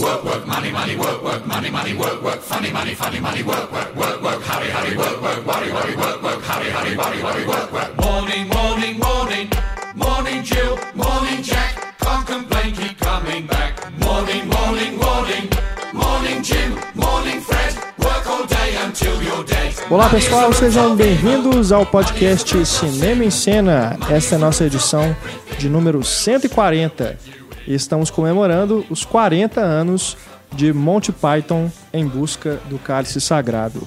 Work, 0.00 0.24
work, 0.24 0.46
money, 0.46 0.72
money, 0.72 0.96
work, 0.96 1.22
work, 1.22 1.46
money, 1.46 1.70
money, 1.70 1.94
work, 1.94 2.20
work, 2.20 2.40
funny, 2.40 2.72
money, 2.72 2.94
funny, 2.94 3.20
money, 3.20 3.44
work, 3.44 3.70
work, 3.70 3.94
work, 3.94 4.22
work, 4.22 4.42
hurry, 4.42 4.68
hurry, 4.68 4.96
work, 4.96 5.22
work, 5.22 5.46
worry, 5.46 5.72
worry, 5.72 5.94
work, 5.94 6.20
work, 6.20 6.42
hurry, 6.42 6.70
hurry, 6.70 6.96
worry, 6.96 7.22
worry, 7.22 7.46
work, 7.46 7.72
work. 7.72 7.96
Morning, 8.00 8.48
morning, 8.48 8.98
morning, 8.98 9.48
morning, 9.94 10.42
Jill, 10.42 10.78
morning, 10.94 11.42
Jack. 11.42 11.96
Can't 12.00 12.26
complain, 12.26 12.74
keep 12.74 12.98
coming 12.98 13.46
back. 13.46 13.78
Morning, 14.00 14.48
morning, 14.48 14.98
morning, 14.98 15.48
morning, 15.92 16.42
Jim, 16.42 16.76
morning, 16.94 17.40
Fred. 17.40 17.74
Work 17.98 18.26
all 18.26 18.46
day 18.46 18.74
until 18.84 19.22
you're 19.22 19.44
dead. 19.44 19.74
Olá 19.88 20.08
pessoal, 20.08 20.52
sejam 20.52 20.96
bem-vindos 20.96 21.70
ao 21.70 21.86
podcast 21.86 22.66
Cinema 22.66 23.24
em 23.24 23.30
Cena. 23.30 23.96
Esta 24.10 24.34
é 24.34 24.36
a 24.36 24.40
nossa 24.40 24.64
edição 24.64 25.14
de 25.56 25.68
número 25.68 26.02
140 26.02 27.16
e 27.66 27.74
estamos 27.74 28.10
comemorando 28.10 28.84
os 28.90 29.04
40 29.04 29.60
anos 29.60 30.16
de 30.54 30.72
Monty 30.72 31.12
Python 31.12 31.70
em 31.92 32.06
busca 32.06 32.60
do 32.68 32.78
cálice 32.78 33.20
sagrado. 33.20 33.86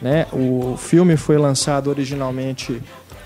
Né? 0.00 0.26
O 0.32 0.76
filme 0.76 1.16
foi 1.16 1.38
lançado 1.38 1.88
originalmente 1.88 2.80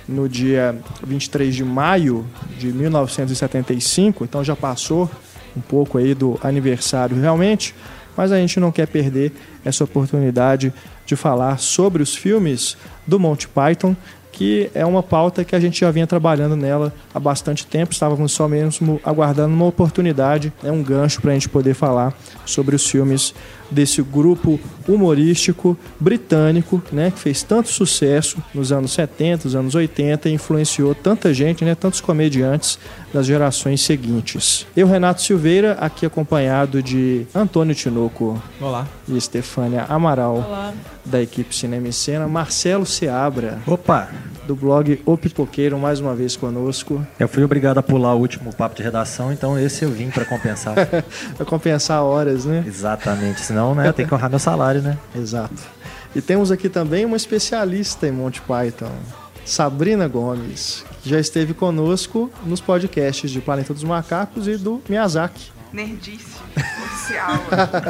no 0.08 0.28
dia 0.28 0.76
23 1.06 1.54
de 1.54 1.64
maio 1.64 2.26
de 2.58 2.68
1975, 2.68 4.24
então 4.24 4.42
já 4.42 4.56
passou 4.56 5.10
um 5.56 5.60
pouco 5.60 5.98
aí 5.98 6.14
do 6.14 6.38
aniversário 6.42 7.20
realmente, 7.20 7.74
mas 8.16 8.32
a 8.32 8.38
gente 8.38 8.58
não 8.58 8.72
quer 8.72 8.86
perder 8.86 9.32
essa 9.64 9.84
oportunidade 9.84 10.72
de 11.04 11.14
falar 11.14 11.58
sobre 11.58 12.02
os 12.02 12.14
filmes 12.14 12.76
do 13.06 13.18
Monty 13.18 13.48
Python, 13.48 13.94
que 14.32 14.70
é 14.74 14.84
uma 14.84 15.02
pauta 15.02 15.44
que 15.44 15.54
a 15.56 15.60
gente 15.60 15.80
já 15.80 15.90
vinha 15.90 16.06
trabalhando 16.06 16.56
nela 16.56 16.92
há 17.12 17.18
bastante 17.18 17.66
tempo, 17.66 17.92
estávamos 17.92 18.32
só 18.32 18.46
mesmo 18.46 19.00
aguardando 19.04 19.54
uma 19.54 19.66
oportunidade, 19.66 20.52
é 20.62 20.70
um 20.70 20.82
gancho 20.82 21.20
para 21.20 21.32
a 21.32 21.34
gente 21.34 21.48
poder 21.48 21.74
falar 21.74 22.12
sobre 22.44 22.76
os 22.76 22.88
filmes 22.88 23.34
desse 23.70 24.02
grupo 24.02 24.58
humorístico 24.86 25.76
britânico, 26.00 26.82
né, 26.90 27.10
que 27.10 27.18
fez 27.18 27.42
tanto 27.42 27.68
sucesso 27.68 28.38
nos 28.54 28.72
anos 28.72 28.92
70, 28.92 29.44
nos 29.44 29.54
anos 29.54 29.74
80 29.74 30.28
e 30.28 30.32
influenciou 30.32 30.94
tanta 30.94 31.32
gente, 31.32 31.64
né, 31.64 31.74
tantos 31.74 32.00
comediantes 32.00 32.78
das 33.12 33.26
gerações 33.26 33.80
seguintes. 33.80 34.66
Eu, 34.76 34.86
Renato 34.86 35.22
Silveira, 35.22 35.72
aqui 35.80 36.06
acompanhado 36.06 36.82
de 36.82 37.26
Antônio 37.34 37.74
Tinoco 37.74 38.42
Olá. 38.60 38.86
e 39.06 39.16
Estefânia 39.16 39.84
Amaral, 39.88 40.36
Olá. 40.46 40.72
da 41.04 41.20
equipe 41.22 41.54
Cinema 41.54 41.88
e 41.88 41.92
Cena, 41.92 42.26
Marcelo 42.26 42.86
Seabra, 42.86 43.58
Opa! 43.66 44.08
Do 44.48 44.56
blog 44.56 45.00
O 45.04 45.14
Pipoqueiro, 45.14 45.78
mais 45.78 46.00
uma 46.00 46.14
vez 46.14 46.34
conosco, 46.34 47.06
Eu 47.20 47.28
fui 47.28 47.44
obrigado 47.44 47.76
a 47.76 47.82
pular 47.82 48.14
o 48.14 48.18
último 48.18 48.50
papo 48.54 48.74
de 48.74 48.82
redação, 48.82 49.30
então 49.30 49.58
esse 49.58 49.84
eu 49.84 49.90
vim 49.90 50.10
pra 50.10 50.24
compensar. 50.24 50.74
para 51.36 51.44
compensar 51.44 52.02
horas, 52.02 52.46
né? 52.46 52.64
Exatamente, 52.66 53.42
senão 53.42 53.74
né, 53.74 53.86
eu 53.86 53.92
tenho 53.92 54.08
que 54.08 54.14
honrar 54.14 54.30
meu 54.30 54.38
salário, 54.38 54.80
né? 54.80 54.96
Exato. 55.14 55.62
E 56.16 56.22
temos 56.22 56.50
aqui 56.50 56.70
também 56.70 57.04
uma 57.04 57.16
especialista 57.16 58.08
em 58.08 58.10
Monty 58.10 58.40
Python, 58.40 58.90
Sabrina 59.44 60.08
Gomes, 60.08 60.82
que 61.02 61.10
já 61.10 61.20
esteve 61.20 61.52
conosco 61.52 62.30
nos 62.46 62.62
podcasts 62.62 63.30
de 63.30 63.42
Planeta 63.42 63.74
dos 63.74 63.84
Macacos 63.84 64.48
e 64.48 64.56
do 64.56 64.80
Miyazaki. 64.88 65.57
Nerdice 65.72 66.38
oficial. 66.56 67.34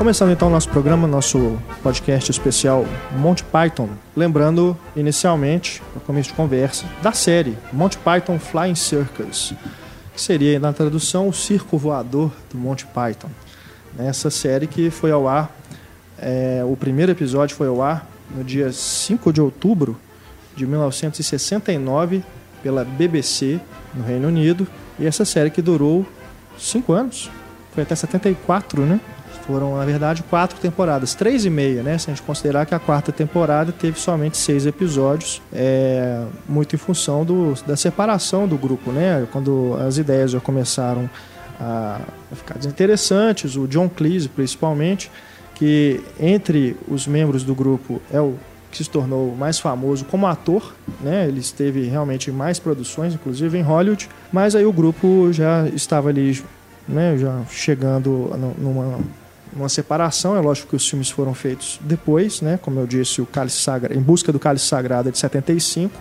Começando 0.00 0.30
então 0.30 0.48
o 0.48 0.50
nosso 0.50 0.70
programa, 0.70 1.06
nosso 1.06 1.58
podcast 1.82 2.30
especial 2.30 2.86
Monty 3.18 3.44
Python. 3.44 3.90
Lembrando, 4.16 4.74
inicialmente, 4.96 5.82
para 5.92 6.00
começo 6.00 6.30
de 6.30 6.34
conversa, 6.34 6.86
da 7.02 7.12
série 7.12 7.58
Monty 7.70 7.98
Python 7.98 8.38
Flying 8.38 8.74
Circus, 8.74 9.52
que 10.14 10.18
seria, 10.22 10.58
na 10.58 10.72
tradução, 10.72 11.28
o 11.28 11.34
circo 11.34 11.76
voador 11.76 12.32
do 12.50 12.56
Monty 12.56 12.86
Python. 12.86 13.28
Essa 13.98 14.30
série 14.30 14.66
que 14.66 14.88
foi 14.88 15.10
ao 15.10 15.28
ar, 15.28 15.54
é, 16.18 16.62
o 16.64 16.74
primeiro 16.78 17.12
episódio 17.12 17.54
foi 17.54 17.68
ao 17.68 17.82
ar 17.82 18.08
no 18.34 18.42
dia 18.42 18.72
5 18.72 19.30
de 19.34 19.42
outubro 19.42 20.00
de 20.56 20.66
1969 20.66 22.24
pela 22.62 22.86
BBC 22.86 23.60
no 23.92 24.02
Reino 24.02 24.28
Unido. 24.28 24.66
E 24.98 25.06
essa 25.06 25.26
série 25.26 25.50
que 25.50 25.60
durou 25.60 26.06
cinco 26.58 26.94
anos, 26.94 27.30
foi 27.74 27.82
até 27.82 27.94
74, 27.94 28.80
né? 28.86 28.98
Foram, 29.50 29.76
na 29.76 29.84
verdade, 29.84 30.22
quatro 30.22 30.60
temporadas, 30.60 31.12
três 31.12 31.44
e 31.44 31.50
meia, 31.50 31.82
né? 31.82 31.98
Se 31.98 32.08
a 32.08 32.14
gente 32.14 32.22
considerar 32.24 32.66
que 32.66 32.74
a 32.74 32.78
quarta 32.78 33.10
temporada 33.10 33.72
teve 33.72 33.98
somente 33.98 34.36
seis 34.36 34.64
episódios, 34.64 35.42
é, 35.52 36.22
muito 36.48 36.76
em 36.76 36.78
função 36.78 37.24
do, 37.24 37.54
da 37.66 37.76
separação 37.76 38.46
do 38.46 38.56
grupo, 38.56 38.92
né? 38.92 39.26
Quando 39.32 39.76
as 39.84 39.98
ideias 39.98 40.30
já 40.30 40.38
começaram 40.40 41.10
a 41.60 42.00
ficar 42.32 42.58
desinteressantes, 42.58 43.56
o 43.56 43.66
John 43.66 43.88
Cleese, 43.88 44.28
principalmente, 44.28 45.10
que 45.56 46.00
entre 46.20 46.76
os 46.86 47.08
membros 47.08 47.42
do 47.42 47.54
grupo 47.54 48.00
é 48.12 48.20
o 48.20 48.34
que 48.70 48.84
se 48.84 48.88
tornou 48.88 49.34
mais 49.34 49.58
famoso 49.58 50.04
como 50.04 50.28
ator, 50.28 50.72
né? 51.00 51.26
Ele 51.26 51.40
esteve 51.40 51.82
realmente 51.88 52.30
em 52.30 52.32
mais 52.32 52.60
produções, 52.60 53.14
inclusive 53.14 53.58
em 53.58 53.62
Hollywood, 53.62 54.08
mas 54.32 54.54
aí 54.54 54.64
o 54.64 54.72
grupo 54.72 55.32
já 55.32 55.66
estava 55.74 56.08
ali, 56.08 56.40
né? 56.88 57.18
Já 57.18 57.42
chegando 57.50 58.30
nu- 58.38 58.54
numa 58.56 58.98
uma 59.52 59.68
separação, 59.68 60.36
é 60.36 60.40
lógico 60.40 60.68
que 60.68 60.76
os 60.76 60.88
filmes 60.88 61.10
foram 61.10 61.34
feitos 61.34 61.80
depois, 61.82 62.40
né? 62.40 62.58
Como 62.60 62.78
eu 62.80 62.86
disse, 62.86 63.20
o 63.20 63.26
Cálice 63.26 63.58
Sagrado, 63.58 63.98
em 63.98 64.02
busca 64.02 64.32
do 64.32 64.38
Cálice 64.38 64.66
Sagrado 64.66 65.08
é 65.08 65.12
de 65.12 65.18
75, 65.18 65.98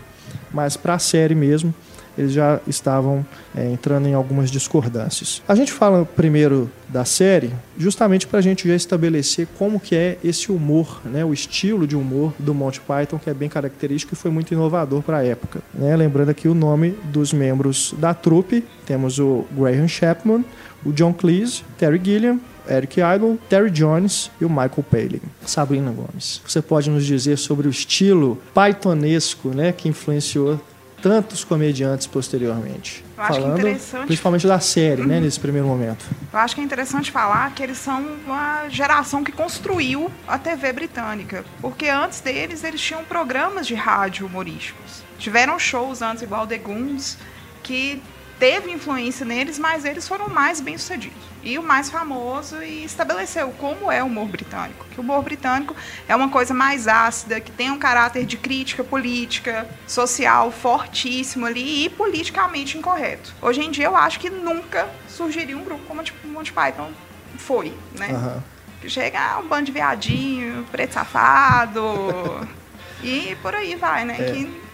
mas 0.52 0.78
para 0.78 0.96
a 0.96 1.00
série 1.00 1.36
mesmo 1.36 1.74
eles 2.20 2.34
já 2.34 2.60
estavam 2.68 3.26
é, 3.56 3.72
entrando 3.72 4.08
em 4.08 4.14
algumas 4.14 4.52
discordâncias. 4.52 5.42
A 5.48 5.56
gente 5.56 5.72
fala 5.72 6.06
primeiro 6.06 6.70
da 6.90 7.06
série, 7.06 7.52
justamente 7.78 8.28
para 8.28 8.40
a 8.40 8.42
gente 8.42 8.68
já 8.68 8.76
estabelecer 8.76 9.48
como 9.58 9.80
que 9.80 9.96
é 9.96 10.18
esse 10.22 10.52
humor, 10.52 11.00
né, 11.06 11.24
o 11.24 11.32
estilo 11.32 11.88
de 11.88 11.96
humor 11.96 12.34
do 12.38 12.54
Monty 12.54 12.82
Python, 12.82 13.18
que 13.18 13.30
é 13.30 13.34
bem 13.34 13.48
característico 13.48 14.14
e 14.14 14.18
foi 14.18 14.30
muito 14.30 14.54
inovador 14.54 15.02
para 15.02 15.20
a 15.20 15.26
época. 15.26 15.62
Né? 15.74 15.96
Lembrando 15.96 16.30
aqui 16.30 16.50
o 16.50 16.54
nome 16.54 16.90
dos 17.06 17.32
membros 17.32 17.96
da 17.98 18.14
trupe, 18.14 18.66
temos 18.86 19.18
o 19.18 19.46
Graham 19.58 19.88
Chapman, 19.88 20.44
o 20.86 20.92
John 20.92 21.14
Cleese, 21.14 21.64
Terry 21.78 22.02
Gilliam, 22.04 22.38
Eric 22.70 23.00
Idle, 23.00 23.40
Terry 23.50 23.72
Jones 23.72 24.30
e 24.40 24.46
o 24.46 24.50
Michael 24.50 24.84
Palin. 24.90 25.22
Sabrina 25.46 25.92
Gomes, 25.92 26.42
você 26.46 26.62
pode 26.62 26.90
nos 26.90 27.06
dizer 27.06 27.38
sobre 27.38 27.68
o 27.68 27.72
estilo 27.72 28.40
pythonesco 28.54 29.50
né, 29.50 29.72
que 29.72 29.90
influenciou 29.90 30.60
tantos 31.02 31.44
comediantes 31.46 32.06
posteriormente? 32.08 33.04
Eu 33.18 33.24
acho 33.24 33.32
que 33.34 33.38
é 33.38 33.42
Falando 33.42 33.60
interessante- 33.60 34.06
principalmente 34.06 34.48
da 34.48 34.60
série, 34.60 35.04
né, 35.06 35.20
nesse 35.20 35.40
primeiro 35.40 35.66
momento. 35.68 36.06
Eu 36.32 36.40
acho 36.40 36.54
que 36.56 36.62
é 36.62 36.64
interessante 36.64 37.10
falar 37.12 37.54
que 37.56 37.64
eles 37.64 37.78
são 37.78 38.06
uma 38.26 38.68
geração 38.70 39.24
que 39.24 39.32
construiu 39.32 40.12
a 40.28 40.38
TV 40.38 40.74
britânica. 40.74 41.46
Porque 41.62 41.88
antes 41.88 42.20
deles, 42.20 42.64
eles 42.64 42.82
tinham 42.82 43.04
programas 43.06 43.66
de 43.66 43.76
rádio 43.76 44.26
humorísticos. 44.28 45.02
Tiveram 45.18 45.58
shows 45.58 46.02
antes, 46.02 46.22
igual 46.22 46.46
The 46.46 46.58
Goons, 46.58 47.18
que 47.64 48.02
teve 48.40 48.72
influência 48.72 49.26
neles, 49.26 49.60
mas 49.60 49.84
eles 49.84 50.08
foram 50.08 50.30
mais 50.30 50.62
bem-sucedidos. 50.62 51.18
E 51.44 51.58
o 51.60 51.64
mais 51.64 51.90
famoso 51.90 52.62
e 52.64 52.84
estabeleceu 52.84 53.52
como 53.58 53.92
é 53.92 54.02
o 54.02 54.08
humor 54.08 54.28
britânico. 54.28 54.86
Que 54.92 55.00
o 55.00 55.04
humor 55.04 55.22
britânico 55.24 55.76
é 56.08 56.16
uma 56.16 56.30
coisa 56.30 56.54
mais 56.54 56.88
ácida, 56.88 57.40
que 57.40 57.52
tem 57.52 57.70
um 57.70 57.78
caráter 57.78 58.26
de 58.26 58.38
crítica 58.38 58.84
política, 58.84 59.68
social 59.86 60.52
fortíssimo 60.52 61.46
ali 61.46 61.86
e 61.86 61.90
politicamente 61.90 62.78
incorreto. 62.78 63.34
Hoje 63.42 63.62
em 63.62 63.72
dia 63.72 63.86
eu 63.86 63.96
acho 63.96 64.20
que 64.20 64.30
nunca 64.30 64.90
surgiria 65.08 65.58
um 65.58 65.64
grupo 65.64 65.84
como 65.86 66.02
o 66.02 66.28
Monty 66.28 66.54
Python 66.54 66.92
foi, 67.38 67.74
né? 67.98 68.10
Uhum. 68.10 68.90
Chega 68.90 69.38
um 69.40 69.48
bando 69.48 69.66
de 69.66 69.72
viadinho, 69.72 70.66
preto 70.72 70.94
safado, 70.94 72.48
e 73.04 73.36
por 73.42 73.54
aí 73.54 73.76
vai, 73.76 74.06
né? 74.06 74.16
É. 74.20 74.32
Que 74.32 74.69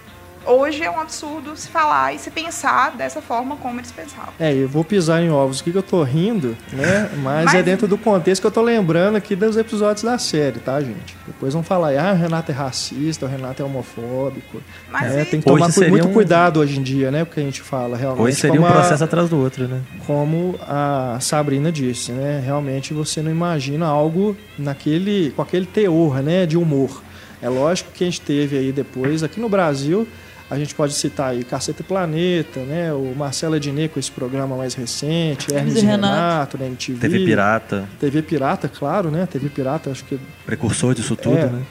hoje 0.46 0.84
é 0.84 0.90
um 0.90 1.00
absurdo 1.00 1.56
se 1.56 1.68
falar 1.68 2.14
e 2.14 2.20
se 2.20 2.30
pensar 2.32 2.92
dessa 2.92 3.22
forma 3.22 3.56
como 3.58 3.80
eles 3.80 3.92
pensavam. 3.92 4.34
É, 4.40 4.54
eu 4.54 4.68
vou 4.68 4.84
pisar 4.84 5.22
em 5.22 5.30
ovos 5.30 5.62
aqui 5.62 5.72
que 5.72 5.78
eu 5.78 5.84
tô 5.84 6.04
rindo, 6.04 6.56
né? 6.72 7.10
Mas, 7.18 7.46
Mas, 7.46 7.56
é 7.56 7.64
dentro 7.64 7.88
do 7.88 7.98
contexto 7.98 8.42
que 8.42 8.48
eu 8.48 8.52
tô 8.52 8.62
lembrando 8.62 9.16
aqui 9.16 9.36
dos 9.36 9.58
episódios 9.58 10.04
da 10.04 10.18
série, 10.18 10.60
tá, 10.60 10.80
gente? 10.80 11.16
Depois 11.26 11.54
vão 11.54 11.64
falar, 11.64 11.94
ah, 11.98 12.14
o 12.14 12.16
Renato 12.16 12.52
é 12.52 12.56
racista, 12.56 13.26
o 13.26 13.30
Renato 13.30 13.62
é 13.62 13.66
homofóbico. 13.66 14.62
Mas 14.90 15.14
é, 15.14 15.26
tem 15.26 15.40
que 15.40 15.46
tomar 15.46 15.70
muito 15.90 16.08
um... 16.08 16.14
cuidado 16.14 16.60
hoje 16.60 16.80
em 16.80 16.84
dia, 16.84 17.12
né? 17.12 17.26
Porque 17.26 17.40
a 17.40 17.44
gente 17.44 17.62
fala 17.62 17.98
realmente. 17.98 18.24
Hoje 18.24 18.38
seria 18.38 18.62
um 18.62 18.66
processo 18.66 19.04
a... 19.04 19.06
atrás 19.06 19.30
do 19.30 19.38
outro, 19.38 19.68
né? 19.68 19.82
Como 20.06 20.60
a 20.68 21.18
Sabrina 21.20 21.72
disse, 21.72 22.12
né? 22.12 22.42
Realmente 22.44 22.94
você 22.94 23.22
não 23.22 23.32
imagina 23.32 23.86
algo 23.86 24.36
naquele, 24.58 25.32
com 25.32 25.42
aquele 25.42 25.66
teor, 25.66 26.22
né? 26.22 26.46
De 26.46 26.58
humor. 26.58 27.02
É 27.42 27.50
lógico 27.50 27.92
que 27.92 28.04
a 28.04 28.08
gente 28.08 28.22
teve 28.22 28.58
aí 28.58 28.72
depois, 28.72 29.22
aqui 29.22 29.40
no 29.40 29.50
Brasil, 29.50 30.08
a 30.50 30.58
gente 30.58 30.76
pode 30.76 30.94
citar 30.94 31.32
aí 31.32 31.44
Caceta 31.44 31.82
e 31.82 31.86
Planeta, 31.86 32.60
né? 32.62 32.94
O 32.94 33.14
Marcelo 33.16 33.56
Ednei 33.56 33.88
com 33.88 34.00
esse 34.00 34.12
programa 34.12 34.56
mais 34.56 34.76
recente, 34.76 35.54
Hermes 35.54 35.76
e 35.76 35.86
Renato, 35.86 36.58
Renato 36.58 36.58
né? 36.58 36.68
MTV. 36.68 37.00
TV 37.00 37.26
Pirata. 37.26 37.90
TV 38.00 38.22
Pirata, 38.22 38.70
claro, 38.70 39.10
né? 39.10 39.26
TV 39.26 39.50
Pirata, 39.50 39.90
acho 39.90 40.06
que... 40.06 40.20
Precursor 40.46 40.94
disso 40.94 41.16
tudo, 41.16 41.38
é, 41.38 41.48
né? 41.48 41.64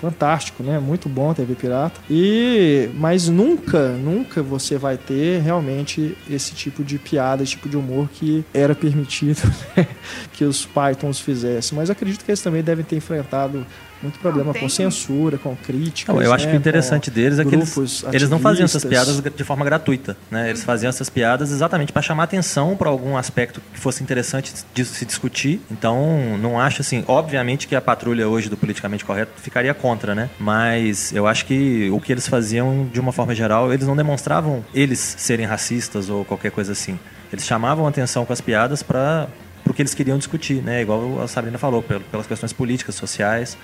Fantástico, 0.00 0.62
né? 0.62 0.78
Muito 0.78 1.08
bom 1.08 1.34
TV 1.34 1.54
Pirata. 1.54 2.00
E... 2.08 2.90
Mas 2.94 3.28
nunca, 3.28 3.88
nunca 3.88 4.42
você 4.42 4.76
vai 4.76 4.96
ter 4.96 5.40
realmente 5.40 6.16
esse 6.30 6.54
tipo 6.54 6.84
de 6.84 6.98
piada, 6.98 7.42
esse 7.42 7.52
tipo 7.52 7.68
de 7.68 7.76
humor 7.76 8.08
que 8.12 8.44
era 8.54 8.74
permitido 8.74 9.42
né? 9.76 9.86
que 10.32 10.44
os 10.44 10.64
Pythons 10.64 11.18
fizessem. 11.18 11.76
Mas 11.76 11.90
acredito 11.90 12.24
que 12.24 12.30
eles 12.30 12.40
também 12.40 12.62
devem 12.62 12.84
ter 12.84 12.96
enfrentado 12.96 13.66
muito 14.02 14.18
problema 14.18 14.52
com 14.52 14.68
censura, 14.68 15.38
com 15.38 15.54
crítica. 15.54 16.12
Eu 16.12 16.32
acho 16.32 16.46
né, 16.46 16.50
que 16.50 16.56
o 16.56 16.58
interessante 16.58 17.10
deles 17.10 17.38
é 17.38 17.44
que 17.44 17.54
eles, 17.54 18.04
eles 18.12 18.28
não 18.28 18.38
faziam 18.38 18.64
essas 18.64 18.84
piadas 18.84 19.20
de 19.20 19.44
forma 19.44 19.64
gratuita. 19.64 20.16
Né? 20.30 20.50
Eles 20.50 20.64
faziam 20.64 20.88
essas 20.88 21.08
piadas 21.08 21.50
exatamente 21.50 21.92
para 21.92 22.02
chamar 22.02 22.24
atenção 22.24 22.76
para 22.76 22.88
algum 22.88 23.16
aspecto 23.16 23.60
que 23.72 23.78
fosse 23.78 24.02
interessante 24.02 24.52
de 24.74 24.84
se 24.84 25.04
discutir. 25.04 25.60
Então, 25.70 26.38
não 26.38 26.60
acho 26.60 26.80
assim, 26.80 27.04
obviamente 27.06 27.68
que 27.68 27.76
a 27.76 27.80
patrulha 27.80 28.28
hoje 28.28 28.48
do 28.48 28.56
politicamente 28.56 29.04
correto 29.04 29.32
ficaria 29.36 29.72
contra, 29.74 30.14
né? 30.14 30.30
Mas 30.38 31.12
eu 31.12 31.26
acho 31.26 31.46
que 31.46 31.90
o 31.90 32.00
que 32.00 32.12
eles 32.12 32.26
faziam, 32.26 32.88
de 32.92 33.00
uma 33.00 33.12
forma 33.12 33.34
geral, 33.34 33.72
eles 33.72 33.86
não 33.86 33.96
demonstravam 33.96 34.64
eles 34.74 34.98
serem 35.18 35.46
racistas 35.46 36.08
ou 36.08 36.24
qualquer 36.24 36.50
coisa 36.50 36.72
assim. 36.72 36.98
Eles 37.32 37.44
chamavam 37.46 37.86
atenção 37.86 38.24
com 38.24 38.32
as 38.32 38.40
piadas 38.40 38.82
para 38.82 39.28
o 39.66 39.72
que 39.72 39.80
eles 39.80 39.94
queriam 39.94 40.18
discutir, 40.18 40.62
né? 40.62 40.82
Igual 40.82 41.22
a 41.22 41.28
Sabrina 41.28 41.56
falou, 41.56 41.82
pelas 41.82 42.26
questões 42.26 42.52
políticas, 42.52 42.94
sociais. 42.94 43.56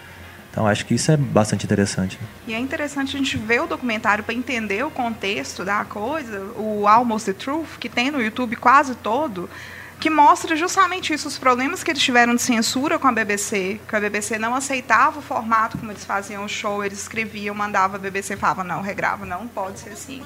Então 0.50 0.66
acho 0.66 0.84
que 0.86 0.94
isso 0.94 1.10
é 1.10 1.16
bastante 1.16 1.64
interessante. 1.64 2.18
E 2.46 2.54
é 2.54 2.58
interessante 2.58 3.14
a 3.14 3.18
gente 3.18 3.36
ver 3.36 3.62
o 3.62 3.66
documentário 3.66 4.24
para 4.24 4.34
entender 4.34 4.84
o 4.84 4.90
contexto 4.90 5.64
da 5.64 5.84
coisa, 5.84 6.40
o 6.56 6.86
Almost 6.86 7.26
the 7.26 7.32
Truth, 7.32 7.78
que 7.78 7.88
tem 7.88 8.10
no 8.10 8.20
YouTube 8.20 8.56
quase 8.56 8.94
todo, 8.94 9.48
que 10.00 10.08
mostra 10.08 10.56
justamente 10.56 11.12
isso, 11.12 11.28
os 11.28 11.38
problemas 11.38 11.82
que 11.82 11.90
eles 11.90 12.02
tiveram 12.02 12.34
de 12.34 12.42
censura 12.42 12.98
com 12.98 13.08
a 13.08 13.12
BBC, 13.12 13.80
que 13.86 13.96
a 13.96 14.00
BBC 14.00 14.38
não 14.38 14.54
aceitava 14.54 15.18
o 15.18 15.22
formato 15.22 15.76
como 15.76 15.90
eles 15.90 16.04
faziam 16.04 16.44
o 16.44 16.48
show, 16.48 16.84
eles 16.84 17.00
escreviam, 17.00 17.54
mandavam 17.54 17.96
a 17.96 17.98
BBC 17.98 18.36
falava, 18.36 18.64
não, 18.64 18.80
regrava, 18.80 19.26
não 19.26 19.46
pode 19.46 19.80
ser 19.80 19.90
assim. 19.90 20.22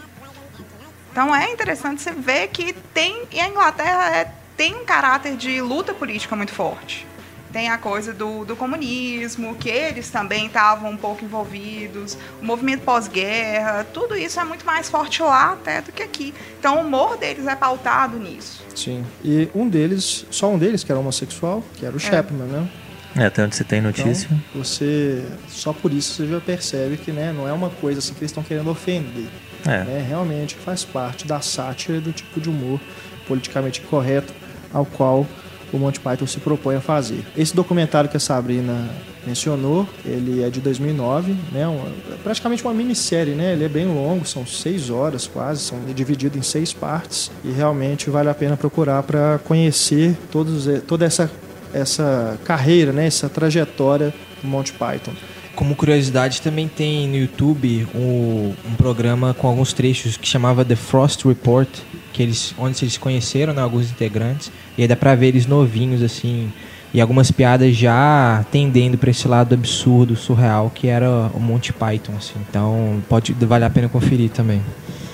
Então 1.10 1.34
é 1.34 1.50
interessante 1.50 2.00
você 2.00 2.12
ver 2.12 2.48
que 2.48 2.72
tem, 2.72 3.24
e 3.30 3.40
a 3.40 3.48
Inglaterra 3.48 4.16
é, 4.16 4.32
tem 4.56 4.74
um 4.74 4.84
caráter 4.84 5.36
de 5.36 5.60
luta 5.60 5.92
política 5.92 6.36
muito 6.36 6.52
forte 6.52 7.06
tem 7.52 7.68
a 7.68 7.78
coisa 7.78 8.12
do, 8.12 8.44
do 8.44 8.56
comunismo, 8.56 9.54
que 9.56 9.68
eles 9.68 10.10
também 10.10 10.46
estavam 10.46 10.90
um 10.90 10.96
pouco 10.96 11.24
envolvidos, 11.24 12.16
o 12.40 12.44
movimento 12.44 12.82
pós-guerra, 12.82 13.84
tudo 13.92 14.16
isso 14.16 14.40
é 14.40 14.44
muito 14.44 14.64
mais 14.64 14.88
forte 14.88 15.22
lá 15.22 15.52
até 15.52 15.82
do 15.82 15.92
que 15.92 16.02
aqui. 16.02 16.34
Então 16.58 16.78
o 16.78 16.80
humor 16.80 17.16
deles 17.16 17.46
é 17.46 17.54
pautado 17.54 18.18
nisso. 18.18 18.62
Sim. 18.74 19.04
E 19.22 19.48
um 19.54 19.68
deles, 19.68 20.26
só 20.30 20.50
um 20.50 20.58
deles 20.58 20.82
que 20.82 20.90
era 20.90 20.98
homossexual, 20.98 21.62
que 21.74 21.84
era 21.84 21.94
o 21.94 21.98
é. 21.98 22.00
Chapman, 22.00 22.46
né? 22.46 22.68
É, 23.14 23.26
até 23.26 23.44
onde 23.44 23.54
você 23.54 23.64
tem 23.64 23.82
notícia. 23.82 24.26
Então, 24.30 24.64
você, 24.64 25.22
só 25.48 25.72
por 25.72 25.92
isso 25.92 26.14
você 26.14 26.26
já 26.26 26.40
percebe 26.40 26.96
que 26.96 27.12
né, 27.12 27.32
não 27.32 27.46
é 27.46 27.52
uma 27.52 27.68
coisa 27.68 27.98
assim 27.98 28.14
que 28.14 28.20
eles 28.20 28.30
estão 28.30 28.42
querendo 28.42 28.70
ofender. 28.70 29.28
É. 29.66 29.84
Né? 29.84 30.06
Realmente 30.08 30.54
faz 30.54 30.82
parte 30.82 31.26
da 31.26 31.40
sátira 31.40 32.00
do 32.00 32.12
tipo 32.12 32.40
de 32.40 32.48
humor 32.48 32.80
politicamente 33.28 33.82
correto 33.82 34.32
ao 34.72 34.86
qual 34.86 35.26
o 35.72 35.78
Monty 35.78 36.00
Python 36.00 36.26
se 36.26 36.38
propõe 36.38 36.76
a 36.76 36.80
fazer. 36.80 37.24
Esse 37.36 37.54
documentário 37.54 38.08
que 38.08 38.16
a 38.16 38.20
Sabrina 38.20 38.90
mencionou, 39.26 39.88
ele 40.04 40.42
é 40.42 40.50
de 40.50 40.60
2009, 40.60 41.34
né? 41.52 41.66
Uma, 41.66 41.88
praticamente 42.22 42.62
uma 42.62 42.74
minissérie, 42.74 43.34
né? 43.34 43.52
Ele 43.52 43.64
é 43.64 43.68
bem 43.68 43.86
longo, 43.86 44.26
são 44.26 44.46
seis 44.46 44.90
horas 44.90 45.26
quase, 45.26 45.62
são 45.62 45.78
dividido 45.94 46.38
em 46.38 46.42
seis 46.42 46.72
partes 46.72 47.30
e 47.44 47.50
realmente 47.50 48.10
vale 48.10 48.28
a 48.28 48.34
pena 48.34 48.56
procurar 48.56 49.02
para 49.02 49.38
conhecer 49.44 50.16
todos, 50.30 50.66
toda 50.86 51.04
essa 51.04 51.30
essa 51.72 52.38
carreira, 52.44 52.92
né? 52.92 53.06
Essa 53.06 53.28
trajetória 53.28 54.12
do 54.42 54.48
Monty 54.48 54.72
Python. 54.72 55.12
Como 55.54 55.76
curiosidade, 55.76 56.40
também 56.40 56.66
tem 56.66 57.08
no 57.08 57.16
YouTube 57.16 57.86
um, 57.94 58.54
um 58.66 58.74
programa 58.74 59.34
com 59.34 59.46
alguns 59.46 59.72
trechos 59.72 60.16
que 60.16 60.26
chamava 60.26 60.64
The 60.64 60.76
Frost 60.76 61.24
Report, 61.26 61.68
que 62.12 62.22
eles, 62.22 62.54
onde 62.58 62.84
eles 62.84 62.98
conheceram 62.98 63.52
né, 63.52 63.62
alguns 63.62 63.90
integrantes. 63.90 64.52
E 64.76 64.82
aí 64.82 64.88
dá 64.88 64.96
pra 64.96 65.14
ver 65.14 65.28
eles 65.28 65.46
novinhos, 65.46 66.02
assim, 66.02 66.52
e 66.94 67.00
algumas 67.00 67.30
piadas 67.30 67.74
já 67.74 68.44
tendendo 68.50 68.98
para 68.98 69.10
esse 69.10 69.26
lado 69.26 69.54
absurdo, 69.54 70.14
surreal, 70.14 70.70
que 70.74 70.88
era 70.88 71.08
o 71.34 71.40
Monty 71.40 71.72
Python, 71.72 72.12
assim. 72.16 72.34
Então, 72.48 73.02
pode 73.08 73.32
valer 73.32 73.64
a 73.64 73.70
pena 73.70 73.88
conferir 73.88 74.30
também. 74.30 74.60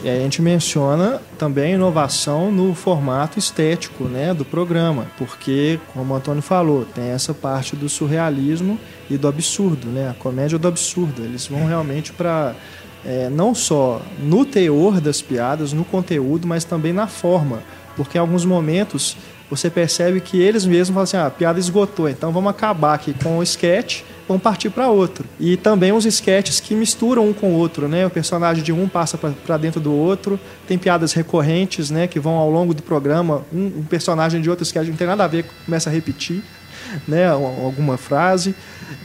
E 0.03 0.09
aí 0.09 0.19
a 0.19 0.23
gente 0.23 0.41
menciona 0.41 1.21
também 1.37 1.73
a 1.73 1.75
inovação 1.75 2.53
no 2.53 2.73
formato 2.73 3.39
estético 3.39 4.05
né, 4.05 4.33
do 4.33 4.45
programa, 4.45 5.06
porque, 5.17 5.81
como 5.93 6.15
o 6.15 6.17
Antônio 6.17 6.41
falou, 6.41 6.85
tem 6.85 7.11
essa 7.11 7.35
parte 7.35 7.75
do 7.75 7.88
surrealismo 7.88 8.78
e 9.11 9.17
do 9.17 9.26
absurdo, 9.26 9.88
né, 9.88 10.09
a 10.09 10.14
comédia 10.14 10.57
do 10.57 10.69
absurdo. 10.69 11.23
Eles 11.23 11.49
vão 11.49 11.67
realmente 11.67 12.12
para 12.12 12.55
é, 13.09 13.31
não 13.31 13.55
só 13.55 14.03
no 14.19 14.45
teor 14.45 15.00
das 15.00 15.23
piadas, 15.23 15.73
no 15.73 15.83
conteúdo, 15.83 16.47
mas 16.47 16.62
também 16.62 16.93
na 16.93 17.07
forma. 17.07 17.62
Porque 17.97 18.19
em 18.19 18.21
alguns 18.21 18.45
momentos 18.45 19.17
você 19.49 19.71
percebe 19.71 20.21
que 20.21 20.38
eles 20.38 20.67
mesmos 20.67 20.88
falam 20.91 21.05
assim: 21.05 21.17
ah, 21.17 21.27
a 21.27 21.31
piada 21.31 21.59
esgotou, 21.59 22.07
então 22.07 22.31
vamos 22.31 22.50
acabar 22.50 22.93
aqui 22.93 23.15
com 23.15 23.38
o 23.38 23.43
sketch, 23.43 24.03
vamos 24.29 24.43
partir 24.43 24.69
para 24.69 24.88
outro. 24.88 25.25
E 25.41 25.57
também 25.57 25.91
os 25.91 26.05
sketches 26.05 26.61
que 26.61 26.75
misturam 26.75 27.27
um 27.27 27.33
com 27.33 27.55
o 27.55 27.55
outro, 27.55 27.88
né? 27.88 28.05
O 28.05 28.11
personagem 28.11 28.62
de 28.62 28.73
um 28.73 28.87
passa 28.87 29.17
para 29.17 29.57
dentro 29.57 29.81
do 29.81 29.91
outro, 29.91 30.38
tem 30.67 30.77
piadas 30.77 31.15
recorrentes, 31.15 31.91
né? 31.91 32.07
Que 32.07 32.21
vão 32.21 32.35
ao 32.35 32.50
longo 32.50 32.75
do 32.75 32.83
programa, 32.83 33.43
um, 33.50 33.79
um 33.79 33.85
personagem 33.85 34.43
de 34.43 34.50
outro 34.50 34.65
sketch 34.65 34.87
não 34.87 34.97
tem 34.97 35.07
nada 35.07 35.25
a 35.25 35.29
ver, 35.29 35.47
começa 35.65 35.88
a 35.88 35.93
repetir, 35.93 36.43
né? 37.09 37.27
Alguma 37.27 37.97
frase. 37.97 38.55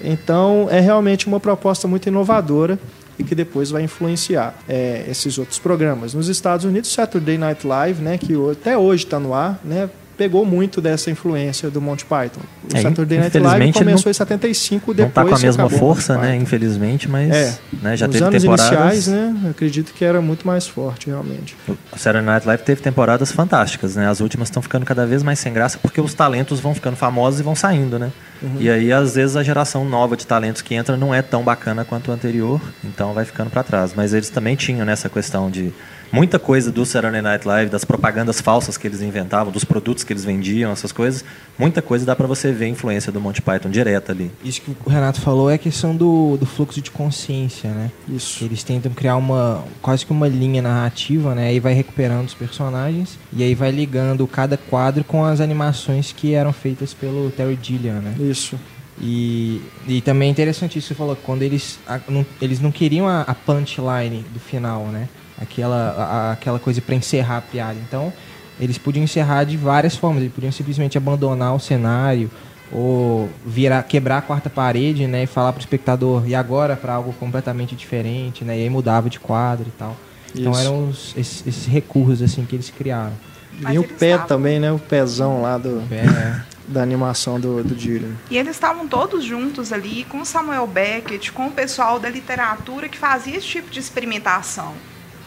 Então 0.04 0.68
é 0.70 0.82
realmente 0.82 1.26
uma 1.26 1.40
proposta 1.40 1.88
muito 1.88 2.08
inovadora 2.08 2.78
e 3.18 3.24
que 3.24 3.36
depois 3.36 3.70
vai 3.70 3.84
influenciar 3.84 4.56
é, 4.68 5.06
esses 5.10 5.38
outros 5.38 5.60
programas. 5.60 6.14
Nos 6.14 6.28
Estados 6.28 6.66
Unidos, 6.66 6.92
Saturday 6.92 7.38
Night 7.38 7.66
Live, 7.66 8.02
né, 8.02 8.18
que 8.18 8.34
até 8.52 8.78
hoje 8.78 9.06
está 9.06 9.20
no 9.20 9.34
ar, 9.34 9.60
né, 9.64 9.90
pegou 10.18 10.46
muito 10.46 10.80
dessa 10.82 11.10
influência 11.10 11.70
do 11.70 11.82
Monty 11.82 12.06
Python. 12.06 12.42
O 12.72 12.78
é, 12.78 12.82
Saturday 12.82 13.20
Night 13.20 13.38
Live 13.38 13.74
começou 13.74 14.06
não, 14.06 14.12
em 14.12 14.14
75, 14.14 14.94
depois 14.94 14.98
Não 14.98 15.08
está 15.08 15.26
com 15.26 15.36
a 15.36 15.40
mesma 15.40 15.70
força, 15.70 16.18
né, 16.18 16.36
infelizmente, 16.36 17.10
mas 17.10 17.32
é, 17.32 17.58
né, 17.82 17.98
já 17.98 18.08
nos 18.08 18.16
teve 18.16 18.26
anos 18.26 18.42
temporadas... 18.42 19.08
iniciais, 19.08 19.08
né, 19.08 19.50
acredito 19.50 19.94
que 19.94 20.06
era 20.06 20.22
muito 20.22 20.46
mais 20.46 20.68
forte, 20.68 21.08
realmente. 21.08 21.56
O 21.68 21.98
Saturday 21.98 22.26
Night 22.26 22.48
Live 22.48 22.64
teve 22.64 22.82
temporadas 22.82 23.32
fantásticas, 23.32 23.96
né? 23.96 24.08
As 24.08 24.20
últimas 24.20 24.48
estão 24.48 24.62
ficando 24.62 24.86
cada 24.86 25.06
vez 25.06 25.24
mais 25.24 25.40
sem 25.40 25.54
graça 25.54 25.78
porque 25.78 26.00
os 26.00 26.14
talentos 26.14 26.60
vão 26.60 26.74
ficando 26.74 26.96
famosos 26.96 27.40
e 27.40 27.44
vão 27.44 27.56
saindo, 27.56 27.98
né? 28.00 28.12
Uhum. 28.42 28.58
E 28.60 28.70
aí, 28.70 28.92
às 28.92 29.16
vezes, 29.16 29.36
a 29.36 29.44
geração 29.44 29.86
nova 29.86 30.18
de 30.18 30.28
talentos 30.28 30.62
que 30.62 30.76
entra 30.76 30.98
não 30.98 31.14
é 31.14 31.22
tão 31.22 31.44
bacana 31.44 31.86
quanto 31.86 32.10
o 32.10 32.14
anterior, 32.14 32.60
então 32.84 33.14
vai 33.14 33.26
ficando 33.26 33.50
para 33.50 33.64
trás. 33.64 33.94
Mas 33.96 34.14
eles 34.14 34.30
também 34.30 34.56
tinham 34.56 34.86
nessa 34.86 35.10
questão 35.10 35.50
de 35.50 35.72
muita 36.14 36.38
coisa 36.38 36.72
do 36.72 36.86
Saturday 36.86 37.22
Night 37.22 37.48
Live, 37.48 37.72
das 37.72 37.84
propagandas 37.84 38.40
falsas 38.40 38.78
que 38.78 38.88
eles 38.88 39.02
inventavam, 39.02 39.52
dos 39.52 39.66
produtos 39.66 40.04
que 40.04 40.14
eles 40.14 40.24
vendiam, 40.24 40.72
essas 40.72 40.92
coisas, 40.92 41.26
muita 41.58 41.82
coisa 41.82 42.06
dá 42.06 42.16
para 42.16 42.28
você 42.28 42.52
ver 42.52 42.66
a 42.66 42.70
influência 42.70 43.12
do 43.12 43.20
Monty 43.20 43.42
Python 43.42 43.70
direta 43.70 44.12
ali. 44.12 44.32
Isso 44.44 44.62
que 44.62 44.76
o 44.86 44.90
Renato 44.90 45.20
falou 45.20 45.50
é 45.50 45.56
a 45.56 45.58
questão 45.58 45.96
do, 45.96 46.38
do 46.38 46.46
fluxo 46.46 46.80
de 46.80 46.92
consciência, 46.92 47.72
né? 47.72 47.92
Isso. 48.08 48.44
Eles 48.46 48.64
tentam 48.64 48.92
criar 48.94 49.16
uma 49.16 49.64
quase 49.82 50.06
que 50.06 50.12
uma 50.12 50.28
linha 50.28 50.62
narrativa, 50.62 51.34
né? 51.34 51.48
Aí 51.48 51.60
vai 51.60 51.74
recuperando 51.74 52.28
os 52.28 52.34
personagens 52.36 53.18
e 53.34 53.42
aí 53.42 53.56
vai 53.56 53.72
ligando 53.72 54.26
cada 54.28 54.56
quadro 54.56 55.04
com 55.04 55.26
as 55.26 55.42
animações 55.42 56.12
que 56.12 56.36
eram 56.36 56.54
feitas 56.54 56.94
pelo 56.94 57.32
Terry 57.32 57.58
Gilliam, 57.62 57.96
né? 57.96 58.16
Isso. 58.20 58.60
E, 59.02 59.60
e 59.88 60.02
também 60.02 60.28
é 60.28 60.32
interessante 60.32 60.78
isso 60.78 60.90
que 60.90 60.94
você 60.94 60.98
falou, 60.98 61.16
quando 61.16 61.42
eles, 61.42 61.80
a, 61.88 62.00
não, 62.08 62.24
eles 62.40 62.60
não 62.60 62.72
queriam 62.72 63.08
a, 63.08 63.22
a 63.22 63.34
punchline 63.34 64.24
do 64.32 64.40
final, 64.40 64.86
né? 64.86 65.10
Aquela, 65.42 65.92
a, 65.92 66.32
aquela 66.34 66.60
coisa 66.60 66.82
para 66.82 66.96
encerrar 66.96 67.38
a 67.38 67.42
piada. 67.42 67.78
Então, 67.88 68.14
eles 68.60 68.78
podiam 68.78 69.04
encerrar 69.04 69.44
de 69.44 69.58
várias 69.58 69.96
formas. 69.96 70.22
Eles 70.22 70.34
podiam 70.34 70.52
simplesmente 70.52 70.98
abandonar 70.98 71.56
o 71.56 71.60
cenário 71.60 72.30
ou 72.72 73.30
virar, 73.46 73.84
quebrar 73.84 74.18
a 74.18 74.22
quarta 74.22 74.50
parede, 74.50 75.06
né, 75.06 75.24
e 75.24 75.28
falar 75.28 75.54
para 75.54 75.60
o 75.60 75.62
espectador 75.62 76.28
e 76.28 76.34
agora 76.34 76.76
para 76.76 76.94
algo 76.94 77.14
completamente 77.14 77.76
diferente, 77.76 78.44
né, 78.44 78.58
e 78.58 78.64
aí 78.64 78.70
mudava 78.70 79.10
de 79.10 79.20
quadro 79.20 79.68
e 79.68 79.72
tal. 79.78 79.96
Então, 80.34 80.52
Isso. 80.52 80.60
Então 80.60 80.60
eram 80.60 80.90
os, 80.90 81.14
esses, 81.16 81.46
esses, 81.46 81.66
recursos 81.68 82.24
assim 82.24 82.44
que 82.46 82.56
eles 82.56 82.72
criaram. 82.72 83.14
Mas 83.62 83.76
e 83.76 83.78
o 83.78 83.84
pé 83.84 84.08
estavam... 84.08 84.28
também, 84.28 84.60
né, 84.60 84.72
o 84.72 84.80
pezão 84.80 85.44
lá 85.44 85.60
do 85.60 85.88
pé, 85.88 86.02
é. 86.02 86.42
da 86.68 86.82
animação 86.82 87.40
do, 87.40 87.64
do 87.64 87.76
Dylan. 87.76 88.16
E 88.32 88.38
eles 88.38 88.56
estavam 88.56 88.88
todos 88.88 89.24
juntos 89.24 89.72
ali 89.72 90.04
com 90.06 90.26
Samuel 90.26 90.66
Beckett, 90.66 91.32
com 91.32 91.48
o 91.48 91.52
pessoal 91.52 92.00
da 92.00 92.10
literatura 92.10 92.90
que 92.90 92.98
fazia 92.98 93.38
esse 93.38 93.46
tipo 93.46 93.70
de 93.70 93.80
experimentação 93.80 94.74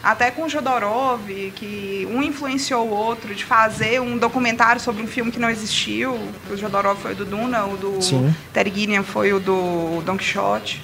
até 0.03 0.31
com 0.31 0.43
o 0.43 0.49
Jodorov, 0.49 1.27
que 1.55 2.07
um 2.11 2.21
influenciou 2.21 2.87
o 2.87 2.91
outro 2.91 3.33
de 3.33 3.43
fazer 3.43 3.99
um 4.01 4.17
documentário 4.17 4.79
sobre 4.79 5.01
um 5.01 5.07
filme 5.07 5.31
que 5.31 5.39
não 5.39 5.49
existiu. 5.49 6.17
O 6.49 6.55
Jodorov 6.55 6.99
foi 6.99 7.13
o 7.13 7.15
do 7.15 7.25
Duna, 7.25 7.65
o 7.65 7.77
do 7.77 8.01
Sim. 8.01 8.33
Terry 8.53 8.71
Gilliam 8.73 9.03
foi 9.03 9.33
o 9.33 9.39
do 9.39 10.01
Don 10.05 10.17
Quixote. 10.17 10.81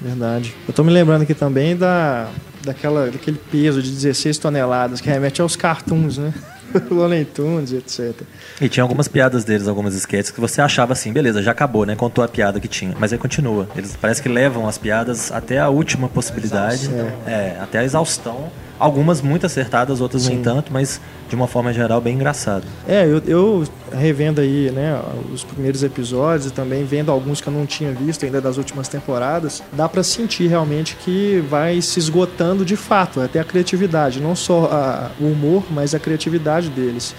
Verdade. 0.00 0.54
Eu 0.66 0.70
estou 0.70 0.84
me 0.84 0.92
lembrando 0.92 1.22
aqui 1.22 1.34
também 1.34 1.76
da, 1.76 2.28
daquela, 2.62 3.10
daquele 3.10 3.40
peso 3.50 3.82
de 3.82 3.90
16 3.90 4.38
toneladas 4.38 5.00
que 5.00 5.08
remete 5.08 5.40
aos 5.40 5.56
cartoons, 5.56 6.18
né? 6.18 6.32
Looney 6.90 7.24
Tunes, 7.24 7.72
etc. 7.72 8.22
E 8.60 8.68
tinha 8.68 8.82
algumas 8.82 9.08
piadas 9.08 9.44
deles, 9.44 9.68
algumas 9.68 9.94
sketches 9.94 10.30
que 10.30 10.40
você 10.40 10.60
achava 10.60 10.92
assim, 10.92 11.12
beleza, 11.12 11.42
já 11.42 11.52
acabou, 11.52 11.84
né? 11.84 11.94
Contou 11.96 12.22
a 12.24 12.28
piada 12.28 12.60
que 12.60 12.68
tinha. 12.68 12.94
Mas 12.98 13.12
aí 13.12 13.18
continua. 13.18 13.68
Eles 13.76 13.96
parece 13.96 14.22
que 14.22 14.28
levam 14.28 14.68
as 14.68 14.78
piadas 14.78 15.32
até 15.32 15.58
a 15.58 15.68
última 15.68 16.08
possibilidade. 16.08 16.88
É. 17.26 17.30
é, 17.30 17.58
até 17.60 17.78
a 17.78 17.84
exaustão. 17.84 18.50
Algumas 18.78 19.20
muito 19.20 19.44
acertadas, 19.44 20.00
outras 20.00 20.22
Sim. 20.22 20.34
nem 20.34 20.42
tanto, 20.42 20.72
mas 20.72 21.00
de 21.28 21.34
uma 21.34 21.48
forma 21.48 21.72
geral 21.72 22.00
bem 22.00 22.14
engraçado. 22.14 22.64
É, 22.86 23.04
eu, 23.04 23.20
eu, 23.26 23.64
revendo 23.92 24.40
aí, 24.40 24.70
né, 24.70 25.00
os 25.32 25.42
primeiros 25.42 25.82
episódios 25.82 26.46
e 26.46 26.52
também 26.52 26.84
vendo 26.84 27.10
alguns 27.10 27.40
que 27.40 27.48
eu 27.48 27.52
não 27.52 27.66
tinha 27.66 27.92
visto 27.92 28.24
ainda 28.24 28.40
das 28.40 28.56
últimas 28.56 28.86
temporadas, 28.86 29.62
dá 29.72 29.88
para 29.88 30.02
sentir 30.02 30.46
realmente 30.46 30.96
que 30.96 31.44
vai 31.48 31.82
se 31.82 31.98
esgotando 31.98 32.64
de 32.64 32.76
fato, 32.76 33.20
até 33.20 33.40
a 33.40 33.44
criatividade, 33.44 34.20
não 34.20 34.36
só 34.36 34.66
a, 34.70 35.10
o 35.20 35.24
humor, 35.24 35.64
mas 35.70 35.94
a 35.94 35.98
criatividade 35.98 36.68
deles. 36.68 37.14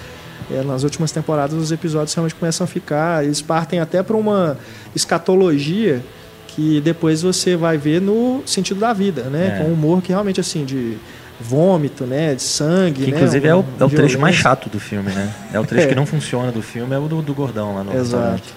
É, 0.52 0.64
nas 0.64 0.84
últimas 0.84 1.12
temporadas 1.12 1.56
os 1.56 1.72
episódios 1.72 2.14
realmente 2.14 2.36
começam 2.36 2.64
a 2.64 2.68
ficar, 2.68 3.24
eles 3.24 3.42
partem 3.42 3.80
até 3.80 4.02
para 4.02 4.16
uma 4.16 4.58
escatologia 4.96 6.04
que 6.48 6.82
depois 6.82 7.22
você 7.22 7.56
vai 7.56 7.78
ver 7.78 8.02
no 8.02 8.42
sentido 8.46 8.80
da 8.80 8.92
vida, 8.92 9.24
né? 9.24 9.60
É. 9.60 9.64
Com 9.64 9.72
humor 9.72 10.02
que 10.02 10.10
realmente 10.10 10.40
assim 10.40 10.66
de 10.66 10.98
vômito, 11.40 12.06
né? 12.06 12.36
De 12.36 12.42
sangue. 12.42 13.06
Que, 13.06 13.12
né, 13.12 13.18
inclusive 13.18 13.48
né? 13.48 13.54
é, 13.54 13.56
o, 13.56 13.66
é 13.80 13.84
o 13.84 13.90
trecho 13.90 14.20
mais 14.20 14.36
chato 14.36 14.70
do 14.70 14.80
filme, 14.80 15.12
né? 15.12 15.34
É 15.54 15.60
o 15.60 15.66
trecho 15.66 15.86
é. 15.88 15.90
que 15.90 15.96
não 15.96 16.06
funciona 16.06 16.52
do 16.52 16.62
filme, 16.62 16.94
é 16.94 17.00
o 17.00 17.08
do, 17.08 17.22
do 17.22 17.34
gordão 17.34 17.76
lá 17.76 17.84
no 17.84 17.92
Exato. 17.92 18.02
restaurante. 18.02 18.54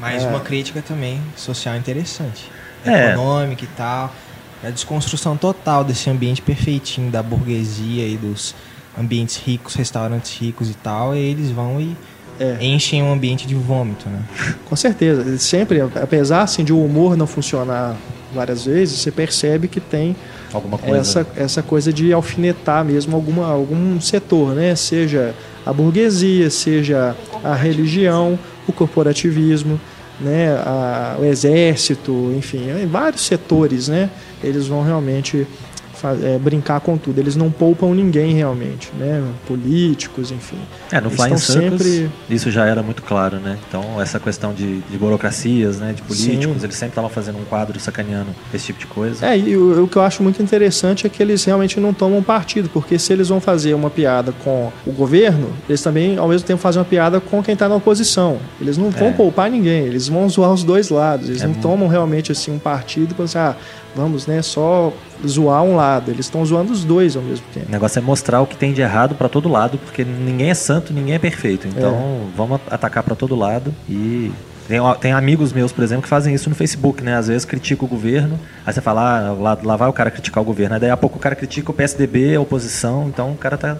Mais 0.00 0.22
é. 0.22 0.28
uma 0.28 0.40
crítica 0.40 0.82
também 0.82 1.20
social 1.36 1.76
interessante. 1.76 2.50
É. 2.84 3.12
Econômica 3.12 3.64
e 3.64 3.68
tal. 3.68 4.12
É 4.62 4.68
a 4.68 4.70
desconstrução 4.70 5.36
total 5.36 5.84
desse 5.84 6.08
ambiente 6.10 6.42
perfeitinho 6.42 7.10
da 7.10 7.22
burguesia 7.22 8.06
e 8.06 8.16
dos 8.16 8.54
ambientes 8.98 9.36
ricos, 9.36 9.74
restaurantes 9.74 10.38
ricos 10.38 10.70
e 10.70 10.74
tal, 10.74 11.14
e 11.14 11.18
eles 11.18 11.50
vão 11.50 11.80
e 11.80 11.96
é. 12.40 12.56
enchem 12.60 13.02
um 13.02 13.12
ambiente 13.12 13.46
de 13.46 13.54
vômito, 13.54 14.08
né? 14.08 14.22
Com 14.64 14.76
certeza. 14.76 15.38
Sempre, 15.38 15.80
apesar 15.80 16.42
assim, 16.42 16.64
de 16.64 16.72
o 16.72 16.82
humor 16.82 17.16
não 17.16 17.26
funcionar 17.26 17.96
várias 18.34 18.64
vezes, 18.64 18.98
você 18.98 19.10
percebe 19.10 19.68
que 19.68 19.80
tem 19.80 20.16
alguma 20.52 20.78
coisa. 20.78 20.98
Essa, 20.98 21.26
essa 21.36 21.62
coisa 21.62 21.92
de 21.92 22.12
alfinetar 22.12 22.84
mesmo 22.84 23.16
alguma, 23.16 23.46
algum 23.46 24.00
setor, 24.00 24.54
né? 24.54 24.74
Seja 24.74 25.34
a 25.64 25.72
burguesia, 25.72 26.50
seja 26.50 27.16
a 27.42 27.54
religião, 27.54 28.38
o 28.66 28.72
corporativismo, 28.72 29.80
né? 30.20 30.50
A, 30.64 31.16
o 31.20 31.24
exército, 31.24 32.32
enfim, 32.36 32.68
vários 32.90 33.22
setores, 33.22 33.88
né? 33.88 34.10
Eles 34.42 34.66
vão 34.66 34.82
realmente 34.82 35.46
é, 36.22 36.38
brincar 36.38 36.80
com 36.80 36.96
tudo. 36.96 37.18
Eles 37.18 37.36
não 37.36 37.50
poupam 37.50 37.94
ninguém 37.94 38.34
realmente, 38.34 38.90
né? 38.98 39.22
Políticos, 39.46 40.30
enfim. 40.30 40.58
É, 40.90 41.00
no 41.00 41.10
Flying 41.10 41.36
Circus 41.36 41.82
sempre... 41.82 42.10
isso 42.28 42.50
já 42.50 42.66
era 42.66 42.82
muito 42.82 43.02
claro, 43.02 43.38
né? 43.38 43.58
Então, 43.68 44.00
essa 44.00 44.18
questão 44.18 44.52
de, 44.52 44.80
de 44.80 44.98
burocracias, 44.98 45.78
né? 45.78 45.92
De 45.92 46.02
políticos, 46.02 46.58
Sim. 46.58 46.64
eles 46.64 46.76
sempre 46.76 46.92
estavam 46.92 47.10
fazendo 47.10 47.38
um 47.38 47.44
quadro 47.44 47.78
sacaneando 47.80 48.30
esse 48.52 48.66
tipo 48.66 48.78
de 48.78 48.86
coisa. 48.86 49.26
É, 49.26 49.38
e 49.38 49.56
o, 49.56 49.84
o, 49.84 49.88
que 49.88 49.96
eu 49.96 50.02
acho 50.02 50.22
muito 50.22 50.42
interessante 50.42 51.06
é 51.06 51.10
que 51.10 51.22
eles 51.22 51.44
realmente 51.44 51.78
não 51.80 51.92
tomam 51.92 52.22
partido, 52.22 52.68
porque 52.68 52.98
se 52.98 53.12
eles 53.12 53.28
vão 53.28 53.40
fazer 53.40 53.74
uma 53.74 53.90
piada 53.90 54.32
com 54.44 54.72
o 54.86 54.92
governo, 54.92 55.50
eles 55.68 55.82
também, 55.82 56.18
ao 56.18 56.28
mesmo 56.28 56.46
tempo, 56.46 56.60
fazem 56.60 56.80
uma 56.80 56.84
piada 56.84 57.20
com 57.20 57.42
quem 57.42 57.54
está 57.54 57.68
na 57.68 57.76
oposição. 57.76 58.38
Eles 58.60 58.76
não 58.76 58.90
vão 58.90 59.08
é. 59.08 59.12
poupar 59.12 59.50
ninguém, 59.50 59.84
eles 59.84 60.08
vão 60.08 60.28
zoar 60.28 60.52
os 60.52 60.64
dois 60.64 60.90
lados. 60.90 61.28
Eles 61.28 61.42
é 61.42 61.44
não 61.44 61.52
muito... 61.52 61.62
tomam 61.62 61.88
realmente 61.88 62.32
assim 62.32 62.50
um 62.50 62.58
partido 62.58 63.14
para 63.14 63.24
assim, 63.24 63.38
ah, 63.38 63.56
vamos 63.94 64.26
né, 64.26 64.42
só 64.42 64.92
zoar 65.26 65.62
um 65.62 65.76
lado, 65.76 66.10
eles 66.10 66.26
estão 66.26 66.44
zoando 66.44 66.72
os 66.72 66.84
dois 66.84 67.16
ao 67.16 67.22
mesmo 67.22 67.46
tempo. 67.52 67.68
O 67.68 67.72
negócio 67.72 67.98
é 67.98 68.02
mostrar 68.02 68.40
o 68.40 68.46
que 68.46 68.56
tem 68.56 68.72
de 68.72 68.80
errado 68.80 69.14
para 69.14 69.28
todo 69.28 69.48
lado, 69.48 69.78
porque 69.78 70.04
ninguém 70.04 70.50
é 70.50 70.54
santo, 70.54 70.92
ninguém 70.92 71.14
é 71.14 71.18
perfeito. 71.18 71.68
Então 71.68 71.94
é. 71.94 72.36
vamos 72.36 72.60
atacar 72.70 73.02
para 73.02 73.14
todo 73.14 73.34
lado 73.36 73.74
e 73.88 74.32
tem, 74.68 74.78
tem, 75.00 75.12
amigos 75.12 75.52
meus, 75.52 75.72
por 75.72 75.84
exemplo, 75.84 76.02
que 76.02 76.08
fazem 76.08 76.34
isso 76.34 76.48
no 76.48 76.56
Facebook, 76.56 77.02
né? 77.02 77.16
Às 77.16 77.28
vezes 77.28 77.44
critica 77.44 77.84
o 77.84 77.88
governo, 77.88 78.38
aí 78.64 78.72
você 78.72 78.80
fala, 78.80 79.28
ah, 79.28 79.32
lá, 79.32 79.58
lá 79.62 79.76
vai 79.76 79.88
o 79.88 79.92
cara 79.92 80.10
criticar 80.10 80.42
o 80.42 80.46
governo, 80.46 80.74
aí 80.74 80.80
daí 80.80 80.90
a 80.90 80.96
pouco 80.96 81.18
o 81.18 81.20
cara 81.20 81.36
critica 81.36 81.70
o 81.70 81.74
PSDB, 81.74 82.34
a 82.34 82.40
oposição, 82.40 83.08
então 83.08 83.30
o 83.32 83.36
cara 83.36 83.56
tá 83.56 83.76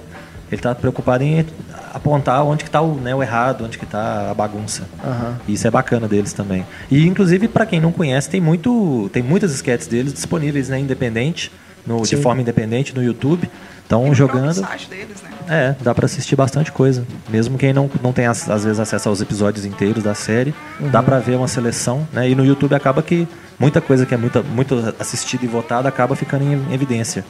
ele 0.50 0.58
está 0.58 0.74
preocupado 0.74 1.24
em 1.24 1.44
apontar 1.92 2.44
onde 2.44 2.64
que 2.64 2.68
está 2.68 2.80
o, 2.80 2.94
né, 2.94 3.14
o 3.14 3.22
errado, 3.22 3.64
onde 3.64 3.78
que 3.78 3.84
está 3.84 4.30
a 4.30 4.34
bagunça. 4.34 4.82
Uhum. 5.02 5.34
isso 5.48 5.66
é 5.66 5.70
bacana 5.70 6.06
deles 6.06 6.32
também. 6.32 6.64
E 6.90 7.06
inclusive 7.06 7.48
para 7.48 7.66
quem 7.66 7.80
não 7.80 7.92
conhece, 7.92 8.28
tem 8.28 8.40
muito, 8.40 9.10
tem 9.12 9.22
muitas 9.22 9.52
sketches 9.52 9.88
deles 9.88 10.12
disponíveis, 10.12 10.68
né, 10.68 10.78
independente, 10.78 11.50
no, 11.86 12.02
de 12.02 12.16
forma 12.16 12.40
independente 12.40 12.94
no 12.94 13.02
YouTube. 13.02 13.48
Estão 13.82 14.12
jogando. 14.12 14.66
Deles, 14.90 15.22
né? 15.22 15.30
É, 15.48 15.76
dá 15.80 15.94
para 15.94 16.06
assistir 16.06 16.34
bastante 16.34 16.72
coisa. 16.72 17.06
Mesmo 17.28 17.56
quem 17.56 17.72
não, 17.72 17.88
não 18.02 18.12
tem 18.12 18.26
às 18.26 18.64
vezes 18.64 18.80
acesso 18.80 19.08
aos 19.08 19.20
episódios 19.20 19.64
inteiros 19.64 20.02
da 20.02 20.12
série, 20.12 20.52
uhum. 20.80 20.90
dá 20.90 21.00
para 21.00 21.20
ver 21.20 21.36
uma 21.36 21.46
seleção, 21.46 22.06
né? 22.12 22.28
E 22.28 22.34
no 22.34 22.44
YouTube 22.44 22.74
acaba 22.74 23.00
que 23.00 23.28
muita 23.56 23.80
coisa 23.80 24.04
que 24.04 24.12
é 24.12 24.16
muito, 24.16 24.42
muito 24.42 24.92
assistida 24.98 25.44
e 25.44 25.48
votada 25.48 25.88
acaba 25.88 26.16
ficando 26.16 26.42
em 26.42 26.74
evidência. 26.74 27.24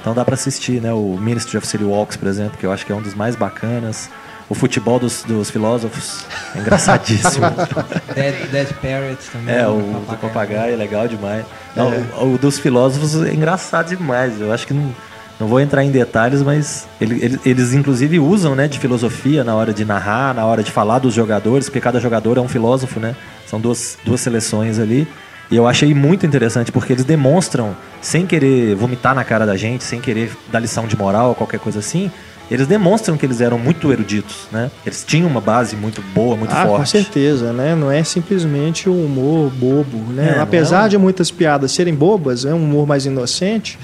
Então 0.00 0.14
dá 0.14 0.24
para 0.24 0.34
assistir, 0.34 0.80
né? 0.80 0.92
O 0.92 1.16
Ministry 1.18 1.58
of 1.58 1.66
City 1.66 1.84
Walks, 1.84 2.16
por 2.16 2.28
exemplo, 2.28 2.58
que 2.58 2.64
eu 2.64 2.72
acho 2.72 2.86
que 2.86 2.92
é 2.92 2.94
um 2.94 3.02
dos 3.02 3.14
mais 3.14 3.36
bacanas. 3.36 4.08
O 4.48 4.54
futebol 4.54 4.98
dos, 4.98 5.22
dos 5.22 5.48
filósofos 5.48 6.24
é 6.56 6.58
engraçadíssimo. 6.58 7.46
Dead, 8.12 8.50
Dead 8.50 8.68
Parrots 8.74 9.28
também. 9.32 9.54
É, 9.54 9.68
o 9.68 9.76
do 9.76 10.18
papagaio 10.20 10.72
é 10.72 10.76
legal 10.76 11.06
demais. 11.06 11.44
Não, 11.76 11.92
é. 11.92 11.98
o, 12.18 12.34
o, 12.34 12.38
dos 12.38 12.58
filósofos 12.58 13.22
é 13.22 13.32
engraçado 13.32 13.90
demais. 13.90 14.40
Eu 14.40 14.52
acho 14.52 14.66
que 14.66 14.74
não, 14.74 14.92
não 15.38 15.46
vou 15.46 15.60
entrar 15.60 15.84
em 15.84 15.90
detalhes, 15.92 16.42
mas 16.42 16.88
ele, 17.00 17.24
ele, 17.24 17.40
eles 17.46 17.72
inclusive 17.72 18.18
usam 18.18 18.56
né, 18.56 18.66
de 18.66 18.80
filosofia 18.80 19.44
na 19.44 19.54
hora 19.54 19.72
de 19.72 19.84
narrar, 19.84 20.34
na 20.34 20.44
hora 20.44 20.64
de 20.64 20.72
falar 20.72 20.98
dos 20.98 21.14
jogadores, 21.14 21.68
porque 21.68 21.80
cada 21.80 22.00
jogador 22.00 22.36
é 22.36 22.40
um 22.40 22.48
filósofo, 22.48 22.98
né? 22.98 23.14
São 23.46 23.60
duas, 23.60 23.98
duas 24.04 24.20
seleções 24.20 24.80
ali. 24.80 25.06
E 25.50 25.56
eu 25.56 25.66
achei 25.66 25.92
muito 25.92 26.24
interessante 26.24 26.70
porque 26.70 26.92
eles 26.92 27.04
demonstram, 27.04 27.76
sem 28.00 28.24
querer 28.24 28.74
vomitar 28.76 29.14
na 29.14 29.24
cara 29.24 29.44
da 29.44 29.56
gente, 29.56 29.82
sem 29.82 30.00
querer 30.00 30.30
dar 30.52 30.60
lição 30.60 30.86
de 30.86 30.96
moral 30.96 31.30
ou 31.30 31.34
qualquer 31.34 31.58
coisa 31.58 31.80
assim, 31.80 32.10
eles 32.50 32.66
demonstram 32.66 33.16
que 33.16 33.24
eles 33.24 33.40
eram 33.40 33.58
muito 33.58 33.92
eruditos, 33.92 34.48
né? 34.50 34.70
Eles 34.84 35.04
tinham 35.06 35.28
uma 35.28 35.40
base 35.40 35.76
muito 35.76 36.02
boa, 36.14 36.36
muito 36.36 36.52
ah, 36.52 36.66
forte. 36.66 36.80
Com 36.80 36.86
certeza, 36.86 37.52
né? 37.52 37.76
Não 37.76 37.90
é 37.90 38.02
simplesmente 38.02 38.88
o 38.88 38.92
humor 38.92 39.50
bobo, 39.50 39.98
né? 40.12 40.34
É, 40.36 40.40
Apesar 40.40 40.82
é 40.82 40.86
um... 40.86 40.88
de 40.88 40.98
muitas 40.98 41.30
piadas 41.30 41.70
serem 41.70 41.94
bobas, 41.94 42.44
é 42.44 42.52
um 42.52 42.64
humor 42.64 42.88
mais 42.88 43.06
inocente. 43.06 43.78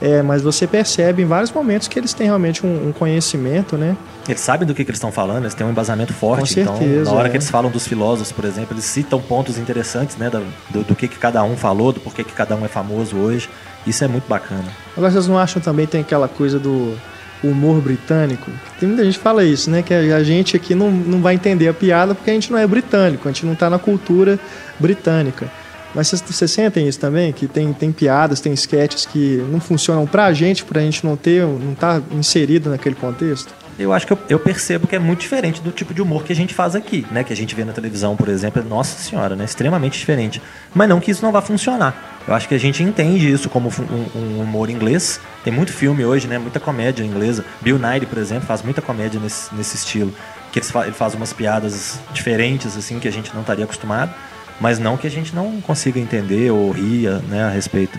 É, 0.00 0.22
mas 0.22 0.42
você 0.42 0.66
percebe 0.66 1.22
em 1.22 1.26
vários 1.26 1.50
momentos 1.50 1.88
que 1.88 1.98
eles 1.98 2.12
têm 2.12 2.26
realmente 2.26 2.64
um, 2.64 2.88
um 2.88 2.92
conhecimento, 2.92 3.76
né? 3.76 3.96
Eles 4.28 4.40
sabem 4.40 4.66
do 4.66 4.74
que, 4.74 4.84
que 4.84 4.90
eles 4.90 4.98
estão 4.98 5.10
falando, 5.10 5.44
eles 5.44 5.54
têm 5.54 5.66
um 5.66 5.70
embasamento 5.70 6.12
forte. 6.12 6.40
Com 6.40 6.46
certeza, 6.46 7.00
então, 7.00 7.12
na 7.12 7.18
hora 7.18 7.28
é. 7.28 7.30
que 7.30 7.36
eles 7.36 7.50
falam 7.50 7.70
dos 7.70 7.86
filósofos, 7.86 8.30
por 8.30 8.44
exemplo, 8.44 8.74
eles 8.74 8.84
citam 8.84 9.20
pontos 9.20 9.58
interessantes, 9.58 10.16
né? 10.16 10.30
Do, 10.70 10.84
do 10.84 10.94
que, 10.94 11.08
que 11.08 11.18
cada 11.18 11.42
um 11.42 11.56
falou, 11.56 11.92
do 11.92 12.00
porquê 12.00 12.22
que 12.22 12.32
cada 12.32 12.54
um 12.54 12.64
é 12.64 12.68
famoso 12.68 13.16
hoje. 13.16 13.48
Isso 13.86 14.04
é 14.04 14.08
muito 14.08 14.28
bacana. 14.28 14.64
Agora, 14.96 15.10
vocês 15.10 15.26
não 15.26 15.38
acham 15.38 15.60
também 15.60 15.86
tem 15.86 16.02
aquela 16.02 16.28
coisa 16.28 16.58
do 16.58 16.96
humor 17.42 17.80
britânico? 17.80 18.50
Tem 18.78 18.88
muita 18.88 19.04
gente 19.04 19.16
que 19.16 19.24
fala 19.24 19.44
isso, 19.44 19.70
né? 19.70 19.82
Que 19.82 19.94
a 19.94 20.22
gente 20.22 20.56
aqui 20.56 20.74
não, 20.74 20.90
não 20.90 21.20
vai 21.20 21.34
entender 21.34 21.68
a 21.68 21.74
piada 21.74 22.14
porque 22.14 22.30
a 22.30 22.34
gente 22.34 22.52
não 22.52 22.58
é 22.58 22.66
britânico, 22.66 23.28
a 23.28 23.32
gente 23.32 23.46
não 23.46 23.54
está 23.54 23.70
na 23.70 23.78
cultura 23.78 24.38
britânica. 24.78 25.50
Mas 25.98 26.10
vocês, 26.10 26.48
sentem 26.52 26.86
isso 26.86 27.00
também? 27.00 27.32
Que 27.32 27.48
tem, 27.48 27.72
tem 27.72 27.90
piadas, 27.90 28.40
tem 28.40 28.52
sketches 28.52 29.04
que 29.04 29.44
não 29.50 29.58
funcionam 29.58 30.06
pra 30.06 30.32
gente, 30.32 30.64
pra 30.64 30.80
gente 30.80 31.04
não 31.04 31.16
ter, 31.16 31.44
não 31.44 31.74
tá 31.74 32.00
inserido 32.12 32.70
naquele 32.70 32.94
contexto? 32.94 33.52
Eu 33.76 33.92
acho 33.92 34.06
que 34.06 34.12
eu, 34.12 34.18
eu, 34.28 34.38
percebo 34.38 34.86
que 34.86 34.94
é 34.94 34.98
muito 35.00 35.18
diferente 35.18 35.60
do 35.60 35.72
tipo 35.72 35.92
de 35.92 36.00
humor 36.00 36.22
que 36.22 36.32
a 36.32 36.36
gente 36.36 36.54
faz 36.54 36.76
aqui, 36.76 37.04
né? 37.10 37.24
Que 37.24 37.32
a 37.32 37.36
gente 37.36 37.52
vê 37.52 37.64
na 37.64 37.72
televisão, 37.72 38.16
por 38.16 38.28
exemplo. 38.28 38.62
Nossa 38.62 38.96
senhora, 38.96 39.34
né? 39.34 39.44
Extremamente 39.44 39.98
diferente. 39.98 40.40
Mas 40.72 40.88
não 40.88 41.00
que 41.00 41.10
isso 41.10 41.24
não 41.24 41.32
vá 41.32 41.42
funcionar. 41.42 42.22
Eu 42.28 42.32
acho 42.32 42.46
que 42.46 42.54
a 42.54 42.58
gente 42.58 42.80
entende 42.80 43.28
isso 43.28 43.50
como 43.50 43.68
um, 43.68 44.18
um 44.18 44.40
humor 44.40 44.70
inglês. 44.70 45.20
Tem 45.42 45.52
muito 45.52 45.72
filme 45.72 46.04
hoje, 46.04 46.28
né? 46.28 46.38
Muita 46.38 46.60
comédia 46.60 47.02
inglesa. 47.02 47.44
Bill 47.60 47.76
Nighy, 47.76 48.06
por 48.06 48.18
exemplo, 48.18 48.46
faz 48.46 48.62
muita 48.62 48.80
comédia 48.80 49.18
nesse, 49.18 49.52
nesse 49.52 49.74
estilo. 49.74 50.14
Que 50.52 50.60
ele 50.60 50.92
faz 50.92 51.14
umas 51.14 51.32
piadas 51.32 51.98
diferentes, 52.12 52.76
assim, 52.76 53.00
que 53.00 53.08
a 53.08 53.12
gente 53.12 53.34
não 53.34 53.40
estaria 53.40 53.64
acostumado. 53.64 54.14
Mas 54.60 54.78
não 54.78 54.96
que 54.96 55.06
a 55.06 55.10
gente 55.10 55.34
não 55.34 55.60
consiga 55.60 56.00
entender 56.00 56.50
ou 56.50 56.70
ria 56.70 57.18
né, 57.28 57.44
a 57.44 57.48
respeito. 57.48 57.98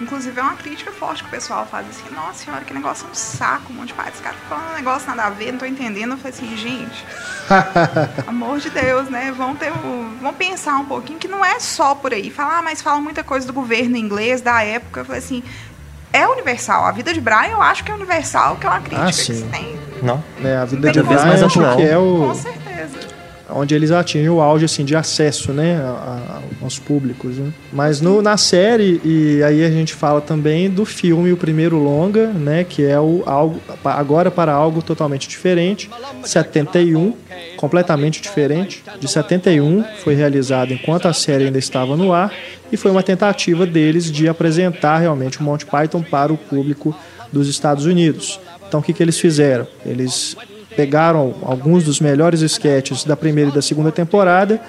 Inclusive 0.00 0.38
é 0.38 0.42
uma 0.42 0.54
crítica 0.54 0.92
forte 0.92 1.22
que 1.22 1.28
o 1.28 1.30
pessoal 1.30 1.66
faz 1.66 1.86
assim, 1.88 2.14
nossa 2.14 2.44
senhora, 2.44 2.62
que 2.64 2.74
negócio 2.74 3.06
é 3.06 3.10
um 3.10 3.14
saco, 3.14 3.72
um 3.72 3.76
monte 3.76 3.88
de 3.88 3.94
pai. 3.94 4.10
Esse 4.12 4.22
cara 4.22 4.36
falando 4.46 4.72
um 4.72 4.74
negócio 4.74 5.08
nada 5.08 5.24
a 5.24 5.30
ver, 5.30 5.52
não 5.52 5.58
tô 5.58 5.64
entendendo. 5.64 6.12
Eu 6.12 6.18
falei 6.18 6.32
assim, 6.36 6.54
gente, 6.56 7.04
amor 8.26 8.58
de 8.58 8.68
Deus, 8.68 9.08
né? 9.08 9.32
Vão 9.34 9.56
ter 9.56 9.72
vão 10.20 10.34
pensar 10.34 10.76
um 10.76 10.84
pouquinho 10.84 11.18
que 11.18 11.26
não 11.26 11.42
é 11.42 11.58
só 11.58 11.94
por 11.94 12.12
aí. 12.12 12.30
Falar, 12.30 12.58
ah, 12.58 12.62
mas 12.62 12.82
fala 12.82 13.00
muita 13.00 13.24
coisa 13.24 13.46
do 13.46 13.54
governo 13.54 13.96
inglês, 13.96 14.42
da 14.42 14.62
época. 14.62 15.00
Eu 15.00 15.04
falei 15.06 15.20
assim, 15.20 15.42
é 16.12 16.28
universal. 16.28 16.84
A 16.84 16.92
vida 16.92 17.14
de 17.14 17.20
Brian 17.20 17.52
eu 17.52 17.62
acho 17.62 17.82
que 17.82 17.90
é 17.90 17.94
universal, 17.94 18.56
que 18.56 18.66
é 18.66 18.68
uma 18.68 18.80
crítica 18.80 19.02
ah, 19.02 19.06
que 19.06 19.14
se 19.14 19.44
tem. 19.44 19.80
Não. 20.02 20.22
É, 20.44 20.56
a 20.58 20.66
vida 20.66 20.92
de 20.92 21.02
Brian 21.02 21.36
eu 21.38 21.46
acho 21.46 21.76
que 21.76 21.82
é 21.82 21.96
o. 21.96 22.18
Com 22.18 22.34
certeza 22.34 23.15
onde 23.50 23.74
eles 23.74 23.90
atingem 23.90 24.28
o 24.28 24.40
auge 24.40 24.64
assim, 24.64 24.84
de 24.84 24.96
acesso 24.96 25.52
né, 25.52 25.76
a, 25.76 26.40
a, 26.40 26.64
aos 26.64 26.78
públicos. 26.78 27.36
Né? 27.36 27.52
Mas 27.72 28.00
no, 28.00 28.20
na 28.20 28.36
série, 28.36 29.00
e 29.04 29.42
aí 29.42 29.64
a 29.64 29.70
gente 29.70 29.94
fala 29.94 30.20
também 30.20 30.68
do 30.68 30.84
filme, 30.84 31.32
o 31.32 31.36
primeiro 31.36 31.78
longa, 31.78 32.28
né, 32.28 32.64
que 32.64 32.84
é 32.84 32.98
o 32.98 33.22
algo, 33.26 33.60
agora 33.84 34.30
para 34.30 34.52
algo 34.52 34.82
totalmente 34.82 35.28
diferente, 35.28 35.88
71, 36.24 37.14
completamente 37.56 38.20
diferente. 38.20 38.82
De 38.98 39.08
71 39.08 39.84
foi 40.02 40.14
realizado 40.14 40.72
enquanto 40.72 41.06
a 41.06 41.12
série 41.12 41.44
ainda 41.44 41.58
estava 41.58 41.96
no 41.96 42.12
ar 42.12 42.32
e 42.70 42.76
foi 42.76 42.90
uma 42.90 43.02
tentativa 43.02 43.64
deles 43.64 44.10
de 44.10 44.28
apresentar 44.28 44.98
realmente 44.98 45.40
o 45.40 45.42
Monty 45.42 45.66
Python 45.66 46.02
para 46.02 46.32
o 46.32 46.36
público 46.36 46.96
dos 47.32 47.48
Estados 47.48 47.86
Unidos. 47.86 48.40
Então 48.66 48.80
o 48.80 48.82
que, 48.82 48.92
que 48.92 49.02
eles 49.02 49.18
fizeram? 49.18 49.66
Eles 49.84 50.36
pegaram 50.76 51.34
alguns 51.42 51.84
dos 51.84 52.00
melhores 52.00 52.42
sketches 52.42 53.04
da 53.04 53.16
primeira 53.16 53.50
e 53.50 53.54
da 53.54 53.62
segunda 53.62 53.90
temporada, 53.90 54.60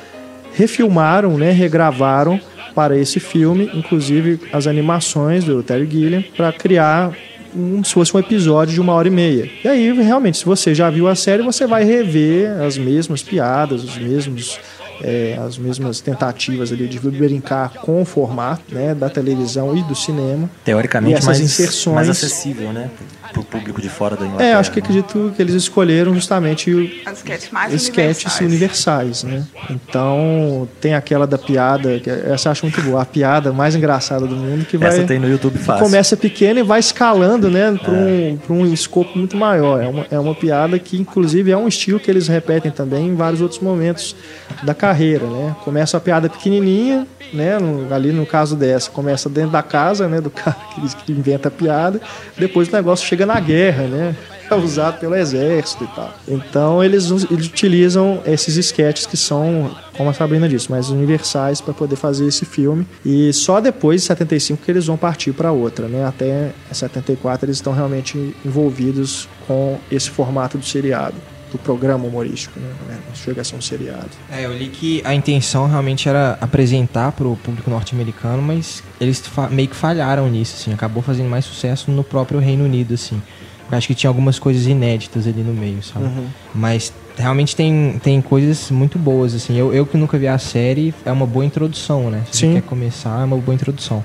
refilmaram, 0.54 1.38
né, 1.38 1.52
regravaram 1.52 2.40
para 2.74 2.98
esse 2.98 3.20
filme, 3.20 3.70
inclusive 3.74 4.40
as 4.54 4.68
animações 4.68 5.44
do 5.44 5.62
Terry 5.62 5.88
Gilliam, 5.90 6.24
para 6.36 6.52
criar 6.54 7.12
um, 7.56 7.84
se 7.84 7.94
fosse 7.94 8.16
um 8.16 8.20
episódio 8.20 8.74
de 8.74 8.82
uma 8.82 8.94
hora 8.94 9.08
e 9.08 9.12
meia. 9.12 9.50
E 9.64 9.68
aí, 9.68 9.92
realmente, 9.94 10.38
se 10.38 10.46
você 10.46 10.74
já 10.74 10.90
viu 10.90 11.08
a 11.08 11.16
série, 11.16 11.44
você 11.44 11.66
vai 11.66 11.84
rever 11.84 12.50
as 12.62 12.78
mesmas 12.78 13.22
piadas, 13.22 13.84
os 13.84 13.98
mesmos 13.98 14.60
é, 15.02 15.38
as 15.46 15.58
mesmas 15.58 16.02
tentativas 16.02 16.72
ali 16.72 16.88
de 16.88 17.00
brincar 17.00 17.74
com 17.74 18.02
o 18.02 18.06
formato 18.06 18.74
né, 18.74 18.96
da 18.96 19.10
televisão 19.10 19.78
e 19.78 19.84
do 19.84 19.96
cinema. 19.96 20.50
Teoricamente 20.64 21.24
mais, 21.24 21.40
inserções... 21.40 21.96
mais 21.96 22.10
acessível, 22.10 22.74
né? 22.74 22.90
Para 23.31 23.41
o 23.41 23.43
público 23.43 23.81
de 23.81 23.89
fora 23.89 24.15
da 24.15 24.25
Inglaterra. 24.25 24.50
É, 24.50 24.53
acho 24.53 24.72
que 24.72 24.79
acredito 24.79 25.34
que 25.36 25.41
eles 25.41 25.55
escolheram 25.55 26.13
justamente 26.13 27.01
as 27.05 27.17
sketches 27.19 27.51
mais 27.51 27.74
sketches 27.74 28.39
universais. 28.39 29.24
universais, 29.24 29.24
né? 29.24 29.48
Então 29.69 30.67
tem 30.79 30.93
aquela 30.93 31.27
da 31.27 31.38
piada, 31.38 32.00
que 32.00 32.10
essa 32.10 32.48
eu 32.48 32.51
acho 32.51 32.65
muito 32.65 32.81
boa, 32.81 33.01
a 33.01 33.05
piada 33.05 33.51
mais 33.51 33.75
engraçada 33.75 34.25
do 34.25 34.36
mundo 34.36 34.65
que 34.65 34.77
vai. 34.77 34.89
Essa 34.89 35.03
tem 35.03 35.19
no 35.19 35.29
YouTube 35.29 35.57
fácil. 35.57 35.84
Começa 35.84 36.15
pequena 36.15 36.60
e 36.60 36.63
vai 36.63 36.79
escalando, 36.79 37.50
né, 37.50 37.77
para 37.81 37.93
um, 37.93 38.39
é. 38.50 38.53
um 38.53 38.65
escopo 38.74 39.17
muito 39.17 39.36
maior. 39.36 39.81
É 39.81 39.88
uma, 39.88 40.07
é 40.12 40.19
uma 40.19 40.36
piada 40.36 40.77
que, 40.79 40.98
inclusive, 40.98 41.51
é 41.51 41.57
um 41.57 41.67
estilo 41.67 42.00
que 42.00 42.10
eles 42.10 42.27
repetem 42.27 42.72
também 42.72 43.07
em 43.07 43.15
vários 43.15 43.41
outros 43.41 43.60
momentos 43.60 44.15
da 44.63 44.74
carreira, 44.74 45.25
né? 45.25 45.55
Começa 45.63 45.98
a 45.98 46.00
piada 46.00 46.29
pequenininha, 46.29 47.07
né? 47.34 47.60
No, 47.60 47.93
ali 47.93 48.12
no 48.12 48.25
caso 48.25 48.56
dessa, 48.56 48.89
começa 48.89 49.30
dentro 49.30 49.52
da 49.52 49.63
casa, 49.63 50.08
né? 50.08 50.21
Do 50.21 50.30
cara 50.32 50.56
que, 50.73 50.95
que 51.06 51.12
inventa 51.12 51.47
a 51.47 51.52
piada. 51.52 52.02
Depois 52.38 52.67
o 52.67 52.71
negócio 52.71 53.08
chega 53.08 53.16
na 53.25 53.39
guerra, 53.39 53.84
né? 53.84 54.15
É 54.49 54.56
usado 54.56 54.99
pelo 54.99 55.13
exército 55.13 55.84
e 55.84 55.88
tal. 55.88 56.13
Então 56.27 56.84
eles, 56.84 57.10
eles 57.30 57.47
utilizam 57.47 58.21
esses 58.25 58.56
sketches 58.56 59.06
que 59.06 59.17
são, 59.17 59.69
como 59.95 60.10
a 60.10 60.13
Sabrina 60.13 60.47
disse, 60.47 60.71
mais 60.71 60.89
universais 60.89 61.60
para 61.60 61.73
poder 61.73 61.97
fazer 61.97 62.25
esse 62.25 62.45
filme. 62.45 62.88
E 63.06 63.34
só 63.34 63.60
depois 63.60 64.01
de 64.01 64.08
75 64.08 64.63
que 64.63 64.71
eles 64.71 64.86
vão 64.86 64.95
partir 64.95 65.34
para 65.34 65.51
outra, 65.51 65.88
né? 65.88 66.06
Até 66.06 66.51
74 66.71 67.45
eles 67.45 67.58
estão 67.58 67.73
realmente 67.73 68.34
envolvidos 68.45 69.27
com 69.45 69.77
esse 69.91 70.10
formato 70.10 70.58
do 70.58 70.65
seriado 70.65 71.15
do 71.51 71.57
programa 71.57 72.05
humorístico, 72.05 72.60
né? 72.60 72.97
Não 73.07 73.15
chega 73.15 73.41
a 73.41 73.43
ser 73.43 73.55
um 73.55 73.62
seriado. 73.62 74.10
É, 74.29 74.45
eu 74.45 74.57
li 74.57 74.67
que 74.67 75.01
a 75.05 75.13
intenção 75.13 75.67
realmente 75.67 76.10
era 76.10 76.38
apresentar 76.41 77.12
para 77.13 77.27
o 77.27 77.36
público 77.38 77.69
norte-americano, 77.69 78.41
mas 78.41 78.83
eles 78.99 79.23
meio 79.49 79.67
que 79.67 79.75
falharam 79.75 80.29
nisso, 80.29 80.55
assim, 80.60 80.73
acabou 80.73 81.01
fazendo 81.01 81.29
mais 81.29 81.45
sucesso 81.45 81.89
no 81.91 82.03
próprio 82.03 82.39
Reino 82.39 82.65
Unido, 82.65 82.93
assim. 82.93 83.21
Eu 83.69 83.77
acho 83.77 83.88
que 83.88 83.95
tinha 83.95 84.10
algumas 84.10 84.39
coisas 84.39 84.65
inéditas 84.65 85.27
ali 85.27 85.41
no 85.41 85.53
meio, 85.53 85.83
sabe? 85.83 86.05
Uhum. 86.05 86.27
Mas 86.55 86.93
realmente 87.17 87.55
tem, 87.55 87.99
tem 88.01 88.21
coisas 88.21 88.71
muito 88.71 88.97
boas, 88.97 89.33
assim. 89.33 89.57
Eu, 89.57 89.73
eu 89.73 89.86
que 89.86 89.97
nunca 89.97 90.17
vi 90.17 90.27
a 90.27 90.38
série, 90.38 90.93
é 91.05 91.12
uma 91.12 91.25
boa 91.25 91.45
introdução, 91.45 92.10
né? 92.10 92.23
Se 92.31 92.39
Sim. 92.39 92.47
você 92.47 92.62
quer 92.62 92.67
começar, 92.67 93.21
é 93.21 93.25
uma 93.25 93.38
boa 93.38 93.53
introdução. 93.53 94.03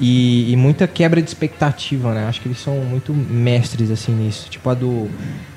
E, 0.00 0.52
e, 0.52 0.56
muita 0.56 0.86
quebra 0.86 1.20
de 1.20 1.28
expectativa, 1.28 2.14
né? 2.14 2.26
Acho 2.26 2.40
que 2.40 2.48
eles 2.48 2.60
são 2.60 2.76
muito 2.76 3.12
mestres 3.12 3.90
assim 3.90 4.12
nisso. 4.12 4.48
Tipo 4.48 4.70
a 4.70 4.74
do 4.74 5.10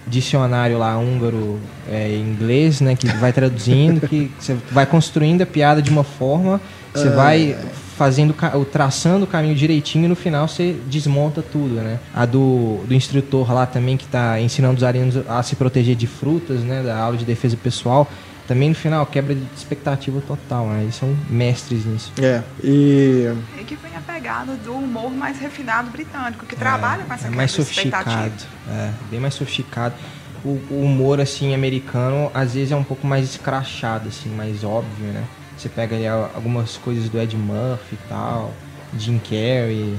dicionário 0.08 0.78
lá 0.78 0.98
húngaro 0.98 1.60
é, 1.90 2.16
inglês, 2.18 2.82
né? 2.82 2.96
Que 2.96 3.08
vai 3.08 3.32
traduzindo, 3.32 4.08
que 4.08 4.32
você 4.40 4.58
vai 4.72 4.86
construindo 4.86 5.42
a 5.42 5.46
piada 5.46 5.82
de 5.82 5.90
uma 5.90 6.04
forma, 6.04 6.60
você 6.94 7.08
uh... 7.08 7.16
vai 7.16 7.58
fazendo 7.98 8.36
traçando 8.72 9.26
o 9.26 9.28
caminho 9.28 9.54
direitinho 9.54 10.06
e 10.06 10.08
no 10.08 10.16
final 10.16 10.48
você 10.48 10.76
desmonta 10.88 11.44
tudo, 11.44 11.76
né? 11.76 12.00
A 12.16 12.26
do, 12.26 12.80
do 12.88 12.96
instrutor 12.96 13.54
lá 13.54 13.68
também 13.68 13.96
que 13.96 14.06
está 14.06 14.40
ensinando 14.40 14.78
os 14.78 14.84
alunos 14.84 15.18
a 15.30 15.44
se 15.44 15.56
proteger 15.56 15.96
de 15.96 16.08
frutas, 16.08 16.62
né? 16.62 16.82
Da 16.82 16.98
aula 16.98 17.16
de 17.16 17.26
defesa 17.26 17.56
pessoal 17.56 18.10
também 18.52 18.68
no 18.68 18.76
final 18.76 19.06
quebra 19.06 19.34
de 19.34 19.42
expectativa 19.56 20.20
total, 20.28 20.68
né? 20.68 20.82
Eles 20.82 20.96
são 20.96 21.16
mestres 21.30 21.86
nisso. 21.86 22.12
É, 22.22 22.44
e. 22.62 23.34
E 23.58 23.64
que 23.64 23.78
vem 23.78 23.96
a 23.96 24.02
pegada 24.02 24.56
do 24.56 24.74
humor 24.74 25.10
mais 25.10 25.40
refinado 25.40 25.90
britânico, 25.90 26.46
que 26.46 26.56
é, 26.56 26.58
trabalha 26.58 27.06
com 27.06 27.14
essa 27.14 27.28
é 27.28 27.30
mais 27.30 27.52
sofisticado. 27.52 28.34
É, 28.70 28.92
bem 29.10 29.22
mais 29.22 29.36
sofisticado. 29.36 29.96
O, 30.44 30.60
o, 30.70 30.84
humor, 30.84 31.22
assim, 31.22 31.56
americano, 31.56 32.30
às 32.34 32.54
vezes 32.54 32.74
é 32.74 32.76
um 32.76 32.84
pouco 32.84 33.08
mais 33.08 33.30
escrachado, 33.30 34.10
assim, 34.10 34.28
mais 34.30 34.66
óbvio, 34.66 35.14
né? 35.14 35.24
Você 35.58 35.70
pega 35.70 35.96
ali 35.96 36.06
algumas 36.08 36.76
coisas 36.76 37.08
do 37.08 37.22
Ed 37.22 37.38
Murphy 37.38 37.94
e 37.94 38.10
tal, 38.10 38.52
Jim 38.98 39.18
Carrey. 39.18 39.98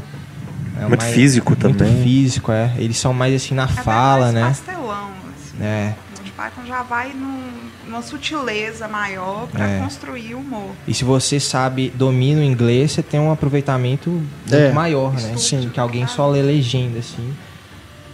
É 0.76 0.80
muito 0.80 1.00
mais, 1.00 1.14
físico 1.14 1.50
muito 1.52 1.60
também. 1.62 1.90
Muito 1.90 2.04
físico, 2.04 2.52
é. 2.52 2.74
Eles 2.76 2.98
são 2.98 3.14
mais 3.14 3.34
assim 3.34 3.54
na 3.54 3.64
é 3.64 3.68
fala, 3.68 4.30
mais 4.30 4.34
né? 4.34 4.44
Pastelão, 4.48 5.10
assim. 5.34 5.64
É. 5.64 5.94
O 6.42 6.44
Python 6.44 6.66
já 6.66 6.82
vai 6.82 7.12
num 7.12 7.70
uma 7.86 8.02
sutileza 8.02 8.88
maior 8.88 9.46
para 9.48 9.64
é. 9.68 9.78
construir 9.80 10.34
o 10.34 10.38
humor. 10.38 10.70
E 10.88 10.94
se 10.94 11.04
você 11.04 11.38
sabe, 11.38 11.92
domina 11.94 12.40
o 12.40 12.44
inglês, 12.44 12.92
você 12.92 13.02
tem 13.02 13.20
um 13.20 13.30
aproveitamento 13.30 14.10
muito 14.10 14.54
é. 14.54 14.72
maior, 14.72 15.12
né? 15.12 15.36
Sim. 15.36 15.70
Que 15.72 15.78
alguém 15.78 16.06
só 16.06 16.28
lê 16.28 16.42
legenda, 16.42 16.98
assim. 16.98 17.32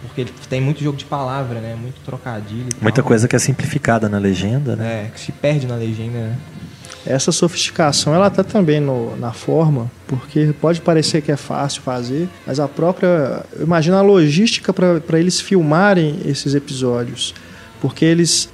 Porque 0.01 0.21
ele 0.21 0.33
tem 0.49 0.61
muito 0.61 0.83
jogo 0.83 0.97
de 0.97 1.05
palavra, 1.05 1.59
né? 1.59 1.75
Muito 1.75 1.99
trocadilho. 2.05 2.67
Muita 2.81 3.01
coisa 3.01 3.27
que 3.27 3.35
é 3.35 3.39
simplificada 3.39 4.07
na 4.07 4.17
legenda, 4.17 4.75
né? 4.75 5.05
É, 5.05 5.09
que 5.09 5.19
se 5.19 5.31
perde 5.31 5.65
na 5.65 5.75
legenda, 5.75 6.17
né? 6.17 6.37
Essa 7.05 7.31
sofisticação 7.31 8.13
ela 8.13 8.27
está 8.27 8.43
também 8.43 8.79
no, 8.79 9.15
na 9.17 9.31
forma, 9.31 9.89
porque 10.05 10.53
pode 10.59 10.81
parecer 10.81 11.21
que 11.21 11.31
é 11.31 11.37
fácil 11.37 11.81
fazer, 11.81 12.27
mas 12.45 12.59
a 12.59 12.67
própria. 12.67 13.43
Imagina 13.59 13.97
a 13.97 14.01
logística 14.01 14.73
para 14.73 15.19
eles 15.19 15.39
filmarem 15.39 16.19
esses 16.25 16.53
episódios 16.53 17.33
porque 17.81 18.05
eles 18.05 18.49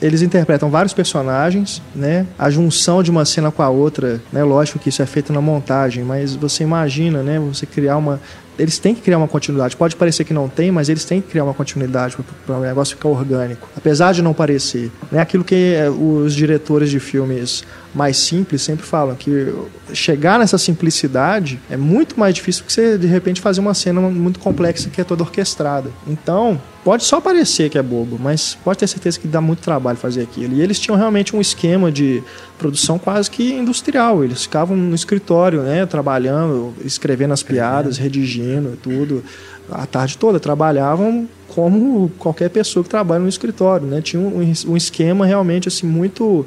eles 0.00 0.22
interpretam 0.22 0.70
vários 0.70 0.94
personagens, 0.94 1.82
né? 1.94 2.26
A 2.38 2.50
junção 2.50 3.02
de 3.02 3.10
uma 3.10 3.24
cena 3.24 3.50
com 3.50 3.62
a 3.62 3.68
outra, 3.68 4.20
né? 4.32 4.42
Lógico 4.42 4.78
que 4.78 4.88
isso 4.88 5.02
é 5.02 5.06
feito 5.06 5.32
na 5.32 5.40
montagem, 5.40 6.04
mas 6.04 6.34
você 6.34 6.62
imagina, 6.62 7.22
né? 7.22 7.38
Você 7.38 7.66
criar 7.66 7.96
uma 7.96 8.20
eles 8.58 8.78
têm 8.78 8.94
que 8.94 9.00
criar 9.00 9.18
uma 9.18 9.28
continuidade. 9.28 9.76
Pode 9.76 9.96
parecer 9.96 10.24
que 10.24 10.34
não 10.34 10.48
tem, 10.48 10.70
mas 10.70 10.88
eles 10.88 11.04
têm 11.04 11.20
que 11.20 11.28
criar 11.28 11.44
uma 11.44 11.54
continuidade 11.54 12.16
para 12.46 12.56
o 12.56 12.60
negócio 12.60 12.96
ficar 12.96 13.08
orgânico. 13.08 13.68
Apesar 13.76 14.12
de 14.12 14.22
não 14.22 14.34
parecer. 14.34 14.90
É 15.10 15.18
aquilo 15.18 15.42
que 15.42 15.74
eh, 15.74 15.90
os 15.90 16.34
diretores 16.34 16.90
de 16.90 17.00
filmes 17.00 17.64
mais 17.94 18.16
simples 18.16 18.62
sempre 18.62 18.86
falam, 18.86 19.14
que 19.14 19.54
chegar 19.92 20.38
nessa 20.38 20.56
simplicidade 20.56 21.60
é 21.70 21.76
muito 21.76 22.18
mais 22.18 22.34
difícil 22.34 22.64
que 22.64 22.72
você, 22.72 22.96
de 22.96 23.06
repente, 23.06 23.40
fazer 23.40 23.60
uma 23.60 23.74
cena 23.74 24.00
muito 24.00 24.38
complexa 24.38 24.88
que 24.88 25.00
é 25.00 25.04
toda 25.04 25.22
orquestrada. 25.22 25.90
Então, 26.06 26.60
pode 26.84 27.04
só 27.04 27.20
parecer 27.20 27.68
que 27.68 27.76
é 27.76 27.82
bobo, 27.82 28.18
mas 28.18 28.56
pode 28.64 28.78
ter 28.78 28.86
certeza 28.86 29.20
que 29.20 29.28
dá 29.28 29.40
muito 29.42 29.60
trabalho 29.60 29.98
fazer 29.98 30.22
aquilo. 30.22 30.54
E 30.54 30.62
eles 30.62 30.78
tinham 30.78 30.96
realmente 30.96 31.34
um 31.36 31.40
esquema 31.40 31.90
de 31.90 32.22
produção 32.58 32.98
quase 32.98 33.30
que 33.30 33.52
industrial. 33.52 34.24
Eles 34.24 34.42
ficavam 34.42 34.76
no 34.76 34.94
escritório, 34.94 35.62
né, 35.62 35.84
trabalhando, 35.84 36.72
escrevendo 36.84 37.32
as 37.32 37.42
piadas, 37.42 37.98
redigindo 37.98 38.78
tudo. 38.82 39.22
A 39.70 39.86
tarde 39.86 40.16
toda 40.16 40.40
trabalhavam 40.40 41.28
como 41.48 42.10
qualquer 42.18 42.48
pessoa 42.48 42.82
que 42.82 42.88
trabalha 42.88 43.20
no 43.20 43.28
escritório, 43.28 43.86
né? 43.86 44.00
Tinha 44.00 44.20
um, 44.20 44.52
um 44.68 44.76
esquema 44.76 45.26
realmente 45.26 45.68
assim 45.68 45.86
muito 45.86 46.46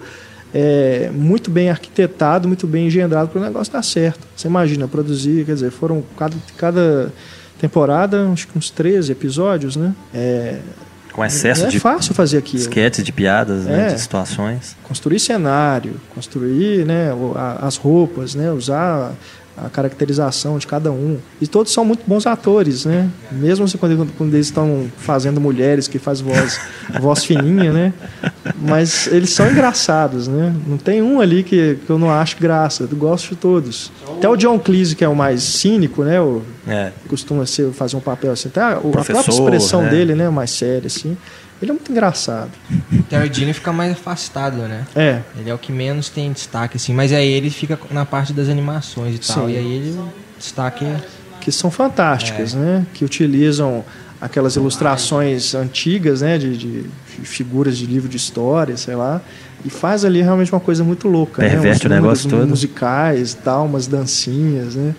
é, 0.54 1.12
muito 1.14 1.52
bem 1.52 1.70
arquitetado, 1.70 2.48
muito 2.48 2.66
bem 2.66 2.88
engendrado 2.88 3.30
para 3.30 3.42
o 3.42 3.44
negócio 3.44 3.74
dar 3.74 3.84
certo. 3.84 4.26
Você 4.36 4.48
imagina, 4.48 4.88
produzir, 4.88 5.46
quer 5.46 5.54
dizer, 5.54 5.70
foram 5.70 6.02
cada, 6.18 6.36
cada 6.58 7.12
temporada, 7.60 8.30
acho 8.32 8.48
que 8.48 8.58
uns 8.58 8.70
13 8.70 9.12
episódios, 9.12 9.76
né? 9.76 9.94
É, 10.14 10.60
com 11.16 11.24
excesso 11.24 11.66
é 11.66 11.68
de. 11.70 11.80
Fácil 11.80 12.14
fazer 12.14 12.38
aquilo. 12.38 12.62
Esquetes 12.62 13.02
de 13.04 13.12
piadas, 13.14 13.64
né, 13.64 13.74
é. 13.74 13.78
né, 13.78 13.94
de 13.94 14.02
situações. 14.02 14.76
Construir 14.84 15.20
cenário, 15.20 15.96
construir 16.14 16.86
né, 16.86 17.10
as 17.62 17.78
roupas, 17.78 18.36
né, 18.36 18.52
usar 18.52 19.14
a 19.58 19.70
caracterização 19.70 20.58
de 20.58 20.68
cada 20.68 20.92
um. 20.92 21.18
E 21.40 21.48
todos 21.48 21.72
são 21.72 21.86
muito 21.86 22.04
bons 22.06 22.28
atores, 22.28 22.86
né? 22.86 23.10
Mesmo 23.32 23.66
assim, 23.66 23.78
quando, 23.78 24.12
quando 24.18 24.34
eles 24.34 24.48
estão 24.48 24.86
fazendo 24.98 25.40
mulheres 25.40 25.88
que 25.88 25.98
faz 25.98 26.20
voz, 26.20 26.60
voz 27.00 27.24
fininha, 27.24 27.72
né? 27.72 27.94
Mas 28.62 29.08
eles 29.08 29.30
são 29.30 29.50
engraçados, 29.50 30.28
né? 30.28 30.54
Não 30.68 30.78
tem 30.78 31.02
um 31.02 31.22
ali 31.22 31.44
que, 31.44 31.78
que 31.86 31.90
eu 31.90 31.98
não 31.98 32.12
acho 32.12 32.38
graça. 32.40 32.88
Eu 32.90 32.98
gosto 32.98 33.30
de 33.30 33.36
todos. 33.36 33.92
Até 34.18 34.28
o 34.28 34.36
John 34.36 34.60
Cleese, 34.60 34.96
que 34.96 35.04
é 35.04 35.08
o 35.08 35.16
mais 35.16 35.42
cínico, 35.42 36.04
né? 36.04 36.20
O, 36.20 36.42
é. 36.68 36.92
Costuma 37.08 37.46
ser, 37.46 37.72
fazer 37.72 37.96
um 37.96 38.02
papel 38.02 38.32
assim. 38.32 38.50
Até 38.50 38.62
a, 38.62 38.72
a 38.74 38.82
própria 38.82 39.20
expressão 39.20 39.84
né? 39.84 39.90
dele, 39.90 40.16
né? 40.16 40.30
Mais 40.30 40.52
séria, 40.52 40.88
assim. 40.88 41.16
Ele 41.62 41.72
é 41.72 41.74
muito 41.74 41.92
engraçado. 41.92 42.52
O 42.92 43.04
Terry 43.04 43.34
Gilliam 43.34 43.54
fica 43.54 43.72
mais 43.72 43.94
afastado, 43.94 44.58
né? 44.58 44.86
É. 44.96 45.22
Ele 45.40 45.50
é 45.50 45.54
o 45.54 45.58
que 45.58 45.72
menos 45.72 46.10
tem 46.10 46.32
destaque, 46.32 46.78
assim. 46.78 46.94
Mas 46.94 47.14
aí 47.14 47.28
ele 47.28 47.50
fica 47.50 47.80
na 47.92 48.06
parte 48.06 48.34
das 48.34 48.50
animações 48.50 49.16
e 49.16 49.20
tal. 49.20 49.48
Sim. 49.48 49.54
E 49.54 49.58
aí 49.58 49.74
ele 49.74 50.00
destaque... 50.38 50.86
Que 51.40 51.52
são 51.52 51.70
fantásticas, 51.70 52.56
é. 52.56 52.58
né? 52.58 52.88
Que 52.94 53.06
utilizam 53.06 53.86
aquelas 54.20 54.56
ilustrações 54.56 55.54
antigas, 55.54 56.22
né? 56.22 56.38
De, 56.38 56.58
de, 56.58 56.90
figuras 57.24 57.78
de 57.78 57.86
livro 57.86 58.10
de 58.10 58.18
história, 58.18 58.76
sei 58.76 58.96
lá. 58.96 59.22
E 59.64 59.70
faz 59.70 60.04
ali 60.04 60.22
realmente 60.22 60.52
uma 60.52 60.60
coisa 60.60 60.84
muito 60.84 61.08
louca. 61.08 61.42
Perverte 61.42 61.88
né? 61.88 61.98
o 61.98 62.02
negócio 62.02 62.30
todo. 62.30 62.48
musicais 62.48 63.34
tal, 63.34 63.66
umas 63.66 63.88
dancinhas, 63.88 64.76
né? 64.76 64.94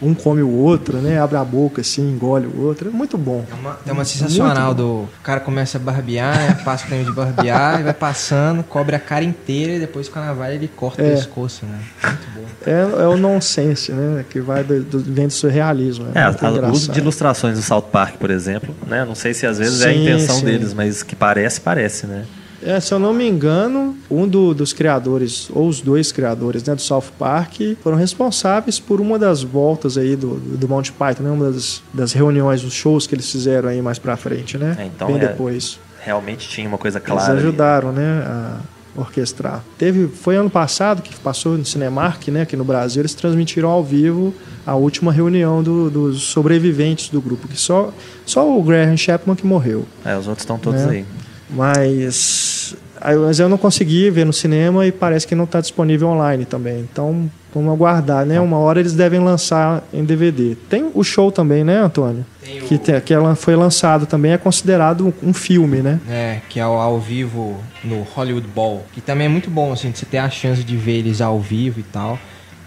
Um 0.00 0.14
come 0.14 0.42
o 0.42 0.50
outro, 0.50 0.98
né? 0.98 1.20
Abre 1.20 1.36
a 1.36 1.44
boca 1.44 1.80
assim, 1.80 2.02
engole 2.02 2.46
o 2.46 2.62
outro. 2.62 2.88
É 2.88 2.92
muito 2.92 3.18
bom. 3.18 3.44
É 3.50 3.54
uma, 3.54 3.78
é 3.86 3.92
uma 3.92 4.04
sensacional 4.04 4.74
do. 4.74 4.86
O 4.86 5.08
cara 5.22 5.40
começa 5.40 5.78
a 5.78 5.80
barbear, 5.80 6.36
né? 6.36 6.58
passa 6.64 6.86
o 6.86 6.88
tempo 6.88 7.04
de 7.04 7.12
barbear, 7.12 7.80
e 7.80 7.82
vai 7.84 7.94
passando, 7.94 8.62
cobre 8.62 8.94
a 8.96 8.98
cara 8.98 9.24
inteira 9.24 9.74
e 9.74 9.78
depois 9.78 10.08
com 10.08 10.18
a 10.18 10.26
navalha 10.26 10.54
ele 10.54 10.68
corta 10.68 11.02
é. 11.02 11.12
o 11.12 11.16
pescoço, 11.16 11.66
né? 11.66 11.80
Muito 12.02 12.26
bom. 12.34 12.44
É, 12.66 13.02
é 13.02 13.06
o 13.06 13.16
nonsense, 13.16 13.92
né? 13.92 14.24
Que 14.28 14.40
vai 14.40 14.62
do, 14.62 14.82
do, 14.82 14.98
vem 15.00 15.26
do 15.26 15.32
surrealismo. 15.32 16.06
É, 16.14 16.20
é 16.22 16.60
o 16.60 16.70
uso 16.70 16.92
de 16.92 17.00
ilustrações 17.00 17.56
do 17.56 17.62
South 17.62 17.82
Park, 17.82 18.16
por 18.16 18.30
exemplo, 18.30 18.74
né? 18.86 19.04
Não 19.04 19.14
sei 19.14 19.34
se 19.34 19.46
às 19.46 19.58
vezes 19.58 19.78
sim, 19.78 19.84
é 19.84 19.88
a 19.88 19.94
intenção 19.94 20.36
sim. 20.36 20.44
deles, 20.44 20.74
mas 20.74 21.02
que 21.02 21.16
parece, 21.16 21.60
parece, 21.60 22.06
né? 22.06 22.24
É, 22.62 22.80
se 22.80 22.92
eu 22.92 22.98
não 22.98 23.12
me 23.12 23.28
engano, 23.28 23.96
um 24.10 24.26
do, 24.26 24.52
dos 24.52 24.72
criadores, 24.72 25.48
ou 25.52 25.68
os 25.68 25.80
dois 25.80 26.10
criadores 26.10 26.64
né, 26.64 26.74
do 26.74 26.82
South 26.82 27.04
Park, 27.18 27.60
foram 27.82 27.96
responsáveis 27.96 28.80
por 28.80 29.00
uma 29.00 29.18
das 29.18 29.42
voltas 29.42 29.96
aí 29.96 30.16
do, 30.16 30.34
do 30.36 30.68
Monty 30.68 30.92
Python, 30.92 31.22
né, 31.22 31.30
uma 31.30 31.50
das, 31.52 31.82
das 31.94 32.12
reuniões, 32.12 32.62
dos 32.62 32.72
shows 32.72 33.06
que 33.06 33.14
eles 33.14 33.30
fizeram 33.30 33.68
aí 33.68 33.80
mais 33.80 33.98
pra 33.98 34.16
frente, 34.16 34.58
né? 34.58 34.76
É, 34.78 34.84
então 34.86 35.08
Bem 35.08 35.16
é, 35.16 35.28
depois. 35.28 35.78
Realmente 36.00 36.48
tinha 36.48 36.68
uma 36.68 36.78
coisa 36.78 36.98
clara. 36.98 37.32
Eles 37.32 37.44
ajudaram, 37.44 37.90
ali. 37.90 37.98
né? 37.98 38.22
A 38.26 38.60
orquestrar. 39.00 39.62
Teve, 39.76 40.08
foi 40.08 40.36
ano 40.36 40.50
passado 40.50 41.02
que 41.02 41.14
passou 41.20 41.56
no 41.56 41.64
Cinemark, 41.64 42.28
né, 42.28 42.42
aqui 42.42 42.56
no 42.56 42.64
Brasil, 42.64 43.00
eles 43.00 43.14
transmitiram 43.14 43.68
ao 43.68 43.82
vivo 43.84 44.34
a 44.66 44.74
última 44.74 45.12
reunião 45.12 45.62
do, 45.62 45.88
dos 45.88 46.22
sobreviventes 46.22 47.08
do 47.08 47.20
grupo, 47.20 47.48
que 47.48 47.56
só, 47.56 47.92
só 48.26 48.58
o 48.58 48.62
Graham 48.62 48.96
Chapman 48.96 49.36
que 49.36 49.46
morreu. 49.46 49.86
É, 50.04 50.16
os 50.16 50.26
outros 50.26 50.42
estão 50.42 50.58
todos 50.58 50.82
né? 50.82 50.90
aí. 50.90 51.04
Mas, 51.50 52.76
mas 53.00 53.40
eu 53.40 53.48
não 53.48 53.56
consegui 53.56 54.10
ver 54.10 54.26
no 54.26 54.32
cinema 54.32 54.86
e 54.86 54.92
parece 54.92 55.26
que 55.26 55.34
não 55.34 55.44
está 55.44 55.60
disponível 55.60 56.08
online 56.08 56.44
também. 56.44 56.80
Então, 56.80 57.30
vamos 57.54 57.72
aguardar, 57.72 58.26
né? 58.26 58.38
Uma 58.38 58.58
hora 58.58 58.80
eles 58.80 58.92
devem 58.92 59.20
lançar 59.20 59.82
em 59.92 60.04
DVD. 60.04 60.56
Tem 60.68 60.90
o 60.94 61.02
show 61.02 61.32
também, 61.32 61.64
né, 61.64 61.78
Antônio? 61.78 62.24
Tem 62.44 62.58
o... 62.58 62.62
que, 62.62 62.76
tem, 62.76 63.00
que 63.00 63.14
ela 63.14 63.34
foi 63.34 63.56
lançado 63.56 64.04
também, 64.04 64.32
é 64.32 64.38
considerado 64.38 65.12
um 65.22 65.32
filme, 65.32 65.78
né? 65.78 66.00
É, 66.08 66.40
que 66.48 66.60
é 66.60 66.62
ao, 66.62 66.78
ao 66.78 67.00
vivo 67.00 67.56
no 67.82 68.02
Hollywood 68.02 68.46
Bowl. 68.46 68.84
Que 68.92 69.00
também 69.00 69.26
é 69.26 69.30
muito 69.30 69.48
bom, 69.48 69.72
assim, 69.72 69.90
você 69.92 70.04
ter 70.04 70.18
a 70.18 70.28
chance 70.28 70.62
de 70.62 70.76
ver 70.76 70.98
eles 70.98 71.20
ao 71.20 71.40
vivo 71.40 71.80
e 71.80 71.84
tal. 71.84 72.18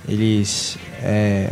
Eles... 0.07 0.77
É, 1.03 1.49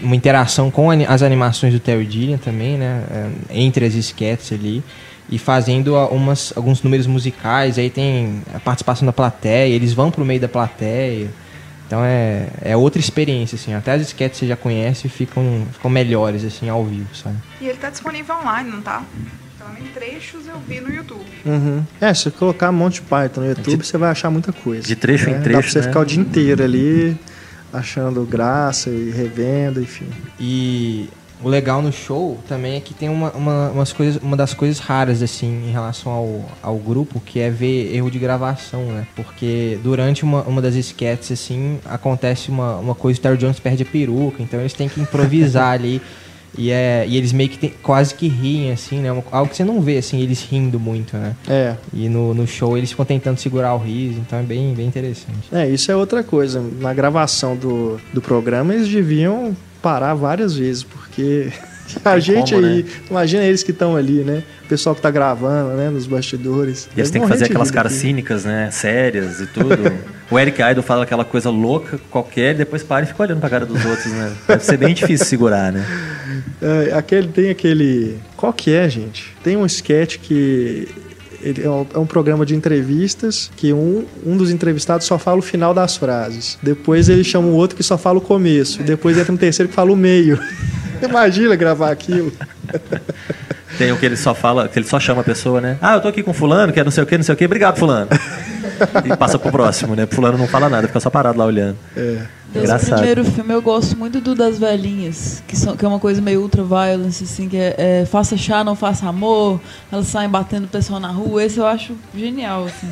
uma 0.00 0.16
interação 0.16 0.68
com 0.68 0.90
as 0.90 1.22
animações 1.22 1.72
do 1.72 1.78
Terry 1.78 2.10
Gilliam 2.10 2.38
também, 2.38 2.76
né? 2.76 3.04
É, 3.08 3.28
entre 3.50 3.84
as 3.84 3.94
sketches 3.94 4.52
ali 4.52 4.82
e 5.28 5.38
fazendo 5.38 5.96
umas, 6.10 6.52
alguns 6.56 6.82
números 6.82 7.06
musicais, 7.06 7.78
aí 7.78 7.90
tem 7.90 8.42
a 8.54 8.60
participação 8.60 9.04
da 9.04 9.12
plateia, 9.12 9.74
eles 9.74 9.92
vão 9.92 10.10
pro 10.10 10.24
meio 10.24 10.40
da 10.40 10.48
plateia. 10.48 11.28
Então 11.86 12.04
é, 12.04 12.48
é 12.62 12.76
outra 12.76 13.00
experiência, 13.00 13.56
assim. 13.56 13.74
Até 13.74 13.92
as 13.92 14.02
sketches 14.02 14.38
você 14.38 14.46
já 14.46 14.56
conhece 14.56 15.08
ficam, 15.08 15.66
ficam 15.72 15.90
melhores, 15.90 16.44
assim, 16.44 16.68
ao 16.68 16.84
vivo, 16.84 17.14
sabe? 17.14 17.36
E 17.60 17.66
ele 17.66 17.78
tá 17.78 17.90
disponível 17.90 18.36
online, 18.36 18.70
não 18.70 18.82
tá? 18.82 19.04
Então, 19.54 19.68
em 19.80 19.88
trechos 19.92 20.46
eu 20.46 20.58
vi 20.66 20.80
no 20.80 20.92
YouTube. 20.92 21.24
Uhum. 21.44 21.84
É, 22.00 22.12
se 22.12 22.24
você 22.24 22.30
colocar 22.32 22.72
Monty 22.72 23.02
Python 23.02 23.40
no 23.40 23.48
YouTube, 23.48 23.78
de, 23.78 23.86
você 23.86 23.98
vai 23.98 24.10
achar 24.10 24.30
muita 24.30 24.52
coisa. 24.52 24.86
De 24.86 24.96
trecho 24.96 25.30
né? 25.30 25.38
em 25.38 25.42
trecho, 25.42 25.58
Dá 25.58 25.62
pra 25.62 25.70
você 25.70 25.78
né? 25.80 25.86
ficar 25.86 26.00
o 26.00 26.04
dia 26.04 26.20
inteiro 26.20 26.62
ali, 26.62 27.16
achando 27.72 28.24
graça 28.24 28.90
e 28.90 29.10
revendo, 29.10 29.80
enfim. 29.80 30.08
E 30.40 31.08
o 31.42 31.48
legal 31.48 31.82
no 31.82 31.92
show 31.92 32.38
também 32.48 32.76
é 32.76 32.80
que 32.80 32.94
tem 32.94 33.08
uma, 33.08 33.30
uma, 33.32 33.70
umas 33.70 33.92
coisas, 33.92 34.22
uma 34.22 34.36
das 34.36 34.54
coisas 34.54 34.78
raras, 34.78 35.22
assim, 35.22 35.68
em 35.68 35.70
relação 35.70 36.10
ao, 36.10 36.44
ao 36.62 36.76
grupo, 36.76 37.20
que 37.20 37.40
é 37.40 37.50
ver 37.50 37.94
erro 37.94 38.10
de 38.10 38.18
gravação, 38.18 38.84
né? 38.86 39.06
Porque 39.14 39.78
durante 39.82 40.24
uma, 40.24 40.42
uma 40.42 40.62
das 40.62 40.74
sketches, 40.74 41.32
assim, 41.32 41.78
acontece 41.84 42.50
uma, 42.50 42.76
uma 42.76 42.94
coisa, 42.94 43.18
o 43.18 43.22
Terry 43.22 43.36
Jones 43.36 43.60
perde 43.60 43.82
a 43.82 43.86
peruca, 43.86 44.42
então 44.42 44.60
eles 44.60 44.72
têm 44.72 44.88
que 44.88 45.00
improvisar 45.00 45.72
ali. 45.74 46.00
E, 46.58 46.70
é, 46.70 47.04
e 47.06 47.18
eles 47.18 47.32
meio 47.32 47.50
que 47.50 47.58
tem, 47.58 47.74
quase 47.82 48.14
que 48.14 48.28
riem, 48.28 48.72
assim, 48.72 49.00
né? 49.00 49.10
Algo 49.30 49.50
que 49.50 49.56
você 49.56 49.64
não 49.64 49.82
vê, 49.82 49.98
assim, 49.98 50.22
eles 50.22 50.42
rindo 50.42 50.80
muito, 50.80 51.14
né? 51.14 51.36
É. 51.46 51.76
E 51.92 52.08
no, 52.08 52.32
no 52.32 52.46
show 52.46 52.78
eles 52.78 52.90
ficam 52.90 53.04
tentando 53.04 53.38
segurar 53.38 53.74
o 53.74 53.78
riso, 53.78 54.20
então 54.20 54.38
é 54.38 54.42
bem, 54.42 54.72
bem 54.72 54.86
interessante. 54.86 55.48
É, 55.52 55.68
isso 55.68 55.92
é 55.92 55.96
outra 55.96 56.24
coisa. 56.24 56.64
Na 56.80 56.94
gravação 56.94 57.54
do, 57.54 58.00
do 58.10 58.22
programa 58.22 58.72
eles 58.72 58.88
deviam 58.88 59.54
parar 59.82 60.14
várias 60.14 60.56
vezes, 60.56 60.82
porque 60.82 61.52
a 62.04 62.18
gente 62.18 62.54
como, 62.54 62.66
aí, 62.66 62.82
né? 62.82 62.90
imagina 63.10 63.44
eles 63.44 63.62
que 63.62 63.70
estão 63.70 63.96
ali, 63.96 64.24
né? 64.24 64.42
O 64.64 64.68
pessoal 64.68 64.94
que 64.94 64.98
está 64.98 65.10
gravando, 65.10 65.76
né? 65.76 65.88
Nos 65.90 66.06
bastidores. 66.06 66.88
E 66.96 67.00
eles 67.00 67.10
têm 67.10 67.22
que 67.22 67.28
fazer 67.28 67.44
aquelas 67.44 67.70
caras 67.70 67.92
aqui. 67.92 68.00
cínicas, 68.00 68.44
né? 68.44 68.70
Sérias 68.72 69.40
e 69.40 69.46
tudo. 69.46 69.76
o 70.30 70.38
Eric 70.38 70.60
Idle 70.60 70.82
fala 70.82 71.04
aquela 71.04 71.24
coisa 71.24 71.50
louca 71.50 72.00
qualquer, 72.10 72.54
depois 72.54 72.82
para 72.82 73.04
e 73.04 73.08
fica 73.08 73.22
olhando 73.22 73.40
pra 73.40 73.48
cara 73.48 73.64
dos 73.64 73.84
outros, 73.84 74.12
né? 74.12 74.32
Deve 74.48 74.64
ser 74.64 74.76
bem 74.76 74.94
difícil 74.94 75.26
segurar, 75.26 75.72
né? 75.72 75.86
É, 76.60 76.94
aquele, 76.94 77.28
tem 77.28 77.50
aquele. 77.50 78.18
Qual 78.36 78.52
que 78.52 78.72
é, 78.72 78.88
gente? 78.88 79.34
Tem 79.42 79.56
um 79.56 79.66
sketch 79.66 80.18
que 80.18 80.88
ele 81.40 81.64
é 81.64 81.70
um, 81.70 81.86
é 81.94 81.98
um, 81.98 82.06
programa 82.06 82.44
de 82.44 82.54
entrevistas 82.54 83.50
que 83.56 83.72
um, 83.72 84.04
um 84.24 84.36
dos 84.36 84.50
entrevistados 84.50 85.06
só 85.06 85.18
fala 85.18 85.38
o 85.38 85.42
final 85.42 85.72
das 85.72 85.96
frases. 85.96 86.58
Depois 86.62 87.08
ele 87.08 87.24
chama 87.24 87.48
o 87.48 87.54
outro 87.54 87.76
que 87.76 87.82
só 87.82 87.96
fala 87.96 88.18
o 88.18 88.20
começo. 88.20 88.82
Depois 88.82 89.18
entra 89.18 89.32
um 89.32 89.36
terceiro 89.36 89.68
que 89.68 89.74
fala 89.74 89.92
o 89.92 89.96
meio. 89.96 90.38
Imagina 91.02 91.54
gravar 91.56 91.90
aquilo. 91.90 92.32
Tem 93.76 93.92
o 93.92 93.98
que 93.98 94.06
ele 94.06 94.16
só 94.16 94.34
fala, 94.34 94.68
que 94.68 94.78
ele 94.78 94.86
só 94.86 94.98
chama 94.98 95.20
a 95.20 95.24
pessoa, 95.24 95.60
né? 95.60 95.76
Ah, 95.82 95.94
eu 95.94 96.00
tô 96.00 96.08
aqui 96.08 96.22
com 96.22 96.32
fulano, 96.32 96.72
que 96.72 96.80
é 96.80 96.84
não 96.84 96.90
sei 96.90 97.04
o 97.04 97.06
que, 97.06 97.16
não 97.16 97.24
sei 97.24 97.34
o 97.34 97.36
que, 97.36 97.44
obrigado, 97.44 97.78
fulano. 97.78 98.08
E 99.04 99.16
passa 99.16 99.38
pro 99.38 99.50
próximo, 99.50 99.94
né? 99.94 100.06
Fulano 100.06 100.38
não 100.38 100.46
fala 100.46 100.68
nada, 100.68 100.86
fica 100.86 101.00
só 101.00 101.10
parado 101.10 101.38
lá 101.38 101.44
olhando. 101.44 101.76
É. 101.96 102.26
Desse 102.52 102.90
primeiro 102.90 103.24
filme 103.24 103.52
eu 103.52 103.60
gosto 103.60 103.96
muito 103.96 104.20
do 104.20 104.34
das 104.34 104.58
velhinhas, 104.58 105.42
que, 105.46 105.56
são, 105.56 105.76
que 105.76 105.84
é 105.84 105.88
uma 105.88 105.98
coisa 105.98 106.20
meio 106.20 106.40
ultra 106.40 106.62
violence, 106.62 107.24
assim, 107.24 107.48
que 107.48 107.56
é, 107.56 107.74
é, 107.76 108.06
faça 108.06 108.36
chá, 108.36 108.62
não 108.62 108.74
faça 108.74 109.06
amor, 109.06 109.60
elas 109.90 110.06
saem 110.06 110.28
batendo 110.28 110.64
o 110.64 110.68
pessoal 110.68 111.00
na 111.00 111.08
rua, 111.08 111.44
esse 111.44 111.58
eu 111.58 111.66
acho 111.66 111.94
genial, 112.14 112.66
assim. 112.66 112.88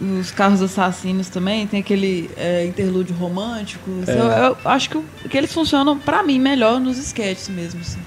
Os 0.18 0.30
carros 0.30 0.62
assassinos 0.62 1.28
também, 1.28 1.66
tem 1.66 1.80
aquele 1.80 2.30
é, 2.36 2.64
interlúdio 2.64 3.14
romântico. 3.14 3.90
É. 4.06 4.12
Eu, 4.12 4.26
eu, 4.26 4.56
acho 4.64 4.90
que, 4.90 5.02
que 5.28 5.36
eles 5.36 5.52
funcionam, 5.52 5.98
para 5.98 6.22
mim, 6.22 6.38
melhor 6.38 6.80
nos 6.80 6.98
sketches 6.98 7.48
mesmo, 7.48 7.80
assim, 7.80 8.00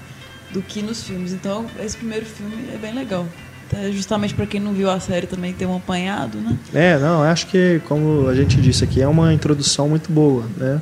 do 0.50 0.60
que 0.60 0.82
nos 0.82 1.04
filmes. 1.04 1.32
Então, 1.32 1.66
esse 1.80 1.96
primeiro 1.96 2.26
filme 2.26 2.68
é 2.74 2.76
bem 2.76 2.92
legal. 2.92 3.26
É 3.72 3.90
justamente 3.90 4.34
para 4.34 4.46
quem 4.46 4.60
não 4.60 4.72
viu 4.72 4.90
a 4.90 5.00
série 5.00 5.26
também 5.26 5.52
ter 5.52 5.66
um 5.66 5.76
apanhado, 5.76 6.38
né? 6.38 6.56
É, 6.74 6.98
não, 6.98 7.22
acho 7.22 7.46
que, 7.46 7.80
como 7.88 8.28
a 8.28 8.34
gente 8.34 8.60
disse 8.60 8.84
aqui, 8.84 9.00
é 9.00 9.08
uma 9.08 9.32
introdução 9.32 9.88
muito 9.88 10.12
boa, 10.12 10.44
né? 10.56 10.80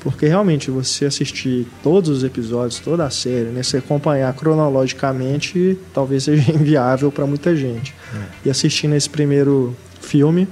Porque 0.00 0.28
realmente 0.28 0.70
você 0.70 1.06
assistir 1.06 1.66
todos 1.82 2.10
os 2.10 2.22
episódios, 2.22 2.78
toda 2.78 3.04
a 3.04 3.10
série, 3.10 3.46
né, 3.46 3.62
se 3.62 3.76
acompanhar 3.76 4.32
cronologicamente, 4.34 5.76
talvez 5.92 6.24
seja 6.24 6.48
inviável 6.52 7.10
para 7.10 7.26
muita 7.26 7.56
gente. 7.56 7.94
É. 8.14 8.18
E 8.44 8.50
assistindo 8.50 8.94
esse 8.94 9.10
primeiro 9.10 9.76
filme, 10.00 10.46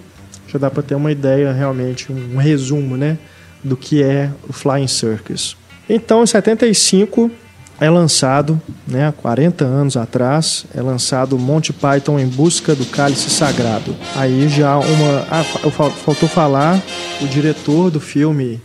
já 0.49 0.59
dá 0.59 0.70
para 0.70 0.83
ter 0.83 0.94
uma 0.94 1.12
ideia 1.12 1.53
realmente, 1.53 2.11
um 2.11 2.37
resumo, 2.37 2.97
né, 2.97 3.16
do 3.62 3.77
que 3.77 4.03
é 4.03 4.31
o 4.49 4.53
Flying 4.53 4.88
Circus. 4.88 5.57
Então, 5.88 6.23
em 6.23 6.27
75, 6.27 7.31
é 7.85 7.90
lançado, 7.90 8.61
né, 8.87 9.07
há 9.07 9.12
40 9.12 9.64
anos 9.64 9.97
atrás, 9.97 10.64
é 10.75 10.81
lançado 10.81 11.38
Monty 11.38 11.73
Python 11.73 12.18
em 12.18 12.27
busca 12.27 12.75
do 12.75 12.87
cálice 12.87 13.29
sagrado. 13.29 13.94
Aí 14.16 14.49
já 14.49 14.79
uma, 14.79 15.27
ah, 15.31 15.44
faltou 16.05 16.29
falar 16.29 16.83
o 17.20 17.27
diretor 17.27 17.90
do 17.90 18.01
filme 18.01 18.61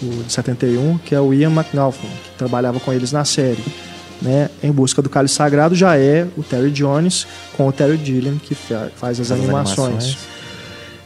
o 0.00 0.22
de 0.22 0.32
71, 0.32 0.98
que 0.98 1.14
é 1.14 1.20
o 1.20 1.34
Ian 1.34 1.50
McNaughton, 1.50 2.06
que 2.06 2.38
trabalhava 2.38 2.78
com 2.78 2.92
eles 2.92 3.10
na 3.10 3.24
série. 3.24 3.64
Né, 4.22 4.50
em 4.62 4.70
busca 4.70 5.00
do 5.00 5.08
cálice 5.08 5.34
sagrado 5.34 5.74
já 5.74 5.96
é 5.96 6.26
o 6.36 6.42
Terry 6.42 6.70
Jones 6.70 7.26
com 7.56 7.66
o 7.66 7.72
Terry 7.72 7.98
Gilliam 8.04 8.36
que 8.36 8.54
faz 8.54 9.18
as, 9.18 9.30
as 9.30 9.38
animações. 9.38 9.78
animações. 9.78 10.18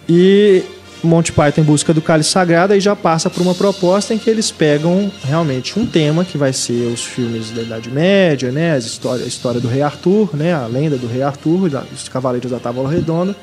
E 0.09 0.65
Monty 1.05 1.33
Python 1.33 1.61
em 1.61 1.65
busca 1.65 1.93
do 1.93 2.01
cálice 2.01 2.31
sagrado 2.31 2.73
aí 2.73 2.81
já 2.81 2.97
passa 2.97 3.29
por 3.29 3.43
uma 3.43 3.55
proposta 3.55 4.15
em 4.15 4.19
que 4.19 4.29
eles 4.29 4.51
pegam 4.51 5.11
realmente 5.23 5.79
um 5.79 5.87
tema 5.87 6.25
que 6.25 6.39
vai 6.39 6.53
ser 6.53 6.93
os 6.93 7.05
filmes 7.05 7.51
da 7.51 7.63
Idade 7.63 7.91
Média, 7.91 8.51
né, 8.51 8.75
as 8.75 8.85
histórias, 8.85 9.25
a 9.25 9.29
história 9.29 9.61
do 9.61 9.69
Rei 9.69 9.83
Arthur, 9.83 10.35
né, 10.35 10.53
a 10.55 10.67
lenda 10.67 10.97
do 10.97 11.07
Rei 11.07 11.23
Arthur, 11.23 11.71
os 11.93 12.09
Cavaleiros 12.09 12.51
da 12.51 12.59
Távola 12.59 12.91
Redonda, 12.91 13.37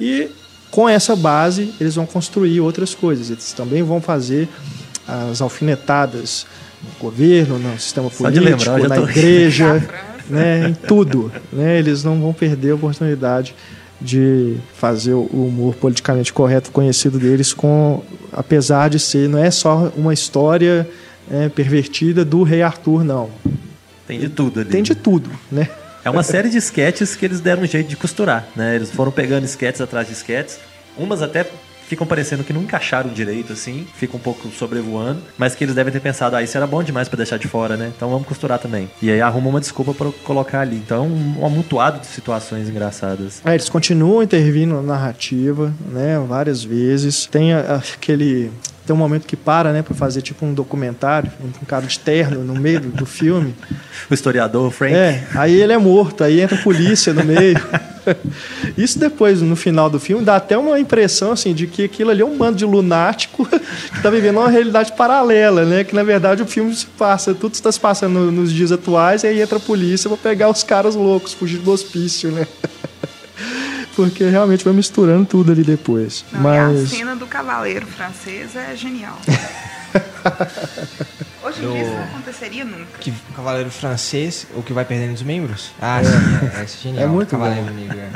e 0.00 0.28
com 0.70 0.88
essa 0.88 1.14
base 1.14 1.72
eles 1.80 1.94
vão 1.94 2.04
construir 2.04 2.60
outras 2.60 2.94
coisas. 2.94 3.30
Eles 3.30 3.52
também 3.52 3.82
vão 3.82 4.00
fazer 4.00 4.48
as 5.06 5.40
alfinetadas 5.40 6.46
no 6.82 6.90
governo, 7.00 7.58
no 7.58 7.78
sistema 7.78 8.10
político, 8.10 8.44
lembrar, 8.44 8.88
na 8.88 8.98
igreja, 8.98 9.86
né, 10.28 10.68
em 10.68 10.74
tudo. 10.74 11.30
Né, 11.52 11.78
eles 11.78 12.02
não 12.02 12.20
vão 12.20 12.32
perder 12.32 12.72
a 12.72 12.74
oportunidade 12.74 13.54
de 14.04 14.56
fazer 14.74 15.14
o 15.14 15.24
humor 15.24 15.74
politicamente 15.74 16.32
correto 16.32 16.70
conhecido 16.70 17.18
deles 17.18 17.52
com 17.52 18.02
apesar 18.32 18.90
de 18.90 18.98
ser 18.98 19.28
não 19.28 19.38
é 19.38 19.50
só 19.50 19.90
uma 19.96 20.12
história 20.12 20.88
é, 21.30 21.48
pervertida 21.48 22.24
do 22.24 22.42
rei 22.42 22.62
Arthur 22.62 23.02
não. 23.02 23.30
Tem 24.06 24.20
de 24.20 24.28
tudo 24.28 24.60
ali. 24.60 24.68
Tem 24.68 24.82
de 24.82 24.94
tudo 24.94 25.30
né? 25.50 25.68
É 26.04 26.10
uma 26.10 26.22
série 26.22 26.50
de 26.50 26.58
sketches 26.58 27.16
que 27.16 27.24
eles 27.24 27.40
deram 27.40 27.62
um 27.62 27.66
jeito 27.66 27.88
de 27.88 27.96
costurar 27.96 28.46
né? 28.54 28.76
Eles 28.76 28.90
foram 28.90 29.10
pegando 29.10 29.44
sketches 29.44 29.80
atrás 29.80 30.06
de 30.06 30.12
sketches 30.12 30.58
umas 30.96 31.22
até 31.22 31.46
ficam 31.86 32.06
parecendo 32.06 32.44
que 32.44 32.52
não 32.52 32.62
encaixaram 32.62 33.10
direito, 33.10 33.52
assim, 33.52 33.86
fica 33.96 34.16
um 34.16 34.20
pouco 34.20 34.48
sobrevoando, 34.50 35.20
mas 35.36 35.54
que 35.54 35.64
eles 35.64 35.74
devem 35.74 35.92
ter 35.92 36.00
pensado, 36.00 36.36
ah, 36.36 36.42
isso 36.42 36.56
era 36.56 36.66
bom 36.66 36.82
demais 36.82 37.08
para 37.08 37.18
deixar 37.18 37.38
de 37.38 37.48
fora, 37.48 37.76
né? 37.76 37.92
Então 37.94 38.10
vamos 38.10 38.26
costurar 38.26 38.58
também. 38.58 38.90
E 39.00 39.10
aí 39.10 39.20
arruma 39.20 39.48
uma 39.48 39.60
desculpa 39.60 39.92
para 39.94 40.10
colocar 40.24 40.60
ali. 40.60 40.76
Então, 40.76 41.06
um 41.06 41.44
amontoado 41.44 42.00
de 42.00 42.06
situações 42.06 42.68
engraçadas. 42.68 43.40
É, 43.44 43.54
eles 43.54 43.68
continuam 43.68 44.22
intervindo 44.22 44.74
na 44.74 44.82
narrativa, 44.82 45.72
né, 45.90 46.18
várias 46.26 46.62
vezes. 46.64 47.26
Tem 47.26 47.52
aquele 47.52 48.50
tem 48.86 48.94
um 48.94 48.98
momento 48.98 49.26
que 49.26 49.36
para, 49.36 49.72
né, 49.72 49.82
para 49.82 49.94
fazer 49.94 50.20
tipo 50.20 50.44
um 50.44 50.52
documentário, 50.52 51.32
um 51.42 51.64
cara 51.64 51.86
de 51.86 51.98
terno 51.98 52.44
no 52.44 52.54
meio 52.54 52.80
do, 52.80 53.06
filme. 53.06 53.54
O 54.10 54.12
historiador, 54.12 54.68
o 54.68 54.70
Frank. 54.70 54.94
É, 54.94 55.26
aí 55.34 55.58
ele 55.58 55.72
é 55.72 55.78
morto, 55.78 56.22
aí 56.22 56.40
entra 56.40 56.58
a 56.58 56.62
polícia 56.62 57.14
no 57.14 57.24
meio. 57.24 57.58
Isso 58.76 58.98
depois, 58.98 59.40
no 59.40 59.56
final 59.56 59.88
do 59.88 59.98
filme, 60.00 60.24
dá 60.24 60.36
até 60.36 60.56
uma 60.56 60.78
impressão 60.78 61.32
assim 61.32 61.54
de 61.54 61.66
que 61.66 61.84
aquilo 61.84 62.10
ali 62.10 62.22
é 62.22 62.24
um 62.24 62.36
bando 62.36 62.56
de 62.56 62.64
lunático 62.64 63.46
que 63.48 63.96
está 63.96 64.10
vivendo 64.10 64.38
uma 64.38 64.48
realidade 64.48 64.92
paralela, 64.92 65.64
né? 65.64 65.84
Que 65.84 65.94
na 65.94 66.02
verdade 66.02 66.42
o 66.42 66.46
filme 66.46 66.74
se 66.74 66.86
passa, 66.86 67.34
tudo 67.34 67.54
está 67.54 67.70
se 67.70 67.80
passando 67.80 68.30
nos 68.30 68.52
dias 68.52 68.72
atuais, 68.72 69.24
e 69.24 69.28
aí 69.28 69.40
entra 69.40 69.58
a 69.58 69.60
polícia 69.60 70.08
para 70.08 70.18
pegar 70.18 70.50
os 70.50 70.62
caras 70.62 70.94
loucos, 70.94 71.32
fugir 71.32 71.58
do 71.58 71.70
hospício, 71.70 72.30
né? 72.30 72.46
porque 73.94 74.24
realmente 74.24 74.64
vai 74.64 74.74
misturando 74.74 75.24
tudo 75.24 75.52
ali 75.52 75.62
depois. 75.62 76.24
Não, 76.32 76.40
Mas... 76.40 76.92
a 76.92 76.96
cena 76.96 77.16
do 77.16 77.26
cavaleiro 77.26 77.86
francês 77.86 78.56
é 78.56 78.74
genial. 78.76 79.18
Hoje 81.42 81.60
em 81.60 81.66
do... 81.66 81.72
dia 81.72 81.82
isso 81.82 81.92
não 81.92 82.04
aconteceria 82.04 82.64
nunca. 82.64 82.98
Que 82.98 83.10
o 83.10 83.34
cavaleiro 83.34 83.70
francês, 83.70 84.46
o 84.54 84.62
que 84.62 84.72
vai 84.72 84.84
perdendo 84.84 85.14
os 85.14 85.22
membros? 85.22 85.72
Ah, 85.80 86.00
é. 86.00 86.04
sim, 86.04 86.10
é, 86.12 86.62
é 86.62 86.66
genial. 86.66 87.04
É 87.04 87.06
muito 87.06 87.30
cavaleiro 87.30 87.66
bom. 87.66 87.72
Negro, 87.72 87.98
é. 87.98 88.10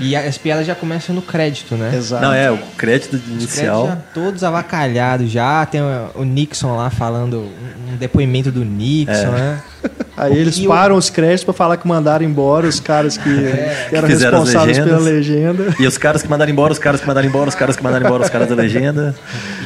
E 0.00 0.14
as 0.14 0.36
piadas 0.36 0.66
já 0.66 0.74
começam 0.74 1.14
no 1.14 1.22
crédito, 1.22 1.74
né? 1.74 1.94
Exato. 1.96 2.22
Não, 2.22 2.32
é, 2.32 2.50
o 2.50 2.58
crédito 2.76 3.16
inicial. 3.28 3.84
Os 3.84 3.88
já 3.88 3.96
todos 4.12 4.44
avacalhados 4.44 5.30
já. 5.30 5.64
Tem 5.64 5.80
o 6.14 6.24
Nixon 6.24 6.76
lá 6.76 6.90
falando 6.90 7.50
um 7.88 7.96
depoimento 7.96 8.52
do 8.52 8.64
Nixon, 8.64 9.12
é. 9.12 9.30
né? 9.30 9.62
Aí 10.16 10.36
eles 10.36 10.58
param 10.60 10.96
os 10.96 11.10
créditos 11.10 11.44
para 11.44 11.52
falar 11.52 11.76
que 11.76 11.86
mandaram 11.86 12.24
embora 12.24 12.66
os 12.66 12.80
caras 12.80 13.18
que, 13.18 13.28
é. 13.28 13.86
que 13.90 13.96
eram 13.96 14.08
responsáveis 14.08 14.78
pela 14.78 14.98
legenda. 14.98 15.74
E 15.78 15.86
os 15.86 15.98
caras 15.98 16.22
que 16.22 16.28
mandaram 16.28 16.50
embora, 16.50 16.72
os 16.72 16.78
caras 16.78 17.00
que 17.00 17.06
mandaram 17.06 17.28
embora, 17.28 17.48
os 17.50 17.54
caras 17.54 17.76
que 17.76 17.82
mandaram 17.82 18.06
embora, 18.06 18.22
os 18.22 18.30
caras 18.30 18.48
da 18.48 18.54
legenda. 18.54 19.14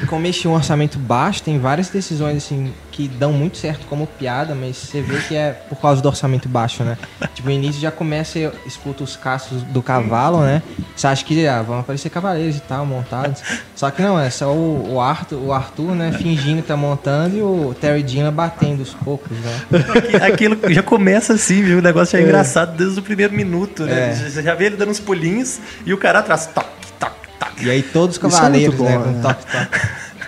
E 0.02 0.06
como 0.06 0.26
este 0.26 0.48
um 0.48 0.52
orçamento 0.52 0.98
baixo, 0.98 1.42
tem 1.42 1.58
várias 1.58 1.88
decisões 1.88 2.38
assim 2.38 2.72
que 2.90 3.06
dão 3.06 3.32
muito 3.32 3.56
certo 3.56 3.86
como 3.86 4.06
piada, 4.06 4.54
mas 4.54 4.76
você 4.76 5.00
vê 5.00 5.18
que 5.20 5.36
é 5.36 5.52
por 5.52 5.76
causa 5.76 6.02
do 6.02 6.08
orçamento 6.08 6.48
baixo, 6.48 6.82
né? 6.82 6.98
Tipo, 7.32 7.48
o 7.48 7.52
início 7.52 7.80
já 7.80 7.90
começa 7.90 8.38
e 8.38 8.50
escuta 8.66 9.04
os 9.04 9.16
caços 9.16 9.62
do 9.62 9.80
cavalo, 9.82 10.40
né? 10.40 10.62
Você 10.96 11.06
acha 11.06 11.24
que 11.24 11.46
ah, 11.46 11.62
vão 11.62 11.78
aparecer 11.78 12.10
cavaleiros 12.10 12.56
e 12.56 12.60
tal, 12.60 12.84
montados. 12.84 13.40
Só 13.74 13.90
que 13.90 14.02
não, 14.02 14.18
é 14.18 14.28
só 14.28 14.52
o, 14.52 14.94
o, 14.94 15.00
Arthur, 15.00 15.38
o 15.38 15.52
Arthur, 15.52 15.94
né, 15.94 16.12
fingindo 16.12 16.60
que 16.60 16.68
tá 16.68 16.76
montando 16.76 17.36
e 17.36 17.42
o 17.42 17.74
Terry 17.80 18.02
Dina 18.02 18.30
batendo 18.30 18.82
os 18.82 18.92
poucos, 18.92 19.30
né? 19.38 19.60
Aquilo 20.16 20.58
já 20.68 20.82
começa 20.82 21.34
assim, 21.34 21.62
viu? 21.62 21.78
O 21.78 21.82
negócio 21.82 22.12
já 22.12 22.18
é, 22.18 22.22
é. 22.22 22.24
engraçado 22.24 22.76
desde 22.76 22.98
o 22.98 23.02
primeiro 23.02 23.32
minuto, 23.32 23.84
né? 23.84 24.10
É. 24.10 24.14
Você 24.14 24.42
já 24.42 24.54
vê 24.54 24.66
ele 24.66 24.76
dando 24.76 24.90
uns 24.90 25.00
pulinhos 25.00 25.58
e 25.84 25.92
o 25.92 25.98
cara 25.98 26.20
atrás, 26.20 26.46
toque, 26.46 26.92
toque, 26.98 27.28
toque. 27.38 27.66
E 27.66 27.70
aí 27.70 27.82
todos 27.82 28.16
os 28.16 28.24
é 28.24 28.28
cavaleiros, 28.28 28.74
é 28.74 28.78
bom, 28.78 28.84
né, 28.84 28.98
com 28.98 29.20
toque, 29.20 29.44
toque. 29.46 29.80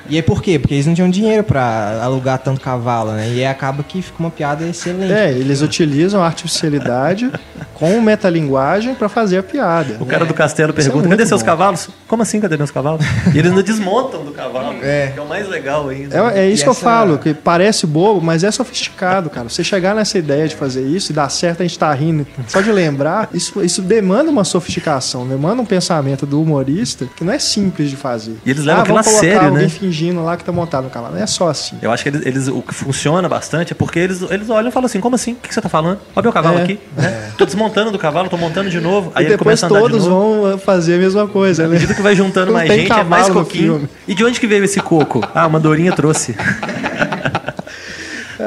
E 0.08 0.16
aí 0.16 0.22
por 0.22 0.42
quê? 0.42 0.58
Porque 0.58 0.74
eles 0.74 0.86
não 0.86 0.94
tinham 0.94 1.10
dinheiro 1.10 1.44
para 1.44 2.00
alugar 2.02 2.38
tanto 2.38 2.60
cavalo, 2.60 3.12
né? 3.12 3.28
E 3.28 3.38
aí 3.38 3.46
acaba 3.46 3.82
que 3.82 4.02
fica 4.02 4.18
uma 4.18 4.30
piada 4.30 4.64
excelente. 4.64 5.12
É, 5.12 5.30
eles 5.30 5.62
utilizam 5.62 6.22
a 6.22 6.26
artificialidade 6.26 7.30
com 7.74 8.00
metalinguagem 8.00 8.94
para 8.94 9.08
fazer 9.08 9.38
a 9.38 9.42
piada. 9.42 9.96
O 10.00 10.06
cara 10.06 10.24
do 10.24 10.34
castelo 10.34 10.72
pergunta: 10.72 11.06
é 11.06 11.10
cadê 11.10 11.26
seus 11.26 11.42
cavalos? 11.42 11.88
Como 12.06 12.22
assim, 12.22 12.40
cadê 12.40 12.56
meus 12.56 12.70
cavalos? 12.70 13.04
E 13.34 13.38
eles 13.38 13.52
não 13.52 13.62
desmontam 13.62 14.24
do 14.24 14.32
cavalo, 14.32 14.76
é. 14.82 15.08
que 15.08 15.18
é 15.18 15.22
o 15.22 15.28
mais 15.28 15.48
legal 15.48 15.88
ainda. 15.88 16.16
É, 16.16 16.40
é 16.40 16.48
isso 16.48 16.62
e 16.62 16.64
que 16.64 16.70
essa... 16.70 16.80
eu 16.80 16.82
falo, 16.82 17.18
que 17.18 17.34
parece 17.34 17.86
bobo, 17.86 18.20
mas 18.20 18.44
é 18.44 18.50
sofisticado, 18.50 19.30
cara. 19.30 19.48
Você 19.48 19.64
chegar 19.64 19.94
nessa 19.94 20.18
ideia 20.18 20.46
de 20.46 20.54
fazer 20.54 20.82
isso 20.82 21.12
e 21.12 21.14
dar 21.14 21.28
certo, 21.28 21.60
a 21.60 21.66
gente 21.66 21.78
tá 21.78 21.92
rindo. 21.92 22.26
Só 22.46 22.60
de 22.60 22.70
lembrar, 22.70 23.28
isso, 23.32 23.62
isso 23.64 23.82
demanda 23.82 24.30
uma 24.30 24.44
sofisticação, 24.44 25.26
demanda 25.26 25.62
um 25.62 25.66
pensamento 25.66 26.26
do 26.26 26.40
humorista 26.40 27.08
que 27.16 27.24
não 27.24 27.32
é 27.32 27.38
simples 27.38 27.90
de 27.90 27.96
fazer. 27.96 28.36
E 28.44 28.50
eles 28.50 28.64
levam 28.64 28.80
ah, 28.80 28.82
aquilo 28.82 28.98
a 28.98 29.02
sério, 29.02 29.50
né? 29.52 29.68
Fingindo 29.92 30.24
lá 30.24 30.36
que 30.36 30.44
tá 30.44 30.50
montado 30.50 30.84
no 30.84 30.90
cavalo. 30.90 31.14
Não 31.14 31.22
é 31.22 31.26
só 31.26 31.48
assim. 31.48 31.76
Eu 31.82 31.92
acho 31.92 32.02
que 32.02 32.08
eles, 32.08 32.26
eles, 32.26 32.48
o 32.48 32.62
que 32.62 32.74
funciona 32.74 33.28
bastante 33.28 33.72
é 33.72 33.74
porque 33.74 33.98
eles, 33.98 34.22
eles 34.22 34.48
olham 34.48 34.70
e 34.70 34.72
falam 34.72 34.86
assim: 34.86 35.00
como 35.00 35.14
assim? 35.14 35.32
O 35.32 35.36
que 35.36 35.52
você 35.52 35.60
tá 35.60 35.68
falando? 35.68 36.00
Olha 36.16 36.30
o 36.30 36.32
cavalo 36.32 36.58
é, 36.58 36.62
aqui. 36.62 36.80
Né? 36.96 37.04
É. 37.04 37.30
Tô 37.36 37.44
desmontando 37.44 37.90
do 37.90 37.98
cavalo, 37.98 38.28
tô 38.28 38.38
montando 38.38 38.70
de 38.70 38.80
novo. 38.80 39.12
Aí 39.14 39.26
e 39.26 39.28
depois 39.28 39.60
todos 39.60 40.02
de 40.02 40.08
vão 40.08 40.58
fazer 40.58 40.94
a 40.94 40.98
mesma 40.98 41.28
coisa, 41.28 41.62
né? 41.62 41.68
À 41.68 41.72
medida 41.72 41.94
que 41.94 42.02
vai 42.02 42.16
juntando 42.16 42.52
mais 42.52 42.70
gente, 42.70 42.90
é 42.90 43.04
mais 43.04 43.28
coquinho. 43.28 43.88
E 44.08 44.14
de 44.14 44.24
onde 44.24 44.40
que 44.40 44.46
veio 44.46 44.64
esse 44.64 44.80
coco? 44.80 45.20
Ah, 45.34 45.46
uma 45.46 45.60
Dorinha 45.60 45.92
trouxe. 45.92 46.34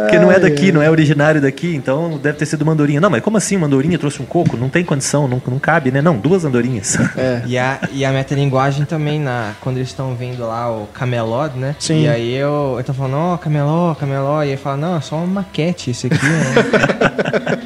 Porque 0.01 0.19
não 0.19 0.31
é 0.31 0.39
daqui, 0.39 0.71
não 0.71 0.81
é 0.81 0.89
originário 0.89 1.41
daqui, 1.41 1.75
então 1.75 2.17
deve 2.17 2.37
ter 2.37 2.45
sido 2.45 2.65
mandorinha. 2.65 2.99
Não, 2.99 3.09
mas 3.09 3.21
como 3.21 3.37
assim 3.37 3.57
mandorinha 3.57 3.97
trouxe 3.97 4.21
um 4.21 4.25
coco? 4.25 4.57
Não 4.57 4.69
tem 4.69 4.83
condição, 4.83 5.27
não, 5.27 5.41
não 5.47 5.59
cabe, 5.59 5.91
né? 5.91 6.01
Não, 6.01 6.17
duas 6.17 6.45
andorinhas. 6.45 6.97
É. 7.17 7.35
E 7.55 7.57
a, 7.57 7.79
e 7.91 8.03
a 8.03 8.11
metalinguagem 8.11 8.85
também, 8.85 9.19
na, 9.19 9.53
quando 9.61 9.77
eles 9.77 9.89
estão 9.89 10.15
vendo 10.15 10.45
lá 10.45 10.69
o 10.69 10.87
Camelot, 10.87 11.57
né? 11.57 11.75
Sim. 11.79 12.03
E 12.03 12.07
aí 12.07 12.33
eu, 12.33 12.75
eu 12.77 12.83
tô 12.83 12.93
falando, 12.93 13.15
ó, 13.15 13.33
oh, 13.35 13.37
Camelot, 13.37 13.99
Camelot. 13.99 14.45
E 14.45 14.49
ele 14.49 14.57
fala, 14.57 14.77
não, 14.77 14.97
é 14.97 15.01
só 15.01 15.17
uma 15.17 15.27
maquete 15.27 15.91
esse 15.91 16.07
aqui, 16.07 16.25
né? 16.25 16.55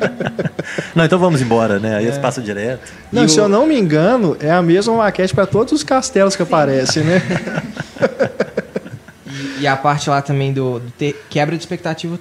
não, 0.93 1.05
então 1.05 1.17
vamos 1.17 1.41
embora, 1.41 1.79
né? 1.79 1.97
Aí 1.97 2.05
é. 2.05 2.07
eles 2.07 2.17
passam 2.17 2.43
direto. 2.43 2.91
Não, 3.11 3.23
e 3.23 3.29
se 3.29 3.39
o... 3.39 3.43
eu 3.43 3.49
não 3.49 3.65
me 3.65 3.79
engano, 3.79 4.35
é 4.39 4.51
a 4.51 4.61
mesma 4.61 4.95
maquete 4.95 5.33
para 5.33 5.45
todos 5.45 5.73
os 5.73 5.83
castelos 5.83 6.35
que 6.35 6.43
Sim. 6.43 6.49
aparecem, 6.49 7.03
né? 7.03 7.21
E 9.59 9.67
a 9.67 9.75
parte 9.75 10.09
lá 10.09 10.21
também 10.21 10.53
do, 10.53 10.79
do 10.79 10.91
ter, 10.91 11.25
quebra 11.29 11.55
de 11.55 11.61
expectativa 11.61 12.17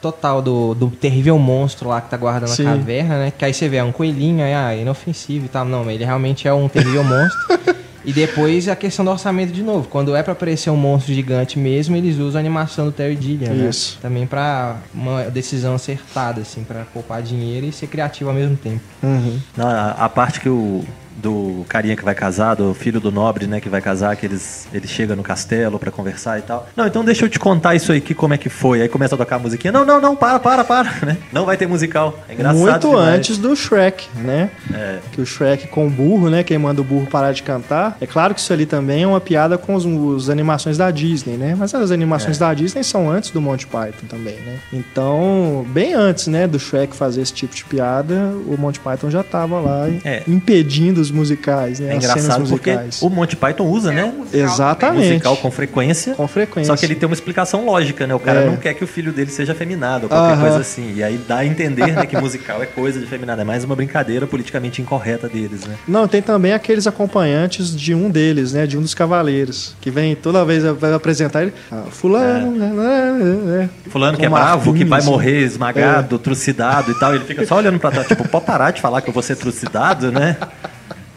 total 0.00 0.42
do, 0.42 0.74
do 0.74 0.90
terrível 0.90 1.38
monstro 1.38 1.88
lá 1.88 2.00
que 2.00 2.10
tá 2.10 2.16
guardando 2.16 2.50
Sim. 2.50 2.66
a 2.66 2.70
caverna, 2.70 3.18
né? 3.18 3.32
Que 3.36 3.44
aí 3.44 3.54
você 3.54 3.68
vê, 3.68 3.76
é 3.76 3.84
um 3.84 3.92
coelhinho, 3.92 4.44
aí, 4.44 4.54
ah, 4.54 4.74
inofensivo 4.74 5.46
e 5.46 5.48
tal. 5.48 5.64
Não, 5.64 5.88
ele 5.90 6.04
realmente 6.04 6.48
é 6.48 6.52
um 6.52 6.68
terrível 6.68 7.04
monstro. 7.04 7.40
E 8.04 8.12
depois 8.12 8.68
a 8.68 8.74
questão 8.74 9.04
do 9.04 9.10
orçamento 9.10 9.52
de 9.52 9.62
novo. 9.62 9.88
Quando 9.88 10.16
é 10.16 10.22
para 10.22 10.32
aparecer 10.32 10.70
um 10.70 10.76
monstro 10.76 11.12
gigante 11.12 11.58
mesmo, 11.58 11.94
eles 11.96 12.16
usam 12.18 12.38
a 12.38 12.40
animação 12.40 12.86
do 12.86 12.92
Terry 12.92 13.18
Gilliam, 13.20 13.52
né? 13.52 13.68
Isso. 13.68 13.96
Né? 13.96 13.98
Também 14.02 14.26
para 14.26 14.78
uma 14.94 15.24
decisão 15.24 15.74
acertada, 15.74 16.40
assim, 16.40 16.64
para 16.64 16.84
poupar 16.94 17.22
dinheiro 17.22 17.66
e 17.66 17.72
ser 17.72 17.88
criativo 17.88 18.30
ao 18.30 18.36
mesmo 18.36 18.56
tempo. 18.56 18.80
Uhum. 19.02 19.38
Não, 19.56 19.68
a, 19.68 19.90
a 19.90 20.08
parte 20.08 20.40
que 20.40 20.48
o 20.48 20.84
do 21.16 21.64
carinha 21.68 21.96
que 21.96 22.04
vai 22.04 22.14
casar, 22.14 22.54
do 22.54 22.74
filho 22.74 23.00
do 23.00 23.10
nobre, 23.12 23.46
né, 23.46 23.60
que 23.60 23.68
vai 23.68 23.80
casar, 23.80 24.16
que 24.16 24.26
eles, 24.26 24.66
ele 24.72 24.86
chega 24.86 25.14
no 25.14 25.22
castelo 25.22 25.78
para 25.78 25.90
conversar 25.90 26.38
e 26.38 26.42
tal. 26.42 26.68
Não, 26.76 26.86
então 26.86 27.04
deixa 27.04 27.24
eu 27.24 27.28
te 27.28 27.38
contar 27.38 27.74
isso 27.74 27.92
aí, 27.92 28.00
que 28.00 28.14
como 28.14 28.34
é 28.34 28.38
que 28.38 28.48
foi. 28.48 28.82
Aí 28.82 28.88
começa 28.88 29.14
a 29.14 29.18
tocar 29.18 29.36
a 29.36 29.38
musiquinha. 29.38 29.72
Não, 29.72 29.84
não, 29.84 30.00
não, 30.00 30.16
para, 30.16 30.38
para, 30.38 30.64
para, 30.64 30.90
né? 31.04 31.18
Não 31.32 31.44
vai 31.44 31.56
ter 31.56 31.66
musical. 31.66 32.18
É 32.28 32.34
engraçado 32.34 32.58
Muito 32.58 32.88
demais. 32.88 33.14
antes 33.16 33.38
do 33.38 33.54
Shrek, 33.54 34.08
né? 34.16 34.50
É. 34.72 34.98
Que 35.12 35.20
o 35.20 35.26
Shrek 35.26 35.68
com 35.68 35.86
o 35.86 35.90
burro, 35.90 36.30
né, 36.30 36.42
quem 36.42 36.58
manda 36.58 36.80
o 36.80 36.84
burro 36.84 37.06
parar 37.06 37.32
de 37.32 37.42
cantar. 37.42 37.96
É 38.00 38.06
claro 38.06 38.34
que 38.34 38.40
isso 38.40 38.52
ali 38.52 38.66
também 38.66 39.02
é 39.02 39.06
uma 39.06 39.20
piada 39.20 39.58
com 39.58 39.74
os, 39.74 39.84
os 39.84 40.30
animações 40.30 40.78
da 40.78 40.90
Disney, 40.90 41.36
né? 41.36 41.54
Mas 41.58 41.74
as 41.74 41.90
animações 41.90 42.36
é. 42.36 42.40
da 42.40 42.54
Disney 42.54 42.82
são 42.82 43.10
antes 43.10 43.30
do 43.30 43.40
Monty 43.40 43.66
Python 43.66 44.06
também, 44.08 44.36
né? 44.36 44.58
Então, 44.72 45.64
bem 45.68 45.94
antes, 45.94 46.26
né, 46.26 46.46
do 46.46 46.58
Shrek 46.58 46.94
fazer 46.94 47.22
esse 47.22 47.32
tipo 47.32 47.54
de 47.54 47.64
piada, 47.64 48.14
o 48.46 48.56
Monty 48.58 48.80
Python 48.80 49.10
já 49.10 49.22
tava 49.22 49.60
lá 49.60 49.88
é. 50.04 50.22
impedindo 50.26 50.99
musicais, 51.08 51.78
né? 51.78 51.92
É 51.92 51.96
engraçado 51.96 52.48
porque 52.48 52.76
o 53.00 53.08
Monty 53.08 53.36
Python 53.36 53.64
usa, 53.64 53.92
é 53.92 53.94
né? 53.94 54.04
Um 54.04 54.26
Exatamente. 54.36 55.06
Musical 55.06 55.36
com 55.36 55.50
frequência. 55.52 56.14
Com 56.14 56.26
frequência. 56.26 56.72
Só 56.72 56.76
que 56.76 56.84
ele 56.84 56.96
tem 56.96 57.06
uma 57.06 57.14
explicação 57.14 57.64
lógica, 57.64 58.08
né? 58.08 58.14
O 58.14 58.18
cara 58.18 58.40
é. 58.40 58.46
não 58.46 58.56
quer 58.56 58.74
que 58.74 58.82
o 58.82 58.86
filho 58.86 59.12
dele 59.12 59.30
seja 59.30 59.52
afeminado 59.52 60.04
ou 60.04 60.08
qualquer 60.08 60.36
-huh. 60.36 60.40
coisa 60.40 60.58
assim. 60.58 60.94
E 60.96 61.02
aí 61.02 61.16
dá 61.28 61.38
a 61.38 61.46
entender 61.46 61.92
né, 61.92 62.06
que 62.06 62.16
musical 62.16 62.60
é 62.60 62.66
coisa 62.66 62.98
de 62.98 63.04
afeminado. 63.04 63.40
É 63.40 63.44
mais 63.44 63.62
uma 63.62 63.76
brincadeira 63.76 64.26
politicamente 64.26 64.82
incorreta 64.82 65.28
deles, 65.28 65.64
né? 65.64 65.76
Não, 65.86 66.08
tem 66.08 66.20
também 66.20 66.52
aqueles 66.52 66.86
acompanhantes 66.86 67.74
de 67.74 67.94
um 67.94 68.10
deles, 68.10 68.52
né? 68.52 68.66
De 68.66 68.76
um 68.76 68.82
dos 68.82 68.94
cavaleiros. 68.94 69.76
Que 69.80 69.90
vem 69.90 70.16
toda 70.16 70.44
vez 70.44 70.64
vai 70.64 70.92
apresentar 70.92 71.42
ele. 71.42 71.52
Ah, 71.70 71.84
fulano, 71.90 72.56
é. 72.56 72.58
né? 72.58 72.70
né, 72.70 73.34
né 73.44 73.70
fulano 73.88 74.18
que 74.18 74.24
é 74.24 74.28
bravo, 74.28 74.74
que 74.74 74.84
vai 74.84 75.02
morrer 75.02 75.40
esmagado, 75.40 76.16
é. 76.16 76.18
trucidado 76.18 76.90
e 76.90 76.98
tal. 76.98 77.14
Ele 77.14 77.24
fica 77.24 77.46
só 77.46 77.56
olhando 77.56 77.78
pra 77.78 77.90
trás, 77.90 78.06
tipo, 78.06 78.26
pode 78.28 78.44
parar 78.44 78.70
de 78.70 78.80
falar 78.80 79.00
que 79.00 79.08
eu 79.08 79.14
vou 79.14 79.22
ser 79.22 79.36
trucidado, 79.36 80.10
né? 80.10 80.36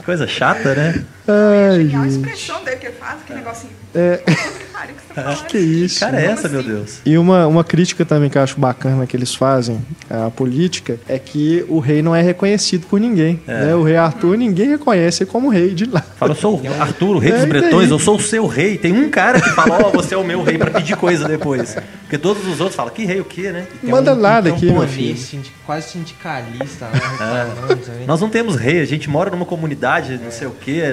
Coisa 0.05 0.27
chata, 0.27 0.75
né? 0.75 1.03
Ai, 1.27 1.91
a 1.95 2.07
expressão 2.07 2.63
dele 2.63 2.77
que 2.77 2.87
ele 2.87 2.95
faz, 2.95 3.21
que 3.25 3.33
negocinho. 3.33 3.71
É. 3.95 4.21
que, 5.37 5.45
que 5.47 5.57
isso? 5.57 5.99
Cara, 5.99 6.19
é 6.19 6.25
essa, 6.25 6.47
assim? 6.47 6.55
meu 6.55 6.63
Deus. 6.63 6.99
E 7.05 7.17
uma, 7.17 7.47
uma 7.47 7.63
crítica 7.63 8.03
também 8.03 8.29
que 8.29 8.37
eu 8.37 8.41
acho 8.41 8.59
bacana 8.59 9.05
que 9.05 9.15
eles 9.15 9.33
fazem 9.33 9.79
à 10.09 10.29
política 10.29 10.99
é 11.07 11.17
que 11.19 11.63
o 11.69 11.79
rei 11.79 12.01
não 12.01 12.15
é 12.15 12.21
reconhecido 12.21 12.87
por 12.87 12.99
ninguém. 12.99 13.39
É. 13.47 13.65
Né? 13.65 13.75
O 13.75 13.83
rei 13.83 13.95
Arthur, 13.95 14.37
ninguém 14.37 14.69
reconhece 14.69 15.25
como 15.25 15.49
rei 15.49 15.73
de 15.73 15.85
lá. 15.85 16.01
Fala, 16.01 16.31
eu 16.31 16.35
sou 16.35 16.59
o 16.59 16.81
Arthur, 16.81 17.15
o 17.15 17.19
rei 17.19 17.31
é, 17.31 17.35
dos 17.37 17.45
bretões, 17.45 17.89
eu 17.89 17.99
sou 17.99 18.17
o 18.17 18.21
seu 18.21 18.47
rei. 18.47 18.77
Tem 18.77 18.91
um 18.91 19.09
cara 19.09 19.39
que 19.39 19.49
fala, 19.51 19.77
ó, 19.83 19.87
oh, 19.87 19.91
você 19.91 20.15
é 20.15 20.17
o 20.17 20.23
meu 20.23 20.43
rei, 20.43 20.57
pra 20.57 20.71
pedir 20.71 20.97
coisa 20.97 21.27
depois. 21.27 21.77
Porque 22.13 22.21
todos 22.21 22.45
os 22.45 22.59
outros 22.59 22.75
falam, 22.75 22.93
que 22.93 23.05
rei 23.05 23.19
o 23.19 23.25
quê, 23.25 23.51
né? 23.51 23.65
Manda 23.81 24.13
um, 24.13 24.15
nada 24.15 24.51
um 24.51 24.53
aqui, 24.53 24.71
meu 24.71 24.87
filho. 24.87 25.17
quase 25.65 25.89
sindicalista. 25.89 26.87
Né? 27.23 27.47
É. 28.01 28.05
Nós 28.05 28.19
não 28.19 28.29
temos 28.29 28.55
rei, 28.55 28.81
a 28.81 28.85
gente 28.85 29.09
mora 29.09 29.29
numa 29.29 29.45
comunidade, 29.45 30.19
não 30.21 30.31
sei 30.31 30.47
o 30.47 30.51
quê, 30.51 30.83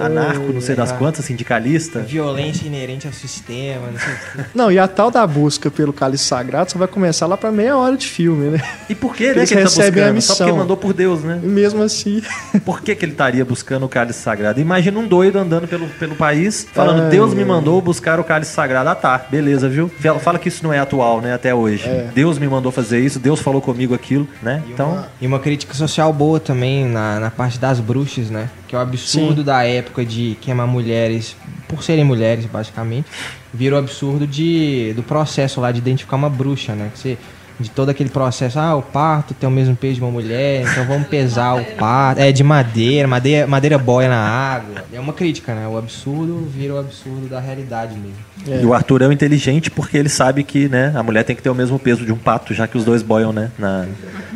anarco, 0.00 0.52
não 0.52 0.60
sei 0.60 0.74
das 0.74 0.90
quantas, 0.90 1.24
sindicalista. 1.24 2.00
Violência 2.00 2.66
inerente 2.66 3.06
ao 3.06 3.12
sistema, 3.12 3.86
não 3.92 3.98
sei 3.98 4.12
o 4.12 4.16
quê. 4.16 4.50
Não, 4.54 4.72
e 4.72 4.78
a 4.78 4.88
tal 4.88 5.10
da 5.10 5.24
busca 5.26 5.70
pelo 5.70 5.92
cálice 5.92 6.24
sagrado 6.24 6.72
só 6.72 6.78
vai 6.78 6.88
começar 6.88 7.26
lá 7.26 7.36
pra 7.36 7.52
meia 7.52 7.76
hora 7.76 7.96
de 7.96 8.06
filme, 8.06 8.50
né? 8.50 8.62
E 8.88 8.94
por 8.94 9.14
que, 9.14 9.32
né, 9.32 9.46
que 9.46 9.54
ele 9.54 9.64
tá 9.64 9.70
tá 9.70 10.08
a 10.08 10.12
missão. 10.12 10.36
Só 10.36 10.44
porque 10.44 10.58
mandou 10.58 10.76
por 10.76 10.92
Deus, 10.92 11.22
né? 11.22 11.40
E 11.42 11.46
mesmo 11.46 11.82
assim. 11.82 12.22
Por 12.64 12.80
que, 12.80 12.94
que 12.94 13.04
ele 13.04 13.12
estaria 13.12 13.44
buscando 13.44 13.86
o 13.86 13.88
cálice 13.88 14.20
sagrado? 14.20 14.60
Imagina 14.60 14.98
um 14.98 15.06
doido 15.06 15.38
andando 15.38 15.68
pelo, 15.68 15.86
pelo 15.88 16.16
país, 16.16 16.66
falando, 16.72 17.04
Ai, 17.04 17.10
Deus 17.10 17.32
me 17.32 17.44
mandou 17.44 17.80
buscar 17.80 18.18
o 18.18 18.24
cálice 18.24 18.52
sagrado. 18.52 18.88
Ah, 18.88 18.94
tá, 18.94 19.18
beleza, 19.30 19.68
viu? 19.68 19.90
Fala 20.20 20.38
que 20.38 20.48
isso 20.48 20.65
não 20.66 20.72
é 20.72 20.78
atual, 20.78 21.20
né, 21.20 21.32
até 21.32 21.54
hoje. 21.54 21.88
É. 21.88 22.10
Deus 22.14 22.38
me 22.38 22.46
mandou 22.48 22.72
fazer 22.72 23.00
isso, 23.00 23.18
Deus 23.18 23.40
falou 23.40 23.62
comigo 23.62 23.94
aquilo, 23.94 24.28
né? 24.42 24.62
E 24.66 24.72
então... 24.72 24.90
Uma, 24.90 25.08
e 25.20 25.26
uma 25.26 25.38
crítica 25.38 25.72
social 25.74 26.12
boa 26.12 26.40
também 26.40 26.84
na, 26.86 27.20
na 27.20 27.30
parte 27.30 27.58
das 27.58 27.80
bruxas, 27.80 28.30
né? 28.30 28.50
Que 28.66 28.74
é 28.74 28.78
o 28.78 28.82
absurdo 28.82 29.40
Sim. 29.40 29.46
da 29.46 29.64
época 29.64 30.04
de 30.04 30.36
queimar 30.40 30.66
mulheres 30.66 31.36
por 31.68 31.82
serem 31.82 32.04
mulheres, 32.04 32.46
basicamente, 32.46 33.06
vira 33.52 33.76
o 33.76 33.78
absurdo 33.78 34.26
de, 34.26 34.92
do 34.94 35.02
processo 35.02 35.60
lá 35.60 35.72
de 35.72 35.78
identificar 35.78 36.16
uma 36.16 36.30
bruxa, 36.30 36.74
né? 36.74 36.90
Que 36.92 36.98
você 36.98 37.18
de 37.58 37.70
todo 37.70 37.88
aquele 37.88 38.10
processo, 38.10 38.58
ah, 38.58 38.76
o 38.76 38.82
parto 38.82 39.32
tem 39.34 39.48
o 39.48 39.52
mesmo 39.52 39.74
peso 39.74 39.94
de 39.94 40.00
uma 40.00 40.10
mulher, 40.10 40.62
então 40.62 40.84
vamos 40.84 41.08
pesar 41.08 41.54
o 41.54 41.64
parto. 41.76 42.20
É 42.20 42.30
de 42.30 42.44
madeira, 42.44 43.08
madeira, 43.08 43.46
madeira 43.46 43.78
boia 43.78 44.08
na 44.08 44.20
água. 44.20 44.84
É 44.92 45.00
uma 45.00 45.12
crítica, 45.12 45.54
né? 45.54 45.66
O 45.66 45.76
absurdo 45.76 46.46
vira 46.52 46.74
o 46.74 46.78
absurdo 46.78 47.28
da 47.28 47.40
realidade 47.40 47.94
mesmo. 47.94 48.16
É. 48.48 48.62
E 48.62 48.66
o 48.66 48.74
Arthur 48.74 49.02
é 49.02 49.08
um 49.08 49.12
inteligente 49.12 49.70
porque 49.70 49.96
ele 49.96 50.08
sabe 50.08 50.44
que, 50.44 50.68
né, 50.68 50.92
a 50.94 51.02
mulher 51.02 51.24
tem 51.24 51.34
que 51.34 51.42
ter 51.42 51.50
o 51.50 51.54
mesmo 51.54 51.78
peso 51.78 52.04
de 52.04 52.12
um 52.12 52.18
pato, 52.18 52.54
já 52.54 52.66
que 52.68 52.76
os 52.76 52.84
dois 52.84 53.02
boiam, 53.02 53.32
né, 53.32 53.50
na, 53.58 53.86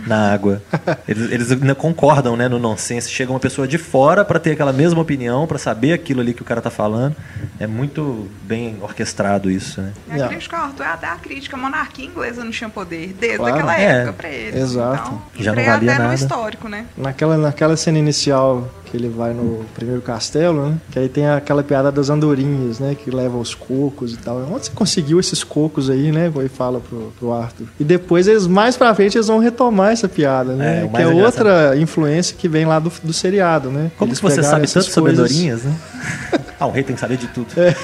na 0.06 0.32
água. 0.32 0.62
Eles, 1.06 1.52
eles 1.52 1.74
concordam, 1.76 2.36
né, 2.36 2.48
no 2.48 2.58
nonsense. 2.58 3.10
Chega 3.10 3.30
uma 3.30 3.40
pessoa 3.40 3.68
de 3.68 3.78
fora 3.78 4.24
para 4.24 4.38
ter 4.38 4.52
aquela 4.52 4.72
mesma 4.72 5.00
opinião, 5.00 5.46
para 5.46 5.58
saber 5.58 5.92
aquilo 5.92 6.20
ali 6.20 6.32
que 6.32 6.42
o 6.42 6.44
cara 6.44 6.60
tá 6.60 6.70
falando. 6.70 7.14
É 7.58 7.66
muito 7.66 8.28
bem 8.42 8.76
orquestrado 8.80 9.50
isso, 9.50 9.80
né? 9.80 9.92
É 10.10 10.22
a 10.22 10.28
crítica 10.28 10.56
Arthur 10.56 10.84
é 10.84 10.88
até 10.88 11.06
a 11.06 11.16
crítica. 11.16 11.56
A 11.56 11.60
monarquia 11.60 12.04
inglesa 12.04 12.44
não 12.44 12.50
tinha 12.50 12.70
poder 12.70 13.09
desde 13.12 13.38
claro. 13.38 13.54
aquela 13.54 13.80
é, 13.80 13.84
época 13.84 14.12
para 14.14 14.28
eles. 14.28 14.62
Exato. 14.62 15.08
Então, 15.08 15.44
Já 15.44 15.54
não 15.54 15.64
valia 15.64 15.90
até 15.90 15.98
nada. 15.98 16.08
no 16.08 16.14
histórico, 16.14 16.68
né? 16.68 16.86
Naquela, 16.96 17.36
naquela 17.36 17.76
cena 17.76 17.98
inicial 17.98 18.68
que 18.90 18.96
ele 18.96 19.08
vai 19.08 19.32
no 19.32 19.64
primeiro 19.74 20.02
castelo, 20.02 20.68
né? 20.68 20.78
Que 20.90 20.98
aí 20.98 21.08
tem 21.08 21.28
aquela 21.28 21.62
piada 21.62 21.92
das 21.92 22.10
andorinhas, 22.10 22.80
né? 22.80 22.96
Que 22.96 23.10
leva 23.10 23.38
os 23.38 23.54
cocos 23.54 24.14
e 24.14 24.16
tal. 24.16 24.38
Onde 24.50 24.66
você 24.66 24.72
conseguiu 24.74 25.20
esses 25.20 25.44
cocos 25.44 25.88
aí, 25.88 26.10
né? 26.10 26.30
Ele 26.34 26.48
fala 26.48 26.80
pro, 26.80 27.12
pro 27.18 27.32
Arthur. 27.32 27.66
E 27.78 27.84
depois 27.84 28.26
eles, 28.26 28.46
mais 28.46 28.76
pra 28.76 28.94
frente, 28.94 29.16
eles 29.16 29.28
vão 29.28 29.38
retomar 29.38 29.92
essa 29.92 30.08
piada, 30.08 30.54
né? 30.54 30.84
É, 30.84 30.88
que 30.88 31.02
é 31.02 31.06
outra 31.06 31.76
influência 31.76 32.36
que 32.36 32.48
vem 32.48 32.64
lá 32.66 32.78
do, 32.78 32.92
do 33.02 33.12
seriado, 33.12 33.70
né? 33.70 33.92
Como 33.96 34.10
eles 34.10 34.18
que 34.18 34.24
você 34.24 34.42
sabe 34.42 34.66
tanto 34.66 34.90
sobre 34.90 35.12
andorinhas, 35.12 35.62
né? 35.62 35.74
ah, 36.58 36.66
o 36.66 36.70
rei 36.70 36.82
tem 36.82 36.94
que 36.94 37.00
saber 37.00 37.16
de 37.16 37.28
tudo. 37.28 37.48
É. 37.56 37.74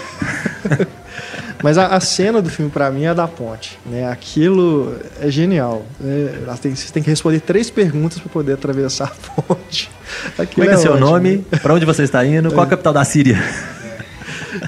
Mas 1.62 1.78
a, 1.78 1.88
a, 1.88 2.00
cena 2.00 2.42
do 2.42 2.50
filme, 2.50 2.70
para 2.70 2.90
mim, 2.90 3.04
é 3.04 3.08
a 3.08 3.14
da 3.14 3.26
ponte. 3.26 3.78
Né? 3.86 4.10
Aquilo 4.10 4.94
é 5.20 5.30
genial. 5.30 5.84
Né? 5.98 6.30
Tem, 6.60 6.74
você 6.74 6.92
tem 6.92 7.02
que 7.02 7.10
responder 7.10 7.40
três 7.40 7.70
perguntas 7.70 8.18
para 8.18 8.30
poder 8.30 8.54
atravessar 8.54 9.06
a 9.06 9.42
ponte. 9.42 9.90
Aquilo 10.38 10.66
Como 10.66 10.68
é, 10.68 10.70
é, 10.70 10.74
é 10.74 10.76
seu 10.76 10.92
ótimo. 10.92 11.06
nome? 11.06 11.38
Para 11.62 11.74
onde 11.74 11.84
você 11.84 12.02
está 12.02 12.24
indo? 12.24 12.50
Qual 12.50 12.64
é 12.64 12.66
a 12.66 12.70
capital 12.70 12.92
da 12.92 13.04
Síria? 13.04 13.42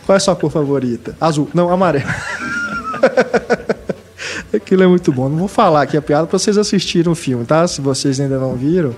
Qual 0.05 0.15
é 0.15 0.17
a 0.17 0.21
sua 0.21 0.37
cor 0.37 0.51
favorita? 0.51 1.15
Azul. 1.21 1.49
Não, 1.55 1.71
amarelo. 1.71 2.09
Aquilo 4.55 4.83
é 4.83 4.87
muito 4.87 5.13
bom. 5.13 5.29
Não 5.29 5.37
vou 5.37 5.49
falar 5.49 5.83
aqui 5.83 5.97
a 5.97 6.03
piada 6.03 6.27
para 6.27 6.39
vocês 6.39 6.57
assistirem 6.57 7.11
o 7.11 7.15
filme, 7.15 7.45
tá? 7.45 7.67
Se 7.69 7.81
vocês 7.81 8.19
ainda 8.19 8.39
não 8.39 8.55
viram 8.55 8.95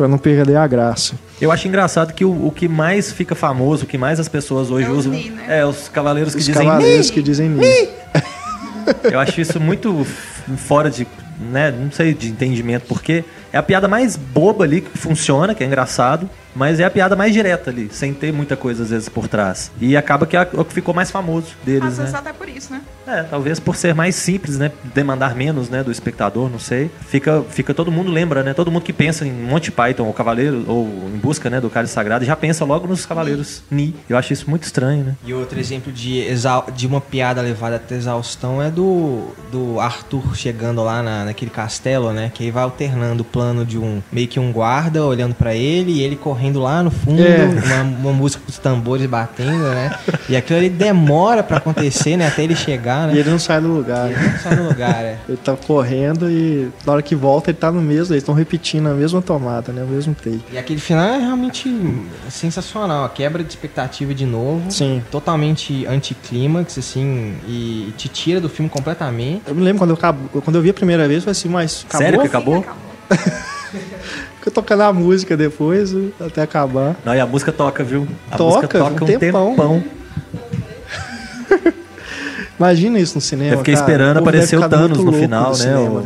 para 0.00 0.08
não 0.08 0.16
perder 0.16 0.56
a 0.56 0.66
graça. 0.66 1.14
Eu 1.38 1.52
acho 1.52 1.68
engraçado 1.68 2.14
que 2.14 2.24
o, 2.24 2.46
o, 2.46 2.50
que 2.50 2.66
mais 2.66 3.12
fica 3.12 3.34
famoso, 3.34 3.84
o 3.84 3.86
que 3.86 3.98
mais 3.98 4.18
as 4.18 4.28
pessoas 4.28 4.70
hoje 4.70 4.86
é 4.86 4.90
usam, 4.90 5.12
ni, 5.12 5.28
né? 5.28 5.58
é 5.58 5.66
os 5.66 5.90
cavaleiros 5.90 6.32
que 6.32 6.40
os 6.40 6.46
dizem 6.46 6.66
cavaleiros 6.66 7.08
ni. 7.08 7.12
que 7.12 7.22
dizem 7.22 7.50
ni. 7.50 7.66
Eu 9.04 9.20
acho 9.20 9.38
isso 9.42 9.60
muito 9.60 10.06
fora 10.56 10.90
de, 10.90 11.06
né, 11.52 11.70
não 11.70 11.92
sei, 11.92 12.14
de 12.14 12.28
entendimento, 12.28 12.86
porque 12.88 13.22
é 13.52 13.58
a 13.58 13.62
piada 13.62 13.86
mais 13.88 14.16
boba 14.16 14.64
ali 14.64 14.80
que 14.80 14.96
funciona, 14.96 15.54
que 15.54 15.62
é 15.62 15.66
engraçado, 15.66 16.30
mas 16.54 16.80
é 16.80 16.84
a 16.84 16.90
piada 16.90 17.16
mais 17.16 17.32
direta 17.32 17.70
ali, 17.70 17.88
sem 17.92 18.12
ter 18.12 18.32
muita 18.32 18.56
coisa 18.56 18.82
às 18.82 18.90
vezes 18.90 19.08
por 19.08 19.28
trás. 19.28 19.70
E 19.80 19.96
acaba 19.96 20.26
que 20.26 20.36
é 20.36 20.48
o 20.52 20.64
que 20.64 20.72
ficou 20.72 20.94
mais 20.94 21.10
famoso 21.10 21.48
deles, 21.64 21.84
Às 21.84 21.98
vezes 21.98 22.12
né? 22.12 22.18
até 22.18 22.32
por 22.32 22.48
isso, 22.48 22.72
né? 22.72 22.82
É, 23.06 23.22
talvez 23.22 23.58
por 23.58 23.76
ser 23.76 23.94
mais 23.94 24.14
simples, 24.14 24.58
né? 24.58 24.70
Demandar 24.94 25.34
menos, 25.34 25.68
né, 25.68 25.82
do 25.82 25.90
espectador, 25.90 26.48
não 26.48 26.58
sei. 26.58 26.90
Fica, 27.08 27.42
fica 27.48 27.74
todo 27.74 27.90
mundo 27.90 28.10
lembra, 28.10 28.42
né? 28.42 28.54
Todo 28.54 28.70
mundo 28.70 28.82
que 28.82 28.92
pensa 28.92 29.26
em 29.26 29.32
Monty 29.32 29.70
Python 29.70 30.04
ou 30.04 30.12
Cavaleiro 30.12 30.64
ou 30.66 30.86
em 31.12 31.18
busca, 31.18 31.50
né, 31.50 31.60
do 31.60 31.70
Cálice 31.70 31.94
Sagrado 31.94 32.24
já 32.24 32.36
pensa 32.36 32.64
logo 32.64 32.86
nos 32.86 33.06
Cavaleiros 33.06 33.62
Ni. 33.70 33.94
Eu 34.08 34.16
acho 34.16 34.32
isso 34.32 34.48
muito 34.48 34.64
estranho, 34.64 35.04
né? 35.04 35.16
E 35.24 35.32
outro 35.34 35.58
exemplo 35.58 35.92
de, 35.92 36.24
de 36.74 36.86
uma 36.86 37.00
piada 37.00 37.40
levada 37.40 37.76
até 37.76 37.96
exaustão 37.96 38.62
é 38.62 38.70
do, 38.70 39.28
do 39.50 39.80
Arthur 39.80 40.36
chegando 40.36 40.82
lá 40.82 41.02
na, 41.02 41.24
naquele 41.24 41.50
castelo, 41.50 42.12
né? 42.12 42.30
Que 42.32 42.44
aí 42.44 42.50
vai 42.50 42.62
alternando 42.62 43.24
plano 43.24 43.64
de 43.64 43.78
um 43.78 44.02
meio 44.12 44.28
que 44.28 44.38
um 44.38 44.52
guarda 44.52 45.04
olhando 45.04 45.34
para 45.34 45.54
ele 45.54 45.92
e 45.92 46.02
ele 46.02 46.16
correndo 46.16 46.39
lá 46.58 46.82
no 46.82 46.90
fundo, 46.90 47.22
é. 47.22 47.44
uma, 47.44 47.82
uma, 47.82 48.12
música 48.12 48.42
com 48.44 48.50
os 48.50 48.58
tambores 48.58 49.06
batendo, 49.06 49.58
né? 49.70 49.90
E 50.28 50.36
aquilo 50.36 50.58
ali 50.58 50.68
demora 50.68 51.42
para 51.42 51.58
acontecer, 51.58 52.16
né? 52.16 52.26
Até 52.26 52.44
ele 52.44 52.56
chegar, 52.56 53.06
né? 53.06 53.14
E 53.14 53.18
ele 53.18 53.30
não 53.30 53.38
sai 53.38 53.60
do 53.60 53.68
lugar. 53.68 54.10
Ele 54.10 54.20
não 54.20 54.38
sai 54.38 54.56
do 54.56 54.62
lugar, 54.64 55.04
é. 55.04 55.18
Ele 55.28 55.38
tá 55.38 55.56
correndo 55.56 56.30
e 56.30 56.70
na 56.86 56.92
hora 56.92 57.02
que 57.02 57.14
volta 57.14 57.50
ele 57.50 57.58
tá 57.58 57.70
no 57.70 57.80
mesmo, 57.80 58.14
eles 58.14 58.22
estão 58.22 58.34
repetindo 58.34 58.88
a 58.88 58.94
mesma 58.94 59.20
tomada, 59.20 59.72
né? 59.72 59.82
O 59.82 59.86
mesmo 59.86 60.14
take. 60.14 60.42
E 60.52 60.58
aquele 60.58 60.80
final 60.80 61.04
é 61.04 61.18
realmente 61.18 61.68
sensacional, 62.28 63.04
a 63.04 63.08
quebra 63.08 63.42
de 63.42 63.50
expectativa 63.50 64.14
de 64.14 64.26
novo. 64.26 64.70
Sim. 64.70 65.02
Totalmente 65.10 65.86
anticlímax, 65.86 66.78
assim, 66.78 67.34
e 67.46 67.92
te 67.96 68.08
tira 68.08 68.40
do 68.40 68.48
filme 68.48 68.70
completamente. 68.70 69.42
Eu 69.46 69.54
me 69.54 69.62
lembro 69.62 69.80
quando 69.80 69.90
eu, 69.90 70.42
quando 70.42 70.56
eu 70.56 70.62
vi 70.62 70.70
a 70.70 70.74
primeira 70.74 71.06
vez, 71.06 71.18
eu 71.18 71.22
falei 71.22 71.32
assim, 71.32 71.48
mas 71.48 71.84
acabou? 71.88 72.06
Sério 72.06 72.20
que 72.20 72.26
acabou? 72.26 72.64
Fica 74.40 74.50
tocando 74.50 74.80
a 74.80 74.92
música 74.92 75.36
depois, 75.36 75.94
até 76.18 76.40
acabar. 76.40 76.96
Não, 77.04 77.14
e 77.14 77.20
a 77.20 77.26
música 77.26 77.52
toca, 77.52 77.84
viu? 77.84 78.08
A 78.30 78.38
toca, 78.38 78.54
música 78.54 78.78
toca 78.78 79.04
um, 79.04 79.06
tempão. 79.06 79.50
tempão. 79.50 79.84
Imagina 82.58 82.98
isso 82.98 83.16
no 83.16 83.20
cinema. 83.20 83.52
Eu 83.52 83.58
fiquei 83.58 83.74
cara. 83.74 83.86
esperando 83.86 84.16
aparecer 84.16 84.58
o 84.58 84.66
Thanos 84.66 85.04
no 85.04 85.12
final, 85.12 85.54
né? 85.58 85.78
O 85.78 86.02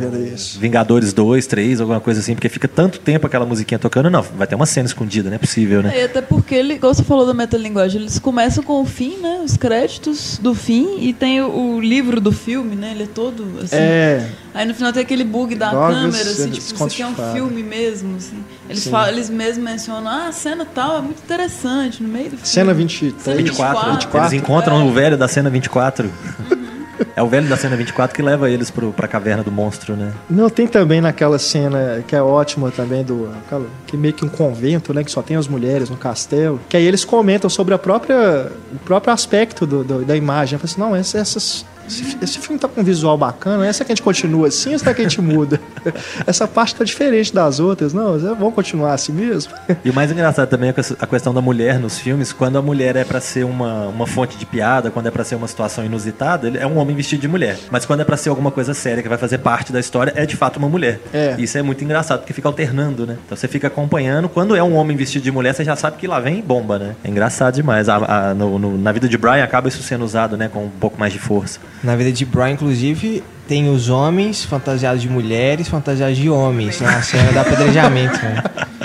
Vingadores 0.59 1.13
2, 1.13 1.47
3, 1.47 1.79
alguma 1.79 2.01
coisa 2.01 2.19
assim, 2.19 2.33
porque 2.33 2.49
fica 2.49 2.67
tanto 2.67 2.99
tempo 2.99 3.25
aquela 3.25 3.45
musiquinha 3.45 3.79
tocando. 3.79 4.09
Não, 4.09 4.21
vai 4.21 4.45
ter 4.45 4.55
uma 4.55 4.65
cena 4.65 4.85
escondida, 4.85 5.29
não 5.29 5.35
é 5.35 5.39
possível, 5.39 5.81
né? 5.81 5.97
É, 5.97 6.03
até 6.03 6.21
porque, 6.21 6.55
ele, 6.55 6.73
igual 6.73 6.93
você 6.93 7.03
falou 7.03 7.25
da 7.25 7.33
metalinguagem, 7.33 8.01
eles 8.01 8.19
começam 8.19 8.61
com 8.61 8.81
o 8.81 8.85
fim, 8.85 9.17
né? 9.17 9.41
Os 9.45 9.55
créditos 9.55 10.39
do 10.41 10.53
fim 10.53 10.97
e 10.99 11.13
tem 11.13 11.41
o, 11.41 11.75
o 11.75 11.79
livro 11.79 12.19
do 12.19 12.33
filme, 12.33 12.75
né? 12.75 12.91
Ele 12.91 13.03
é 13.03 13.07
todo 13.07 13.45
assim. 13.61 13.77
É. 13.77 14.29
Aí 14.55 14.65
no 14.65 14.73
final 14.73 14.93
tem 14.93 15.03
aquele 15.03 15.25
bug 15.25 15.53
da 15.53 15.69
câmera, 15.69 16.29
assim, 16.29 16.49
tipo, 16.49 16.73
isso 16.73 16.83
aqui 16.85 17.01
é 17.01 17.07
um 17.07 17.33
filme 17.33 17.61
mesmo, 17.61 18.15
assim. 18.15 18.41
Eles, 18.69 18.87
falam, 18.87 19.09
eles 19.09 19.29
mesmos 19.29 19.65
mencionam, 19.65 20.09
ah, 20.09 20.27
a 20.29 20.31
cena 20.31 20.65
tal 20.65 20.97
é 20.97 21.01
muito 21.01 21.21
interessante, 21.21 22.01
no 22.01 22.07
meio 22.07 22.29
do 22.29 22.37
filme. 22.37 22.47
Cena 22.47 22.73
23. 22.73 23.21
Cena 23.21 23.35
24. 23.35 23.91
24. 23.91 24.19
Eles 24.19 24.33
encontram 24.33 24.79
é. 24.79 24.83
o 24.85 24.93
velho 24.93 25.17
da 25.17 25.27
cena 25.27 25.49
24. 25.49 26.05
Uhum. 26.05 26.65
É 27.13 27.21
o 27.21 27.27
velho 27.27 27.49
da 27.49 27.57
cena 27.57 27.75
24 27.75 28.15
que 28.15 28.21
leva 28.21 28.49
eles 28.49 28.71
pro, 28.71 28.93
pra 28.93 29.09
caverna 29.09 29.43
do 29.43 29.51
monstro, 29.51 29.97
né? 29.97 30.13
Não, 30.29 30.49
tem 30.49 30.65
também 30.65 31.01
naquela 31.01 31.37
cena 31.37 32.01
que 32.07 32.15
é 32.15 32.21
ótima 32.21 32.71
também, 32.71 33.03
do 33.03 33.29
aquela, 33.45 33.67
que 33.85 33.97
meio 33.97 34.13
que 34.13 34.23
um 34.23 34.29
convento, 34.29 34.93
né? 34.93 35.03
Que 35.03 35.11
só 35.11 35.21
tem 35.21 35.35
as 35.35 35.49
mulheres 35.49 35.89
no 35.89 35.97
castelo. 35.97 36.61
Que 36.69 36.77
aí 36.77 36.85
eles 36.85 37.03
comentam 37.03 37.49
sobre 37.49 37.73
a 37.73 37.77
própria, 37.77 38.49
o 38.73 38.79
próprio 38.79 39.13
aspecto 39.13 39.65
do, 39.65 39.83
do 39.83 40.05
da 40.05 40.15
imagem. 40.15 40.55
Eu 40.55 40.59
falei 40.59 40.71
assim, 40.71 40.79
não, 40.79 40.95
essas 40.95 41.65
esse, 41.87 42.17
esse, 42.21 42.39
filme 42.39 42.59
tá 42.59 42.67
com 42.67 42.81
um 42.81 42.83
visual 42.83 43.17
bacana, 43.17 43.65
essa 43.65 43.83
que 43.83 43.91
a 43.91 43.95
gente 43.95 44.03
continua 44.03 44.47
assim 44.47 44.73
ou 44.73 44.79
será 44.79 44.93
que 44.93 45.01
a 45.01 45.03
gente 45.03 45.21
muda? 45.21 45.59
Essa 46.25 46.47
parte 46.47 46.75
tá 46.75 46.83
diferente 46.83 47.33
das 47.33 47.59
outras, 47.59 47.93
não, 47.93 48.17
vamos 48.17 48.53
continuar 48.53 48.93
assim 48.93 49.11
mesmo? 49.11 49.53
E 49.83 49.89
o 49.89 49.93
mais 49.93 50.11
engraçado 50.11 50.47
também 50.49 50.69
é 50.69 50.73
a 50.99 51.07
questão 51.07 51.33
da 51.33 51.41
mulher 51.41 51.79
nos 51.79 51.99
filmes, 51.99 52.33
quando 52.33 52.57
a 52.57 52.61
mulher 52.61 52.95
é 52.95 53.03
para 53.03 53.19
ser 53.19 53.45
uma, 53.45 53.87
uma 53.87 54.07
fonte 54.07 54.37
de 54.37 54.45
piada, 54.45 54.89
quando 54.89 55.07
é 55.07 55.11
para 55.11 55.23
ser 55.23 55.35
uma 55.35 55.47
situação 55.47 55.85
inusitada, 55.85 56.47
ele 56.47 56.57
é 56.57 56.65
um 56.65 56.77
homem 56.77 56.95
vestido 56.95 57.21
de 57.21 57.27
mulher. 57.27 57.57
Mas 57.69 57.85
quando 57.85 58.01
é 58.01 58.03
para 58.03 58.17
ser 58.17 58.29
alguma 58.29 58.51
coisa 58.51 58.73
séria 58.73 59.01
que 59.03 59.09
vai 59.09 59.17
fazer 59.17 59.39
parte 59.39 59.71
da 59.71 59.79
história, 59.79 60.13
é 60.15 60.25
de 60.25 60.35
fato 60.35 60.57
uma 60.57 60.69
mulher. 60.69 60.99
É. 61.13 61.35
Isso 61.37 61.57
é 61.57 61.61
muito 61.61 61.83
engraçado, 61.83 62.19
porque 62.19 62.33
fica 62.33 62.47
alternando, 62.47 63.05
né? 63.05 63.17
Então 63.25 63.37
você 63.37 63.47
fica 63.47 63.67
acompanhando, 63.67 64.27
quando 64.27 64.55
é 64.55 64.63
um 64.63 64.75
homem 64.75 64.95
vestido 64.97 65.23
de 65.23 65.31
mulher, 65.31 65.53
você 65.53 65.63
já 65.63 65.75
sabe 65.75 65.97
que 65.97 66.07
lá 66.07 66.19
vem 66.19 66.41
bomba, 66.41 66.79
né? 66.79 66.95
É 67.03 67.09
engraçado 67.09 67.55
demais. 67.55 67.89
A, 67.89 67.95
a, 68.29 68.33
no, 68.33 68.57
no, 68.57 68.77
na 68.77 68.91
vida 68.91 69.07
de 69.07 69.17
Brian 69.17 69.43
acaba 69.43 69.67
isso 69.67 69.81
sendo 69.83 70.03
usado, 70.03 70.37
né, 70.37 70.47
com 70.47 70.65
um 70.65 70.69
pouco 70.69 70.99
mais 70.99 71.13
de 71.13 71.19
força. 71.19 71.59
Na 71.83 71.95
vida 71.95 72.11
de 72.11 72.25
Brian, 72.25 72.51
inclusive, 72.51 73.23
tem 73.47 73.69
os 73.69 73.89
homens 73.89 74.43
fantasiados 74.43 75.01
de 75.01 75.09
mulheres, 75.09 75.67
fantasiados 75.67 76.17
de 76.17 76.29
homens 76.29 76.81
na 76.81 77.01
cena 77.01 77.31
do 77.31 77.39
apedrejamento. 77.39 78.17
Né? 78.17 78.43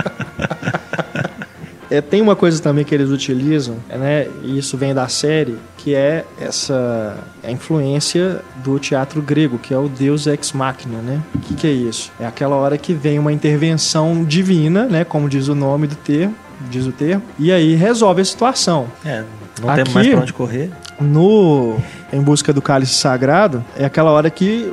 É, 1.91 2.01
tem 2.01 2.23
uma 2.23 2.37
coisa 2.37 2.63
também 2.63 2.85
que 2.85 2.95
eles 2.95 3.11
utilizam, 3.11 3.77
né, 3.89 4.29
e 4.45 4.57
isso 4.57 4.79
vem 4.79 4.95
da 4.95 5.09
série, 5.09 5.59
que 5.77 5.93
é 5.93 6.25
essa 6.41 7.19
a 7.43 7.51
influência 7.51 8.41
do 8.63 8.79
teatro 8.79 9.21
grego, 9.21 9.59
que 9.59 9.75
é 9.75 9.77
o 9.77 9.89
Deus 9.89 10.29
ex 10.29 10.53
machina, 10.53 10.99
né? 10.99 11.21
O 11.35 11.39
que, 11.41 11.55
que 11.55 11.67
é 11.67 11.73
isso? 11.73 12.13
É 12.21 12.27
aquela 12.27 12.55
hora 12.55 12.79
que 12.79 12.95
vem 12.95 13.19
uma 13.19 13.33
intervenção 13.33 14.23
divina, 14.23 14.85
né, 14.85 15.03
como 15.03 15.29
diz 15.29 15.49
o 15.49 15.55
nome 15.55 15.89
do 15.89 15.97
termo, 15.97 16.37
diz 16.71 16.87
o 16.87 16.93
termo, 16.93 17.25
e 17.37 17.51
aí 17.51 17.75
resolve 17.75 18.23
a 18.23 18.25
situação. 18.25 18.87
É, 19.05 19.25
não 19.61 19.69
Aqui, 19.71 19.83
temos 19.83 19.93
mais 19.93 20.09
pra 20.09 20.21
onde 20.21 20.33
correr. 20.33 20.71
No 21.01 21.79
Em 22.13 22.21
Busca 22.21 22.53
do 22.53 22.61
Cálice 22.61 22.95
Sagrado, 22.95 23.65
é 23.77 23.85
aquela 23.85 24.11
hora 24.11 24.31
que 24.31 24.73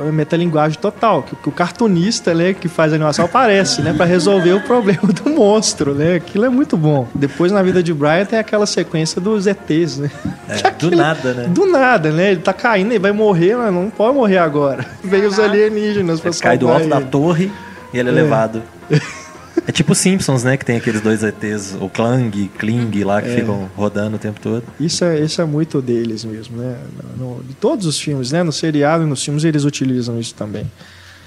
é 0.00 0.12
metalinguagem 0.12 0.78
total, 0.78 1.22
que, 1.22 1.34
que 1.36 1.48
o 1.48 1.52
cartunista, 1.52 2.34
né, 2.34 2.52
que 2.52 2.68
faz 2.68 2.92
a 2.92 2.96
animação 2.96 3.24
aparece, 3.24 3.80
né, 3.82 3.94
para 3.94 4.04
resolver 4.04 4.52
o 4.52 4.60
problema 4.60 5.08
do 5.08 5.30
monstro, 5.30 5.94
né? 5.94 6.16
Aquilo 6.16 6.44
é 6.44 6.48
muito 6.48 6.76
bom. 6.76 7.08
Depois 7.14 7.50
na 7.50 7.62
vida 7.62 7.82
de 7.82 7.94
Brian 7.94 8.24
tem 8.24 8.38
aquela 8.38 8.66
sequência 8.66 9.20
dos 9.20 9.46
ETs, 9.46 9.98
né? 9.98 10.10
É, 10.48 10.70
do 10.70 10.90
nada, 10.90 11.32
né? 11.32 11.48
Do 11.48 11.66
nada, 11.66 12.10
né? 12.10 12.32
Ele 12.32 12.40
tá 12.40 12.52
caindo, 12.52 12.92
ele 12.92 12.98
vai 12.98 13.12
morrer, 13.12 13.56
mas 13.56 13.72
não 13.72 13.90
pode 13.90 14.14
morrer 14.14 14.38
agora. 14.38 14.84
Vem 15.02 15.24
os 15.24 15.38
alienígenas 15.38 16.20
para 16.20 16.32
cai 16.32 16.58
do 16.58 16.68
alto 16.68 16.82
ele. 16.82 16.90
da 16.90 17.00
torre 17.00 17.50
e 17.92 17.98
ele 17.98 18.10
é, 18.10 18.12
é. 18.12 18.14
levado. 18.14 18.62
É 19.66 19.72
tipo 19.72 19.94
Simpsons, 19.94 20.44
né? 20.44 20.56
Que 20.56 20.64
tem 20.64 20.76
aqueles 20.76 21.00
dois 21.00 21.22
ETs, 21.24 21.76
o 21.80 21.88
Klang, 21.88 22.48
Kling 22.56 23.02
lá, 23.02 23.20
que 23.20 23.28
é. 23.28 23.36
ficam 23.36 23.68
rodando 23.74 24.16
o 24.16 24.18
tempo 24.18 24.38
todo. 24.40 24.62
Isso 24.78 25.04
é, 25.04 25.18
isso 25.20 25.42
é 25.42 25.44
muito 25.44 25.82
deles 25.82 26.24
mesmo, 26.24 26.56
né? 26.56 26.78
No, 27.16 27.42
de 27.42 27.54
todos 27.54 27.84
os 27.84 27.98
filmes, 28.00 28.30
né? 28.30 28.42
No 28.44 28.52
seriado 28.52 29.02
e 29.02 29.06
nos 29.06 29.24
filmes 29.24 29.42
eles 29.42 29.64
utilizam 29.64 30.20
isso 30.20 30.34
também. 30.34 30.70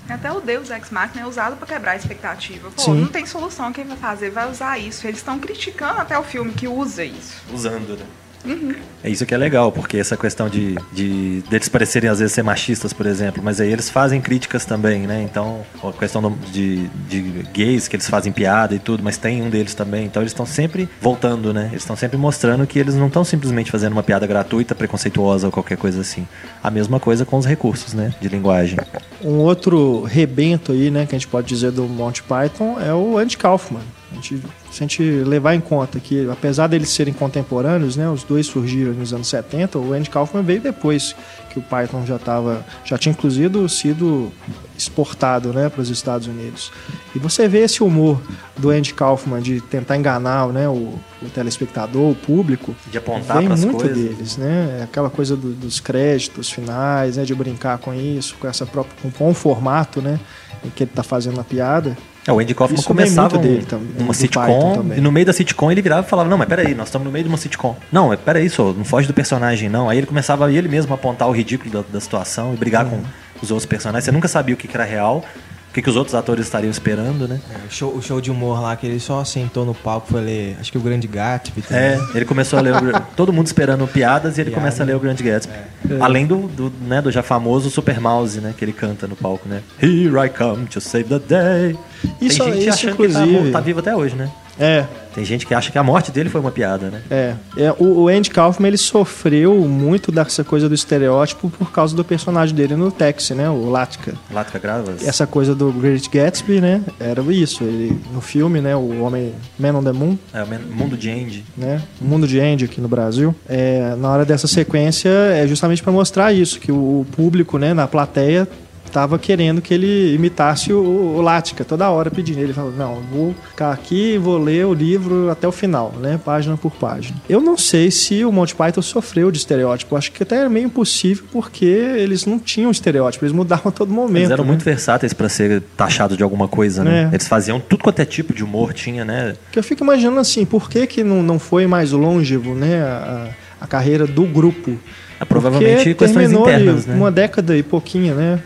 Até 0.07 0.31
o 0.31 0.39
Deus 0.39 0.71
Ex 0.71 0.89
Machina 0.89 1.21
é 1.21 1.27
usado 1.27 1.55
para 1.57 1.67
quebrar 1.67 1.91
a 1.91 1.95
expectativa. 1.95 2.69
Pô, 2.71 2.81
Sim. 2.81 3.01
não 3.01 3.07
tem 3.07 3.25
solução, 3.25 3.71
quem 3.71 3.85
vai 3.85 3.97
fazer 3.97 4.31
vai 4.31 4.49
usar 4.49 4.79
isso. 4.79 5.05
Eles 5.05 5.19
estão 5.19 5.37
criticando 5.37 5.99
até 5.99 6.17
o 6.17 6.23
filme 6.23 6.51
que 6.53 6.67
usa 6.67 7.03
isso. 7.03 7.35
Usando, 7.53 7.97
né? 7.97 8.05
Uhum. 8.45 8.73
É 9.03 9.09
isso 9.09 9.25
que 9.25 9.33
é 9.33 9.37
legal, 9.37 9.71
porque 9.71 9.97
essa 9.97 10.17
questão 10.17 10.49
de, 10.49 10.75
de 10.91 11.41
deles 11.49 11.69
parecerem 11.69 12.09
às 12.09 12.19
vezes 12.19 12.33
ser 12.33 12.43
machistas, 12.43 12.91
por 12.91 13.05
exemplo, 13.05 13.41
mas 13.43 13.61
aí 13.61 13.71
eles 13.71 13.89
fazem 13.89 14.19
críticas 14.19 14.65
também, 14.65 15.07
né? 15.07 15.21
Então, 15.21 15.61
a 15.81 15.91
questão 15.93 16.37
de, 16.51 16.87
de 17.07 17.21
gays, 17.53 17.87
que 17.87 17.95
eles 17.95 18.09
fazem 18.09 18.31
piada 18.31 18.75
e 18.75 18.79
tudo, 18.79 19.03
mas 19.03 19.17
tem 19.17 19.41
um 19.41 19.49
deles 19.49 19.73
também. 19.73 20.05
Então, 20.05 20.21
eles 20.21 20.31
estão 20.31 20.45
sempre 20.45 20.89
voltando, 21.01 21.53
né? 21.53 21.67
Eles 21.71 21.83
estão 21.83 21.95
sempre 21.95 22.17
mostrando 22.17 22.67
que 22.67 22.77
eles 22.77 22.95
não 22.95 23.07
estão 23.07 23.23
simplesmente 23.23 23.71
fazendo 23.71 23.93
uma 23.93 24.03
piada 24.03 24.27
gratuita, 24.27 24.75
preconceituosa 24.75 25.47
ou 25.47 25.51
qualquer 25.51 25.77
coisa 25.77 26.01
assim. 26.01 26.27
A 26.61 26.69
mesma 26.69 26.99
coisa 26.99 27.25
com 27.25 27.37
os 27.37 27.45
recursos, 27.45 27.93
né? 27.93 28.13
De 28.19 28.27
linguagem. 28.27 28.77
Um 29.21 29.37
outro 29.37 30.03
rebento 30.03 30.71
aí, 30.71 30.91
né, 30.91 31.05
que 31.05 31.15
a 31.15 31.17
gente 31.17 31.27
pode 31.27 31.47
dizer 31.47 31.71
do 31.71 31.83
Monty 31.83 32.23
Python 32.23 32.77
é 32.79 32.93
o 32.93 33.17
Andy 33.17 33.37
Kaufman. 33.37 33.81
A 34.11 34.15
gente 34.15 34.41
se 34.71 34.83
a 34.83 34.87
gente 34.87 35.03
levar 35.03 35.55
em 35.55 35.59
conta 35.59 35.99
que, 35.99 36.29
apesar 36.29 36.67
deles 36.67 36.89
serem 36.89 37.13
contemporâneos, 37.13 37.95
né, 37.95 38.09
os 38.09 38.23
dois 38.23 38.45
surgiram 38.45 38.93
nos 38.93 39.13
anos 39.13 39.27
70, 39.27 39.79
o 39.79 39.93
Andy 39.93 40.09
Kaufman 40.09 40.43
veio 40.43 40.61
depois 40.61 41.15
que 41.49 41.57
o 41.57 41.61
Python 41.61 42.05
já 42.05 42.17
estava, 42.17 42.63
já 42.85 42.97
tinha 42.97 43.11
inclusive 43.11 43.67
sido 43.67 44.31
exportado, 44.77 45.51
né, 45.51 45.69
para 45.69 45.81
os 45.81 45.89
Estados 45.89 46.27
Unidos. 46.27 46.71
E 47.15 47.19
você 47.19 47.47
vê 47.47 47.59
esse 47.59 47.83
humor 47.83 48.21
do 48.55 48.69
Andy 48.69 48.93
Kaufman 48.93 49.41
de 49.41 49.59
tentar 49.59 49.97
enganar, 49.97 50.47
né, 50.49 50.69
o, 50.69 50.93
o 51.21 51.29
telespectador, 51.33 52.11
o 52.11 52.15
público, 52.15 52.75
de 52.91 52.97
apontar 52.97 53.39
vem 53.39 53.49
muito 53.49 53.77
coisas. 53.77 53.97
deles, 53.97 54.37
né? 54.37 54.77
É 54.81 54.83
aquela 54.83 55.09
coisa 55.09 55.35
do, 55.35 55.51
dos 55.51 55.79
créditos 55.79 56.49
finais, 56.51 57.17
né, 57.17 57.23
de 57.23 57.33
brincar 57.33 57.79
com 57.79 57.93
isso, 57.93 58.35
com 58.39 58.47
essa 58.47 58.65
própria 58.65 58.95
com, 59.01 59.09
com 59.09 59.31
o 59.31 59.33
formato, 59.33 60.01
né, 60.01 60.19
em 60.63 60.69
que 60.69 60.83
ele 60.83 60.91
está 60.91 61.03
fazendo 61.03 61.39
a 61.39 61.43
piada. 61.43 61.97
É, 62.29 62.31
o 62.31 62.39
Andy 62.39 62.53
Kaufman 62.53 62.83
começava 62.83 63.37
um, 63.37 63.41
dele, 63.41 63.65
uma 63.97 64.13
sitcom 64.13 64.85
e 64.95 65.01
no 65.01 65.11
meio 65.11 65.25
da 65.25 65.33
sitcom 65.33 65.71
ele 65.71 65.81
virava 65.81 66.05
e 66.05 66.09
falava, 66.09 66.29
não, 66.29 66.37
mas 66.37 66.47
peraí, 66.47 66.75
nós 66.75 66.87
estamos 66.87 67.05
no 67.05 67.11
meio 67.11 67.23
de 67.23 67.29
uma 67.29 67.37
sitcom. 67.37 67.75
Não, 67.91 68.09
mas 68.09 68.19
peraí, 68.19 68.47
só, 68.49 68.71
não 68.71 68.85
foge 68.85 69.07
do 69.07 69.13
personagem, 69.13 69.67
não. 69.67 69.89
Aí 69.89 69.97
ele 69.97 70.05
começava 70.05 70.51
ele 70.51 70.67
mesmo 70.67 70.93
a 70.93 70.95
apontar 70.95 71.27
o 71.27 71.31
ridículo 71.31 71.71
da, 71.71 71.83
da 71.91 71.99
situação 71.99 72.53
e 72.53 72.57
brigar 72.57 72.85
uhum. 72.85 73.01
com 73.01 73.01
os 73.41 73.49
outros 73.49 73.65
personagens. 73.65 74.05
Você 74.05 74.11
nunca 74.11 74.27
sabia 74.27 74.53
o 74.53 74.57
que, 74.57 74.67
que 74.67 74.77
era 74.77 74.83
real 74.83 75.25
o 75.69 75.71
que, 75.71 75.83
que 75.83 75.89
os 75.89 75.95
outros 75.95 76.15
atores 76.15 76.47
estariam 76.47 76.71
esperando, 76.71 77.27
né? 77.27 77.39
É, 77.51 77.67
o, 77.67 77.71
show, 77.71 77.95
o 77.95 78.01
show 78.01 78.19
de 78.19 78.31
humor 78.31 78.59
lá, 78.59 78.75
que 78.75 78.87
ele 78.87 78.99
só 78.99 79.23
sentou 79.23 79.65
no 79.65 79.75
palco 79.75 80.07
foi 80.07 80.21
ler, 80.21 80.57
acho 80.59 80.71
que 80.71 80.77
o 80.79 80.81
Grande 80.81 81.07
Gatsby. 81.07 81.63
É, 81.69 81.99
ele 82.15 82.25
começou 82.25 82.57
a 82.57 82.61
ler, 82.61 82.73
o, 82.75 82.99
todo 83.15 83.31
mundo 83.31 83.45
esperando 83.45 83.87
piadas 83.87 84.37
e 84.37 84.41
ele 84.41 84.49
Piada. 84.49 84.61
começa 84.61 84.81
a 84.81 84.85
ler 84.85 84.95
o 84.95 84.99
Grande 84.99 85.21
Gatsby. 85.21 85.53
É. 85.53 85.67
Além 85.99 86.25
do, 86.25 86.47
do, 86.47 86.73
né, 86.81 87.03
do 87.03 87.11
já 87.11 87.21
famoso 87.21 87.69
Super 87.69 88.01
Mouse, 88.01 88.41
né, 88.41 88.53
que 88.57 88.65
ele 88.65 88.73
canta 88.73 89.07
no 89.07 89.15
palco, 89.15 89.47
né? 89.47 89.61
Here 89.79 90.25
I 90.25 90.29
come 90.29 90.65
to 90.65 90.81
save 90.81 91.07
the 91.07 91.19
day. 91.19 91.77
Isso, 92.19 92.43
Tem 92.43 92.53
gente 92.53 92.61
isso, 92.61 92.69
achando 92.69 92.93
inclusive... 92.93 93.37
que 93.37 93.45
tá, 93.45 93.51
tá 93.51 93.59
vivo 93.59 93.79
até 93.79 93.95
hoje, 93.95 94.15
né? 94.15 94.29
É. 94.59 94.85
Tem 95.19 95.25
gente 95.25 95.45
que 95.45 95.53
acha 95.53 95.69
que 95.69 95.77
a 95.77 95.83
morte 95.83 96.13
dele 96.13 96.29
foi 96.29 96.39
uma 96.39 96.49
piada, 96.49 96.89
né? 96.89 97.01
É. 97.11 97.35
é 97.57 97.75
o, 97.77 98.03
o 98.03 98.07
Andy 98.07 98.29
Kaufman, 98.29 98.69
ele 98.69 98.77
sofreu 98.77 99.53
muito 99.67 100.13
dessa 100.13 100.45
coisa 100.45 100.69
do 100.69 100.73
estereótipo 100.73 101.49
por 101.49 101.73
causa 101.73 101.93
do 101.93 102.05
personagem 102.05 102.55
dele 102.55 102.77
no 102.77 102.89
Taxi, 102.89 103.33
né? 103.33 103.49
O 103.49 103.69
Latka. 103.69 104.13
Latka 104.31 104.57
Gravas. 104.57 105.05
Essa 105.05 105.27
coisa 105.27 105.53
do 105.53 105.73
Great 105.73 106.09
Gatsby, 106.09 106.61
né? 106.61 106.81
Era 106.97 107.21
isso. 107.33 107.65
Ele, 107.65 108.01
no 108.13 108.21
filme, 108.21 108.61
né? 108.61 108.77
O 108.77 109.01
Homem 109.01 109.33
Man 109.59 109.73
on 109.73 109.83
the 109.83 109.91
Moon. 109.91 110.17
É, 110.33 110.41
o 110.41 110.73
Mundo 110.73 110.95
de 110.95 111.11
Andy. 111.11 111.43
Né? 111.57 111.81
O 111.99 112.05
Mundo 112.05 112.25
de 112.25 112.39
Andy 112.39 112.63
aqui 112.63 112.79
no 112.79 112.87
Brasil. 112.87 113.35
É, 113.45 113.95
na 113.97 114.09
hora 114.09 114.23
dessa 114.23 114.47
sequência, 114.47 115.09
é 115.09 115.45
justamente 115.45 115.83
para 115.83 115.91
mostrar 115.91 116.31
isso, 116.31 116.61
que 116.61 116.71
o 116.71 117.05
público, 117.11 117.57
né? 117.57 117.73
Na 117.73 117.89
plateia 117.89 118.47
estava 118.89 119.17
querendo 119.17 119.61
que 119.61 119.73
ele 119.73 120.13
imitasse 120.13 120.73
o, 120.73 120.79
o 121.15 121.21
Lática, 121.21 121.63
toda 121.63 121.89
hora 121.89 122.11
pedindo. 122.11 122.39
Ele 122.39 122.53
falou: 122.53 122.71
Não, 122.71 122.95
vou 123.11 123.35
ficar 123.49 123.71
aqui 123.71 124.13
e 124.13 124.17
vou 124.17 124.37
ler 124.37 124.65
o 124.65 124.73
livro 124.73 125.29
até 125.29 125.47
o 125.47 125.51
final, 125.51 125.93
né? 125.99 126.19
Página 126.23 126.57
por 126.57 126.71
página. 126.71 127.17
Eu 127.29 127.39
não 127.39 127.57
sei 127.57 127.89
se 127.91 128.25
o 128.25 128.31
Monty 128.31 128.55
Python 128.55 128.81
sofreu 128.81 129.31
de 129.31 129.37
estereótipo. 129.37 129.95
Acho 129.95 130.11
que 130.11 130.23
até 130.23 130.43
é 130.43 130.49
meio 130.49 130.65
impossível 130.65 131.25
porque 131.31 131.65
eles 131.65 132.25
não 132.25 132.37
tinham 132.37 132.71
estereótipo, 132.71 133.23
eles 133.23 133.35
mudavam 133.35 133.69
a 133.69 133.71
todo 133.71 133.91
momento. 133.93 134.17
Eles 134.17 134.31
eram 134.31 134.43
né? 134.43 134.49
muito 134.49 134.65
versáteis 134.65 135.13
para 135.13 135.29
ser 135.29 135.61
taxados 135.77 136.17
de 136.17 136.23
alguma 136.23 136.47
coisa, 136.47 136.83
né? 136.83 137.09
É. 137.11 137.15
Eles 137.15 137.27
faziam 137.27 137.59
tudo 137.59 137.83
quanto 137.83 137.99
é 137.99 138.05
tipo 138.05 138.33
de 138.33 138.43
humor 138.43 138.73
tinha, 138.73 139.05
né? 139.05 139.35
Que 139.51 139.59
eu 139.59 139.63
fico 139.63 139.83
imaginando 139.83 140.19
assim, 140.19 140.45
por 140.45 140.69
que, 140.69 140.85
que 140.87 141.03
não, 141.03 141.21
não 141.23 141.39
foi 141.39 141.67
mais 141.67 141.91
longevo, 141.91 142.55
né? 142.55 142.81
A, 142.81 143.29
a 143.61 143.67
carreira 143.67 144.07
do 144.07 144.23
grupo. 144.23 144.77
É, 145.19 145.25
provavelmente 145.25 145.75
Porque 145.75 145.95
questões 145.95 146.31
internas, 146.31 146.85
né? 146.85 146.95
Uma 146.95 147.11
década 147.11 147.57
e 147.57 147.63
pouquinho, 147.63 148.15
né? 148.15 148.39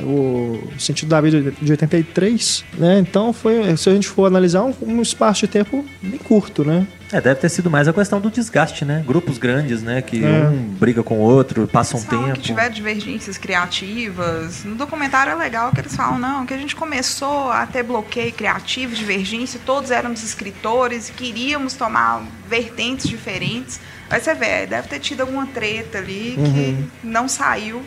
o 0.00 0.58
sentido 0.78 1.08
da 1.08 1.20
vida 1.20 1.52
de 1.60 1.70
83, 1.70 2.64
né? 2.78 2.98
Então 2.98 3.32
foi, 3.32 3.76
se 3.76 3.88
a 3.90 3.92
gente 3.92 4.08
for 4.08 4.26
analisar, 4.26 4.62
um, 4.62 4.74
um 4.82 5.02
espaço 5.02 5.40
de 5.40 5.48
tempo 5.48 5.84
bem 6.00 6.18
curto, 6.18 6.64
né? 6.64 6.86
É, 7.12 7.20
deve 7.20 7.40
ter 7.40 7.50
sido 7.50 7.70
mais 7.70 7.86
a 7.86 7.92
questão 7.92 8.18
do 8.18 8.30
desgaste, 8.30 8.86
né? 8.86 9.04
Grupos 9.06 9.36
grandes, 9.36 9.82
né? 9.82 10.00
Que 10.00 10.24
é. 10.24 10.48
um 10.48 10.56
briga 10.56 11.02
com 11.02 11.18
o 11.18 11.20
outro, 11.20 11.68
passa 11.68 11.96
um 11.96 12.02
tempo. 12.02 12.32
que 12.32 12.40
tiver 12.40 12.70
divergências 12.70 13.36
criativas. 13.36 14.64
No 14.64 14.74
documentário 14.76 15.32
é 15.32 15.34
legal 15.34 15.72
que 15.72 15.80
eles 15.80 15.94
falam, 15.94 16.18
não, 16.18 16.46
que 16.46 16.54
a 16.54 16.56
gente 16.56 16.74
começou 16.74 17.50
a 17.50 17.66
ter 17.66 17.82
bloqueio 17.82 18.32
criativo, 18.32 18.94
divergência, 18.94 19.60
todos 19.64 19.90
éramos 19.90 20.22
escritores 20.22 21.10
e 21.10 21.12
queríamos 21.12 21.74
tomar 21.74 22.22
vertentes 22.48 23.06
diferentes. 23.06 23.78
Aí 24.12 24.20
você 24.20 24.34
vê, 24.34 24.66
deve 24.66 24.88
ter 24.88 25.00
tido 25.00 25.22
alguma 25.22 25.46
treta 25.46 25.96
ali 25.96 26.34
uhum. 26.36 26.52
que 26.52 26.90
não 27.02 27.26
saiu 27.26 27.82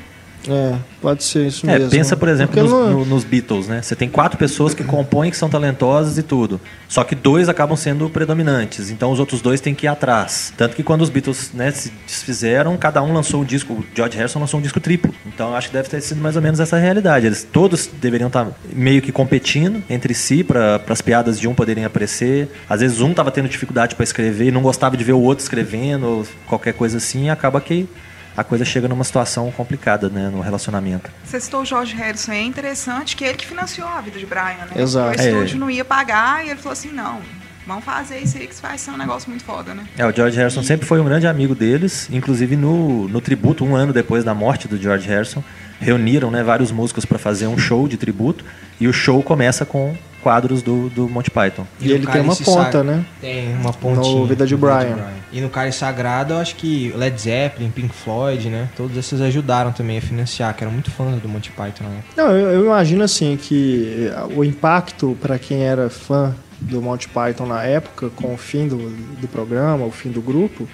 é, 0.49 0.75
pode 1.01 1.23
ser 1.23 1.47
isso 1.47 1.69
é, 1.69 1.79
mesmo. 1.79 1.89
Pensa, 1.89 2.15
por 2.15 2.27
exemplo, 2.27 2.61
nos, 2.61 2.71
não... 2.71 2.89
no, 2.91 3.05
nos, 3.05 3.23
Beatles, 3.23 3.67
né? 3.67 3.81
Você 3.81 3.95
tem 3.95 4.09
quatro 4.09 4.37
pessoas 4.37 4.73
que 4.73 4.83
compõem, 4.83 5.29
que 5.29 5.37
são 5.37 5.49
talentosas 5.49 6.17
e 6.17 6.23
tudo. 6.23 6.59
Só 6.87 7.03
que 7.03 7.15
dois 7.15 7.49
acabam 7.49 7.75
sendo 7.75 8.09
predominantes. 8.09 8.89
Então 8.89 9.11
os 9.11 9.19
outros 9.19 9.41
dois 9.41 9.59
têm 9.59 9.73
que 9.73 9.85
ir 9.85 9.89
atrás. 9.89 10.53
Tanto 10.55 10.75
que 10.75 10.83
quando 10.83 11.01
os 11.01 11.09
Beatles 11.09 11.51
né, 11.53 11.71
se 11.71 11.91
desfizeram, 12.05 12.77
cada 12.77 13.01
um 13.01 13.13
lançou 13.13 13.41
um 13.41 13.45
disco. 13.45 13.73
O 13.73 13.85
George 13.95 14.17
Harrison 14.17 14.39
lançou 14.39 14.59
um 14.59 14.63
disco 14.63 14.79
triplo. 14.79 15.13
Então 15.25 15.55
acho 15.55 15.69
que 15.69 15.73
deve 15.73 15.89
ter 15.89 16.01
sido 16.01 16.21
mais 16.21 16.35
ou 16.35 16.41
menos 16.41 16.59
essa 16.59 16.77
realidade. 16.77 17.25
Eles 17.25 17.43
todos 17.43 17.87
deveriam 17.87 18.27
estar 18.27 18.47
meio 18.71 19.01
que 19.01 19.11
competindo 19.11 19.83
entre 19.89 20.13
si 20.13 20.43
para 20.43 20.81
as 20.87 21.01
piadas 21.01 21.39
de 21.39 21.47
um 21.47 21.53
poderem 21.53 21.85
aparecer. 21.85 22.49
Às 22.69 22.81
vezes 22.81 23.01
um 23.01 23.11
estava 23.11 23.31
tendo 23.31 23.49
dificuldade 23.49 23.95
para 23.95 24.03
escrever 24.03 24.47
e 24.47 24.51
não 24.51 24.61
gostava 24.61 24.95
de 24.95 25.03
ver 25.03 25.13
o 25.13 25.21
outro 25.21 25.43
escrevendo, 25.43 26.05
ou 26.05 26.27
qualquer 26.47 26.73
coisa 26.73 26.97
assim. 26.97 27.25
E 27.25 27.29
acaba 27.29 27.59
que 27.59 27.87
a 28.36 28.43
coisa 28.43 28.65
chega 28.65 28.88
numa 28.88 29.03
situação 29.03 29.51
complicada, 29.51 30.09
né, 30.09 30.29
no 30.29 30.41
relacionamento. 30.41 31.09
Você 31.23 31.39
citou 31.39 31.61
o 31.61 31.65
George 31.65 31.95
Harrison, 31.95 32.31
é 32.31 32.41
interessante 32.41 33.15
que 33.15 33.23
ele 33.23 33.38
que 33.38 33.47
financiou 33.47 33.88
a 33.88 34.01
vida 34.01 34.19
de 34.19 34.25
Brian, 34.25 34.65
né? 34.69 34.81
Exato. 34.81 35.17
O 35.17 35.21
estúdio 35.21 35.55
é. 35.55 35.59
não 35.59 35.69
ia 35.69 35.86
pagar 35.86 36.45
e 36.45 36.49
ele 36.49 36.59
falou 36.59 36.73
assim, 36.73 36.91
não, 36.91 37.21
vamos 37.65 37.83
fazer 37.83 38.19
isso 38.19 38.38
aí 38.38 38.47
que 38.47 38.55
vai 38.61 38.77
ser 38.77 38.91
um 38.91 38.97
negócio 38.97 39.29
muito 39.29 39.43
foda, 39.43 39.73
né? 39.73 39.86
É, 39.97 40.05
o 40.05 40.11
George 40.11 40.38
Harrison 40.38 40.61
e... 40.61 40.65
sempre 40.65 40.86
foi 40.86 40.99
um 40.99 41.05
grande 41.05 41.27
amigo 41.27 41.55
deles, 41.55 42.09
inclusive 42.11 42.55
no, 42.55 43.07
no 43.07 43.21
tributo, 43.21 43.63
um 43.63 43.75
ano 43.75 43.93
depois 43.93 44.23
da 44.23 44.33
morte 44.33 44.67
do 44.67 44.77
George 44.77 45.07
Harrison, 45.07 45.43
reuniram 45.79 46.29
né, 46.29 46.43
vários 46.43 46.71
músicos 46.71 47.05
para 47.05 47.17
fazer 47.17 47.47
um 47.47 47.57
show 47.57 47.88
de 47.88 47.97
tributo 47.97 48.43
e 48.79 48.88
o 48.88 48.93
show 48.93 49.21
começa 49.23 49.65
com 49.65 49.95
quadros 50.26 50.63
do, 50.63 50.89
do 50.89 51.07
Monty 51.07 51.30
Python. 51.30 51.67
E, 51.80 51.88
e 51.88 51.91
ele 51.91 52.07
tem 52.07 52.21
uma 52.21 52.36
ponta, 52.36 52.84
né? 52.84 53.05
Tem 53.21 53.53
uma 53.53 53.71
pontinha. 53.71 54.15
No 54.15 54.26
Vida 54.26 54.47
de 54.47 54.57
Brian. 54.57 54.97
E 55.32 55.39
no 55.39 55.51
Cálice 55.51 55.78
Sagrado, 55.78 56.34
eu 56.34 56.39
acho 56.39 56.55
que 56.55 56.91
Led 56.97 57.21
Zeppelin, 57.21 57.69
Pink 57.69 57.93
Floyd, 57.93 58.49
né? 58.49 58.67
Todos 58.76 58.97
esses 58.97 59.21
ajudaram 59.21 59.71
também 59.71 59.99
a 59.99 60.01
financiar, 60.01 60.55
que 60.55 60.63
eram 60.63 60.73
muito 60.73 60.89
fãs 60.89 61.21
do 61.21 61.30
Monty 61.30 61.51
Python. 61.51 61.84
Né? 61.84 62.03
Não, 62.17 62.32
eu, 62.32 62.53
eu 62.53 62.65
imagino 62.65 63.03
assim 63.03 63.38
que 63.38 64.09
o 64.36 64.43
impacto 64.43 65.15
para 65.21 65.38
quem 65.38 65.61
era 65.61 65.91
fã 65.91 66.34
do 66.59 66.82
Monty 66.82 67.07
Python 67.07 67.45
na 67.45 67.61
época, 67.61 68.09
com 68.09 68.34
o 68.34 68.38
fim 68.38 68.67
do, 68.67 68.78
do 69.21 69.28
programa, 69.28 69.86
o 69.86 69.91
fim 69.91 70.09
do 70.09 70.21
grupo, 70.23 70.67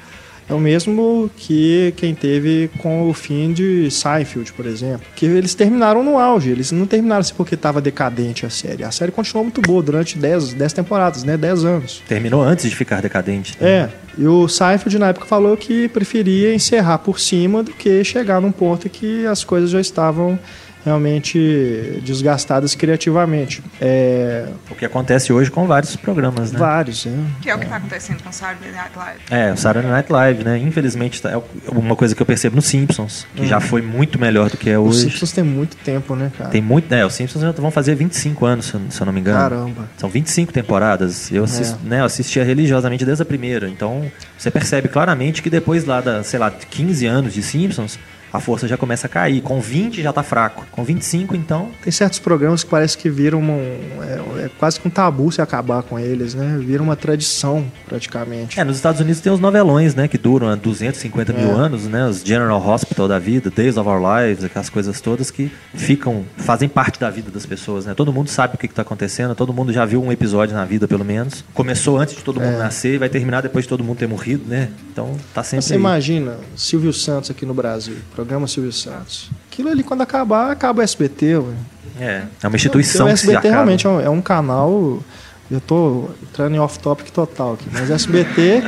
é 0.50 0.54
o 0.54 0.60
mesmo 0.60 1.30
que 1.38 1.94
quem 1.98 2.14
teve 2.14 2.70
com 2.80 3.10
o 3.10 3.14
fim 3.14 3.54
de 3.54 3.90
Seinfeld, 3.90 4.52
por 4.54 4.66
exemplo. 4.66 5.02
Que 5.16 5.26
eles 5.26 5.54
terminaram 5.54 6.04
no 6.04 6.18
auge, 6.18 6.50
eles 6.50 6.72
não 6.72 6.86
terminaram 6.86 7.22
assim 7.22 7.34
porque 7.36 7.56
estava 7.56 7.80
decadente 7.82 8.46
a 8.46 8.50
série. 8.50 8.84
A 8.84 8.92
série 8.92 9.12
continuou 9.12 9.46
muito 9.46 9.62
boa 9.62 9.82
durante 9.82 10.18
10, 10.18 10.54
10 10.54 10.74
temporadas, 10.74 11.24
né? 11.24 11.38
10 11.38 11.66
anos. 11.66 12.04
Terminou 12.08 12.42
antes 12.42 12.70
de 12.70 12.76
ficar 12.76 13.02
decadente. 13.02 13.56
Né? 13.60 13.70
É. 13.70 13.90
E 14.18 14.28
o 14.28 14.48
Seinfeld 14.48 15.00
na 15.00 15.10
época 15.10 15.26
falou 15.26 15.56
que 15.56 15.88
preferia 15.88 16.54
encerrar 16.54 16.98
por 16.98 17.20
cima 17.20 17.64
do 17.64 17.72
que 17.72 18.04
chegar 18.04 18.42
num 18.42 18.52
ponto 18.52 18.88
em 18.88 18.90
que 18.90 19.26
as 19.26 19.44
coisas 19.44 19.70
já 19.70 19.80
estavam 19.80 20.38
realmente 20.84 22.02
desgastadas 22.04 22.76
criativamente. 22.76 23.64
É... 23.80 24.48
O 24.70 24.76
que 24.76 24.86
acontece 24.86 25.32
hoje 25.32 25.52
com 25.52 25.68
vários 25.68 25.96
programas, 25.96 26.52
né? 26.52 26.60
Vários, 26.60 27.06
é. 27.06 27.12
Que 27.42 27.50
é 27.50 27.56
o 27.56 27.60
que 27.60 27.66
está 27.66 27.78
acontecendo 27.78 28.24
com 28.24 28.30
o 28.30 28.34
Saturday 28.34 28.72
Night 28.72 28.92
Live. 28.96 29.20
É, 29.30 29.54
o 29.54 29.58
Saturday 29.58 29.92
Night 29.92 30.12
Live, 30.12 30.44
né? 30.44 30.58
Infelizmente, 30.58 31.22
tá, 31.22 31.32
é 31.32 31.42
uma 31.72 31.96
coisa 31.96 32.16
que 32.16 32.22
eu 32.22 32.26
percebo 32.26 32.56
no 32.56 32.62
Simpsons, 32.62 33.28
que 33.36 33.46
já 33.46 33.58
uhum. 33.58 33.62
foi 33.62 33.82
muito 33.82 34.20
melhor 34.20 34.50
do 34.50 34.58
que 34.58 34.70
é 34.70 34.78
hoje. 34.78 34.98
Os 34.98 35.02
Simpsons 35.02 35.32
tem 35.32 35.44
muito 35.44 35.78
tempo, 35.78 36.16
né, 36.16 36.32
cara? 36.38 36.50
Tem 36.50 36.62
muito, 36.62 36.90
né? 36.90 37.06
Os 37.06 37.14
Simpsons 37.14 37.42
já 37.42 37.52
vão 37.52 37.72
fazer 37.72 37.96
25 37.96 38.46
anos, 38.46 38.74
se 38.90 39.02
eu 39.02 39.06
não 39.06 39.14
me 39.14 39.20
engano. 39.20 39.38
Caramba. 39.38 39.90
São 39.98 40.10
25 40.10 40.52
temporadas. 40.52 41.32
Eu, 41.32 41.44
assisto, 41.44 41.78
é. 41.86 41.90
né, 41.90 42.00
eu 42.02 42.06
assistia 42.06 42.44
religiosamente 42.44 43.06
desde 43.06 43.22
a 43.22 43.26
primeira. 43.26 43.70
Então, 43.70 44.12
você 44.38 44.50
percebe 44.50 44.88
claramente 44.88 45.42
que 45.42 45.50
depois 45.50 45.86
lá 45.86 46.02
da, 46.02 46.24
sei 46.24 46.40
lá, 46.40 46.50
15 46.52 47.06
anos 47.06 47.34
de 47.34 47.44
Simpsons, 47.44 48.00
a 48.32 48.40
força 48.40 48.68
já 48.68 48.78
começa 48.78 49.08
a 49.08 49.10
cair. 49.10 49.42
Com 49.42 49.60
20 49.60 50.02
já 50.02 50.14
tá 50.14 50.24
fraco. 50.24 50.66
Com 50.72 50.84
25, 50.84 51.36
então. 51.36 51.70
Tem 51.84 51.92
certos 51.92 52.20
programas 52.20 52.64
que 52.64 52.70
parece 52.70 52.98
que 52.98 53.10
viram 53.10 53.42
um, 53.42 53.60
é, 54.02 54.46
é, 54.46 54.50
quase 54.58 54.80
que 54.80 54.88
um 54.88 54.92
tabu 54.92 55.32
se 55.32 55.42
acabar 55.42 55.84
com 55.84 56.00
eles, 56.00 56.34
né? 56.34 56.58
Viram 56.60 56.86
uma 56.86 56.96
tradição, 56.96 57.66
praticamente. 57.88 58.60
É, 58.60 58.64
nos 58.64 58.78
Estados 58.78 59.02
Unidos 59.02 59.22
tem 59.22 59.32
os 59.32 59.40
novelões, 59.40 59.96
né? 59.96 60.08
Que 60.08 60.18
duram 60.18 60.56
250 60.58 61.32
é. 61.32 61.36
mil 61.36 61.52
anos, 61.56 61.86
né? 61.86 62.08
Os 62.08 62.22
General 62.22 62.66
Hospital 62.66 63.08
da 63.08 63.20
vida, 63.20 63.50
Days 63.50 63.78
of 63.78 63.88
Our 63.88 64.02
Lives, 64.02 64.44
aquelas 64.44 64.70
coisas 64.70 65.02
todas 65.02 65.30
que 65.30 65.52
ficam, 65.74 66.24
fazem 66.38 66.70
parte 66.70 67.00
da 67.00 67.10
vida 67.10 67.30
das 67.30 67.46
pessoas, 67.46 67.86
né? 67.86 67.94
Todo 67.94 68.14
mundo 68.14 68.30
sabe 68.30 68.56
o 68.56 68.58
que, 68.58 68.66
está 68.66 68.82
acontecendo, 68.82 69.36
todo 69.36 69.54
mundo 69.54 69.74
já 69.74 69.86
viu 69.86 70.02
um 70.02 70.12
episódio 70.12 70.56
na 70.56 70.64
vida, 70.64 70.88
pelo 70.88 71.04
menos. 71.04 71.44
Começou 71.54 72.00
antes 72.00 72.16
de 72.16 72.24
todo 72.24 72.40
mundo 72.40 72.56
é. 72.56 72.60
nascer 72.60 72.96
e 72.96 72.98
vai 72.98 73.10
terminar 73.10 73.42
depois 73.42 73.66
de 73.66 73.70
todo 73.70 73.84
mundo 73.84 73.98
ter 73.98 74.08
morrido, 74.08 74.44
né? 74.48 74.70
Então 74.92 75.16
tá 75.34 75.44
sempre. 75.44 75.66
Você 75.66 75.74
aí. 75.74 75.80
imagina 75.80 76.38
Silvio 76.56 76.94
Santos 76.94 77.30
aqui 77.30 77.46
no 77.46 77.54
Brasil 77.54 77.98
programa 78.22 78.48
Silvio 78.48 78.72
Santos. 78.72 79.30
Aquilo 79.52 79.70
ali, 79.70 79.84
quando 79.84 80.02
acabar, 80.02 80.52
acaba 80.52 80.82
o 80.82 80.84
SBT. 80.84 81.38
Ué. 81.38 81.54
É, 82.00 82.24
é 82.44 82.48
uma 82.48 82.56
instituição. 82.56 83.08
o 83.08 83.10
SBT 83.10 83.50
realmente 83.50 83.86
é 83.86 83.90
um, 83.90 84.00
é 84.00 84.10
um, 84.10 84.22
canal. 84.22 85.02
Eu 85.50 85.60
tô 85.60 86.10
entrando 86.22 86.56
em 86.56 86.60
off-topic 86.60 87.10
total 87.12 87.54
aqui, 87.54 87.66
mas 87.72 87.90
SBT 87.90 88.64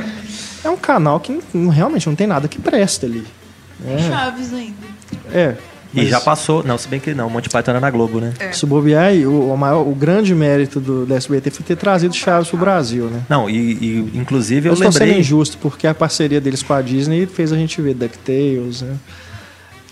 é 0.63 0.69
um 0.69 0.77
canal 0.77 1.19
que 1.19 1.39
não, 1.53 1.69
realmente 1.69 2.07
não 2.07 2.15
tem 2.15 2.27
nada 2.27 2.47
que 2.47 2.59
presta 2.59 3.05
ali. 3.05 3.25
É. 3.85 3.97
Chaves 3.99 4.53
ainda. 4.53 4.93
É, 5.31 5.55
e 5.93 6.07
já 6.07 6.19
passou, 6.19 6.63
não, 6.63 6.77
se 6.77 6.87
bem 6.87 6.99
que 6.99 7.13
não, 7.13 7.29
Monty 7.29 7.49
Python 7.49 7.71
era 7.71 7.79
na 7.79 7.91
Globo, 7.91 8.19
né? 8.19 8.33
É. 8.39 8.51
Se 8.51 8.65
bobear, 8.65 9.13
o, 9.13 9.53
o, 9.53 9.57
maior, 9.57 9.87
o 9.87 9.93
grande 9.93 10.33
mérito 10.33 10.79
do, 10.79 11.05
do 11.05 11.13
SBT 11.13 11.51
foi 11.51 11.65
ter 11.65 11.75
trazido 11.75 12.13
Chaves 12.15 12.49
pro 12.49 12.57
Brasil, 12.57 13.05
né? 13.05 13.21
Não, 13.29 13.47
e, 13.49 13.55
e 13.55 14.11
inclusive 14.15 14.67
eu, 14.67 14.73
eu 14.73 14.79
lembrei... 14.79 15.07
sendo 15.07 15.19
injusto, 15.19 15.57
porque 15.59 15.85
a 15.85 15.93
parceria 15.93 16.41
deles 16.41 16.63
com 16.63 16.73
a 16.73 16.81
Disney 16.81 17.27
fez 17.27 17.53
a 17.53 17.55
gente 17.55 17.79
ver 17.81 17.93
DuckTales, 17.93 18.81
né? 18.81 18.95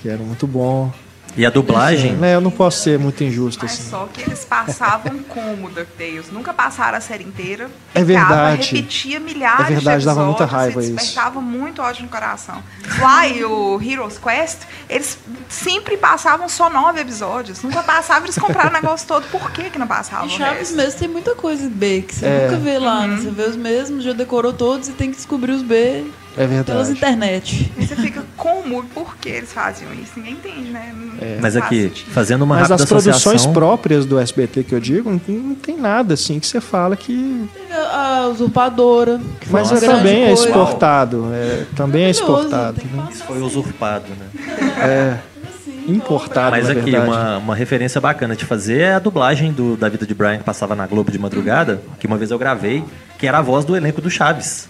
Que 0.02 0.10
era 0.10 0.22
muito 0.24 0.47
bom. 0.47 0.91
E 1.36 1.45
a 1.45 1.49
dublagem? 1.49 2.18
É, 2.22 2.36
eu 2.36 2.41
não 2.41 2.52
posso 2.52 2.84
ser 2.84 2.99
muito 2.99 3.24
injusto 3.24 3.64
Mas 3.64 3.74
assim. 3.74 3.89
só 3.89 4.08
que 4.12 4.22
eles 4.22 4.43
passavam 4.43 5.20
como 5.30 5.70
DuckTales. 5.70 6.30
Nunca 6.32 6.54
passaram 6.54 6.97
a 6.97 7.02
série 7.02 7.24
inteira. 7.24 7.70
É 7.93 8.04
verdade. 8.04 8.76
Repetia 8.76 9.20
milhares 9.20 9.68
é 9.68 9.70
verdade, 9.70 9.99
de 9.99 10.06
dava 10.06 10.26
muita 10.26 10.45
raiva 10.45 10.82
isso. 10.82 10.93
Despertava 10.93 11.39
muito 11.39 11.82
ódio 11.82 12.04
no 12.04 12.10
coração. 12.10 12.62
Lá 12.99 13.28
e 13.28 13.43
o 13.45 13.82
Heroes 13.82 14.18
Quest, 14.18 14.60
eles 14.89 15.18
sempre 15.47 15.95
passavam 15.95 16.49
só 16.49 16.70
nove 16.70 16.99
episódios. 16.99 17.62
Nunca 17.64 17.82
passavam, 17.82 18.24
eles 18.26 18.38
compraram 18.38 18.70
o 18.70 18.74
negócio 18.74 19.08
todo. 19.08 19.26
Por 19.28 19.52
que 19.52 19.70
que 19.70 19.80
não 19.80 19.88
passavam? 19.88 20.28
E 20.28 20.32
Chaves 20.32 20.72
mesmo 20.72 20.99
tem 20.99 21.08
muita 21.08 21.34
coisa 21.34 21.70
B 21.70 22.04
que 22.08 22.16
você 22.16 22.26
é. 22.26 22.47
nunca 22.47 22.58
vê 22.58 22.78
lá. 22.78 23.08
Né? 23.08 23.08
Uhum. 23.08 23.12
Né? 23.12 23.22
Você 23.22 23.32
vê 23.32 23.43
os 23.43 23.56
mesmos, 23.56 24.04
já 24.04 24.14
decorou 24.14 24.52
todos 24.52 24.89
e 24.89 24.91
tem 24.91 25.10
que 25.10 25.16
descobrir 25.16 25.54
os 25.54 25.62
B 25.62 26.06
é 26.38 26.48
verdade. 26.48 26.72
Pelas 26.72 26.90
internet. 26.90 27.72
E 27.78 27.86
você 27.86 27.96
fica 27.96 28.24
como? 28.38 28.84
Por 28.86 29.18
que 29.18 29.30
eles 29.30 29.52
faziam 29.52 29.94
isso? 29.94 30.14
Ninguém 30.16 30.34
entende, 30.34 30.72
né? 30.72 30.94
É. 31.22 31.38
Mas 31.42 31.56
aqui, 31.56 31.84
sentido. 31.84 32.12
fazendo 32.12 32.44
uma 32.44 32.56
Mas 32.56 32.72
as 32.72 32.86
produções 32.86 33.16
associação... 33.16 33.54
próprias 33.54 34.06
do 34.06 34.18
SBT 34.18 34.64
que 34.64 34.74
eu 34.74 34.80
digo, 34.80 35.10
não, 35.10 35.22
não 35.28 35.56
tem 35.56 35.78
nada 35.78 36.14
assim 36.14 36.40
que 36.40 36.48
você 36.48 36.62
fala 36.62 36.96
que. 36.96 37.50
A 37.72 38.28
usurpadora. 38.32 39.20
Que 39.40 39.52
Mas 39.52 39.72
é, 39.72 39.80
também 39.80 40.24
é 40.24 40.34
exportado. 40.34 41.28
É, 41.34 41.66
também 41.76 42.06
é 42.06 42.10
exportado. 42.10 42.82
Né? 42.84 43.08
Isso 43.12 43.24
foi 43.24 43.42
usurpado, 43.42 44.06
né? 44.10 44.72
É. 44.82 45.18
Importado, 45.88 46.52
Mas 46.52 46.70
aqui, 46.70 46.96
uma, 46.96 47.38
uma 47.38 47.56
referência 47.56 48.00
bacana 48.00 48.36
de 48.36 48.46
fazer 48.46 48.82
é 48.82 48.94
a 48.94 49.00
dublagem 49.00 49.52
do, 49.52 49.76
da 49.76 49.90
vida 49.90 50.06
de 50.06 50.14
Brian 50.14 50.38
que 50.38 50.44
passava 50.44 50.76
na 50.76 50.86
Globo 50.86 51.12
de 51.12 51.18
madrugada, 51.18 51.82
que 52.00 52.06
uma 52.06 52.18
vez 52.18 52.30
eu 52.30 52.38
gravei, 52.38 52.84
que 53.22 53.28
era 53.28 53.38
a 53.38 53.42
voz 53.42 53.64
do 53.64 53.78
elenco 53.78 54.02
do 54.02 54.10
Chaves. 54.10 54.68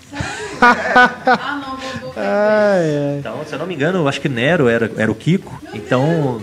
ah, 0.61 1.61
não, 1.63 1.77
vou, 1.77 2.11
vou 2.11 2.13
ai, 2.17 3.13
ai. 3.13 3.17
Então, 3.19 3.45
se 3.47 3.53
eu 3.55 3.59
não 3.59 3.65
me 3.65 3.73
engano, 3.73 3.99
eu 3.99 4.07
acho 4.09 4.19
que 4.19 4.27
Nero 4.27 4.67
era, 4.67 4.91
era 4.97 5.09
o 5.09 5.15
Kiko. 5.15 5.57
Então, 5.73 6.41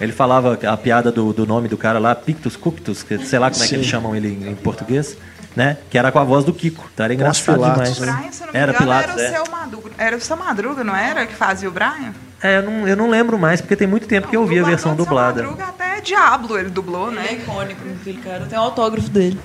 Ele 0.00 0.10
falava 0.10 0.58
a 0.66 0.76
piada 0.78 1.12
do, 1.12 1.34
do 1.34 1.46
nome 1.46 1.68
do 1.68 1.76
cara 1.76 1.98
lá, 1.98 2.14
Pictus 2.14 2.56
Cuctus, 2.56 3.02
que 3.02 3.18
sei 3.26 3.38
lá 3.38 3.50
como 3.50 3.62
é 3.62 3.68
que 3.68 3.74
eles 3.74 3.86
chamam 3.86 4.16
ele 4.16 4.28
em, 4.28 4.52
em 4.52 4.54
português 4.54 5.18
né? 5.54 5.78
Que 5.90 5.98
era 5.98 6.12
com 6.12 6.18
a 6.18 6.24
voz 6.24 6.44
do 6.44 6.52
Kiko. 6.52 6.88
Então 6.92 7.04
era 7.04 7.14
engraçado 7.14 7.56
Pilatos, 7.56 7.94
demais. 7.94 7.98
Brian, 7.98 8.32
se 8.32 8.44
não 8.44 8.52
me 8.52 8.58
era 8.58 8.72
engano, 8.72 8.78
Pilatos, 8.78 9.10
era 9.10 9.16
o, 9.16 9.20
é. 9.20 9.30
seu 9.30 9.52
Madruga, 9.52 9.90
era 9.98 10.16
o 10.16 10.20
seu 10.20 10.36
Madruga, 10.36 10.84
não 10.84 10.96
era? 10.96 11.26
Que 11.26 11.34
fazia 11.34 11.68
o 11.68 11.72
Brian? 11.72 12.14
É, 12.42 12.58
eu 12.58 12.62
não, 12.62 12.88
eu 12.88 12.96
não 12.96 13.10
lembro 13.10 13.38
mais, 13.38 13.60
porque 13.60 13.76
tem 13.76 13.86
muito 13.86 14.06
tempo 14.06 14.26
não, 14.26 14.30
que 14.30 14.36
eu 14.36 14.42
ouvi 14.42 14.58
a 14.58 14.62
versão 14.62 14.94
dublada. 14.94 15.42
Madruga 15.42 15.64
até 15.64 16.00
Diablo 16.00 16.58
ele 16.58 16.70
dublou, 16.70 17.10
né? 17.10 17.26
Ele 17.28 17.34
é 17.34 17.42
icônico, 17.42 17.80
aquele 18.00 18.20
cara. 18.22 18.46
Tem 18.46 18.58
um 18.58 18.62
autógrafo 18.62 19.08
dele. 19.10 19.38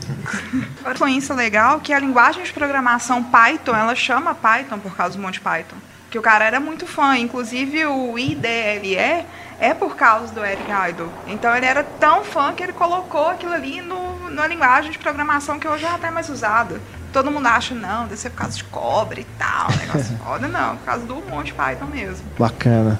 Agora, 0.84 1.12
isso 1.12 1.34
legal 1.34 1.80
que 1.80 1.94
a 1.94 2.00
linguagem 2.00 2.44
de 2.44 2.54
programação 2.54 3.24
Python, 3.24 3.76
ela 3.76 3.96
chama 3.96 4.34
Python 4.34 4.80
por 4.80 4.96
causa 4.96 5.18
do 5.18 5.22
Monte 5.22 5.42
Python. 5.42 5.76
Que 6.10 6.18
o 6.18 6.22
cara 6.22 6.46
era 6.46 6.60
muito 6.60 6.88
fã. 6.88 7.18
Inclusive, 7.18 7.86
o 7.86 8.18
IDLE 8.18 9.26
é 9.60 9.74
por 9.74 9.96
causa 9.96 10.34
do 10.34 10.44
Eric 10.44 10.66
Idle. 10.90 11.10
Então 11.28 11.56
ele 11.56 11.66
era 11.66 11.84
tão 11.84 12.24
fã 12.24 12.54
que 12.54 12.64
ele 12.64 12.74
colocou 12.74 13.30
aquilo 13.30 13.54
ali 13.54 13.82
no, 13.82 14.30
na 14.30 14.48
linguagem 14.48 14.92
de 14.92 14.98
programação 14.98 15.60
que 15.60 15.68
hoje 15.68 15.86
é 15.86 15.90
até 15.90 16.12
mais 16.12 16.30
usada. 16.30 16.80
Todo 17.12 17.32
mundo 17.32 17.48
acha, 17.48 17.74
não, 17.74 18.04
deve 18.04 18.18
ser 18.18 18.30
por 18.30 18.40
causa 18.40 18.58
de 18.58 18.64
cobre 18.66 19.22
e 19.22 19.28
tal, 19.40 19.70
negócio 19.78 20.18
foda, 20.18 20.48
não, 20.48 20.76
por 20.76 20.86
causa 20.86 21.06
do 21.06 21.16
Monty 21.30 21.54
Python 21.54 21.86
mesmo. 21.86 22.26
Bacana. 22.38 23.00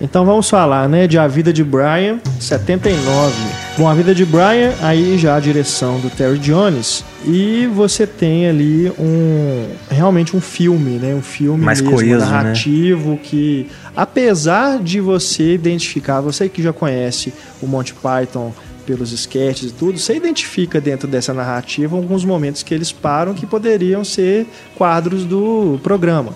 Então 0.00 0.24
vamos 0.24 0.48
falar, 0.48 0.88
né, 0.88 1.06
de 1.06 1.18
A 1.18 1.26
Vida 1.26 1.52
de 1.52 1.62
Brian, 1.62 2.20
79. 2.38 3.34
Bom, 3.76 3.88
A 3.88 3.92
Vida 3.92 4.14
de 4.14 4.24
Brian, 4.24 4.72
aí 4.80 5.18
já 5.18 5.36
a 5.36 5.40
direção 5.40 6.00
do 6.00 6.08
Terry 6.08 6.38
Jones, 6.38 7.04
e 7.24 7.66
você 7.66 8.06
tem 8.06 8.48
ali 8.48 8.90
um 8.98 9.68
realmente 9.90 10.36
um 10.36 10.40
filme, 10.40 10.92
né, 10.92 11.14
um 11.14 11.22
filme 11.22 11.64
Mais 11.64 11.80
mesmo, 11.80 11.96
coeso, 11.96 12.12
né? 12.12 12.18
narrativo 12.18 13.10
né? 13.10 13.18
que 13.22 13.66
apesar 13.96 14.78
de 14.78 15.00
você 15.00 15.54
identificar, 15.54 16.20
você 16.20 16.48
que 16.48 16.62
já 16.62 16.72
conhece 16.72 17.32
o 17.60 17.66
Monty 17.66 17.94
Python 17.94 18.52
pelos 18.86 19.12
sketches 19.12 19.70
e 19.70 19.74
tudo, 19.74 19.98
você 19.98 20.16
identifica 20.16 20.80
dentro 20.80 21.06
dessa 21.06 21.34
narrativa 21.34 21.96
alguns 21.96 22.24
momentos 22.24 22.62
que 22.62 22.74
eles 22.74 22.90
param 22.90 23.34
que 23.34 23.46
poderiam 23.46 24.02
ser 24.02 24.46
quadros 24.76 25.24
do 25.24 25.78
programa 25.82 26.34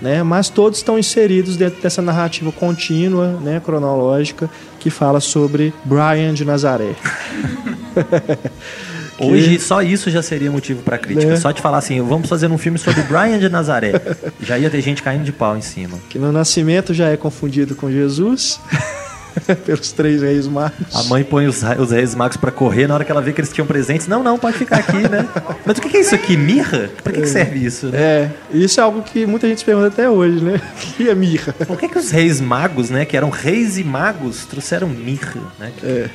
né? 0.00 0.22
mas 0.22 0.48
todos 0.48 0.78
estão 0.78 0.98
inseridos 0.98 1.56
dentro 1.56 1.80
dessa 1.80 2.02
narrativa 2.02 2.52
contínua, 2.52 3.38
né, 3.40 3.60
cronológica, 3.64 4.50
que 4.78 4.90
fala 4.90 5.20
sobre 5.20 5.72
Brian 5.84 6.34
de 6.34 6.44
Nazaré. 6.44 6.94
que... 9.16 9.24
Hoje 9.24 9.58
só 9.58 9.82
isso 9.82 10.10
já 10.10 10.22
seria 10.22 10.50
motivo 10.50 10.82
para 10.82 10.98
crítica. 10.98 11.30
Né? 11.30 11.36
Só 11.36 11.50
de 11.50 11.60
falar 11.60 11.78
assim, 11.78 12.00
vamos 12.00 12.28
fazer 12.28 12.50
um 12.50 12.58
filme 12.58 12.78
sobre 12.78 13.02
Brian 13.02 13.38
de 13.38 13.48
Nazaré. 13.48 13.92
já 14.40 14.58
ia 14.58 14.70
ter 14.70 14.80
gente 14.80 15.02
caindo 15.02 15.24
de 15.24 15.32
pau 15.32 15.56
em 15.56 15.62
cima. 15.62 15.98
Que 16.08 16.18
no 16.18 16.32
nascimento 16.32 16.92
já 16.94 17.08
é 17.08 17.16
confundido 17.16 17.74
com 17.74 17.90
Jesus. 17.90 18.60
pelos 19.64 19.92
três 19.92 20.22
reis 20.22 20.46
magos. 20.46 20.94
A 20.94 21.02
mãe 21.04 21.22
põe 21.22 21.46
os, 21.46 21.62
os 21.78 21.90
reis 21.90 22.14
magos 22.14 22.36
para 22.36 22.50
correr 22.50 22.86
na 22.86 22.94
hora 22.94 23.04
que 23.04 23.10
ela 23.10 23.20
vê 23.20 23.32
que 23.32 23.40
eles 23.40 23.52
tinham 23.52 23.66
presentes. 23.66 24.06
Não, 24.06 24.22
não, 24.22 24.38
pode 24.38 24.56
ficar 24.56 24.78
aqui, 24.78 25.08
né? 25.08 25.28
Mas 25.64 25.78
o 25.78 25.80
que 25.80 25.96
é 25.96 26.00
isso 26.00 26.14
aqui? 26.14 26.36
Mirra? 26.36 26.90
Pra 27.02 27.12
que, 27.12 27.20
é. 27.20 27.22
que 27.22 27.28
serve 27.28 27.64
isso? 27.64 27.86
Né? 27.88 27.98
É, 27.98 28.30
isso 28.52 28.80
é 28.80 28.82
algo 28.82 29.02
que 29.02 29.26
muita 29.26 29.46
gente 29.46 29.58
se 29.58 29.64
pergunta 29.64 29.88
até 29.88 30.08
hoje, 30.08 30.42
né? 30.42 30.60
O 30.76 30.96
que 30.96 31.10
é 31.10 31.14
mirra? 31.14 31.52
Por 31.52 31.78
que, 31.78 31.88
que 31.88 31.98
os 31.98 32.10
reis 32.10 32.40
magos, 32.40 32.88
né, 32.88 33.04
que 33.04 33.16
eram 33.16 33.28
reis 33.28 33.76
e 33.76 33.84
magos, 33.84 34.46
trouxeram 34.46 34.88
mirra, 34.88 35.42
né? 35.58 35.72
É. 35.82 36.08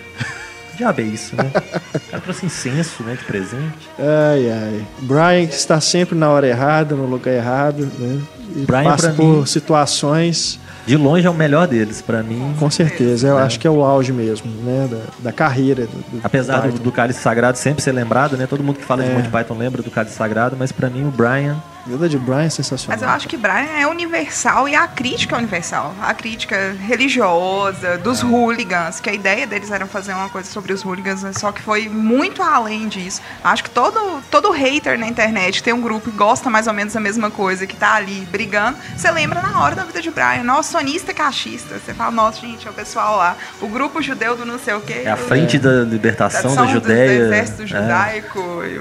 diabo 0.82 1.02
é 1.02 1.04
isso, 1.04 1.36
né? 1.36 1.52
O 1.96 2.00
cara 2.12 2.22
trouxe 2.22 2.46
incenso, 2.46 3.04
né, 3.04 3.16
de 3.16 3.24
presente. 3.24 3.90
Ai, 4.00 4.52
ai. 4.52 4.86
Brian 5.00 5.48
que 5.48 5.54
está 5.54 5.80
sempre 5.80 6.18
na 6.18 6.30
hora 6.30 6.48
errada, 6.48 6.96
no 6.96 7.06
lugar 7.06 7.34
errado, 7.34 7.88
né? 8.00 8.22
E 8.56 8.66
Brian, 8.66 8.84
passa 8.84 9.12
por 9.12 9.38
mim... 9.40 9.46
situações 9.46 10.60
de 10.86 10.98
longe 10.98 11.28
é 11.28 11.30
o 11.30 11.34
melhor 11.34 11.68
deles, 11.68 12.02
para 12.02 12.24
mim. 12.24 12.56
Com 12.58 12.70
certeza, 12.70 13.28
eu 13.28 13.40
é. 13.40 13.44
acho 13.44 13.60
que 13.60 13.68
é 13.68 13.70
o 13.70 13.84
auge 13.84 14.12
mesmo, 14.12 14.50
né, 14.64 14.90
da, 14.90 15.30
da 15.30 15.32
carreira. 15.32 15.86
Do, 15.86 16.18
do 16.18 16.22
Apesar 16.24 16.62
do, 16.62 16.80
do 16.80 16.92
Cálice 16.92 17.20
Sagrado 17.20 17.58
sempre 17.58 17.84
ser 17.84 17.92
lembrado, 17.92 18.36
né, 18.36 18.48
todo 18.48 18.64
mundo 18.64 18.78
que 18.78 18.86
fala 18.86 19.04
é. 19.04 19.08
de 19.08 19.14
Monty 19.14 19.30
Python 19.30 19.58
lembra 19.58 19.84
do 19.84 19.92
Cálice 19.92 20.16
Sagrado, 20.16 20.56
mas 20.58 20.72
para 20.72 20.90
mim 20.90 21.06
o 21.06 21.12
Brian 21.12 21.62
Vida 21.86 22.08
de 22.08 22.18
Brian 22.18 22.44
é 22.44 22.50
sensacional. 22.50 22.98
Mas 22.98 23.02
eu 23.02 23.10
acho 23.10 23.28
que 23.28 23.36
Brian 23.36 23.78
é 23.78 23.88
universal 23.88 24.70
e 24.70 24.76
a 24.76 24.88
crítica 24.88 25.36
é 25.36 25.40
universal. 25.40 25.96
A 26.02 26.14
crítica 26.14 26.76
religiosa, 26.80 27.98
dos 27.98 28.22
é. 28.22 28.26
hooligans, 28.26 29.00
que 29.00 29.10
a 29.10 29.14
ideia 29.14 29.48
deles 29.48 29.72
era 29.72 29.86
fazer 29.88 30.14
uma 30.14 30.30
coisa 30.30 30.50
sobre 30.50 30.74
os 30.74 30.84
hooligans, 30.84 31.24
né? 31.24 31.32
só 31.34 31.52
que 31.52 31.62
foi 31.62 31.90
muito 31.90 32.44
além 32.44 32.88
disso. 32.88 33.22
Acho 33.44 33.64
que 33.64 33.70
todo, 33.70 34.22
todo 34.30 34.52
hater 34.52 34.98
na 34.98 35.08
internet 35.08 35.64
tem 35.64 35.74
um 35.74 35.82
grupo 35.82 36.12
que 36.12 36.16
gosta 36.16 36.50
mais 36.50 36.68
ou 36.68 36.74
menos 36.74 36.94
da 36.94 37.00
mesma 37.00 37.32
coisa, 37.32 37.66
que 37.66 37.76
tá 37.76 37.96
ali 37.96 38.28
brigando. 38.32 38.78
Você 38.96 39.10
lembra 39.10 39.42
na 39.42 39.62
hora 39.62 39.76
da 39.76 39.84
vida 39.84 40.02
de 40.02 40.12
Brian, 40.12 40.44
nossa, 40.44 40.80
sonista 40.80 41.14
cachista. 41.14 41.80
Você 41.80 41.94
fala, 41.94 42.12
nossa, 42.12 42.42
gente, 42.42 42.68
é 42.68 42.70
o 42.70 42.74
pessoal 42.74 43.18
lá. 43.18 43.36
O 43.60 43.68
grupo 43.68 44.02
judeu 44.02 44.36
do 44.36 44.46
não 44.46 44.60
sei 44.60 44.76
o 44.76 44.82
quê. 44.82 45.02
É 45.06 45.12
a 45.12 45.18
frente 45.18 45.58
é. 45.58 45.60
da 45.60 45.84
libertação 45.84 46.56
da, 46.56 46.64
da 46.64 46.72
Judéia. 46.72 47.20
Do 47.20 47.26
exército 47.26 47.64
é. 47.64 47.68
judaico, 47.68 48.40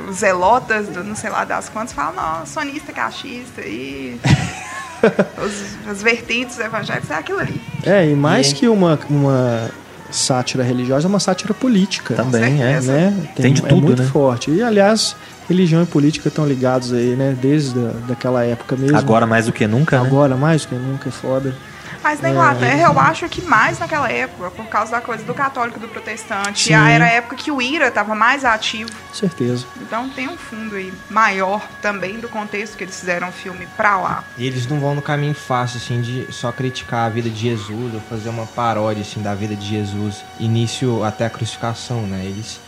os 0.08 0.16
zelotas 0.16 0.88
do 0.88 1.02
não 1.02 1.14
sei 1.14 1.30
lá 1.30 1.44
das 1.44 1.68
quantas. 1.68 1.94
Fala, 1.94 2.12
nossa, 2.12 2.60
sonista 2.60 2.89
cachista 2.92 3.62
e 3.62 4.18
os, 5.44 5.88
as 5.88 6.02
vertentes 6.02 6.58
evangélicas 6.58 7.10
é 7.10 7.14
aquilo 7.14 7.40
ali. 7.40 7.60
É, 7.84 8.08
e 8.08 8.14
mais 8.14 8.50
e... 8.50 8.54
que 8.54 8.68
uma, 8.68 8.98
uma 9.08 9.70
sátira 10.10 10.62
religiosa, 10.62 11.06
é 11.06 11.08
uma 11.08 11.20
sátira 11.20 11.54
política. 11.54 12.14
Também, 12.14 12.62
é. 12.62 12.80
Né? 12.80 13.28
Tem, 13.34 13.44
Tem 13.44 13.52
de 13.52 13.64
é 13.64 13.68
tudo, 13.68 13.78
é 13.78 13.86
muito 13.86 14.02
né? 14.02 14.08
forte. 14.08 14.50
E, 14.50 14.62
aliás, 14.62 15.16
religião 15.48 15.82
e 15.82 15.86
política 15.86 16.28
estão 16.28 16.46
ligados 16.46 16.92
aí, 16.92 17.16
né? 17.16 17.36
Desde 17.40 17.78
a, 17.78 17.92
daquela 18.08 18.44
época 18.44 18.76
mesmo. 18.76 18.96
Agora 18.96 19.26
mais 19.26 19.46
do 19.46 19.52
que 19.52 19.66
nunca, 19.66 20.00
né? 20.00 20.06
Agora 20.06 20.34
né? 20.34 20.40
mais 20.40 20.62
do 20.62 20.68
que 20.68 20.74
nunca, 20.74 21.08
é 21.08 21.12
foda. 21.12 21.54
Mas 22.02 22.20
na 22.20 22.30
Inglaterra, 22.30 22.88
eu 22.92 22.98
acho 22.98 23.28
que 23.28 23.42
mais 23.42 23.78
naquela 23.78 24.10
época, 24.10 24.50
por 24.50 24.66
causa 24.66 24.92
da 24.92 25.00
coisa 25.00 25.22
do 25.24 25.34
católico 25.34 25.78
e 25.78 25.80
do 25.80 25.88
protestante. 25.88 26.68
Sim. 26.68 26.72
Era 26.74 27.04
a 27.04 27.08
época 27.08 27.36
que 27.36 27.50
o 27.50 27.60
IRA 27.60 27.88
estava 27.88 28.14
mais 28.14 28.44
ativo. 28.44 28.90
Certeza. 29.12 29.66
Então 29.80 30.08
tem 30.08 30.28
um 30.28 30.36
fundo 30.36 30.76
aí 30.76 30.92
maior 31.10 31.60
também 31.82 32.18
do 32.18 32.28
contexto 32.28 32.76
que 32.76 32.84
eles 32.84 32.98
fizeram 32.98 33.28
o 33.28 33.32
filme 33.32 33.66
pra 33.76 33.98
lá. 33.98 34.24
E 34.38 34.46
eles 34.46 34.66
não 34.66 34.80
vão 34.80 34.94
no 34.94 35.02
caminho 35.02 35.34
fácil, 35.34 35.78
assim, 35.78 36.00
de 36.00 36.32
só 36.32 36.50
criticar 36.50 37.06
a 37.06 37.08
vida 37.08 37.28
de 37.28 37.38
Jesus 37.38 37.94
ou 37.94 38.00
fazer 38.00 38.28
uma 38.28 38.46
paródia, 38.46 39.02
assim, 39.02 39.22
da 39.22 39.34
vida 39.34 39.54
de 39.54 39.66
Jesus, 39.66 40.24
início 40.38 41.04
até 41.04 41.26
a 41.26 41.30
crucificação, 41.30 42.06
né? 42.06 42.24
Eles. 42.24 42.60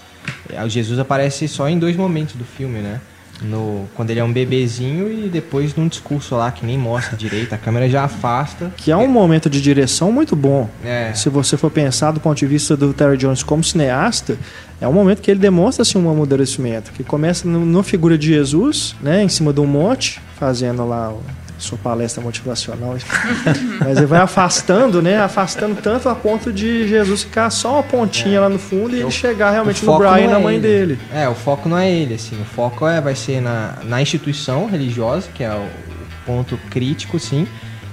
O 0.65 0.69
Jesus 0.69 0.99
aparece 0.99 1.49
só 1.49 1.69
em 1.69 1.79
dois 1.79 1.97
momentos 1.97 2.37
do 2.37 2.45
filme, 2.45 2.81
né? 2.81 3.01
No, 3.45 3.89
quando 3.95 4.11
ele 4.11 4.21
é 4.21 4.25
um 4.25 4.33
bebezinho 4.33 5.11
e 5.11 5.29
depois 5.29 5.75
num 5.75 5.89
discurso 5.89 6.35
lá 6.35 6.51
que 6.51 6.65
nem 6.65 6.79
mostra 6.79 7.17
direito, 7.17 7.55
a 7.55 7.59
câmera 7.59 7.89
já 7.89 8.05
afasta. 8.05 8.73
Que 8.77 8.91
é 8.91 8.97
um 8.97 9.09
momento 9.09 9.49
de 9.51 9.61
direção 9.61 10.11
muito 10.13 10.35
bom. 10.35 10.69
É. 10.85 11.13
Se 11.15 11.29
você 11.29 11.57
for 11.57 11.71
pensar 11.71 12.11
do 12.11 12.21
ponto 12.21 12.39
de 12.39 12.47
vista 12.47 12.77
do 12.77 12.93
Terry 12.93 13.17
Jones 13.17 13.43
como 13.43 13.63
cineasta, 13.63 14.39
é 14.81 14.89
um 14.89 14.93
momento 14.93 15.23
que 15.23 15.31
ele 15.31 15.41
demonstra 15.41 15.83
assim, 15.83 15.99
um 15.99 16.11
amadurecimento, 16.11 16.93
que 16.93 17.05
começa 17.05 17.47
no 17.47 17.83
figura 17.83 18.19
de 18.19 18.29
Jesus, 18.29 18.97
né, 19.01 19.23
em 19.23 19.29
cima 19.29 19.53
de 19.53 19.61
um 19.61 19.67
monte, 19.67 20.21
fazendo 20.39 20.87
lá 20.87 21.13
sua 21.63 21.79
palestra 21.79 22.23
motivacional, 22.23 22.97
mas 23.81 23.97
ele 23.97 24.07
vai 24.07 24.21
afastando, 24.21 25.01
né? 25.01 25.21
Afastando 25.21 25.77
tanto 25.81 26.09
a 26.09 26.15
ponto 26.15 26.53
de 26.53 26.89
Jesus 26.89 27.23
ficar 27.23 27.51
só 27.51 27.75
uma 27.75 27.83
pontinha 27.83 28.39
é. 28.39 28.41
lá 28.41 28.49
no 28.49 28.59
fundo 28.59 28.95
e 28.97 29.01
ele 29.01 29.11
chegar 29.11 29.51
realmente 29.51 29.85
no 29.85 29.99
Brian 29.99 30.21
e 30.21 30.29
na 30.29 30.39
é 30.39 30.43
mãe 30.43 30.57
ele. 30.57 30.63
dele. 30.63 30.99
É, 31.13 31.29
o 31.29 31.35
foco 31.35 31.69
não 31.69 31.79
é 31.79 31.91
ele, 31.91 32.15
assim. 32.15 32.41
O 32.41 32.45
foco 32.45 32.87
é, 32.87 33.01
vai 33.01 33.15
ser 33.15 33.41
na, 33.41 33.79
na 33.85 34.03
instituição 34.03 34.67
religiosa, 34.67 35.29
que 35.35 35.43
é 35.45 35.53
o 35.53 35.67
ponto 36.27 36.57
crítico, 36.71 37.19
sim, 37.19 37.47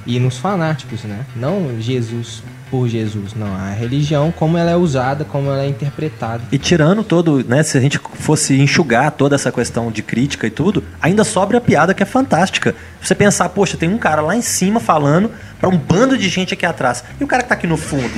e 0.05 0.19
nos 0.19 0.37
fanáticos, 0.37 1.03
né? 1.03 1.25
Não 1.35 1.79
Jesus 1.79 2.43
por 2.69 2.87
Jesus, 2.87 3.33
não. 3.33 3.53
A 3.53 3.71
religião, 3.71 4.31
como 4.31 4.57
ela 4.57 4.71
é 4.71 4.75
usada, 4.75 5.25
como 5.25 5.49
ela 5.49 5.63
é 5.63 5.67
interpretada. 5.67 6.43
E 6.51 6.57
tirando 6.57 7.03
todo, 7.03 7.43
né, 7.43 7.63
se 7.63 7.77
a 7.77 7.81
gente 7.81 7.99
fosse 8.15 8.59
enxugar 8.59 9.11
toda 9.11 9.35
essa 9.35 9.51
questão 9.51 9.91
de 9.91 10.01
crítica 10.01 10.47
e 10.47 10.49
tudo, 10.51 10.83
ainda 11.01 11.23
sobra 11.23 11.57
a 11.57 11.61
piada 11.61 11.93
que 11.93 12.03
é 12.03 12.05
fantástica. 12.05 12.75
Você 13.01 13.15
pensar, 13.15 13.49
poxa, 13.49 13.77
tem 13.77 13.89
um 13.89 13.97
cara 13.97 14.21
lá 14.21 14.35
em 14.35 14.41
cima 14.41 14.79
falando 14.79 15.31
para 15.59 15.69
um 15.69 15.77
bando 15.77 16.17
de 16.17 16.29
gente 16.29 16.53
aqui 16.53 16.65
atrás. 16.65 17.03
E 17.19 17.23
o 17.23 17.27
cara 17.27 17.43
que 17.43 17.49
tá 17.49 17.55
aqui 17.55 17.67
no 17.67 17.77
fundo? 17.77 18.09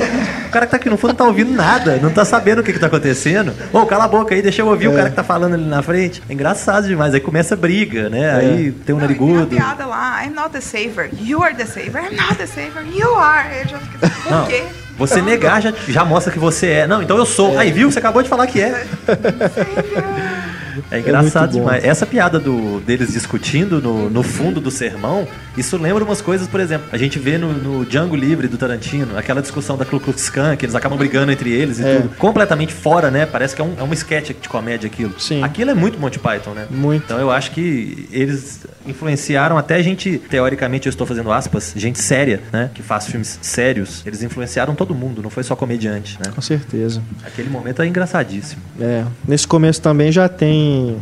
O 0.47 0.49
cara 0.51 0.65
que 0.65 0.71
tá 0.71 0.77
aqui 0.77 0.89
no 0.89 0.97
fundo 0.97 1.09
não 1.09 1.15
tá 1.15 1.25
ouvindo 1.25 1.51
nada, 1.51 1.97
não 1.97 2.11
tá 2.11 2.23
sabendo 2.23 2.59
o 2.59 2.63
que 2.63 2.71
que 2.71 2.79
tá 2.79 2.87
acontecendo. 2.87 3.53
Ô, 3.73 3.85
cala 3.85 4.05
a 4.05 4.07
boca 4.07 4.35
aí, 4.35 4.41
deixa 4.41 4.61
eu 4.61 4.67
ouvir 4.67 4.85
é. 4.85 4.89
o 4.89 4.95
cara 4.95 5.09
que 5.09 5.15
tá 5.15 5.23
falando 5.23 5.55
ali 5.55 5.65
na 5.65 5.81
frente. 5.81 6.21
É 6.29 6.33
engraçado 6.33 6.87
demais. 6.87 7.13
Aí 7.13 7.19
começa 7.19 7.55
a 7.55 7.57
briga, 7.57 8.09
né? 8.09 8.21
É. 8.21 8.35
Aí 8.35 8.71
tem 8.71 8.93
um 8.93 8.99
não, 8.99 9.07
narigudo. 9.07 9.47
Tem 9.47 9.57
uma 9.57 9.65
piada 9.65 9.85
lá, 9.85 10.23
I'm 10.23 10.33
not 10.33 10.51
the 10.51 10.61
saver. 10.61 11.09
You 11.19 11.41
are 11.43 11.55
the 11.55 11.65
saver. 11.65 12.03
I'm 12.03 12.15
not 12.15 12.35
the 12.35 12.45
saver. 12.45 12.85
You 12.93 13.15
are. 13.15 13.49
Eu 13.63 13.69
já 13.69 13.79
fiquei, 13.79 14.09
por 14.09 14.31
não. 14.31 14.45
quê? 14.45 14.63
Você 14.97 15.21
negar 15.21 15.61
já, 15.61 15.73
já 15.87 16.05
mostra 16.05 16.31
que 16.31 16.37
você 16.37 16.67
é. 16.67 16.87
Não, 16.87 17.01
então 17.01 17.17
eu 17.17 17.25
sou. 17.25 17.55
É. 17.55 17.57
Aí, 17.59 17.71
viu? 17.71 17.91
Você 17.91 17.97
acabou 17.97 18.21
de 18.21 18.29
falar 18.29 18.45
que 18.45 18.61
é. 18.61 18.85
É 20.89 20.99
engraçado 20.99 21.57
é 21.57 21.59
demais. 21.59 21.83
Essa 21.83 22.05
piada 22.05 22.39
do, 22.39 22.79
deles 22.81 23.13
discutindo 23.13 23.81
no, 23.81 24.09
no 24.09 24.23
fundo 24.23 24.59
do 24.59 24.71
sermão, 24.71 25.27
isso 25.57 25.77
lembra 25.77 26.03
umas 26.03 26.21
coisas, 26.21 26.47
por 26.47 26.59
exemplo, 26.59 26.87
a 26.91 26.97
gente 26.97 27.19
vê 27.19 27.37
no, 27.37 27.53
no 27.53 27.85
Django 27.85 28.15
Livre 28.15 28.47
do 28.47 28.57
Tarantino, 28.57 29.17
aquela 29.17 29.41
discussão 29.41 29.77
da 29.77 29.85
Ku 29.85 29.99
Klux 29.99 30.29
Klan, 30.29 30.55
que 30.55 30.65
eles 30.65 30.75
acabam 30.75 30.97
brigando 30.97 31.31
entre 31.31 31.51
eles 31.51 31.79
e 31.79 31.85
é. 31.85 31.95
tudo. 31.97 32.15
Completamente 32.17 32.73
fora, 32.73 33.11
né? 33.11 33.25
Parece 33.25 33.55
que 33.55 33.61
é 33.61 33.65
um, 33.65 33.73
é 33.77 33.83
um 33.83 33.93
sketch 33.93 34.31
de 34.39 34.49
comédia 34.49 34.87
aquilo. 34.87 35.13
Sim. 35.19 35.43
Aquilo 35.43 35.71
é 35.71 35.73
muito 35.73 35.99
Monty 35.99 36.19
Python, 36.19 36.51
né? 36.51 36.67
Muito. 36.69 37.03
Então 37.03 37.19
eu 37.19 37.29
acho 37.31 37.51
que 37.51 38.07
eles 38.11 38.65
influenciaram 38.85 39.57
até 39.57 39.81
gente, 39.83 40.17
teoricamente 40.17 40.87
eu 40.87 40.89
estou 40.89 41.05
fazendo 41.05 41.31
aspas, 41.31 41.73
gente 41.75 41.99
séria, 41.99 42.41
né? 42.51 42.69
Que 42.73 42.81
faz 42.81 43.07
filmes 43.07 43.37
sérios. 43.41 44.01
Eles 44.05 44.23
influenciaram 44.23 44.75
todo 44.75 44.95
mundo, 44.95 45.21
não 45.21 45.29
foi 45.29 45.43
só 45.43 45.55
comediante, 45.55 46.17
né? 46.23 46.31
Com 46.33 46.41
certeza. 46.41 47.01
Aquele 47.25 47.49
momento 47.49 47.81
é 47.81 47.87
engraçadíssimo. 47.87 48.61
É. 48.79 49.03
Nesse 49.27 49.47
começo 49.47 49.81
também 49.81 50.11
já 50.11 50.27
tem 50.29 50.60
嗯。 50.61 50.99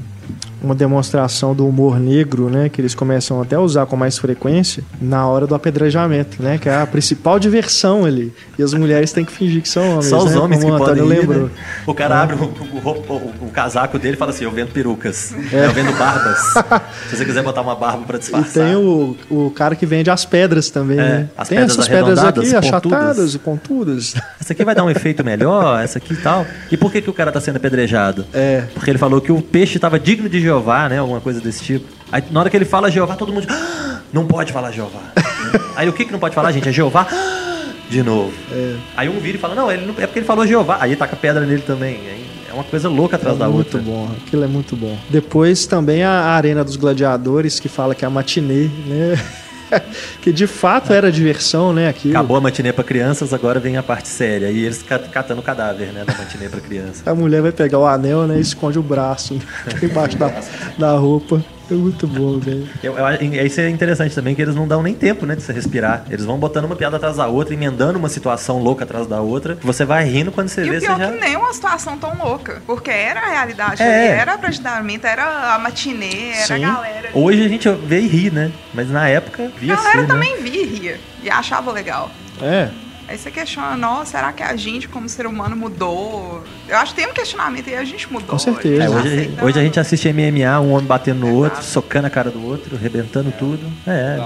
Uma 0.62 0.76
demonstração 0.76 1.56
do 1.56 1.68
humor 1.68 2.00
negro, 2.00 2.50
né, 2.50 2.70
que 2.70 2.82
eles 2.82 2.94
começam 2.94 3.42
até 3.42 3.56
a 3.56 3.60
usar 3.60 3.86
com 3.86 3.96
mais 3.96 4.18
frequência 4.18 4.84
na 5.02 5.26
hora 5.28 5.48
do 5.48 5.56
apedrejamento, 5.56 6.42
né, 6.42 6.58
que 6.58 6.70
é 6.70 6.82
a 6.82 6.86
principal 6.86 7.40
diversão 7.40 8.06
ali. 8.06 8.34
E 8.58 8.64
as 8.64 8.74
mulheres 8.74 9.12
têm 9.12 9.24
que 9.24 9.32
fingir 9.32 9.62
que 9.62 9.70
são 9.70 9.92
homens, 9.92 10.06
Só 10.08 10.20
os 10.20 10.32
né, 10.32 10.38
homens 10.40 10.64
que 10.64 10.72
podem 10.72 11.04
lembrou. 11.04 11.44
né? 11.46 11.50
O 11.86 11.94
cara 11.94 12.16
é. 12.16 12.18
abre 12.20 12.36
o, 12.36 12.44
o, 12.44 12.90
o, 12.90 13.48
o, 13.48 13.52
casaco 13.52 13.98
dele 13.98 14.16
e 14.16 14.18
fala 14.18 14.32
assim, 14.32 14.44
eu 14.44 14.52
vendo 14.52 14.72
perucas, 14.72 15.34
é. 15.52 15.66
eu 15.66 15.72
vendo 15.72 15.92
barbas. 15.98 16.40
Se 17.10 17.18
você 17.18 17.26
quiser 17.26 17.44
botar 17.44 17.62
uma 17.62 17.76
barba 17.76 18.04
para 18.06 18.18
disfarçar. 18.18 18.64
E 18.64 18.68
tem 18.68 18.76
o, 18.76 19.16
o 19.30 19.52
cara 19.52 19.76
que 19.76 19.86
vende 19.86 20.10
as 20.10 20.26
pedras 20.26 20.70
também, 20.70 21.00
é, 21.00 21.04
né? 21.04 21.30
As 21.38 21.48
tem 21.48 21.58
pedras 21.58 21.78
essas 21.78 21.88
pedras 21.88 22.20
aqui, 22.20 22.56
achatadas 22.56 23.34
e 23.34 23.40
pontudas. 23.40 24.16
Essa 24.40 24.54
aqui 24.54 24.64
vai 24.64 24.74
dar 24.74 24.84
um 24.84 24.90
efeito 24.90 25.24
melhor, 25.24 25.84
essa 25.84 26.00
aqui 26.00 26.14
e 26.14 26.18
tal. 26.18 26.46
E 26.72 26.78
por 26.78 26.92
que, 26.92 27.02
que 27.02 27.10
o 27.10 27.14
cara 27.14 27.32
tá 27.32 27.40
sendo 27.40 27.58
apedrejado? 27.58 28.26
É. 28.34 28.64
Porque 28.74 28.90
ele 28.90 28.98
falou 28.98 29.22
que 29.22 29.32
o 29.32 29.42
peixe 29.42 29.76
estava 29.76 30.00
digno 30.00 30.28
de 30.28 30.40
Jeová, 30.50 30.90
né, 30.90 30.98
alguma 30.98 31.22
coisa 31.22 31.40
desse 31.40 31.64
tipo. 31.64 31.88
Aí 32.12 32.24
na 32.32 32.40
hora 32.40 32.50
que 32.50 32.58
ele 32.58 32.66
fala 32.66 32.90
Jeová, 32.90 33.16
todo 33.16 33.32
mundo 33.32 33.46
ah, 33.50 34.00
não 34.12 34.26
pode 34.26 34.52
falar 34.52 34.72
Jeová. 34.72 35.00
Aí 35.78 35.88
o 35.88 35.94
que, 35.94 36.06
que 36.06 36.12
não 36.12 36.20
pode 36.20 36.34
falar, 36.34 36.52
gente? 36.52 36.68
É 36.68 36.72
Jeová? 36.72 37.08
De 37.88 38.02
novo. 38.02 38.34
É. 38.52 38.76
Aí 38.98 39.10
um 39.10 39.20
vira 39.20 39.38
e 39.38 39.40
fala, 39.40 39.54
não, 39.54 39.72
ele 39.72 39.86
não, 39.86 39.94
é 39.98 40.08
porque 40.08 40.20
ele 40.20 40.26
falou 40.26 40.46
Jeová. 40.46 40.78
Aí 40.82 40.96
taca 40.96 41.16
pedra 41.16 41.46
nele 41.46 41.62
também. 41.62 41.98
Aí 41.98 42.26
é 42.50 42.54
uma 42.54 42.64
coisa 42.64 42.90
louca 42.90 43.16
atrás 43.16 43.36
é 43.36 43.40
da 43.40 43.48
muito 43.48 43.78
outra. 43.78 43.82
Muito 43.82 43.92
bom, 43.92 44.16
aquilo 44.26 44.44
é 44.44 44.48
muito 44.48 44.76
bom. 44.76 44.98
Depois 45.10 45.68
também 45.68 46.04
a 46.04 46.12
Arena 46.12 46.64
dos 46.64 46.76
Gladiadores, 46.76 47.60
que 47.60 47.70
fala 47.70 47.94
que 47.94 48.04
é 48.04 48.08
a 48.08 48.12
matinê, 48.12 48.70
né? 48.88 49.16
que 50.22 50.32
de 50.32 50.48
fato 50.48 50.94
era 50.94 51.12
diversão, 51.12 51.74
né? 51.74 51.88
Aquilo. 51.90 52.16
Acabou 52.16 52.38
a 52.38 52.42
matinê 52.42 52.74
para 52.74 52.84
crianças, 52.84 53.34
agora 53.34 53.60
vem 53.60 53.78
a 53.78 53.84
parte 53.84 54.08
séria. 54.08 54.50
E 54.50 54.64
eles 54.66 54.84
catando 55.12 55.42
o 55.42 55.44
cadáver, 55.44 55.92
né? 55.94 56.04
Da 56.06 56.14
matinê 56.14 56.50
para 56.50 56.60
criança. 56.60 57.10
A 57.10 57.16
mulher 57.16 57.42
vai 57.42 57.52
pegar 57.52 57.80
o 57.80 57.86
anel, 57.86 58.28
né? 58.28 58.38
E 58.38 58.42
esconde 58.42 58.80
o 58.80 58.84
braço 58.84 59.40
embaixo 59.82 60.18
da, 60.18 60.32
da 60.78 60.92
roupa. 60.94 61.44
É 61.72 61.74
muito 61.74 62.08
bom, 62.08 62.40
velho. 62.40 62.68
Isso 63.46 63.62
é 63.62 63.70
interessante 63.70 64.16
também, 64.16 64.34
que 64.36 64.42
eles 64.42 64.56
não 64.56 64.68
dão 64.68 64.82
nem 64.82 64.94
tempo, 64.94 65.26
né, 65.26 65.36
de 65.36 65.44
você 65.44 65.54
respirar. 65.54 66.06
Eles 66.10 66.26
vão 66.26 66.38
botando 66.38 66.66
uma 66.66 66.76
piada 66.76 66.98
atrás 66.98 67.18
da 67.18 67.28
outra, 67.28 67.54
emendando 67.54 68.00
uma 68.00 68.10
situação 68.10 68.60
louca 68.60 68.84
atrás 68.84 69.08
da 69.08 69.22
outra. 69.22 69.58
Você 69.62 69.86
vai 69.86 70.04
rindo 70.06 70.32
quando 70.32 70.50
você 70.50 70.62
e 70.62 70.70
vê, 70.70 70.78
o 70.78 70.80
pior 70.80 70.98
você 70.98 71.04
já... 71.04 71.12
que 71.12 71.20
nem 71.20 71.36
uma 71.36 71.54
situação 71.54 71.98
tão 71.98 72.18
louca. 72.18 72.62
Porque 72.66 72.90
era 72.90 73.20
a 73.20 73.30
realidade, 73.30 73.82
é. 73.82 74.08
era 74.08 74.38
praticamente, 74.38 75.06
era 75.06 75.54
a 75.54 75.60
matinê, 75.60 76.30
era 76.30 76.46
Sim. 76.46 76.64
a 76.64 76.74
galera. 76.74 77.10
Hoje 77.14 77.46
a 77.46 77.48
gente 77.48 77.70
vê 77.70 78.00
e 78.00 78.08
ri, 78.08 78.32
né? 78.32 78.52
Mas 78.74 78.90
na 78.90 79.08
época 79.08 79.52
via 79.60 79.74
A 79.74 79.78
galera 79.78 80.02
ser, 80.02 80.08
também 80.08 80.36
né? 80.38 80.42
via 80.42 80.62
e 80.62 80.66
ria. 80.66 81.00
E 81.24 81.30
achava 81.30 81.72
legal. 81.72 82.10
É. 82.42 82.70
Aí 83.10 83.18
você 83.18 83.32
questiona, 83.32 83.76
nossa, 83.76 84.12
será 84.12 84.32
que 84.32 84.44
a 84.44 84.56
gente, 84.56 84.88
como 84.88 85.10
ser 85.10 85.26
humano, 85.26 85.56
mudou? 85.56 86.44
Eu 86.68 86.78
acho 86.78 86.94
que 86.94 87.02
tem 87.02 87.10
um 87.10 87.14
questionamento 87.14 87.68
aí, 87.68 87.76
a 87.76 87.84
gente 87.84 88.12
mudou. 88.14 88.30
Com 88.30 88.38
certeza. 88.38 88.84
É, 88.84 88.88
hoje, 88.88 89.32
hoje, 89.42 89.60
a 89.60 89.64
gente 89.64 89.80
assiste 89.80 90.14
MMA, 90.14 90.60
um 90.60 90.74
homem 90.74 90.86
batendo 90.86 91.22
no 91.22 91.26
Exato. 91.26 91.44
outro, 91.44 91.64
socando 91.64 92.06
a 92.06 92.10
cara 92.12 92.30
do 92.30 92.46
outro, 92.46 92.76
arrebentando 92.76 93.32
tudo. 93.32 93.66
É. 93.88 94.20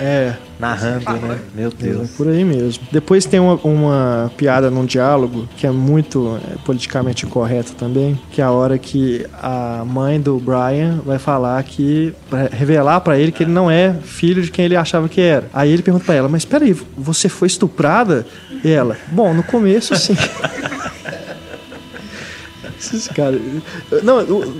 É. 0.00 0.36
Narrando, 0.58 1.10
né? 1.10 1.38
Meu 1.54 1.70
Deus. 1.70 2.10
É, 2.10 2.16
por 2.16 2.28
aí 2.28 2.44
mesmo. 2.44 2.84
Depois 2.90 3.24
tem 3.24 3.40
uma, 3.40 3.54
uma 3.64 4.32
piada 4.36 4.70
num 4.70 4.84
diálogo 4.84 5.48
que 5.56 5.66
é 5.66 5.70
muito 5.70 6.38
é, 6.50 6.56
politicamente 6.64 7.26
correta 7.26 7.72
também, 7.76 8.18
que 8.30 8.40
é 8.40 8.44
a 8.44 8.50
hora 8.50 8.78
que 8.78 9.26
a 9.42 9.84
mãe 9.84 10.20
do 10.20 10.38
Brian 10.38 11.00
vai 11.04 11.18
falar 11.18 11.62
que. 11.62 12.14
Pra 12.30 12.48
revelar 12.50 13.00
para 13.00 13.18
ele 13.18 13.32
que 13.32 13.42
ele 13.42 13.52
não 13.52 13.70
é 13.70 13.94
filho 14.02 14.42
de 14.42 14.50
quem 14.50 14.64
ele 14.64 14.76
achava 14.76 15.08
que 15.08 15.20
era. 15.20 15.48
Aí 15.52 15.70
ele 15.70 15.82
pergunta 15.82 16.04
para 16.04 16.14
ela, 16.14 16.28
mas 16.28 16.44
peraí, 16.44 16.76
você 16.96 17.28
foi 17.28 17.48
estuprada? 17.48 18.26
E 18.62 18.70
ela, 18.70 18.96
bom, 19.08 19.34
no 19.34 19.42
começo 19.42 19.94
sim. 19.96 20.16
Esses 22.78 23.08
caras. 23.08 23.40
Não, 24.02 24.20
eu, 24.20 24.54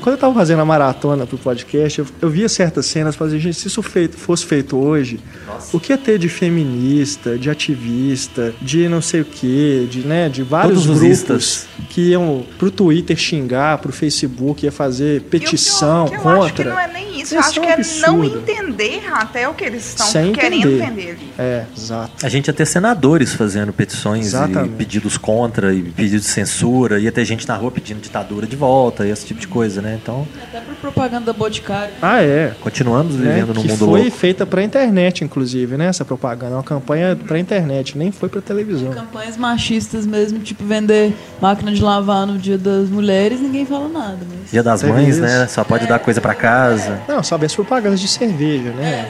quando 0.00 0.14
eu 0.14 0.18
tava 0.18 0.34
fazendo 0.34 0.60
a 0.60 0.64
maratona 0.64 1.26
pro 1.26 1.38
podcast, 1.38 1.98
eu, 1.98 2.06
eu 2.20 2.30
via 2.30 2.48
certas 2.48 2.86
cenas 2.86 3.16
fazia, 3.16 3.38
gente, 3.38 3.56
se 3.56 3.68
isso 3.68 3.82
feito, 3.82 4.16
fosse 4.16 4.44
feito 4.46 4.76
hoje, 4.76 5.20
Nossa. 5.46 5.76
o 5.76 5.80
que 5.80 5.92
ia 5.92 5.98
ter 5.98 6.18
de 6.18 6.28
feminista, 6.28 7.38
de 7.38 7.50
ativista, 7.50 8.54
de 8.60 8.88
não 8.88 9.02
sei 9.02 9.20
o 9.22 9.24
que, 9.24 9.88
de, 9.90 10.00
né, 10.00 10.28
de 10.28 10.42
vários 10.42 10.86
Todos 10.86 11.00
grupos 11.00 11.66
que 11.88 12.10
iam 12.10 12.44
pro 12.58 12.70
Twitter 12.70 13.16
xingar, 13.16 13.78
pro 13.78 13.92
Facebook, 13.92 14.64
ia 14.64 14.72
fazer 14.72 15.22
petição 15.22 16.06
eu, 16.06 16.14
eu, 16.14 16.20
contra. 16.20 16.34
Eu 16.36 16.42
acho 16.42 16.54
que 16.54 16.64
não 16.64 16.78
é 16.78 16.92
nem 16.92 17.20
isso, 17.20 17.34
eu 17.34 17.40
acho 17.40 17.60
que 17.60 17.66
é 17.66 17.80
não 18.06 18.24
entender 18.24 19.02
até 19.12 19.48
o 19.48 19.54
que 19.54 19.64
eles 19.64 19.88
estão 19.88 20.06
Sem 20.06 20.32
querendo 20.32 20.68
entender. 20.68 20.84
entender 20.84 21.10
ali. 21.10 21.32
É, 21.38 21.64
exato. 21.76 22.24
A 22.24 22.28
gente 22.28 22.46
ia 22.46 22.52
ter 22.52 22.66
senadores 22.66 23.32
fazendo 23.32 23.72
petições 23.72 24.26
Exatamente. 24.26 24.72
e 24.72 24.76
pedidos 24.76 25.16
contra 25.16 25.74
e 25.74 25.82
pedidos 25.82 26.24
de 26.24 26.30
censura, 26.30 26.98
ia 26.98 27.12
ter 27.12 27.24
gente 27.24 27.46
na 27.50 27.56
rua 27.56 27.70
pedindo 27.70 28.00
ditadura 28.00 28.46
de 28.46 28.54
volta 28.56 29.06
e 29.06 29.10
esse 29.10 29.26
tipo 29.26 29.40
de 29.40 29.48
coisa, 29.48 29.82
né? 29.82 29.98
Então. 30.00 30.26
Até 30.42 30.60
por 30.60 30.74
propaganda 30.76 31.26
da 31.26 31.32
Boticário. 31.32 31.92
Ah, 32.00 32.22
é. 32.22 32.52
Continuamos 32.60 33.16
né? 33.16 33.32
vivendo 33.32 33.54
num 33.54 33.62
que 33.62 33.68
mundo 33.68 33.86
foi 33.86 34.00
louco. 34.02 34.16
feita 34.16 34.46
pra 34.46 34.62
internet, 34.62 35.24
inclusive, 35.24 35.76
né? 35.76 35.86
Essa 35.86 36.04
propaganda. 36.04 36.52
É 36.52 36.56
uma 36.56 36.62
campanha 36.62 37.16
pra 37.16 37.38
internet, 37.38 37.98
nem 37.98 38.12
foi 38.12 38.28
pra 38.28 38.40
televisão. 38.40 38.90
Campanhas 38.90 39.36
machistas 39.36 40.06
mesmo, 40.06 40.38
tipo 40.38 40.64
vender 40.64 41.14
máquina 41.40 41.72
de 41.72 41.82
lavar 41.82 42.26
no 42.26 42.38
dia 42.38 42.56
das 42.56 42.88
mulheres, 42.88 43.40
ninguém 43.40 43.66
fala 43.66 43.88
nada. 43.88 44.18
Mas... 44.30 44.50
Dia 44.50 44.62
das 44.62 44.80
Teve 44.80 44.92
mães, 44.92 45.08
isso. 45.08 45.20
né? 45.20 45.46
Só 45.48 45.64
pode 45.64 45.86
dar 45.86 45.98
coisa 45.98 46.20
pra 46.20 46.34
casa. 46.34 47.00
Não, 47.08 47.22
sabe 47.22 47.46
as 47.46 47.54
propagandas 47.54 48.00
de 48.00 48.08
cerveja, 48.08 48.70
né? 48.70 49.08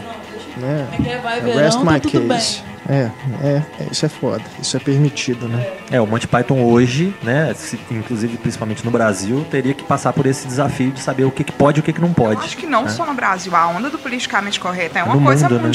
né? 0.57 0.87
É 0.93 0.97
que 0.97 1.17
vai 1.23 1.41
Rest 1.41 1.55
verão, 1.55 1.85
tá 1.85 1.93
my 1.93 2.01
tudo 2.01 2.13
case. 2.13 2.63
bem. 2.63 2.71
É, 2.89 3.11
é, 3.43 3.63
é, 3.81 3.87
isso 3.91 4.07
é 4.07 4.09
foda. 4.09 4.43
Isso 4.61 4.77
é 4.77 4.81
permitido, 4.81 5.47
né? 5.49 5.67
É, 5.91 6.01
o 6.01 6.07
Monty 6.07 6.27
Python 6.27 6.63
hoje, 6.65 7.15
né, 7.23 7.53
se- 7.55 7.79
inclusive 7.91 8.37
principalmente 8.39 8.85
no 8.85 8.91
Brasil, 8.91 9.47
teria 9.51 9.75
que 9.75 9.85
passar 9.85 10.13
por 10.13 10.27
esse 10.27 10.47
desafio 10.47 10.91
de 10.91 11.01
saber 11.01 11.25
o 11.25 11.31
que, 11.31 11.45
que 11.45 11.53
pode 11.53 11.79
e 11.79 11.81
o 11.81 11.83
que, 11.83 11.93
que 11.93 12.01
não 12.01 12.13
pode. 12.13 12.35
Eu 12.41 12.41
acho 12.47 12.57
que 12.57 12.67
não 12.67 12.85
né? 12.85 12.89
só 12.89 13.05
no 13.05 13.15
Brasil, 13.15 13.55
a 13.55 13.69
onda 13.69 13.91
do 13.91 13.99
politicamente 13.99 14.59
correto 14.59 14.97
é 14.99 15.03
uma 15.05 15.15
No 15.15 15.21
coisa 15.23 15.49
mundo, 15.49 15.57
né? 15.63 15.71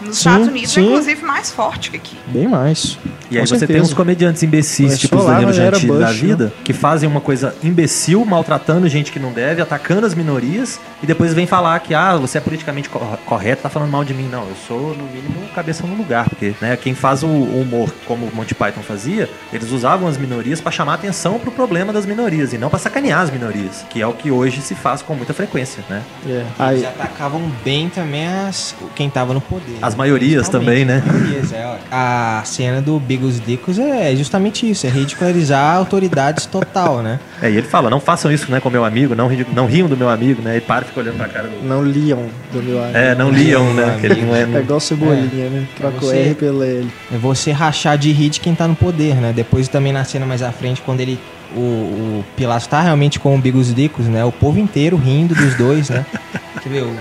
Nos 0.00 0.16
Sim, 0.18 0.28
Estados 0.30 0.48
Unidos, 0.48 0.70
sim. 0.70 0.80
é 0.80 0.84
inclusive 0.84 1.22
mais 1.24 1.50
forte 1.50 1.90
que 1.90 1.96
aqui. 1.96 2.16
Bem 2.28 2.46
mais. 2.46 2.98
E 3.30 3.36
aí 3.36 3.42
Com 3.42 3.46
você 3.46 3.58
tem 3.58 3.66
certeza. 3.66 3.82
uns 3.84 3.94
comediantes 3.94 4.42
imbecis, 4.42 4.86
Começou 4.86 4.98
tipo 4.98 5.16
os 5.18 5.24
lá 5.24 5.32
Danilo 5.34 5.52
Gentili 5.52 5.86
da 5.98 6.06
Bush, 6.06 6.22
né? 6.22 6.28
vida, 6.28 6.52
que 6.64 6.72
fazem 6.72 7.08
uma 7.08 7.20
coisa 7.20 7.54
imbecil, 7.62 8.24
maltratando 8.24 8.88
gente 8.88 9.12
que 9.12 9.18
não 9.18 9.32
deve, 9.32 9.60
atacando 9.60 10.06
as 10.06 10.14
minorias, 10.14 10.80
e 11.02 11.06
depois 11.06 11.34
vem 11.34 11.46
falar 11.46 11.78
que, 11.80 11.94
ah, 11.94 12.16
você 12.16 12.38
é 12.38 12.40
politicamente 12.40 12.88
cor- 12.88 13.18
correto, 13.26 13.62
tá 13.62 13.68
falando 13.68 13.90
mal 13.90 14.04
de 14.04 14.14
mim. 14.14 14.28
Não, 14.30 14.42
eu 14.44 14.54
sou, 14.66 14.94
no 14.96 15.04
mínimo, 15.04 15.46
cabeça 15.54 15.86
no 15.86 15.94
lugar, 15.94 16.28
porque 16.28 16.54
né, 16.60 16.76
quem 16.76 16.94
faz 16.94 17.22
o 17.22 17.26
humor 17.28 17.92
como 18.06 18.26
o 18.26 18.34
Monty 18.34 18.54
Python 18.54 18.80
fazia, 18.82 19.28
eles 19.52 19.70
usavam 19.72 20.08
as 20.08 20.16
minorias 20.16 20.60
pra 20.60 20.70
chamar 20.72 20.94
atenção 20.94 21.38
pro 21.38 21.50
problema 21.50 21.92
das 21.92 22.06
minorias, 22.06 22.52
e 22.52 22.58
não 22.58 22.70
pra 22.70 22.78
sacanear 22.78 23.20
as 23.20 23.30
minorias, 23.30 23.84
que 23.90 24.00
é 24.00 24.06
o 24.06 24.12
que 24.14 24.30
hoje 24.30 24.60
se 24.62 24.74
faz 24.74 25.02
com 25.02 25.14
muita 25.14 25.34
frequência, 25.34 25.82
né? 25.90 26.02
É. 26.26 26.30
Eles 26.30 26.46
Aí, 26.58 26.86
atacavam 26.86 27.42
bem 27.64 27.88
também 27.90 28.26
as, 28.26 28.74
quem 28.94 29.10
tava 29.10 29.34
no 29.34 29.40
poder. 29.40 29.76
As 29.82 29.87
maiorias 29.94 30.48
também, 30.48 30.84
né? 30.84 31.02
As 31.06 31.12
maiorias, 31.12 31.52
é. 31.52 31.78
A 31.90 32.42
cena 32.44 32.80
do 32.80 32.98
Bigos 32.98 33.40
Dicos 33.40 33.78
é 33.78 34.14
justamente 34.14 34.68
isso, 34.68 34.86
é 34.86 34.90
ridicularizar 34.90 35.76
autoridades 35.76 36.46
total, 36.46 37.02
né? 37.02 37.18
É, 37.40 37.50
e 37.50 37.56
ele 37.56 37.66
fala, 37.66 37.88
não 37.88 38.00
façam 38.00 38.30
isso 38.32 38.50
né, 38.50 38.60
com 38.60 38.68
meu 38.70 38.84
amigo, 38.84 39.14
não, 39.14 39.28
não 39.54 39.66
riam 39.66 39.88
do 39.88 39.96
meu 39.96 40.08
amigo, 40.08 40.42
né? 40.42 40.56
E 40.56 40.60
para 40.60 40.84
e 40.84 40.88
fica 40.88 41.00
olhando 41.00 41.16
pra 41.16 41.28
cara 41.28 41.48
do... 41.48 41.62
não 41.66 41.82
liam 41.84 42.26
do 42.52 42.62
meu 42.62 42.82
amigo. 42.82 42.98
É, 42.98 43.14
não 43.14 43.30
liam, 43.30 43.72
né? 43.74 43.96
Que 44.00 44.06
ele 44.06 44.22
não 44.22 44.34
é... 44.34 44.42
É 44.42 44.60
igual 44.60 44.80
cebolinha, 44.80 45.48
né? 45.50 45.66
Troca 45.76 46.04
o 46.04 46.10
R 46.12 46.34
pelo 46.34 46.62
L. 46.62 46.88
É 47.12 47.16
você 47.16 47.52
rachar 47.52 47.96
de 47.96 48.10
rir 48.12 48.28
de 48.30 48.40
quem 48.40 48.54
tá 48.54 48.66
no 48.68 48.74
poder, 48.74 49.14
né? 49.16 49.32
Depois 49.34 49.68
também 49.68 49.92
na 49.92 50.04
cena 50.04 50.26
mais 50.26 50.42
à 50.42 50.50
frente, 50.52 50.82
quando 50.82 51.00
ele. 51.00 51.18
O, 51.56 51.60
o 51.60 52.24
Pilatos 52.36 52.66
tá 52.66 52.82
realmente 52.82 53.18
com 53.18 53.34
o 53.34 53.38
Bigos 53.38 53.74
Dicos, 53.74 54.04
né? 54.06 54.22
O 54.24 54.30
povo 54.32 54.58
inteiro 54.58 54.96
rindo 54.98 55.34
dos 55.34 55.54
dois, 55.54 55.88
né? 55.88 56.04
Você 56.62 56.68
vê, 56.68 56.80
o- 56.80 56.94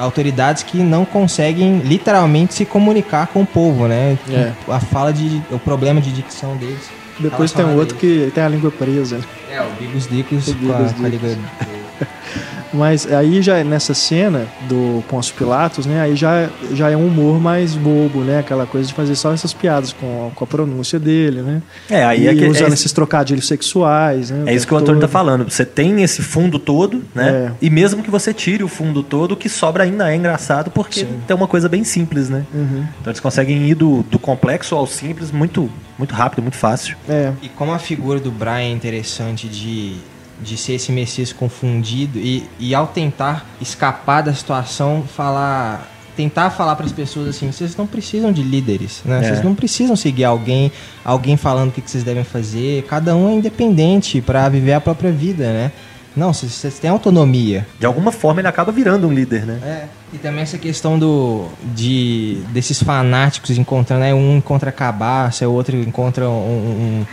autoridades 0.00 0.62
que 0.62 0.78
não 0.78 1.04
conseguem 1.04 1.78
literalmente 1.78 2.54
se 2.54 2.64
comunicar 2.64 3.26
com 3.28 3.42
o 3.42 3.46
povo, 3.46 3.86
né? 3.86 4.18
É. 4.30 4.52
A 4.68 4.80
fala 4.80 5.12
de. 5.12 5.42
o 5.50 5.58
problema 5.58 6.00
de 6.00 6.12
dicção 6.12 6.56
deles. 6.56 6.90
Depois 7.18 7.52
tem 7.52 7.64
um 7.64 7.76
outro 7.76 7.96
que 7.96 8.32
tem 8.34 8.42
a 8.42 8.48
língua 8.48 8.70
presa. 8.70 9.20
É, 9.50 9.60
o 9.60 9.70
Bigos 9.78 10.08
Dicos 10.08 10.46
com 10.46 10.72
a, 10.72 10.92
com 10.92 11.04
a 11.04 11.08
Dicos. 11.08 11.36
Mas 12.72 13.10
aí 13.10 13.42
já 13.42 13.62
nessa 13.64 13.94
cena 13.94 14.46
do 14.68 15.02
Pôncio 15.08 15.34
Pilatos, 15.34 15.86
né? 15.86 16.00
Aí 16.00 16.16
já, 16.16 16.48
já 16.72 16.90
é 16.90 16.96
um 16.96 17.06
humor 17.06 17.40
mais 17.40 17.74
bobo, 17.74 18.20
né? 18.20 18.38
Aquela 18.38 18.66
coisa 18.66 18.88
de 18.88 18.94
fazer 18.94 19.14
só 19.16 19.32
essas 19.32 19.52
piadas 19.52 19.92
com, 19.92 20.30
com 20.34 20.44
a 20.44 20.46
pronúncia 20.46 20.98
dele, 20.98 21.42
né? 21.42 21.62
É, 21.88 22.04
aí 22.04 22.22
e 22.22 22.28
é 22.28 22.34
que, 22.34 22.46
usando 22.46 22.70
é, 22.70 22.74
esses 22.74 22.92
trocadilhos 22.92 23.46
sexuais, 23.46 24.30
né? 24.30 24.52
É 24.52 24.54
isso 24.54 24.66
que 24.66 24.74
o 24.74 24.76
Antônio 24.76 25.00
tá 25.00 25.08
falando. 25.08 25.50
Você 25.50 25.64
tem 25.64 26.02
esse 26.02 26.22
fundo 26.22 26.58
todo, 26.58 27.02
né? 27.14 27.28
É. 27.30 27.52
E 27.60 27.70
mesmo 27.70 28.02
que 28.02 28.10
você 28.10 28.32
tire 28.32 28.62
o 28.62 28.68
fundo 28.68 29.02
todo, 29.02 29.32
o 29.32 29.36
que 29.36 29.48
sobra 29.48 29.84
ainda 29.84 30.10
é 30.10 30.16
engraçado 30.16 30.70
porque 30.70 31.00
Sim. 31.00 31.20
tem 31.26 31.36
uma 31.36 31.48
coisa 31.48 31.68
bem 31.68 31.84
simples, 31.84 32.28
né? 32.28 32.44
Uhum. 32.54 32.86
Então 33.00 33.10
eles 33.10 33.20
conseguem 33.20 33.68
ir 33.68 33.74
do, 33.74 34.02
do 34.04 34.18
complexo 34.18 34.74
ao 34.74 34.86
simples 34.86 35.30
muito, 35.30 35.70
muito 35.98 36.14
rápido, 36.14 36.42
muito 36.42 36.56
fácil. 36.56 36.96
É. 37.08 37.32
E 37.42 37.48
como 37.48 37.72
a 37.72 37.78
figura 37.78 38.20
do 38.20 38.30
Brian 38.30 38.58
é 38.58 38.70
interessante 38.70 39.48
de, 39.48 39.96
de 40.42 40.56
ser 40.56 40.74
esse 40.74 40.92
Messias 40.92 41.32
confundido 41.32 42.18
e, 42.18 42.48
e 42.58 42.74
ao 42.74 42.86
tentar 42.86 43.46
escapar 43.60 44.22
da 44.22 44.34
situação, 44.34 45.02
falar. 45.02 45.88
Tentar 46.16 46.50
falar 46.50 46.76
para 46.76 46.84
as 46.84 46.92
pessoas 46.92 47.28
assim, 47.28 47.50
vocês 47.50 47.74
não 47.76 47.86
precisam 47.86 48.30
de 48.30 48.42
líderes, 48.42 49.00
né? 49.06 49.20
É. 49.20 49.28
Vocês 49.28 49.44
não 49.44 49.54
precisam 49.54 49.96
seguir 49.96 50.24
alguém, 50.24 50.70
alguém 51.02 51.36
falando 51.36 51.70
o 51.70 51.72
que 51.72 51.80
que 51.80 51.90
vocês 51.90 52.04
devem 52.04 52.24
fazer. 52.24 52.82
Cada 52.82 53.16
um 53.16 53.30
é 53.30 53.34
independente 53.34 54.20
para 54.20 54.46
viver 54.48 54.74
a 54.74 54.80
própria 54.80 55.10
vida, 55.10 55.44
né? 55.44 55.72
Não, 56.14 56.32
vocês, 56.32 56.52
vocês 56.52 56.78
têm 56.78 56.90
autonomia. 56.90 57.66
De 57.78 57.86
alguma 57.86 58.10
forma 58.10 58.40
ele 58.40 58.48
acaba 58.48 58.72
virando 58.72 59.06
um 59.06 59.12
líder, 59.12 59.46
né? 59.46 59.60
É. 59.62 59.84
E 60.12 60.18
também 60.18 60.42
essa 60.42 60.58
questão 60.58 60.98
do 60.98 61.46
de 61.74 62.42
desses 62.48 62.82
fanáticos 62.82 63.56
encontrando, 63.56 64.02
né? 64.02 64.12
Um 64.12 64.36
encontra 64.36 64.72
cabaça, 64.72 65.48
o 65.48 65.52
outro 65.52 65.76
encontra 65.76 66.28
um, 66.28 66.32
um, 66.32 67.06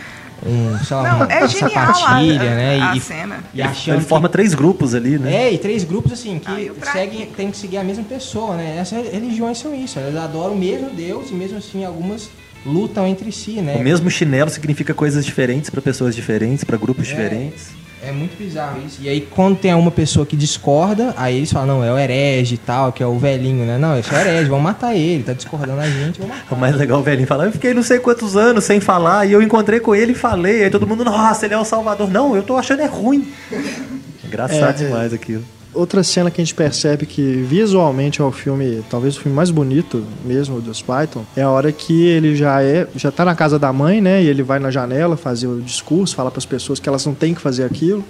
um 0.46 0.78
sei 0.84 0.96
lá, 0.96 1.02
Não, 1.02 1.16
uma 1.16 1.32
é 1.32 1.48
genial 1.48 1.94
sapatilha, 1.94 2.52
a, 2.52 2.54
né? 2.54 2.80
a 2.80 2.96
E, 2.96 3.00
cena. 3.00 3.38
e 3.52 3.60
achando 3.62 3.96
Ele 3.98 4.04
forma 4.04 4.28
que, 4.28 4.32
três 4.32 4.54
grupos 4.54 4.94
ali, 4.94 5.18
né? 5.18 5.32
é, 5.48 5.52
e 5.52 5.58
três 5.58 5.84
grupos 5.84 6.12
assim 6.12 6.38
que 6.38 6.70
Ah, 6.82 6.92
seguem, 6.92 7.26
tem 7.26 7.50
que 7.50 7.56
seguir 7.56 7.78
a 7.78 7.84
mesma 7.84 8.04
pessoa, 8.04 8.56
né? 8.56 8.76
Essas 8.78 9.12
religiões 9.12 9.58
são 9.58 9.74
isso, 9.74 9.98
elas 9.98 10.16
adoram 10.16 10.54
o 10.54 10.58
mesmo 10.58 10.90
Deus 10.90 11.30
e 11.30 11.34
mesmo 11.34 11.58
assim 11.58 11.84
algumas 11.84 12.30
lutam 12.66 13.06
entre 13.06 13.30
si, 13.32 13.60
né? 13.60 13.76
O 13.76 13.82
mesmo 13.82 14.10
chinelo 14.10 14.50
significa 14.50 14.92
coisas 14.94 15.24
diferentes 15.24 15.70
para 15.70 15.80
pessoas 15.80 16.14
diferentes, 16.14 16.64
para 16.64 16.76
grupos 16.76 17.08
É. 17.08 17.10
diferentes. 17.10 17.68
É 18.02 18.12
muito 18.12 18.36
bizarro 18.38 18.80
isso. 18.86 18.98
E 19.02 19.08
aí, 19.08 19.20
quando 19.20 19.58
tem 19.58 19.74
uma 19.74 19.90
pessoa 19.90 20.24
que 20.24 20.36
discorda, 20.36 21.12
aí 21.16 21.36
eles 21.36 21.52
falam, 21.52 21.78
não, 21.78 21.84
é 21.84 21.92
o 21.92 21.98
herege 21.98 22.54
e 22.54 22.58
tal, 22.58 22.92
que 22.92 23.02
é 23.02 23.06
o 23.06 23.18
velhinho, 23.18 23.66
né? 23.66 23.76
Não, 23.76 23.98
esse 23.98 24.12
é 24.14 24.16
o 24.16 24.20
herege, 24.20 24.48
vamos 24.48 24.64
matar 24.64 24.94
ele, 24.94 25.24
tá 25.24 25.32
discordando 25.32 25.80
a 25.80 25.88
gente, 25.88 26.20
vamos 26.20 26.36
matar. 26.36 26.54
O 26.54 26.58
mais 26.58 26.76
legal, 26.76 27.00
o 27.00 27.02
velhinho 27.02 27.26
falar, 27.26 27.46
eu 27.46 27.52
fiquei 27.52 27.74
não 27.74 27.82
sei 27.82 27.98
quantos 27.98 28.36
anos 28.36 28.64
sem 28.64 28.80
falar, 28.80 29.26
e 29.26 29.32
eu 29.32 29.42
encontrei 29.42 29.80
com 29.80 29.94
ele 29.94 30.12
e 30.12 30.14
falei, 30.14 30.64
aí 30.64 30.70
todo 30.70 30.86
mundo, 30.86 31.04
nossa, 31.04 31.44
ele 31.44 31.54
é 31.54 31.58
o 31.58 31.64
salvador. 31.64 32.08
Não, 32.08 32.36
eu 32.36 32.42
tô 32.42 32.56
achando 32.56 32.82
é 32.82 32.86
ruim. 32.86 33.32
Engraçado 34.24 34.82
É, 34.82 34.86
demais 34.86 35.12
aquilo. 35.12 35.44
Outra 35.78 36.02
cena 36.02 36.28
que 36.28 36.40
a 36.40 36.44
gente 36.44 36.56
percebe 36.56 37.06
que 37.06 37.22
visualmente 37.22 38.20
é 38.20 38.24
o 38.24 38.32
filme, 38.32 38.82
talvez 38.90 39.16
o 39.16 39.20
filme 39.20 39.36
mais 39.36 39.48
bonito 39.48 40.04
mesmo 40.24 40.60
dos 40.60 40.82
Python, 40.82 41.24
é 41.36 41.42
a 41.42 41.50
hora 41.50 41.70
que 41.70 42.04
ele 42.04 42.34
já 42.34 42.60
é, 42.60 42.88
já 42.96 43.12
tá 43.12 43.24
na 43.24 43.32
casa 43.32 43.60
da 43.60 43.72
mãe, 43.72 44.00
né? 44.00 44.20
E 44.20 44.26
ele 44.26 44.42
vai 44.42 44.58
na 44.58 44.72
janela 44.72 45.16
fazer 45.16 45.46
o 45.46 45.60
discurso, 45.60 46.16
fala 46.16 46.32
para 46.32 46.38
as 46.38 46.44
pessoas 46.44 46.80
que 46.80 46.88
elas 46.88 47.06
não 47.06 47.14
têm 47.14 47.32
que 47.32 47.40
fazer 47.40 47.62
aquilo. 47.62 48.04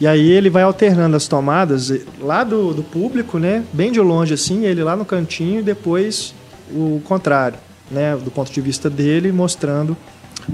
E 0.00 0.06
aí 0.06 0.30
ele 0.30 0.48
vai 0.48 0.62
alternando 0.62 1.14
as 1.14 1.28
tomadas 1.28 1.92
lá 2.18 2.42
do, 2.44 2.72
do 2.72 2.82
público, 2.82 3.38
né? 3.38 3.62
Bem 3.74 3.92
de 3.92 4.00
longe 4.00 4.32
assim, 4.32 4.64
ele 4.64 4.82
lá 4.82 4.96
no 4.96 5.04
cantinho 5.04 5.60
e 5.60 5.62
depois 5.62 6.34
o 6.70 7.02
contrário, 7.04 7.58
né? 7.90 8.16
Do 8.16 8.30
ponto 8.30 8.50
de 8.50 8.60
vista 8.62 8.88
dele, 8.88 9.30
mostrando 9.32 9.94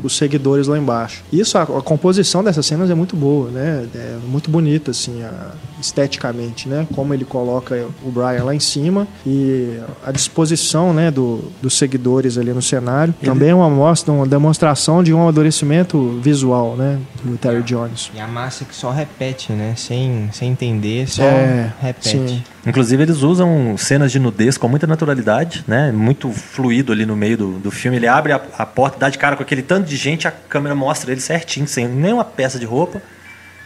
os 0.03 0.16
seguidores 0.16 0.66
lá 0.66 0.78
embaixo. 0.78 1.22
Isso, 1.32 1.57
a, 1.59 1.62
a 1.62 1.82
composição 1.82 2.43
dessas 2.45 2.66
cenas 2.66 2.91
é 2.91 2.95
muito 2.95 3.16
boa, 3.16 3.51
né? 3.51 3.86
É 3.95 4.16
muito 4.26 4.51
bonita, 4.51 4.91
assim, 4.91 5.22
a- 5.22 5.53
esteticamente, 5.80 6.68
né? 6.68 6.86
Como 6.95 7.12
ele 7.14 7.24
coloca 7.24 7.86
o 8.05 8.11
Brian 8.11 8.45
lá 8.45 8.55
em 8.55 8.61
cima 8.61 9.07
e 9.26 9.78
a 10.05 10.12
disposição, 10.12 10.93
né, 10.93 11.11
do, 11.11 11.41
dos 11.62 11.76
seguidores 11.76 12.36
ali 12.39 12.53
no 12.53 12.62
cenário. 12.62 13.14
Também 13.22 13.51
é 13.51 13.55
uma 13.55 13.70
mostra, 13.70 14.12
uma 14.12 14.26
demonstração 14.26 15.03
de 15.03 15.12
um 15.12 15.22
amadurecimento 15.22 16.18
visual, 16.22 16.76
né? 16.76 16.99
Do 17.22 17.36
Terry 17.36 17.62
Jones. 17.62 18.11
E 18.14 18.20
a 18.20 18.26
massa 18.26 18.64
que 18.64 18.74
só 18.74 18.91
repete, 18.91 19.53
né? 19.53 19.74
Sem, 19.76 20.28
sem 20.32 20.51
entender, 20.51 21.09
só 21.09 21.22
É, 21.22 21.72
repete. 21.80 22.09
sim. 22.28 22.43
Inclusive, 22.67 23.03
eles 23.03 23.23
usam 23.23 23.77
cenas 23.79 24.11
de 24.13 24.19
nudez 24.19 24.59
com 24.59 24.69
muita 24.69 24.87
naturalidade, 24.87 25.65
né? 25.67 25.91
Muito 25.93 26.31
fluido 26.31 26.93
ali 26.93 27.07
no 27.07 27.17
meio 27.17 27.37
do, 27.39 27.53
do 27.59 27.71
filme. 27.71 27.97
Ele 27.97 28.07
abre 28.07 28.33
a, 28.33 28.41
a 28.59 28.67
porta, 28.67 28.99
dá 28.99 29.09
de 29.09 29.17
cara 29.17 29.37
com 29.37 29.43
aquele 29.43 29.63
tanto 29.63 29.87
de 29.89 29.97
gente, 29.97 30.27
a 30.29 30.31
câmera 30.31 30.75
mostra 30.75 31.13
ele 31.13 31.21
certinho, 31.21 31.67
sem 31.67 31.87
nenhuma 31.89 32.25
peça 32.25 32.59
de 32.59 32.67
roupa. 32.67 33.01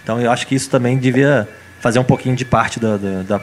Então, 0.03 0.20
eu 0.20 0.30
acho 0.30 0.47
que 0.47 0.55
isso 0.55 0.68
também 0.70 0.99
devia 0.99 1.49
fazer 1.80 1.99
um 1.99 2.05
pouquinho 2.05 2.36
de 2.36 2.45
parte 2.45 2.78
da, 2.78 2.97
da, 2.97 3.22
da, 3.22 3.40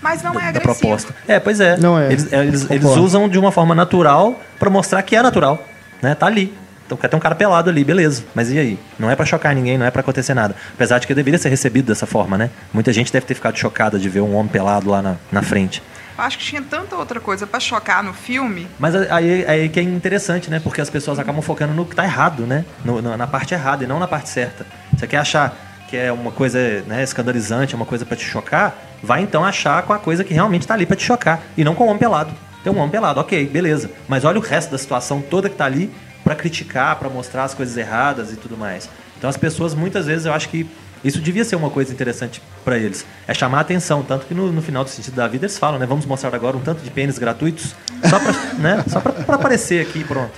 Mas 0.00 0.22
não 0.22 0.30
é 0.32 0.34
da- 0.34 0.40
da 0.40 0.48
agressivo. 0.60 0.78
proposta. 0.78 1.14
É, 1.28 1.38
pois 1.40 1.60
é. 1.60 1.76
Não 1.76 1.98
é. 1.98 2.06
Eles, 2.12 2.32
eles, 2.32 2.70
eles 2.70 2.84
usam 2.84 3.28
de 3.28 3.38
uma 3.38 3.50
forma 3.52 3.74
natural 3.74 4.40
pra 4.58 4.70
mostrar 4.70 5.02
que 5.02 5.14
é 5.16 5.22
natural, 5.22 5.62
né? 6.00 6.14
Tá 6.14 6.26
ali. 6.26 6.54
Então 6.86 6.98
quer 6.98 7.08
ter 7.08 7.16
um 7.16 7.20
cara 7.20 7.34
pelado 7.34 7.70
ali, 7.70 7.82
beleza. 7.84 8.24
Mas 8.34 8.50
e 8.50 8.58
aí? 8.58 8.78
Não 8.98 9.10
é 9.10 9.16
pra 9.16 9.24
chocar 9.24 9.54
ninguém, 9.54 9.78
não 9.78 9.86
é 9.86 9.90
pra 9.90 10.00
acontecer 10.00 10.34
nada. 10.34 10.54
Apesar 10.74 10.98
de 10.98 11.06
que 11.06 11.14
deveria 11.14 11.38
ser 11.38 11.48
recebido 11.48 11.86
dessa 11.86 12.06
forma, 12.06 12.36
né? 12.36 12.50
Muita 12.72 12.92
gente 12.92 13.12
deve 13.12 13.24
ter 13.26 13.34
ficado 13.34 13.56
chocada 13.58 13.98
de 13.98 14.08
ver 14.08 14.20
um 14.20 14.34
homem 14.36 14.52
pelado 14.52 14.90
lá 14.90 15.00
na, 15.00 15.16
na 15.32 15.42
frente. 15.42 15.82
Eu 16.16 16.22
acho 16.22 16.38
que 16.38 16.44
tinha 16.44 16.62
tanta 16.62 16.94
outra 16.94 17.18
coisa 17.18 17.46
pra 17.46 17.58
chocar 17.58 18.02
no 18.02 18.12
filme. 18.12 18.68
Mas 18.78 18.94
aí, 18.94 19.44
aí 19.46 19.68
que 19.68 19.80
é 19.80 19.82
interessante, 19.82 20.48
né? 20.50 20.60
Porque 20.62 20.80
as 20.80 20.88
pessoas 20.90 21.18
acabam 21.18 21.42
focando 21.42 21.72
no 21.74 21.84
que 21.86 21.96
tá 21.96 22.04
errado, 22.04 22.46
né? 22.46 22.64
No- 22.84 23.02
na, 23.02 23.16
na 23.16 23.26
parte 23.26 23.52
errada 23.54 23.82
e 23.82 23.86
não 23.86 23.98
na 23.98 24.06
parte 24.06 24.28
certa. 24.28 24.64
Você 24.96 25.06
quer 25.06 25.16
achar 25.16 25.56
que 25.88 25.96
é 25.96 26.12
uma 26.12 26.30
coisa 26.30 26.58
né, 26.86 27.02
escandalizante, 27.02 27.74
é 27.74 27.76
uma 27.76 27.84
coisa 27.86 28.06
pra 28.06 28.16
te 28.16 28.24
chocar, 28.24 28.76
vai 29.02 29.22
então 29.22 29.44
achar 29.44 29.82
com 29.82 29.92
a 29.92 29.98
coisa 29.98 30.22
que 30.22 30.32
realmente 30.32 30.66
tá 30.66 30.74
ali 30.74 30.86
pra 30.86 30.96
te 30.96 31.04
chocar. 31.04 31.40
E 31.56 31.64
não 31.64 31.74
com 31.74 31.84
o 31.84 31.86
homem 31.88 31.98
pelado. 31.98 32.30
Tem 32.62 32.72
um 32.72 32.78
homem 32.78 32.90
pelado, 32.90 33.20
ok, 33.20 33.46
beleza. 33.48 33.90
Mas 34.08 34.24
olha 34.24 34.38
o 34.38 34.42
resto 34.42 34.70
da 34.70 34.78
situação 34.78 35.20
toda 35.20 35.50
que 35.50 35.56
tá 35.56 35.64
ali 35.66 35.90
pra 36.24 36.34
criticar, 36.34 36.96
pra 36.98 37.08
mostrar 37.08 37.44
as 37.44 37.54
coisas 37.54 37.76
erradas 37.76 38.32
e 38.32 38.36
tudo 38.36 38.56
mais. 38.56 38.88
Então 39.16 39.30
as 39.30 39.36
pessoas, 39.36 39.74
muitas 39.74 40.06
vezes, 40.06 40.26
eu 40.26 40.32
acho 40.32 40.48
que 40.48 40.66
isso 41.04 41.20
devia 41.20 41.44
ser 41.44 41.54
uma 41.54 41.68
coisa 41.68 41.92
interessante 41.92 42.42
pra 42.64 42.78
eles. 42.78 43.04
É 43.28 43.34
chamar 43.34 43.58
a 43.58 43.60
atenção. 43.60 44.02
Tanto 44.02 44.24
que 44.24 44.32
no, 44.32 44.50
no 44.50 44.62
final 44.62 44.82
do 44.82 44.90
sentido 44.90 45.14
da 45.14 45.28
vida 45.28 45.44
eles 45.44 45.58
falam, 45.58 45.78
né? 45.78 45.84
Vamos 45.84 46.06
mostrar 46.06 46.34
agora 46.34 46.56
um 46.56 46.60
tanto 46.60 46.82
de 46.82 46.90
pênis 46.90 47.18
gratuitos 47.18 47.74
só 48.08 48.18
pra, 48.18 48.32
né? 48.58 48.84
aparecer 49.28 49.82
aqui 49.86 50.02
pronto. 50.02 50.32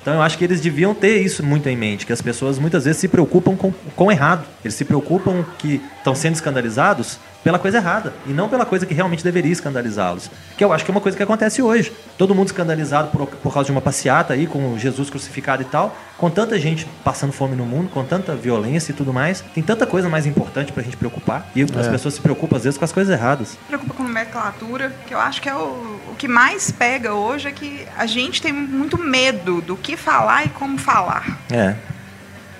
Então 0.00 0.14
eu 0.14 0.22
acho 0.22 0.38
que 0.38 0.44
eles 0.44 0.60
deviam 0.60 0.94
ter 0.94 1.22
isso 1.22 1.44
muito 1.44 1.68
em 1.68 1.76
mente, 1.76 2.06
que 2.06 2.12
as 2.12 2.22
pessoas 2.22 2.58
muitas 2.58 2.84
vezes 2.84 3.00
se 3.00 3.08
preocupam 3.08 3.56
com 3.56 3.72
o 3.96 4.12
errado. 4.12 4.44
Eles 4.64 4.74
se 4.74 4.84
preocupam 4.84 5.44
que 5.58 5.80
estão 5.98 6.14
sendo 6.14 6.34
escandalizados 6.34 7.18
pela 7.42 7.58
coisa 7.58 7.78
errada 7.78 8.12
e 8.26 8.32
não 8.32 8.48
pela 8.48 8.64
coisa 8.64 8.86
que 8.86 8.94
realmente 8.94 9.24
deveria 9.24 9.52
escandalizá-los. 9.52 10.30
Que 10.56 10.64
eu 10.64 10.72
acho 10.72 10.84
que 10.84 10.90
é 10.90 10.94
uma 10.94 11.00
coisa 11.00 11.16
que 11.16 11.22
acontece 11.22 11.62
hoje. 11.62 11.92
Todo 12.16 12.34
mundo 12.34 12.46
escandalizado 12.46 13.08
por, 13.08 13.26
por 13.26 13.52
causa 13.52 13.66
de 13.66 13.72
uma 13.72 13.80
passeata 13.80 14.34
aí 14.34 14.46
com 14.46 14.78
Jesus 14.78 15.10
crucificado 15.10 15.62
e 15.62 15.64
tal, 15.64 15.96
com 16.16 16.30
tanta 16.30 16.58
gente 16.58 16.86
passando 17.04 17.32
fome 17.32 17.56
no 17.56 17.64
mundo, 17.64 17.88
com 17.90 18.04
tanta 18.04 18.34
violência 18.34 18.92
e 18.92 18.94
tudo 18.94 19.12
mais. 19.12 19.42
Tem 19.54 19.62
tanta 19.62 19.86
coisa 19.86 20.08
mais 20.08 20.26
importante 20.26 20.72
pra 20.72 20.82
gente 20.82 20.96
preocupar 20.96 21.50
e 21.54 21.62
as 21.62 21.88
pessoas 21.88 22.14
se 22.14 22.20
preocupam 22.20 22.56
às 22.56 22.64
vezes 22.64 22.78
com 22.78 22.84
as 22.84 22.92
coisas 22.92 23.12
erradas. 23.12 23.58
preocupa 23.66 23.94
com 23.94 24.02
nomenclatura, 24.02 24.92
que 25.06 25.14
eu 25.14 25.18
acho 25.18 25.40
que 25.40 25.48
é 25.48 25.54
o, 25.54 26.00
o 26.10 26.14
que 26.16 26.28
mais 26.28 26.70
pega 26.70 27.14
hoje 27.14 27.48
é 27.48 27.52
que 27.52 27.86
a 27.96 28.06
gente 28.06 28.40
tem 28.40 28.52
muito 28.52 28.96
medo 28.98 29.60
do 29.60 29.76
que 29.76 29.96
falar 29.96 30.44
e 30.44 30.48
como 30.50 30.78
falar. 30.78 31.38
É. 31.50 31.74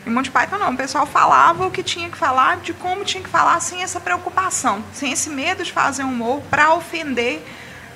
Em 0.07 0.11
Monty 0.11 0.31
Python 0.31 0.59
não, 0.59 0.73
o 0.73 0.77
pessoal 0.77 1.07
falava 1.07 1.67
o 1.67 1.71
que 1.71 1.83
tinha 1.83 2.09
que 2.09 2.17
falar, 2.19 2.57
de 2.57 2.73
como 2.73 3.05
tinha 3.05 3.23
que 3.23 3.29
falar, 3.29 3.61
sem 3.61 3.83
essa 3.83 4.01
preocupação, 4.01 4.83
sem 4.93 5.13
esse 5.13 5.31
medo 5.31 5.63
de 5.63 5.73
fazer 5.73 6.03
humor 6.03 6.41
para 6.51 6.75
ofender 6.75 7.45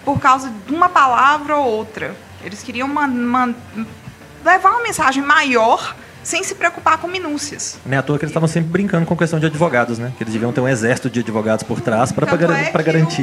por 0.05 0.21
causa 0.21 0.53
de 0.67 0.73
uma 0.73 0.89
palavra 0.89 1.57
ou 1.57 1.67
outra. 1.67 2.15
Eles 2.45 2.63
queriam 2.63 2.87
man- 2.87 3.09
man- 3.09 3.55
levar 4.45 4.71
uma 4.71 4.83
mensagem 4.83 5.23
maior 5.23 5.97
sem 6.23 6.43
se 6.45 6.55
preocupar 6.55 6.99
com 6.99 7.09
minúcias. 7.09 7.79
Não 7.85 7.95
é 7.95 7.99
à 7.99 8.03
toa 8.03 8.19
que 8.19 8.25
eles 8.25 8.31
estavam 8.31 8.49
sempre 8.49 8.71
brincando 8.71 9.05
com 9.07 9.17
questão 9.17 9.41
de 9.41 9.47
advogados, 9.47 9.99
né? 9.99 10.13
Que 10.17 10.23
eles 10.23 10.33
deviam 10.33 10.53
ter 10.53 10.61
um 10.61 10.69
exército 10.69 11.11
de 11.11 11.21
advogados 11.21 11.65
por 11.65 11.81
trás 11.81 12.13
para 12.13 12.29
é 12.33 12.83
garantir. 12.83 13.23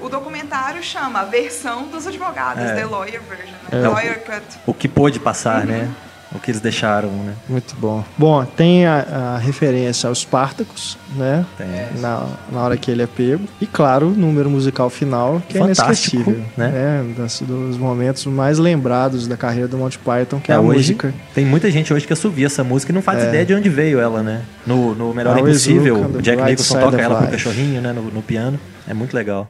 O, 0.00 0.06
o 0.06 0.08
documentário 0.08 0.82
chama 0.82 1.20
a 1.20 1.24
versão 1.24 1.84
dos 1.88 2.06
advogados, 2.06 2.62
É. 2.62 2.74
The 2.76 2.84
Lawyer 2.86 3.20
Version, 3.22 3.54
É. 3.70 3.76
né? 3.76 3.88
Lawyer 3.88 4.24
Cut. 4.24 4.42
O 4.66 4.72
que 4.74 4.88
pôde 4.88 5.18
passar, 5.20 5.66
né? 5.66 5.90
O 6.34 6.38
que 6.40 6.50
eles 6.50 6.60
deixaram, 6.62 7.10
né? 7.10 7.34
Muito 7.48 7.74
bom. 7.76 8.02
Bom, 8.16 8.42
tem 8.44 8.86
a, 8.86 9.34
a 9.34 9.38
referência 9.38 10.08
aos 10.08 10.20
Spartacus, 10.20 10.96
né? 11.14 11.44
Tem. 11.58 12.00
Na, 12.00 12.26
na 12.50 12.60
hora 12.62 12.76
que 12.76 12.90
ele 12.90 13.02
é 13.02 13.06
pego. 13.06 13.44
E 13.60 13.66
claro, 13.66 14.06
o 14.08 14.10
número 14.10 14.48
musical 14.48 14.88
final, 14.88 15.42
que 15.46 15.58
Fantástico, 15.58 16.16
é 16.16 16.20
inesquecível. 16.30 16.44
né? 16.56 16.72
É, 16.74 17.20
das- 17.20 17.42
dos 17.42 17.76
momentos 17.76 18.24
mais 18.26 18.58
lembrados 18.58 19.26
da 19.28 19.36
carreira 19.36 19.68
do 19.68 19.76
Monty 19.76 19.98
Python, 19.98 20.40
que 20.40 20.50
é, 20.50 20.54
É, 20.54 20.58
a 20.58 20.60
hoje 20.60 20.78
música. 20.78 21.14
Tem 21.34 21.44
muita 21.44 21.70
gente 21.70 21.92
hoje 21.92 22.06
que 22.06 22.12
assovia 22.14 22.46
essa 22.46 22.64
música 22.64 22.90
e 22.92 22.94
não 22.94 23.02
faz 23.02 23.22
É. 23.22 23.28
ideia 23.28 23.44
de 23.44 23.54
onde 23.54 23.68
veio 23.68 24.00
ela, 24.00 24.22
né? 24.22 24.40
No, 24.66 24.94
no 24.94 25.12
Melhor 25.12 25.36
Always 25.36 25.66
Impossível, 25.66 25.96
o 26.16 26.22
Jack 26.22 26.42
Nicholson 26.42 26.80
toca 26.80 27.00
ela 27.00 27.18
com 27.20 27.24
o 27.26 27.30
cachorrinho, 27.30 27.80
né? 27.82 27.92
No, 27.92 28.02
no 28.04 28.22
piano. 28.22 28.58
É 28.88 28.94
muito 28.94 29.14
legal. 29.14 29.48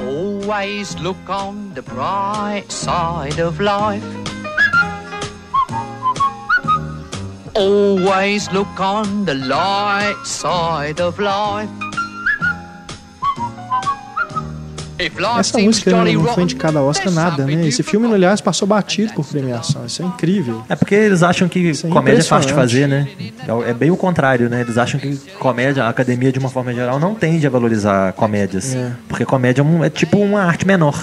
Always 0.00 0.96
look 0.96 1.16
on 1.30 1.70
the 1.74 1.82
bright 1.82 2.66
side 2.72 3.40
of 3.40 3.58
life. 3.62 4.25
Always 7.56 8.48
look 8.52 8.78
on 8.78 9.24
the 9.24 9.32
light 9.32 10.16
side 10.24 11.00
of 11.00 11.18
life. 11.18 11.70
Essa 15.38 15.58
música 15.58 15.90
não 15.90 16.24
foi 16.34 16.42
indicada 16.42 16.78
a 16.78 16.82
Oscar 16.82 17.12
nada, 17.12 17.44
né? 17.44 17.66
Esse 17.66 17.82
filme, 17.82 18.12
aliás, 18.12 18.40
passou 18.40 18.66
batido 18.66 19.12
por 19.12 19.26
premiação. 19.26 19.84
Isso 19.84 20.02
é 20.02 20.06
incrível. 20.06 20.64
É 20.68 20.76
porque 20.76 20.94
eles 20.94 21.22
acham 21.22 21.48
que 21.48 21.70
é 21.70 21.88
comédia 21.88 22.20
é 22.20 22.24
fácil 22.24 22.48
de 22.48 22.54
fazer, 22.54 22.86
né? 22.86 23.08
É, 23.46 23.70
é 23.70 23.74
bem 23.74 23.90
o 23.90 23.96
contrário, 23.96 24.48
né? 24.48 24.62
Eles 24.62 24.78
acham 24.78 24.98
que 24.98 25.16
comédia, 25.38 25.84
a 25.84 25.88
academia 25.88 26.32
de 26.32 26.38
uma 26.38 26.48
forma 26.48 26.72
geral, 26.72 26.98
não 26.98 27.14
tende 27.14 27.46
a 27.46 27.50
valorizar 27.50 28.12
comédias. 28.14 28.74
É. 28.74 28.92
Porque 29.08 29.24
comédia 29.24 29.62
é, 29.62 29.86
é 29.86 29.90
tipo 29.90 30.18
uma 30.18 30.42
arte 30.42 30.66
menor. 30.66 30.94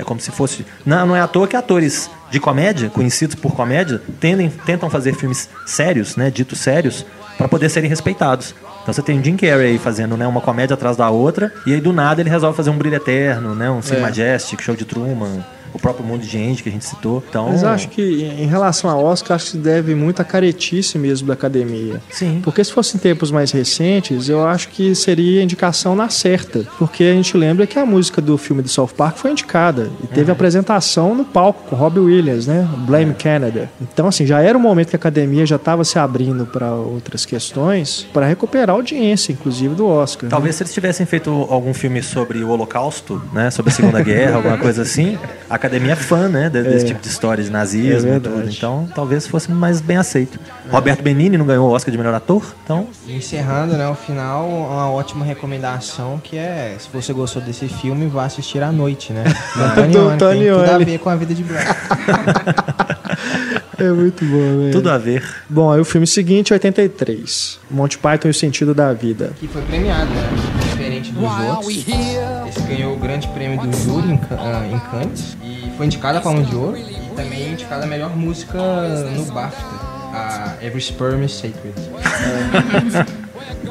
É 0.00 0.04
como 0.04 0.20
se 0.20 0.30
fosse. 0.30 0.64
Não, 0.84 1.06
não 1.08 1.16
é 1.16 1.20
à 1.20 1.28
toa 1.28 1.46
que 1.46 1.56
atores 1.56 2.10
de 2.30 2.40
comédia, 2.40 2.88
conhecidos 2.88 3.34
por 3.34 3.52
comédia, 3.52 4.00
tendem, 4.18 4.48
tentam 4.48 4.88
fazer 4.88 5.14
filmes 5.14 5.48
sérios, 5.66 6.16
né? 6.16 6.30
Ditos 6.30 6.58
sérios, 6.60 7.04
para 7.36 7.48
poder 7.48 7.68
serem 7.68 7.90
respeitados. 7.90 8.54
Então 8.82 8.94
você 8.94 9.02
tem 9.02 9.20
o 9.20 9.22
Jim 9.24 9.36
Carrey 9.36 9.78
fazendo 9.78 10.16
né, 10.16 10.26
uma 10.26 10.40
comédia 10.40 10.74
atrás 10.74 10.96
da 10.96 11.10
outra, 11.10 11.52
e 11.66 11.74
aí 11.74 11.80
do 11.80 11.92
nada 11.92 12.22
ele 12.22 12.30
resolve 12.30 12.56
fazer 12.56 12.70
um 12.70 12.78
brilho 12.78 12.96
eterno, 12.96 13.54
né? 13.54 13.70
Um 13.70 13.82
Sim 13.82 13.96
é. 13.96 14.00
Majestic, 14.00 14.62
show 14.62 14.74
de 14.74 14.84
Truman 14.84 15.44
o 15.72 15.78
próprio 15.78 16.04
mundo 16.04 16.22
de 16.22 16.28
gente 16.28 16.62
que 16.62 16.68
a 16.68 16.72
gente 16.72 16.84
citou. 16.84 17.22
Então, 17.28 17.48
Mas 17.48 17.64
acho 17.64 17.88
que 17.88 18.02
em 18.02 18.46
relação 18.46 18.90
a 18.90 18.96
Oscar, 18.96 19.36
acho 19.36 19.52
que 19.52 19.58
deve 19.58 19.94
muito 19.94 20.20
à 20.20 20.24
caretice 20.24 20.98
mesmo 20.98 21.28
da 21.28 21.34
academia. 21.34 22.00
Sim. 22.10 22.40
Porque 22.42 22.62
se 22.62 22.72
fosse 22.72 22.96
em 22.96 23.00
tempos 23.00 23.30
mais 23.30 23.50
recentes, 23.52 24.28
eu 24.28 24.46
acho 24.46 24.68
que 24.68 24.94
seria 24.94 25.42
indicação 25.42 25.94
na 25.94 26.08
certa. 26.08 26.66
Porque 26.78 27.04
a 27.04 27.12
gente 27.12 27.36
lembra 27.36 27.66
que 27.66 27.78
a 27.78 27.86
música 27.86 28.20
do 28.20 28.36
filme 28.36 28.62
do 28.62 28.68
South 28.68 28.90
Park 28.96 29.16
foi 29.16 29.30
indicada. 29.30 29.90
E 30.02 30.06
teve 30.06 30.30
uhum. 30.30 30.32
apresentação 30.32 31.14
no 31.14 31.24
palco 31.24 31.68
com 31.68 31.76
Robbie 31.76 32.00
Williams, 32.00 32.46
né? 32.46 32.68
Blame 32.78 33.12
é. 33.12 33.14
Canada. 33.14 33.70
Então, 33.80 34.06
assim, 34.06 34.26
já 34.26 34.40
era 34.40 34.56
um 34.56 34.60
momento 34.60 34.90
que 34.90 34.96
a 34.96 34.98
academia 34.98 35.46
já 35.46 35.56
estava 35.56 35.84
se 35.84 35.98
abrindo 35.98 36.46
para 36.46 36.72
outras 36.72 37.24
questões, 37.24 38.06
para 38.12 38.26
recuperar 38.26 38.70
a 38.70 38.72
audiência, 38.72 39.32
inclusive, 39.32 39.74
do 39.74 39.86
Oscar. 39.86 40.24
Né? 40.24 40.30
Talvez 40.30 40.54
né? 40.54 40.58
se 40.58 40.62
eles 40.64 40.74
tivessem 40.74 41.06
feito 41.06 41.30
algum 41.50 41.74
filme 41.74 42.02
sobre 42.02 42.42
o 42.42 42.48
Holocausto, 42.50 43.22
né? 43.32 43.50
Sobre 43.50 43.70
a 43.70 43.74
Segunda 43.74 44.02
Guerra, 44.04 44.36
alguma 44.36 44.58
coisa 44.58 44.82
assim, 44.82 45.18
a 45.48 45.58
academia 45.60 45.92
é 45.92 45.96
fã, 45.96 46.28
né? 46.28 46.48
Desse 46.48 46.84
é. 46.84 46.88
tipo 46.88 47.00
de 47.00 47.08
história 47.08 47.44
de 47.44 47.50
nazismo 47.50 48.10
é 48.10 48.16
e 48.16 48.20
tudo. 48.20 48.50
Então, 48.50 48.88
talvez 48.94 49.26
fosse 49.26 49.50
mais 49.50 49.80
bem 49.80 49.96
aceito. 49.98 50.38
É. 50.66 50.70
Roberto 50.70 51.02
Benini 51.02 51.36
não 51.36 51.46
ganhou 51.46 51.68
o 51.68 51.72
Oscar 51.72 51.92
de 51.92 51.98
melhor 51.98 52.14
ator, 52.14 52.42
então... 52.64 52.88
Encerrando, 53.06 53.76
né? 53.76 53.86
O 53.88 53.94
final, 53.94 54.48
uma 54.48 54.90
ótima 54.90 55.24
recomendação 55.24 56.20
que 56.22 56.36
é, 56.36 56.76
se 56.78 56.88
você 56.92 57.12
gostou 57.12 57.42
desse 57.42 57.68
filme, 57.68 58.06
vá 58.06 58.24
assistir 58.24 58.62
à 58.62 58.72
noite, 58.72 59.12
né? 59.12 59.24
Do 59.24 60.18
Tony 60.18 60.40
Tem 60.40 60.52
tudo 60.52 60.70
a 60.70 60.78
ver 60.78 60.98
com 60.98 61.10
a 61.10 61.16
vida 61.16 61.34
de 61.34 61.44
Black. 61.44 61.66
É 63.78 63.90
muito 63.90 64.22
bom, 64.26 64.58
velho. 64.58 64.72
Tudo 64.72 64.90
a 64.90 64.98
ver. 64.98 65.24
Bom, 65.48 65.72
aí 65.72 65.80
o 65.80 65.86
filme 65.86 66.06
seguinte, 66.06 66.52
83. 66.52 67.58
Monty 67.70 67.96
Python 67.96 68.28
e 68.28 68.30
o 68.30 68.34
Sentido 68.34 68.74
da 68.74 68.92
Vida. 68.92 69.32
Que 69.40 69.48
foi 69.48 69.62
premiado, 69.62 70.10
né? 70.10 70.59
Diferente 71.12 71.86
dos 71.86 71.88
outros. 71.88 72.56
Esse 72.56 72.60
ganhou 72.68 72.94
o 72.94 72.98
grande 72.98 73.28
prêmio 73.28 73.60
do 73.60 73.76
júri 73.76 74.12
em, 74.12 74.20
ah, 74.30 74.66
em 74.66 74.78
Cannes. 74.90 75.36
E 75.42 75.70
foi 75.76 75.86
indicada 75.86 76.18
a 76.18 76.20
Palma 76.20 76.42
de 76.42 76.54
Ouro. 76.54 76.76
E 76.76 77.10
também 77.16 77.52
indicada 77.52 77.84
a 77.84 77.86
melhor 77.86 78.16
música 78.16 78.58
no 79.16 79.24
BAFTA. 79.26 79.89
A 80.12 80.56
Every 80.62 80.80
Sperm 80.80 81.22
is 81.22 81.32
Sacred. 81.32 81.74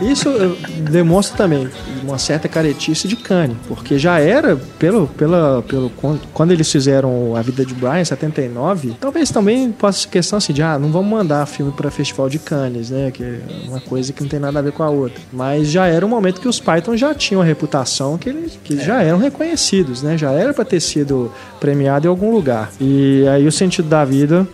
Isso 0.02 0.30
eh, 0.30 0.90
demonstra 0.90 1.38
também 1.38 1.68
uma 2.04 2.18
certa 2.18 2.48
caretice 2.48 3.08
de 3.08 3.16
Kanye, 3.16 3.56
porque 3.68 3.98
já 3.98 4.20
era, 4.20 4.56
pelo, 4.78 5.08
pela, 5.08 5.62
pelo, 5.64 5.92
quando 6.34 6.52
eles 6.52 6.72
fizeram 6.72 7.36
A 7.36 7.42
Vida 7.42 7.66
de 7.66 7.74
Brian, 7.74 8.02
em 8.02 8.06
79, 8.06 8.96
talvez 9.00 9.30
também 9.30 9.72
possa 9.72 10.00
ser 10.00 10.08
questão 10.10 10.38
assim 10.38 10.54
de, 10.54 10.62
ah, 10.62 10.80
não 10.80 10.92
vamos 10.92 11.10
mandar 11.10 11.46
filme 11.46 11.72
para 11.72 11.92
Festival 11.92 12.30
de 12.30 12.40
Cannes, 12.40 12.90
né, 12.90 13.12
que 13.12 13.24
é 13.24 13.40
uma 13.68 13.80
coisa 13.82 14.14
que 14.14 14.22
não 14.22 14.30
tem 14.30 14.40
nada 14.40 14.60
a 14.60 14.62
ver 14.62 14.72
com 14.72 14.84
a 14.84 14.90
outra. 14.90 15.20
Mas 15.32 15.68
já 15.70 15.88
era 15.88 16.06
um 16.06 16.10
momento 16.10 16.40
que 16.40 16.48
os 16.48 16.60
Python 16.60 16.96
já 16.96 17.14
tinham 17.14 17.42
a 17.42 17.46
reputação 17.46 18.18
que 18.18 18.30
eles 18.30 18.60
que 18.64 18.80
é. 18.80 18.84
já 18.84 19.02
eram 19.02 19.18
reconhecidos, 19.18 20.02
né, 20.02 20.18
já 20.18 20.32
era 20.32 20.54
para 20.54 20.66
ter 20.66 20.80
sido 20.80 21.32
premiado 21.60 22.08
em 22.08 22.10
algum 22.10 22.32
lugar. 22.32 22.72
E 22.80 23.26
aí 23.28 23.46
o 23.46 23.52
sentido 23.52 23.90
da 23.90 24.06
vida 24.06 24.48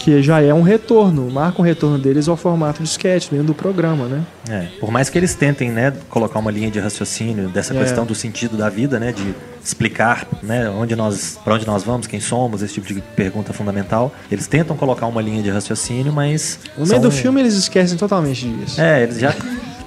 que 0.00 0.22
já 0.22 0.40
é 0.40 0.52
um 0.52 0.62
retorno, 0.62 1.30
marca 1.30 1.60
um 1.60 1.64
retorno 1.64 1.98
deles 1.98 2.26
ao 2.26 2.34
formato 2.34 2.82
de 2.82 2.88
sketch 2.88 3.28
dentro 3.30 3.48
do 3.48 3.54
programa, 3.54 4.06
né? 4.06 4.24
É, 4.48 4.66
por 4.80 4.90
mais 4.90 5.10
que 5.10 5.18
eles 5.18 5.34
tentem, 5.34 5.70
né, 5.70 5.92
colocar 6.08 6.38
uma 6.38 6.50
linha 6.50 6.70
de 6.70 6.80
raciocínio 6.80 7.50
dessa 7.50 7.74
é. 7.74 7.78
questão 7.78 8.06
do 8.06 8.14
sentido 8.14 8.56
da 8.56 8.70
vida, 8.70 8.98
né, 8.98 9.12
de 9.12 9.34
explicar, 9.62 10.26
né, 10.42 10.70
onde 10.70 10.96
nós, 10.96 11.38
para 11.44 11.54
onde 11.54 11.66
nós 11.66 11.84
vamos, 11.84 12.06
quem 12.06 12.18
somos, 12.18 12.62
esse 12.62 12.74
tipo 12.74 12.86
de 12.86 13.02
pergunta 13.14 13.52
fundamental, 13.52 14.10
eles 14.32 14.46
tentam 14.46 14.74
colocar 14.74 15.06
uma 15.06 15.20
linha 15.20 15.42
de 15.42 15.50
raciocínio, 15.50 16.10
mas 16.10 16.58
no 16.78 16.86
meio 16.86 17.02
do 17.02 17.10
filme 17.10 17.38
eles 17.38 17.54
esquecem 17.54 17.98
totalmente 17.98 18.48
disso. 18.48 18.80
É, 18.80 19.02
eles 19.02 19.18
já 19.18 19.34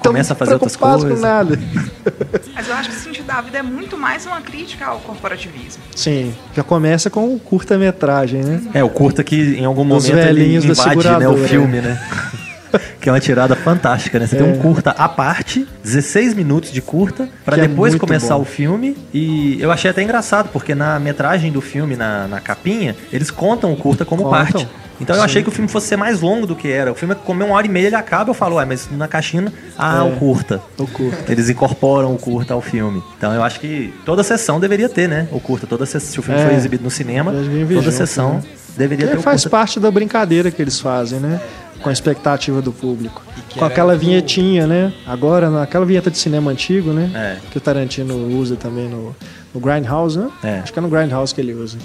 começam 0.10 0.34
a 0.34 0.38
fazer 0.38 0.54
outras 0.54 0.76
coisas. 0.76 1.14
com 1.14 1.20
nada. 1.20 1.60
Mas 2.54 2.68
eu 2.68 2.74
acho 2.76 2.90
que 2.90 2.96
o 2.96 3.00
sentido 3.00 3.26
da 3.26 3.42
vida 3.42 3.58
é 3.58 3.62
muito 3.62 3.98
mais 3.98 4.26
uma 4.26 4.42
crítica 4.42 4.86
ao 4.86 5.00
corporativismo. 5.00 5.82
Sim, 5.96 6.36
já 6.56 6.64
começa 6.64 7.10
com 7.10 7.34
o 7.34 7.40
curta-metragem, 7.40 8.44
né? 8.44 8.62
É, 8.74 8.84
o 8.84 8.90
curta 8.90 9.24
que 9.24 9.36
em 9.58 9.66
algum 9.66 9.84
momento 9.84 10.18
ele 10.18 10.56
invade 10.56 11.20
né, 11.20 11.28
o 11.28 11.38
filme, 11.38 11.82
né? 11.82 12.00
que 13.00 13.10
é 13.10 13.12
uma 13.12 13.20
tirada 13.20 13.56
fantástica, 13.56 14.20
né? 14.20 14.28
Você 14.28 14.36
é. 14.36 14.40
tem 14.40 14.52
um 14.52 14.58
curta 14.58 14.92
à 14.92 15.08
parte, 15.08 15.68
16 15.84 16.34
minutos 16.34 16.72
de 16.72 16.82
curta, 16.82 17.30
para 17.46 17.58
é 17.58 17.68
depois 17.68 17.96
é 17.96 17.98
começar 17.98 18.36
bom. 18.36 18.42
o 18.42 18.46
filme. 18.46 18.98
E 19.14 19.58
eu 19.62 19.72
achei 19.72 19.90
até 19.90 20.02
engraçado, 20.02 20.50
porque 20.52 20.74
na 20.76 21.00
metragem 21.00 21.52
do 21.52 21.62
filme, 21.62 21.96
na, 21.96 22.28
na 22.28 22.40
capinha, 22.40 22.96
eles 23.12 23.32
contam 23.32 23.72
o 23.72 23.78
curta 23.78 24.06
como 24.06 24.24
contam. 24.24 24.46
parte. 24.46 24.68
Então 25.02 25.16
Sim. 25.16 25.22
eu 25.22 25.26
achei 25.26 25.44
que 25.44 25.50
o 25.50 25.52
filme 25.52 25.68
fosse 25.68 25.88
ser 25.88 25.98
mais 25.98 26.22
longo 26.22 26.46
do 26.46 26.56
que 26.56 26.68
era. 26.70 26.92
O 26.92 26.96
filme, 26.96 27.16
é 27.16 27.34
uma 27.44 27.56
hora 27.56 27.66
e 27.66 27.70
meia, 27.70 27.88
ele 27.88 27.96
acaba, 27.96 28.30
eu 28.30 28.34
falo, 28.34 28.56
ué, 28.56 28.66
mas 28.66 28.90
na 28.92 29.08
caixinha, 29.08 29.52
ah, 29.78 29.98
é, 29.98 30.02
o 30.02 30.16
curta. 30.18 30.62
O 30.78 30.88
curta. 30.88 31.32
Eles 31.32 31.50
incorporam 31.50 32.14
o 32.14 32.18
curta 32.18 32.54
ao 32.54 32.62
filme. 32.62 33.04
Então 33.18 33.34
eu 33.34 33.44
acho 33.44 33.60
que 33.60 33.94
toda 34.06 34.24
sessão 34.24 34.60
deveria 34.60 34.88
ter, 34.88 35.10
né? 35.10 35.28
O 35.32 35.40
curta. 35.40 35.68
Toda 35.68 35.86
sessão, 35.86 36.12
se 36.12 36.20
o 36.20 36.24
filme 36.24 36.40
é, 36.40 36.46
foi 36.46 36.56
exibido 36.56 36.84
no 36.84 36.92
cinema, 36.92 37.34
toda 37.74 37.92
sessão 37.92 38.36
né? 38.36 38.44
deveria 38.78 39.08
ter. 39.08 39.18
o 39.18 39.22
faz 39.22 39.44
parte 39.46 39.80
da 39.80 39.90
brincadeira 39.90 40.52
que 40.52 40.62
eles 40.62 40.80
fazem, 40.80 41.20
né? 41.20 41.42
Com 41.84 41.90
a 41.90 41.94
expectativa 41.94 42.62
do 42.62 42.72
público. 42.72 43.22
Com 43.58 43.66
aquela 43.66 43.96
vinhetinha, 43.96 44.66
né? 44.66 44.94
Agora, 45.06 45.50
naquela 45.50 45.86
vinheta 45.86 46.10
de 46.10 46.18
cinema 46.18 46.50
antigo, 46.50 46.92
né? 46.92 47.12
É. 47.14 47.50
Que 47.52 47.58
o 47.58 47.62
Tarantino 47.62 48.16
usa 48.40 48.56
também 48.56 48.90
no 48.90 49.16
no 49.54 49.60
Grindhouse, 49.60 50.18
né? 50.18 50.32
É. 50.44 50.60
Acho 50.60 50.74
que 50.74 50.80
é 50.80 50.82
no 50.82 50.90
Grindhouse 50.90 51.34
que 51.34 51.40
ele 51.40 51.54
usa. 51.54 51.78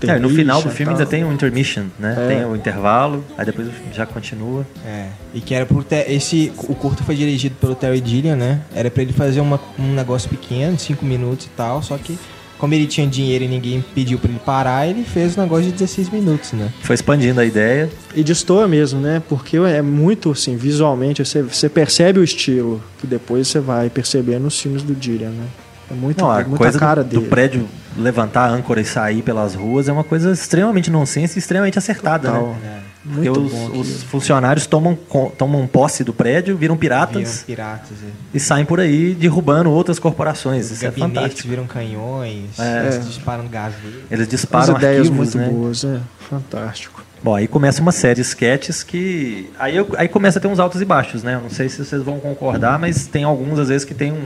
Que 0.00 0.10
é, 0.10 0.18
no 0.18 0.28
final 0.28 0.60
do 0.60 0.70
filme 0.70 0.92
ainda 0.92 1.06
tem 1.06 1.24
um 1.24 1.32
intermission, 1.32 1.84
né? 1.98 2.16
É. 2.18 2.28
Tem 2.28 2.44
o 2.44 2.48
um 2.48 2.56
intervalo, 2.56 3.24
aí 3.38 3.46
depois 3.46 3.68
já 3.92 4.04
continua. 4.04 4.66
É. 4.84 5.08
E 5.32 5.40
que 5.40 5.54
era 5.54 5.64
pro 5.64 5.84
esse 6.08 6.52
o 6.68 6.74
curto 6.74 7.04
foi 7.04 7.14
dirigido 7.14 7.54
pelo 7.60 7.74
Terry 7.74 8.02
Gilliam, 8.04 8.34
né? 8.34 8.62
Era 8.74 8.90
para 8.90 9.02
ele 9.02 9.12
fazer 9.12 9.40
uma, 9.40 9.60
um 9.78 9.94
negócio 9.94 10.28
pequeno, 10.28 10.76
5 10.78 11.04
minutos 11.04 11.46
e 11.46 11.50
tal, 11.50 11.80
só 11.82 11.96
que 11.96 12.18
como 12.62 12.74
ele 12.74 12.86
tinha 12.86 13.04
dinheiro 13.08 13.42
e 13.42 13.48
ninguém 13.48 13.84
pediu 13.92 14.20
para 14.20 14.30
ele 14.30 14.38
parar, 14.38 14.86
ele 14.86 15.02
fez 15.02 15.36
um 15.36 15.40
negócio 15.40 15.64
de 15.64 15.72
16 15.72 16.10
minutos, 16.10 16.52
né? 16.52 16.72
Foi 16.82 16.94
expandindo 16.94 17.40
a 17.40 17.44
ideia. 17.44 17.90
E 18.14 18.22
destoa 18.22 18.68
mesmo, 18.68 19.00
né? 19.00 19.20
Porque 19.28 19.56
é 19.56 19.82
muito, 19.82 20.30
assim, 20.30 20.56
visualmente, 20.56 21.24
você, 21.24 21.42
você 21.42 21.68
percebe 21.68 22.20
o 22.20 22.22
estilo, 22.22 22.80
que 23.00 23.06
depois 23.08 23.48
você 23.48 23.58
vai 23.58 23.90
percebendo 23.90 24.44
nos 24.44 24.60
filmes 24.60 24.84
do 24.84 24.94
Gilliam, 24.94 25.30
né? 25.30 25.46
É 25.90 25.94
muito, 25.94 26.20
Não, 26.22 26.30
a 26.30 26.44
coisa 26.44 26.78
cara 26.78 27.02
do, 27.02 27.10
dele. 27.10 27.22
do 27.24 27.28
prédio 27.28 27.68
levantar 27.98 28.42
a 28.42 28.52
âncora 28.52 28.80
e 28.80 28.84
sair 28.84 29.22
pelas 29.22 29.56
ruas 29.56 29.88
é 29.88 29.92
uma 29.92 30.04
coisa 30.04 30.30
extremamente 30.30 30.88
nonsense 30.88 31.36
e 31.36 31.40
extremamente 31.40 31.78
acertada, 31.78 32.30
né? 32.30 32.38
Total. 32.38 32.56
né? 32.62 32.80
É. 32.88 32.91
Porque 33.04 33.28
os, 33.28 33.52
os, 33.74 34.02
funcionários 34.04 34.66
tomam, 34.66 34.96
tomam 35.36 35.66
posse 35.66 36.04
do 36.04 36.12
prédio, 36.12 36.56
viram 36.56 36.76
piratas, 36.76 37.44
viram 37.44 37.46
piratas 37.46 37.98
é. 38.02 38.10
e 38.32 38.38
saem 38.38 38.64
por 38.64 38.78
aí 38.78 39.12
derrubando 39.14 39.70
outras 39.70 39.98
corporações. 39.98 40.66
Os 40.66 40.72
Isso 40.72 40.86
é 40.86 40.90
fantástico. 40.92 41.48
viram 41.48 41.66
canhões, 41.66 42.58
é. 42.58 42.84
eles 42.84 43.06
disparam 43.06 43.48
gás. 43.48 43.74
Eles 44.08 44.28
disparam 44.28 44.74
As 44.74 44.78
ideias 44.78 45.06
arquivos, 45.08 45.34
muito 45.34 45.38
né? 45.38 45.48
boas, 45.48 45.84
é 45.84 46.00
fantástico. 46.28 47.02
Bom, 47.22 47.36
aí 47.36 47.46
começa 47.46 47.80
uma 47.80 47.92
série 47.92 48.16
de 48.16 48.22
sketches 48.22 48.82
que. 48.82 49.48
Aí, 49.56 49.76
eu, 49.76 49.88
aí 49.96 50.08
começa 50.08 50.40
a 50.40 50.42
ter 50.42 50.48
uns 50.48 50.58
altos 50.58 50.80
e 50.80 50.84
baixos, 50.84 51.22
né? 51.22 51.38
Não 51.40 51.50
sei 51.50 51.68
se 51.68 51.84
vocês 51.84 52.02
vão 52.02 52.18
concordar, 52.18 52.78
mas 52.80 53.06
tem 53.06 53.22
alguns, 53.22 53.60
às 53.60 53.68
vezes, 53.68 53.84
que 53.84 53.94
tem 53.94 54.10
um, 54.10 54.24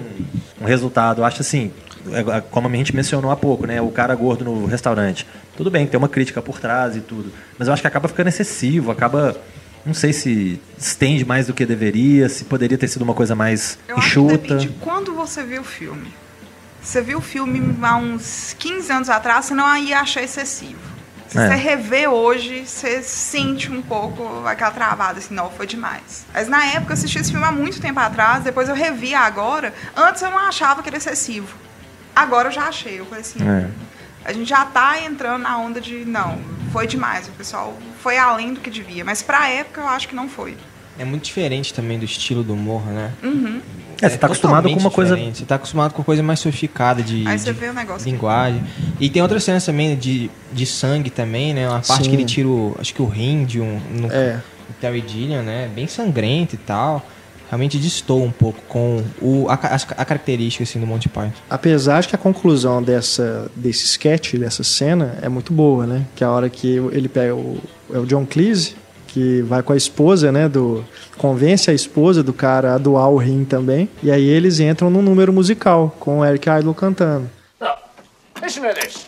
um 0.63 0.65
resultado. 0.65 1.21
Eu 1.21 1.25
acho 1.27 1.43
assim, 1.43 1.71
é, 2.11 2.21
é, 2.21 2.41
como 2.41 2.69
a 2.69 2.71
gente 2.71 2.97
mencionou 2.97 3.31
há 3.31 3.37
pouco, 3.37 3.67
né? 3.67 3.83
O 3.83 3.91
cara 3.91 4.15
gordo 4.15 4.47
no 4.47 4.65
restaurante. 4.65 5.27
Tudo 5.57 5.71
bem, 5.71 5.87
tem 5.87 5.99
uma 5.99 6.09
crítica 6.09 6.41
por 6.41 6.59
trás 6.59 6.97
e 6.97 7.01
tudo. 7.01 7.31
Mas 7.59 7.69
eu 7.69 7.75
acho 7.75 7.83
que 7.83 7.89
acaba 7.89 8.09
ficando 8.09 8.29
excessivo, 8.29 8.91
acaba. 8.91 9.37
Não 9.85 9.95
sei 9.95 10.13
se 10.13 10.61
estende 10.79 11.25
mais 11.25 11.47
do 11.47 11.55
que 11.55 11.67
deveria, 11.67 12.29
se 12.31 12.45
poderia 12.45 12.79
ter 12.79 12.89
sido 12.89 13.03
uma 13.03 13.15
coisa 13.15 13.35
mais 13.35 13.79
eu 13.87 13.99
enxuta. 13.99 14.57
Acho 14.57 14.69
que 14.69 14.75
quando 14.81 15.15
você 15.15 15.43
viu 15.45 15.61
o 15.61 15.65
filme. 15.65 16.09
Você 16.81 17.03
viu 17.03 17.19
o 17.19 17.21
filme 17.21 17.77
há 17.83 17.97
uns 17.97 18.55
15 18.59 18.93
anos 18.93 19.11
atrás, 19.11 19.47
você 19.47 19.55
não 19.55 19.77
ia 19.77 20.01
achar 20.01 20.23
excessivo. 20.23 20.96
Se 21.29 21.39
é. 21.39 21.49
você 21.49 21.55
rever 21.55 22.09
hoje, 22.09 22.67
você 22.67 23.03
sente 23.03 23.71
um 23.71 23.83
pouco 23.83 24.47
aquela 24.47 24.71
travada, 24.71 25.19
assim, 25.19 25.35
não, 25.35 25.51
foi 25.51 25.67
demais. 25.67 26.25
Mas 26.33 26.49
na 26.49 26.65
época 26.67 26.93
eu 26.93 26.95
assisti 26.95 27.19
esse 27.19 27.31
filme 27.31 27.45
há 27.45 27.53
muito 27.53 27.81
tempo 27.81 27.99
atrás, 27.99 28.45
depois 28.45 28.69
eu 28.69 28.75
revi 28.75 29.15
agora. 29.15 29.75
Antes 29.97 30.23
eu 30.23 30.31
não 30.31 30.39
achava 30.39 30.83
que 30.83 30.89
era 30.89 30.97
excessivo. 30.97 31.57
Agora 32.15 32.49
eu 32.49 32.53
já 32.53 32.69
achei. 32.69 33.01
Eu 33.01 33.07
falei 33.07 33.21
assim, 33.21 33.41
é. 33.47 33.69
a 34.25 34.33
gente 34.33 34.49
já 34.49 34.65
tá 34.65 35.01
entrando 35.01 35.43
na 35.43 35.59
onda 35.59 35.81
de, 35.81 36.05
não, 36.05 36.39
foi 36.73 36.87
demais. 36.87 37.29
O 37.29 37.33
pessoal 37.33 37.77
foi 38.01 38.17
além 38.19 38.55
do 38.55 38.61
que 38.61 38.71
devia. 38.71 39.05
Mas 39.05 39.23
pra 39.23 39.49
época 39.49 39.81
eu 39.81 39.89
acho 39.89 40.09
que 40.09 40.15
não 40.15 40.29
foi. 40.29 40.57
É 40.99 41.05
muito 41.05 41.25
diferente 41.25 41.75
também 41.75 41.99
do 41.99 42.05
estilo 42.05 42.43
do 42.43 42.55
humor, 42.55 42.83
né? 42.87 43.13
Uhum. 43.23 43.61
É, 44.01 44.09
você 44.09 44.19
tá 44.19 44.27
acostumado 44.27 44.69
com 44.69 44.79
uma 44.79 44.91
coisa. 44.91 45.17
Você 45.17 45.45
tá 45.45 45.55
acostumado 45.55 45.93
com 45.95 46.03
coisa 46.03 46.23
mais 46.23 46.41
sofisticada 46.41 47.03
de, 47.03 47.27
Aí 47.27 47.39
você 47.39 47.53
de 47.53 47.59
vê 47.59 47.69
o 47.69 47.73
negócio 47.73 48.11
linguagem. 48.11 48.63
E 49.01 49.09
tem 49.09 49.23
outras 49.23 49.45
cenas 49.45 49.65
também 49.65 49.97
de, 49.97 50.31
de 50.53 50.67
sangue 50.67 51.11
também, 51.11 51.55
né? 51.55 51.69
Uma 51.69 51.81
parte 51.81 52.05
Sim. 52.05 52.11
que 52.11 52.17
ele 52.17 52.25
tira 52.25 52.49
o, 52.49 52.77
acho 52.79 52.95
que 52.95 53.03
o 53.03 53.07
rim 53.07 53.45
de 53.45 53.61
um. 53.61 53.81
No, 53.93 54.13
É. 54.13 54.35
no 54.69 54.75
Terry 54.81 55.05
Gilliam, 55.07 55.43
né? 55.43 55.71
Bem 55.75 55.87
sangrento 55.87 56.55
e 56.55 56.59
tal. 56.59 57.05
Realmente 57.49 57.79
destoa 57.79 58.25
um 58.25 58.33
pouco 58.33 58.61
com 58.69 59.05
o, 59.23 59.47
a, 59.49 59.55
a 59.55 60.05
característica 60.05 60.65
assim, 60.65 60.81
do 60.81 60.87
Monty 60.87 61.09
Python. 61.09 61.31
Apesar 61.49 62.01
de 62.01 62.09
que 62.09 62.17
a 62.17 62.19
conclusão 62.19 62.83
dessa, 62.83 63.49
desse 63.55 63.85
sketch, 63.85 64.35
dessa 64.35 64.65
cena, 64.65 65.17
é 65.23 65.29
muito 65.29 65.53
boa, 65.53 65.87
né? 65.87 66.05
Que 66.17 66.25
é 66.25 66.27
a 66.27 66.31
hora 66.31 66.51
que 66.51 66.77
ele 66.91 67.09
pega 67.09 67.37
o, 67.37 67.59
é 67.95 67.99
o 67.99 68.05
John 68.05 68.27
Cleese, 68.27 68.75
que 69.17 69.41
vai 69.41 69.63
com 69.63 69.73
a 69.73 69.77
esposa, 69.79 70.31
né? 70.31 70.47
Do, 70.47 70.85
convence 71.17 71.71
a 71.71 71.73
esposa 71.73 72.23
do 72.23 72.35
cara 72.35 72.75
a 72.75 72.79
doar 72.79 73.09
o 73.09 73.17
rim 73.17 73.47
também. 73.47 73.89
E 74.03 74.11
aí 74.11 74.23
eles 74.23 74.61
entram 74.61 74.91
num 74.91 75.01
número 75.01 75.33
musical, 75.33 75.97
com 75.99 76.19
o 76.19 76.25
Eric 76.25 76.47
Idle 76.47 76.75
cantando. 76.75 77.31
Listen 78.43 78.69
to 78.69 78.75
this. 78.79 79.07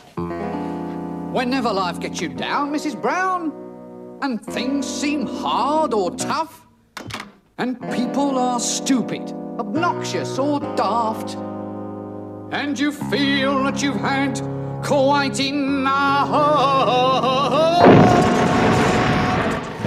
Whenever 1.34 1.70
life 1.70 2.00
gets 2.00 2.22
you 2.22 2.30
down, 2.30 2.70
Mrs. 2.72 2.96
Brown, 2.96 3.52
and 4.22 4.38
things 4.54 4.86
seem 4.86 5.26
hard 5.26 5.92
or 5.92 6.11
tough, 6.12 6.62
and 7.59 7.78
people 7.90 8.38
are 8.38 8.59
stupid, 8.59 9.34
obnoxious, 9.59 10.38
or 10.38 10.61
daft, 10.74 11.36
and 12.50 12.78
you 12.80 12.92
feel 12.92 13.62
that 13.64 13.82
you've 13.82 14.00
had 14.00 14.40
quite 14.82 15.38
enough. 15.38 16.30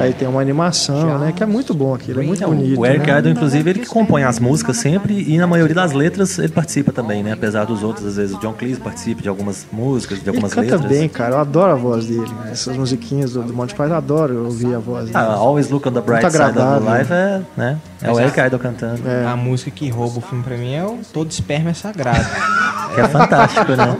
Aí 0.02 0.14
tem 0.14 0.28
uma 0.28 0.42
animação, 0.42 1.20
né? 1.20 1.32
Que 1.32 1.44
é 1.44 1.46
muito 1.46 1.74
bom 1.74 1.94
aquilo, 1.94 2.22
é 2.22 2.24
muito 2.24 2.46
bonito. 2.46 2.80
O 2.80 2.86
Eric 2.86 3.06
né? 3.08 3.20
Idle, 3.20 3.32
inclusive, 3.32 3.70
ele 3.70 3.80
que 3.80 3.88
compõe 3.88 4.24
as 4.24 4.40
músicas 4.40 4.78
sempre 4.78 5.24
e 5.28 5.38
na 5.38 5.48
maioria 5.48 5.76
das 5.76 5.92
letras 5.92 6.38
ele 6.40 6.50
participa 6.50 6.92
também, 6.92 7.24
né? 7.24 7.34
Apesar 7.34 7.66
dos 7.66 7.84
outros, 7.84 8.06
às 8.06 8.16
vezes 8.16 8.36
o 8.36 8.40
John 8.40 8.54
Cleese 8.54 8.80
participa 8.80 9.22
de 9.22 9.30
algumas 9.30 9.66
músicas, 9.72 10.18
de 10.18 10.24
Ele 10.24 10.30
algumas 10.30 10.54
canta 10.54 10.76
letras. 10.76 10.92
bem, 10.92 11.08
cara. 11.10 11.36
Eu 11.36 11.40
adoro 11.40 11.72
a 11.72 11.76
voz 11.76 12.06
dele. 12.08 12.32
Essas 12.52 12.76
musiquinhas 12.76 13.34
do, 13.34 13.44
do 13.44 13.54
Monty 13.54 13.74
Python, 13.76 13.92
eu 13.92 13.96
adoro 13.96 14.46
ouvir 14.46 14.74
a 14.74 14.80
voz 14.80 15.06
dele. 15.06 15.18
Ah, 15.18 15.34
Always 15.34 15.70
Look 15.70 15.88
on 15.88 15.92
the 15.94 16.02
Bright 16.02 16.24
Muito 16.24 16.38
Side 16.38 16.60
of. 16.60 17.00
Life 17.00 17.14
é, 17.14 17.42
né? 17.56 17.78
É 18.02 18.12
o 18.12 18.20
Eric 18.20 18.40
Idle 18.40 18.60
cantando. 18.60 19.08
É. 19.08 19.26
A 19.26 19.36
música 19.36 19.70
que 19.72 19.90
rouba 19.90 20.18
o 20.18 20.22
filme 20.22 20.44
pra 20.44 20.58
mim 20.58 20.74
é 20.74 20.84
o 20.84 21.00
Todo 21.14 21.30
Esperma 21.30 21.70
é 21.70 21.74
Sagrado. 21.74 22.26
Que 22.94 23.00
é 23.00 23.08
fantástico, 23.08 23.72
né? 23.72 23.98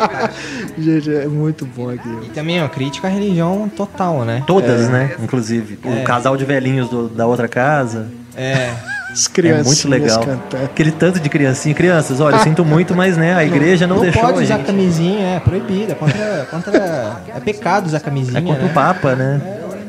Gente, 0.78 1.14
é 1.16 1.26
muito 1.26 1.66
bom 1.66 1.90
aquilo. 1.90 2.26
e 2.26 2.30
também 2.30 2.60
é 2.60 2.62
uma 2.62 2.68
crítica 2.68 3.08
à 3.08 3.10
religião 3.10 3.70
total, 3.70 4.26
né? 4.26 4.44
Todas, 4.46 4.90
né? 4.90 5.16
Inclusive. 5.22 5.80
O 5.84 5.91
É. 6.00 6.04
casal 6.04 6.36
de 6.38 6.46
velhinhos 6.46 6.90
do- 6.90 7.08
da 7.10 7.26
outra 7.28 7.48
casa. 7.48 8.08
É. 8.36 8.72
As 9.12 9.28
É 9.28 9.30
crianças 9.30 9.66
muito 9.68 9.88
legal. 9.90 10.20
cantando. 10.26 10.64
Aquele 10.64 10.92
tanto 10.92 11.20
de 11.20 11.28
criancinha. 11.30 11.76
Crianças, 11.76 12.22
olha, 12.22 12.36
eu 12.36 12.40
sinto 12.40 12.64
muito, 12.64 12.96
mas 12.96 13.18
né, 13.18 13.36
a 13.36 13.44
igreja 13.44 13.86
não, 13.86 13.98
Não 13.98 14.04
deixou 14.04 14.22
pode 14.22 14.40
a 14.40 14.42
usar 14.44 14.58
gente. 14.58 14.66
camisinha, 14.68 15.36
é 15.36 15.40
proibido. 15.42 15.92
É 15.92 15.96
contra, 15.96 16.48
contra. 16.50 17.22
É 17.36 17.40
pecado 17.42 17.88
usar 17.88 18.00
camisinha. 18.00 18.40
É 18.40 18.42
contra 18.42 18.64
né? 18.64 18.70
o 18.70 18.74
Papa, 18.74 19.14
né? 19.16 19.42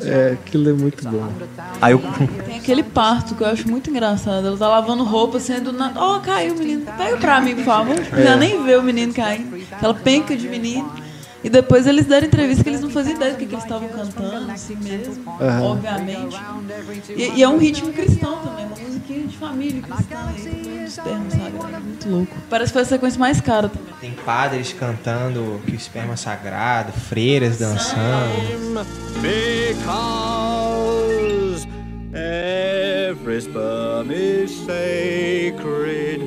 É, 0.05 0.33
aquilo 0.33 0.69
é 0.71 0.73
muito 0.73 1.09
bom. 1.09 1.29
Aí 1.81 1.93
eu, 1.93 2.03
Tem 2.45 2.57
aquele 2.59 2.83
parto 2.83 3.37
que 3.37 3.43
eu 3.45 3.47
acho 3.47 3.69
muito 3.71 3.89
engraçado. 3.89 4.45
Ela 4.45 4.57
tá 4.57 4.67
lavando 4.69 5.05
roupa, 5.05 5.39
sendo 5.39 5.73
nada. 5.73 6.01
Oh, 6.03 6.19
caiu 6.19 6.55
o 6.55 6.59
menino. 6.59 6.83
Pega 6.99 7.17
pra 7.19 7.41
mim, 7.41 7.55
por 7.55 7.65
favor. 7.65 7.95
É. 8.19 8.23
Já 8.25 8.35
nem 8.35 8.65
vê 8.65 8.75
o 8.75 8.83
menino 8.83 9.15
cair. 9.15 9.47
Aquela 9.71 9.95
penca 9.95 10.37
de 10.37 10.49
menino. 10.49 10.91
E 11.45 11.51
depois 11.51 11.87
eles 11.89 12.07
deram 12.07 12.27
entrevista 12.29 12.63
que 12.63 12.71
eles 12.71 12.81
não 12.81 12.91
faziam 12.91 13.17
ideia 13.17 13.33
do 13.33 13.39
que, 13.39 13.47
que 13.47 13.55
eles 13.55 13.65
estavam 13.65 13.89
cantando, 13.89 14.51
assim 14.51 14.77
mesmo, 14.77 15.25
Aham. 15.41 15.63
obviamente. 15.63 16.37
E, 17.11 17.39
e 17.39 17.43
é 17.43 17.49
um 17.49 17.59
ritmo 17.59 17.93
cristão 17.93 18.39
também, 18.39 18.65
uma 18.67 18.77
musiquinha 18.77 19.27
de 19.27 19.37
família 19.37 19.83
cristã. 19.83 20.33
E 20.37 20.49
um 20.49 20.85
esperma 20.85 21.31
sagrado, 21.31 21.85
muito 21.85 22.09
louco. 22.09 22.37
Parece 22.49 22.71
que 22.71 22.75
foi 22.75 22.83
a 22.83 22.85
sequência 22.85 23.19
mais 23.19 23.41
cara 23.41 23.69
também. 23.69 23.93
Tem 24.01 24.13
padres 24.25 24.73
cantando 24.73 25.61
que 25.67 25.73
o 25.73 25.75
esperma 25.75 26.13
é 26.15 26.17
sagrado, 26.17 26.93
freiras 26.93 27.59
dançando. 27.59 28.87
Because 29.21 30.57
every 32.15 33.41
sperm 33.41 34.13
is 34.13 34.51
sacred, 34.65 36.23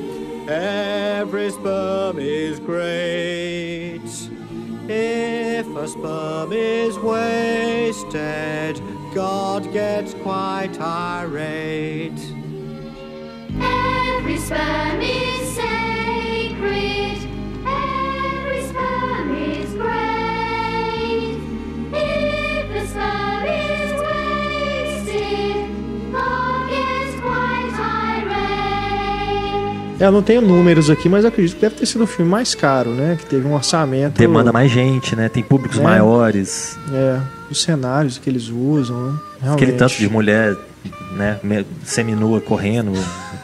every 0.46 1.50
sperm 1.50 2.18
is 2.18 2.58
great. 2.58 3.65
A 5.78 5.86
sperm 5.86 6.52
is 6.54 6.98
wasted, 6.98 8.80
God 9.14 9.70
gets 9.74 10.14
quite 10.14 10.80
irate. 10.80 12.18
Every 13.60 14.38
sperm 14.38 15.00
is 15.02 15.50
sacred. 15.54 17.18
Every 17.66 18.62
sperm 18.62 19.36
is 19.36 19.74
great. 19.74 21.40
If 21.92 22.72
the 22.72 22.86
sperm 22.86 23.25
eu 29.98 30.12
não 30.12 30.22
tenho 30.22 30.40
números 30.40 30.90
aqui, 30.90 31.08
mas 31.08 31.24
acredito 31.24 31.54
que 31.56 31.60
deve 31.62 31.74
ter 31.76 31.86
sido 31.86 32.04
o 32.04 32.06
filme 32.06 32.30
mais 32.30 32.54
caro, 32.54 32.90
né? 32.90 33.16
Que 33.18 33.26
teve 33.26 33.46
um 33.46 33.54
orçamento. 33.54 34.18
demanda 34.18 34.52
mais 34.52 34.70
gente, 34.70 35.14
né? 35.16 35.28
Tem 35.28 35.42
públicos 35.42 35.78
É. 35.78 35.82
maiores. 35.82 36.78
É, 36.92 37.18
os 37.50 37.62
cenários 37.62 38.18
que 38.18 38.28
eles 38.28 38.48
usam, 38.48 38.96
né? 39.00 39.18
Realmente. 39.40 39.62
Aquele 39.64 39.78
tanto 39.78 39.94
de 39.96 40.08
mulher, 40.08 40.54
né? 41.16 41.38
Seminua 41.84 42.40
correndo. 42.40 42.92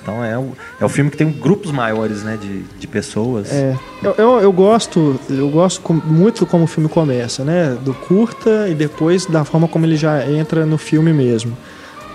Então 0.02 0.24
é 0.24 0.36
o, 0.36 0.48
é 0.80 0.84
o 0.84 0.88
filme 0.88 1.10
que 1.10 1.16
tem 1.16 1.30
grupos 1.30 1.70
maiores, 1.70 2.22
né? 2.24 2.36
De, 2.40 2.62
de 2.78 2.86
pessoas. 2.88 3.52
É, 3.52 3.76
eu, 4.02 4.14
eu, 4.18 4.40
eu 4.40 4.52
gosto, 4.52 5.18
eu 5.30 5.48
gosto 5.48 5.80
muito 6.04 6.44
como 6.44 6.64
o 6.64 6.66
filme 6.66 6.88
começa, 6.88 7.44
né? 7.44 7.76
Do 7.84 7.94
curta 7.94 8.68
e 8.68 8.74
depois 8.74 9.26
da 9.26 9.44
forma 9.44 9.68
como 9.68 9.86
ele 9.86 9.96
já 9.96 10.28
entra 10.28 10.66
no 10.66 10.76
filme 10.76 11.12
mesmo. 11.12 11.56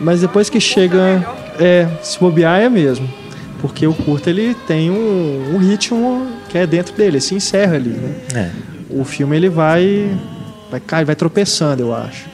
Mas 0.01 0.19
depois 0.21 0.49
que 0.49 0.59
chega, 0.59 1.25
é, 1.59 1.87
se 2.03 2.19
bobear 2.19 2.59
é 2.59 2.69
mesmo, 2.69 3.09
porque 3.61 3.85
o 3.87 3.93
curta 3.93 4.29
ele 4.29 4.55
tem 4.67 4.89
um, 4.91 5.55
um 5.55 5.57
ritmo 5.57 6.27
que 6.49 6.57
é 6.57 6.67
dentro 6.67 6.93
dele, 6.95 7.11
ele 7.17 7.21
se 7.21 7.35
encerra 7.35 7.75
ali, 7.75 7.89
né? 7.89 8.15
É. 8.35 8.49
O 8.89 9.03
filme 9.03 9.35
ele 9.35 9.49
vai, 9.49 10.09
vai 10.71 10.79
cair, 10.79 11.05
vai 11.05 11.15
tropeçando, 11.15 11.81
eu 11.83 11.93
acho. 11.95 12.25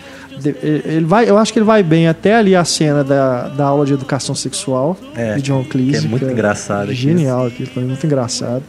Ele 0.64 1.06
vai, 1.06 1.30
eu 1.30 1.38
acho 1.38 1.54
que 1.54 1.60
ele 1.60 1.66
vai 1.66 1.82
bem 1.82 2.08
até 2.08 2.36
ali 2.36 2.54
a 2.56 2.66
cena 2.66 3.04
da, 3.04 3.48
da 3.48 3.64
aula 3.66 3.86
de 3.86 3.94
educação 3.94 4.36
sexual 4.36 4.98
É, 5.16 5.36
de 5.36 5.42
John 5.42 5.64
Cleese. 5.64 6.00
que 6.02 6.06
é 6.06 6.10
muito 6.10 6.26
engraçado. 6.26 6.92
Genial 6.94 7.48
aquilo, 7.48 7.70
foi 7.70 7.84
muito 7.84 8.06
engraçado. 8.06 8.64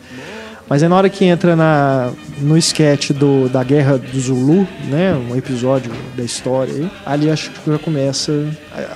Mas 0.68 0.82
é 0.82 0.88
na 0.88 0.96
hora 0.96 1.10
que 1.10 1.24
entra 1.24 1.54
na, 1.54 2.10
no 2.38 2.56
sketch 2.56 3.10
do, 3.10 3.48
da 3.48 3.62
Guerra 3.62 3.98
do 3.98 4.18
Zulu, 4.18 4.66
né? 4.88 5.14
Um 5.14 5.36
episódio 5.36 5.92
da 6.16 6.22
história 6.22 6.72
aí. 6.72 6.90
Ali 7.04 7.30
acho 7.30 7.50
que 7.50 7.70
já 7.70 7.78
começa. 7.78 8.32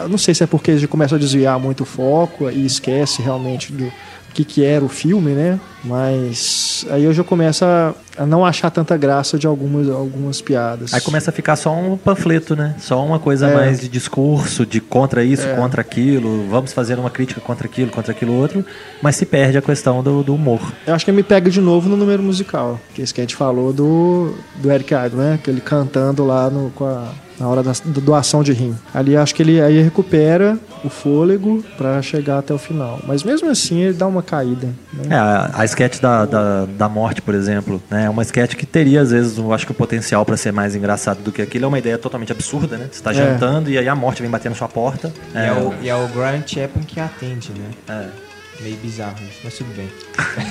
Não 0.08 0.16
sei 0.16 0.34
se 0.34 0.42
é 0.42 0.46
porque 0.46 0.78
já 0.78 0.88
começam 0.88 1.16
a 1.16 1.20
desviar 1.20 1.58
muito 1.58 1.82
o 1.82 1.86
foco 1.86 2.50
e 2.50 2.64
esquece 2.64 3.20
realmente 3.20 3.72
do 3.72 3.92
que, 4.32 4.44
que 4.44 4.64
era 4.64 4.84
o 4.84 4.88
filme, 4.88 5.32
né? 5.32 5.60
Mas 5.84 6.84
aí 6.90 7.04
eu 7.04 7.12
já 7.12 7.22
começo 7.24 7.64
a, 7.64 7.94
a 8.16 8.26
não 8.26 8.44
achar 8.44 8.70
tanta 8.70 8.96
graça 8.96 9.38
de 9.38 9.46
algumas, 9.46 9.88
algumas 9.88 10.40
piadas. 10.40 10.92
Aí 10.92 11.00
começa 11.00 11.30
a 11.30 11.32
ficar 11.32 11.56
só 11.56 11.74
um 11.74 11.96
panfleto, 11.96 12.54
né? 12.56 12.74
Só 12.78 13.04
uma 13.04 13.18
coisa 13.18 13.48
É. 13.48 13.54
mais 13.54 13.80
de 13.80 13.88
discurso, 13.88 14.66
de 14.66 14.80
contra 14.80 15.24
isso, 15.24 15.46
contra 15.56 15.80
aquilo, 15.80 16.46
vamos 16.48 16.72
fazer 16.72 16.98
uma 16.98 17.10
crítica 17.10 17.40
contra 17.40 17.66
aquilo, 17.66 17.90
contra 17.90 18.12
aquilo 18.12 18.32
outro, 18.34 18.64
mas 19.02 19.16
se 19.16 19.24
perde 19.26 19.58
a 19.58 19.62
questão 19.62 20.02
do, 20.02 20.22
do 20.22 20.34
humor. 20.34 20.60
Eu 20.86 20.94
acho 20.94 21.04
que 21.04 21.12
me 21.12 21.22
pega 21.22 21.50
de 21.50 21.60
novo 21.60 21.88
no 21.88 21.96
número 21.96 22.22
musical, 22.22 22.78
que 22.94 23.00
é 23.00 23.04
esse 23.04 23.14
que 23.14 23.20
a 23.20 23.24
gente 23.24 23.36
falou 23.36 23.72
do, 23.72 24.34
do 24.56 24.70
Eric 24.70 24.92
Idle, 24.94 25.18
né? 25.18 25.38
Que 25.42 25.50
ele 25.50 25.60
cantando 25.60 26.24
lá 26.24 26.50
no, 26.50 26.70
com 26.70 26.84
a, 26.86 27.08
na 27.38 27.48
hora 27.48 27.62
da, 27.62 27.72
doação 27.84 28.42
de 28.42 28.52
rim. 28.52 28.74
Ali 28.92 29.16
acho 29.16 29.34
que 29.34 29.42
ele 29.42 29.60
aí 29.60 29.80
recupera 29.80 30.58
o 30.84 30.88
fôlego 30.88 31.64
pra 31.76 32.00
chegar 32.02 32.38
até 32.38 32.52
o 32.54 32.58
final. 32.58 33.00
Mas 33.06 33.22
mesmo 33.24 33.50
assim 33.50 33.80
ele 33.80 33.92
dá 33.94 34.06
uma 34.06 34.22
caída. 34.22 34.68
É, 35.04 35.08
Né? 35.08 35.16
a, 35.16 35.50
a 35.54 35.64
sketch 35.68 36.00
da, 36.00 36.24
da, 36.26 36.64
da 36.66 36.88
morte, 36.88 37.22
por 37.22 37.34
exemplo, 37.34 37.80
né? 37.90 38.04
É 38.06 38.10
uma 38.10 38.22
sketch 38.22 38.54
que 38.56 38.66
teria, 38.66 39.00
às 39.00 39.10
vezes, 39.10 39.38
eu 39.38 39.52
acho 39.52 39.64
que 39.66 39.72
o 39.72 39.74
potencial 39.74 40.24
pra 40.24 40.36
ser 40.36 40.52
mais 40.52 40.74
engraçado 40.74 41.22
do 41.22 41.30
que 41.30 41.40
aquilo. 41.42 41.64
É 41.66 41.68
uma 41.68 41.78
ideia 41.78 41.96
totalmente 41.98 42.32
absurda, 42.32 42.76
né? 42.76 42.88
Você 42.90 43.02
tá 43.02 43.10
É. 43.10 43.14
jantando 43.14 43.70
e 43.70 43.78
aí 43.78 43.88
a 43.88 43.94
morte 43.94 44.20
vem 44.22 44.30
bater 44.30 44.48
na 44.48 44.54
sua 44.54 44.68
porta. 44.68 45.12
E 45.34 45.38
é, 45.38 45.52
o, 45.52 45.74
e 45.82 45.88
é 45.88 45.94
o 45.94 46.08
Grant 46.08 46.48
Chapman 46.54 46.84
que 46.84 46.98
atende, 46.98 47.52
né? 47.52 47.70
É. 47.88 48.06
Meio 48.62 48.76
bizarro 48.78 49.14
isso, 49.30 49.38
mas 49.44 49.54
tudo 49.56 49.72
bem. 49.76 49.88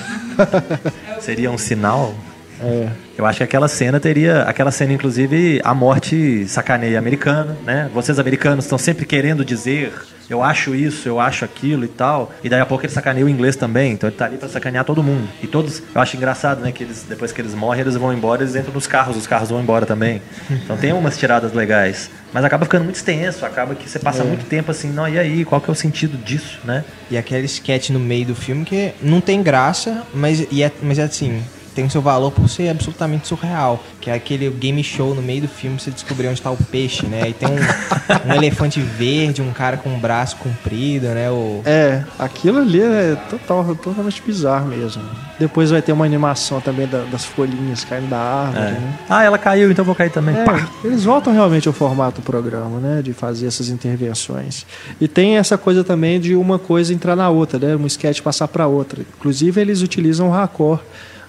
Seria 1.20 1.52
um 1.52 1.58
sinal. 1.58 2.14
É. 2.62 2.90
Eu 3.18 3.26
acho 3.26 3.38
que 3.38 3.44
aquela 3.44 3.68
cena 3.68 4.00
teria. 4.00 4.44
Aquela 4.44 4.72
cena, 4.72 4.94
inclusive, 4.94 5.62
a 5.64 5.74
morte 5.74 6.48
sacaneia 6.48 6.98
americana, 7.00 7.58
né? 7.66 7.90
Vocês 7.94 8.20
americanos 8.20 8.66
estão 8.66 8.78
sempre 8.78 9.06
querendo 9.06 9.44
dizer 9.44 9.94
eu 10.30 10.44
acho 10.44 10.76
isso, 10.76 11.08
eu 11.08 11.20
acho 11.20 11.46
aquilo 11.46 11.86
e 11.86 11.88
tal. 11.88 12.32
E 12.44 12.50
daí 12.50 12.60
a 12.60 12.66
pouco 12.66 12.86
ele 12.86 12.92
sacaneia 12.92 13.26
o 13.26 13.30
inglês 13.30 13.56
também, 13.56 13.94
então 13.94 14.10
ele 14.10 14.18
tá 14.18 14.26
ali 14.26 14.38
pra 14.38 14.50
sacanear 14.50 14.84
todo 14.84 15.02
mundo. 15.02 15.28
E 15.42 15.48
todos, 15.48 15.82
eu 15.94 16.02
acho 16.02 16.18
engraçado, 16.18 16.62
né, 16.62 16.72
que 16.72 16.84
eles, 16.84 17.06
depois 17.08 17.32
que 17.32 17.40
eles 17.40 17.54
morrem, 17.54 17.82
eles 17.82 17.96
vão 17.96 18.14
embora, 18.14 18.44
eles 18.44 18.56
entram 18.56 18.74
nos 18.74 18.88
carros, 18.88 19.16
os 19.16 19.26
carros 19.26 19.50
vão 19.50 19.62
embora 19.62 19.86
também. 19.86 20.22
Então 20.52 20.76
tem 20.78 20.92
umas 20.92 21.18
tiradas 21.18 21.54
legais. 21.54 22.10
Mas 22.34 22.44
acaba 22.44 22.66
ficando 22.66 22.84
muito 22.84 22.96
extenso, 22.96 23.46
acaba 23.46 23.74
que 23.74 23.90
você 23.90 24.00
passa 24.00 24.22
É. 24.22 24.26
muito 24.26 24.46
tempo 24.46 24.70
assim, 24.70 24.90
não, 24.92 25.08
e 25.08 25.18
aí, 25.18 25.46
qual 25.46 25.62
que 25.62 25.70
é 25.70 25.72
o 25.72 25.76
sentido 25.76 26.18
disso, 26.18 26.60
né? 26.66 26.84
E 27.10 27.18
aquele 27.18 27.46
sketch 27.46 27.90
no 27.92 28.00
meio 28.00 28.26
do 28.26 28.36
filme 28.36 28.66
que 28.66 28.94
não 29.02 29.22
tem 29.22 29.42
graça, 29.42 30.04
mas, 30.14 30.46
e 30.52 30.62
é, 30.62 30.72
mas 30.82 31.00
é 31.00 31.04
assim, 31.04 31.42
tem 31.78 31.86
o 31.86 31.90
seu 31.90 32.02
valor 32.02 32.32
por 32.32 32.50
ser 32.50 32.70
absolutamente 32.70 33.28
surreal. 33.28 33.82
Que 34.02 34.10
é 34.10 34.14
aquele 34.14 34.50
game 34.50 34.84
show 34.84 35.14
no 35.14 35.22
meio 35.22 35.42
do 35.44 35.48
filme, 35.48 35.80
você 35.80 35.92
descobrir 35.92 36.28
onde 36.28 36.40
está 36.40 36.50
o 36.52 36.58
peixe, 36.58 37.06
né? 37.06 37.22
Aí 37.24 37.34
tem 37.34 37.48
um, 37.50 38.30
um 38.32 38.34
elefante 38.36 38.80
verde, 38.82 39.42
um 39.42 39.52
cara 39.52 39.78
com 39.78 39.90
um 39.90 40.00
braço 40.00 40.36
comprido, 40.38 41.08
né? 41.08 41.30
O... 41.30 41.62
É, 41.66 42.04
aquilo 42.18 42.60
ali 42.60 42.82
é 42.82 43.16
total, 43.30 43.76
totalmente 43.76 44.22
bizarro 44.26 44.68
mesmo. 44.68 45.04
Depois 45.40 45.70
vai 45.70 45.82
ter 45.82 45.92
uma 45.92 46.06
animação 46.06 46.60
também 46.60 46.88
da- 46.88 47.04
das 47.04 47.24
folhinhas 47.26 47.84
caindo 47.84 48.10
da 48.10 48.18
árvore, 48.18 48.60
É. 48.66 48.72
né? 48.72 48.94
Ah, 49.10 49.24
ela 49.24 49.38
caiu, 49.38 49.70
então 49.72 49.84
eu 49.84 49.86
vou 49.86 49.94
cair 49.96 50.10
também. 50.10 50.36
É, 50.36 50.46
eles 50.84 51.04
voltam 51.04 51.32
realmente 51.34 51.68
ao 51.68 51.74
formato 51.74 52.22
do 52.22 52.24
programa, 52.26 52.80
né? 52.80 53.02
De 53.04 53.14
fazer 53.14 53.46
essas 53.48 53.70
intervenções. 53.70 54.66
E 55.00 55.08
tem 55.08 55.38
essa 55.38 55.58
coisa 55.58 55.84
também 55.84 56.20
de 56.20 56.36
uma 56.36 56.58
coisa 56.58 56.94
entrar 56.94 57.16
na 57.16 57.30
outra, 57.30 57.60
né? 57.60 57.76
Um 57.76 57.86
sketch 57.86 58.22
passar 58.22 58.48
para 58.48 58.66
outra. 58.68 59.02
Inclusive, 59.18 59.60
eles 59.62 59.82
utilizam 59.82 60.28
o 60.30 60.32
raccord 60.32 60.82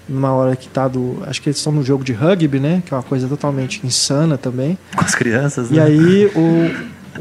numa 0.09 0.32
hora 0.32 0.56
que 0.56 0.68
tá 0.68 0.89
do. 0.89 1.18
Acho 1.26 1.43
que 1.43 1.48
eles 1.48 1.59
estão 1.59 1.72
no 1.72 1.82
jogo 1.82 2.02
de 2.02 2.12
rugby, 2.12 2.59
né? 2.59 2.82
Que 2.86 2.94
é 2.94 2.97
uma 2.97 3.02
coisa 3.02 3.28
totalmente 3.28 3.80
insana 3.86 4.39
também. 4.39 4.78
Com 4.97 5.05
as 5.05 5.14
crianças, 5.14 5.70
E 5.70 5.74
né? 5.74 5.82
aí 5.82 6.26
o, 6.35 6.70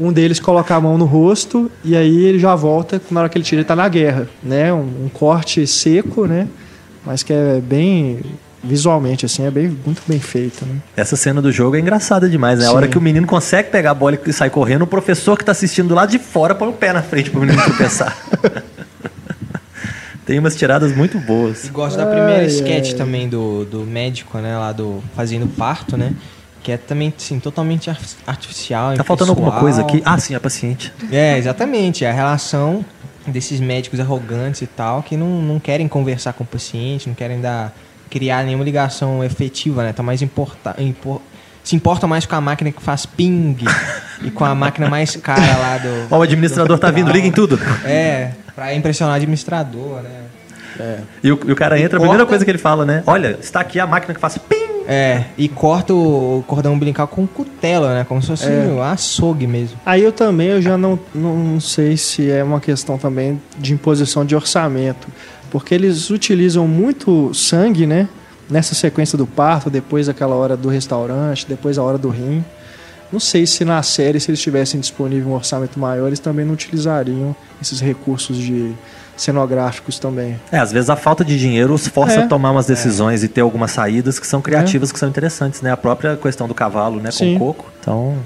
um 0.08 0.12
deles 0.12 0.40
coloca 0.40 0.74
a 0.74 0.80
mão 0.80 0.96
no 0.96 1.04
rosto 1.04 1.70
e 1.84 1.96
aí 1.96 2.24
ele 2.24 2.38
já 2.38 2.54
volta 2.54 3.00
na 3.10 3.20
hora 3.20 3.28
que 3.28 3.36
ele 3.36 3.44
tira, 3.44 3.60
ele 3.60 3.68
tá 3.68 3.76
na 3.76 3.88
guerra, 3.88 4.28
né? 4.42 4.72
Um, 4.72 5.04
um 5.04 5.08
corte 5.12 5.66
seco, 5.66 6.26
né? 6.26 6.46
Mas 7.04 7.22
que 7.22 7.32
é 7.32 7.60
bem 7.60 8.20
visualmente 8.62 9.24
assim, 9.24 9.46
é 9.46 9.50
bem 9.50 9.68
muito 9.86 10.02
bem 10.06 10.18
feito, 10.18 10.66
né? 10.66 10.76
Essa 10.96 11.14
cena 11.16 11.40
do 11.40 11.50
jogo 11.52 11.76
é 11.76 11.80
engraçada 11.80 12.28
demais, 12.28 12.58
né? 12.58 12.64
A 12.66 12.68
Sim. 12.70 12.74
hora 12.76 12.88
que 12.88 12.98
o 12.98 13.00
menino 13.00 13.26
consegue 13.26 13.70
pegar 13.70 13.92
a 13.92 13.94
bola 13.94 14.18
e 14.26 14.32
sai 14.32 14.50
correndo, 14.50 14.82
o 14.82 14.86
professor 14.86 15.38
que 15.38 15.44
tá 15.44 15.52
assistindo 15.52 15.88
do 15.88 15.94
lado 15.94 16.10
de 16.10 16.18
fora 16.18 16.54
põe 16.54 16.68
o 16.68 16.72
pé 16.72 16.92
na 16.92 17.02
frente 17.02 17.30
pro 17.30 17.40
menino 17.40 17.62
tropeçar. 17.62 18.16
Tem 20.28 20.38
umas 20.38 20.54
tiradas 20.54 20.94
muito 20.94 21.18
boas. 21.18 21.64
E 21.64 21.68
gosto 21.70 21.96
da 21.96 22.04
primeira 22.04 22.40
Ai, 22.42 22.46
sketch 22.48 22.90
ai. 22.90 22.94
também 22.98 23.26
do, 23.26 23.64
do 23.64 23.80
médico, 23.80 24.36
né? 24.38 24.58
Lá 24.58 24.72
do 24.72 25.02
fazendo 25.16 25.46
parto, 25.56 25.96
né? 25.96 26.12
Que 26.62 26.72
é 26.72 26.76
também, 26.76 27.10
assim, 27.16 27.40
totalmente 27.40 27.88
ar- 27.88 27.98
artificial. 28.26 28.94
Tá 28.94 29.02
faltando 29.02 29.30
alguma 29.32 29.52
coisa 29.58 29.80
aqui? 29.80 30.02
Ah, 30.04 30.18
sim, 30.18 30.34
a 30.34 30.40
paciente. 30.40 30.92
É, 31.10 31.38
exatamente. 31.38 32.04
A 32.04 32.12
relação 32.12 32.84
desses 33.26 33.58
médicos 33.58 34.00
arrogantes 34.00 34.60
e 34.60 34.66
tal, 34.66 35.02
que 35.02 35.16
não, 35.16 35.40
não 35.40 35.58
querem 35.58 35.88
conversar 35.88 36.34
com 36.34 36.44
o 36.44 36.46
paciente, 36.46 37.08
não 37.08 37.14
querem 37.14 37.40
dar, 37.40 37.74
criar 38.10 38.44
nenhuma 38.44 38.64
ligação 38.64 39.24
efetiva, 39.24 39.82
né? 39.82 39.94
Tá 39.94 40.02
mais 40.02 40.20
importa, 40.20 40.76
impor- 40.78 41.22
se 41.68 41.76
importa 41.76 42.06
mais 42.06 42.24
com 42.24 42.34
a 42.34 42.40
máquina 42.40 42.72
que 42.72 42.82
faz 42.82 43.04
ping 43.04 43.56
e 44.22 44.30
com 44.30 44.44
a 44.44 44.54
máquina 44.54 44.88
mais 44.88 45.14
cara 45.16 45.40
lá 45.58 45.78
do. 45.78 46.06
Ó, 46.14 46.18
o 46.18 46.22
administrador 46.22 46.76
do 46.76 46.80
tá 46.80 46.90
vindo, 46.90 47.10
liga 47.12 47.26
em 47.26 47.32
tudo. 47.32 47.60
É, 47.84 48.30
pra 48.54 48.74
impressionar 48.74 49.12
o 49.14 49.16
administrador, 49.16 50.00
né? 50.02 50.10
E 51.22 51.30
o, 51.32 51.38
e 51.46 51.52
o 51.52 51.56
cara 51.56 51.76
E 51.78 51.82
entra, 51.82 51.98
a 51.98 52.00
primeira 52.00 52.18
corta- 52.24 52.26
coisa 52.30 52.44
que 52.44 52.50
ele 52.50 52.56
fala, 52.58 52.86
né? 52.86 53.02
Olha, 53.06 53.36
está 53.40 53.60
aqui 53.60 53.78
a 53.80 53.86
máquina 53.86 54.14
que 54.14 54.20
faz 54.20 54.38
pim! 54.38 54.56
É, 54.90 55.24
e 55.36 55.46
corta 55.48 55.92
o 55.92 56.42
cordão 56.46 56.72
umbilical 56.72 57.06
com 57.06 57.26
cutela, 57.26 57.92
né? 57.94 58.06
Como 58.08 58.22
se 58.22 58.28
fosse 58.28 58.46
É. 58.46 58.70
um 58.72 58.80
açougue 58.82 59.46
mesmo. 59.46 59.78
Aí 59.84 60.02
eu 60.02 60.12
também 60.12 60.46
eu 60.48 60.62
já 60.62 60.78
não, 60.78 60.98
não 61.14 61.60
sei 61.60 61.96
se 61.98 62.30
é 62.30 62.42
uma 62.42 62.60
questão 62.60 62.96
também 62.96 63.38
de 63.58 63.74
imposição 63.74 64.24
de 64.24 64.34
orçamento, 64.34 65.08
porque 65.50 65.74
eles 65.74 66.08
utilizam 66.08 66.66
muito 66.66 67.34
sangue, 67.34 67.86
né? 67.86 68.08
Nessa 68.50 68.74
sequência 68.74 69.16
do 69.18 69.26
parto, 69.26 69.68
depois 69.68 70.08
aquela 70.08 70.34
hora 70.34 70.56
do 70.56 70.68
restaurante, 70.68 71.46
depois 71.46 71.76
a 71.78 71.82
hora 71.82 71.98
do 71.98 72.08
rim. 72.08 72.44
Não 73.12 73.20
sei 73.20 73.46
se 73.46 73.64
na 73.64 73.82
série, 73.82 74.20
se 74.20 74.30
eles 74.30 74.40
tivessem 74.40 74.78
disponível 74.80 75.30
um 75.30 75.34
orçamento 75.34 75.78
maior, 75.78 76.06
eles 76.06 76.18
também 76.18 76.44
não 76.44 76.52
utilizariam 76.54 77.34
esses 77.60 77.80
recursos 77.80 78.36
de 78.36 78.72
cenográficos 79.16 79.98
também. 79.98 80.38
É, 80.52 80.58
às 80.58 80.70
vezes 80.72 80.88
a 80.90 80.96
falta 80.96 81.24
de 81.24 81.38
dinheiro 81.38 81.74
os 81.74 81.88
força 81.88 82.20
É. 82.20 82.22
a 82.24 82.26
tomar 82.26 82.50
umas 82.52 82.66
decisões 82.66 83.22
e 83.24 83.28
ter 83.28 83.40
algumas 83.40 83.70
saídas 83.72 84.18
que 84.18 84.26
são 84.26 84.40
criativas, 84.40 84.92
que 84.92 84.98
são 84.98 85.08
interessantes, 85.08 85.60
né? 85.62 85.72
A 85.72 85.76
própria 85.76 86.16
questão 86.16 86.46
do 86.46 86.54
cavalo, 86.54 87.00
né? 87.00 87.10
Sim. 87.10 87.36
Com 87.38 87.50
o 87.50 87.54
coco. 87.54 87.70
Então, 87.80 88.16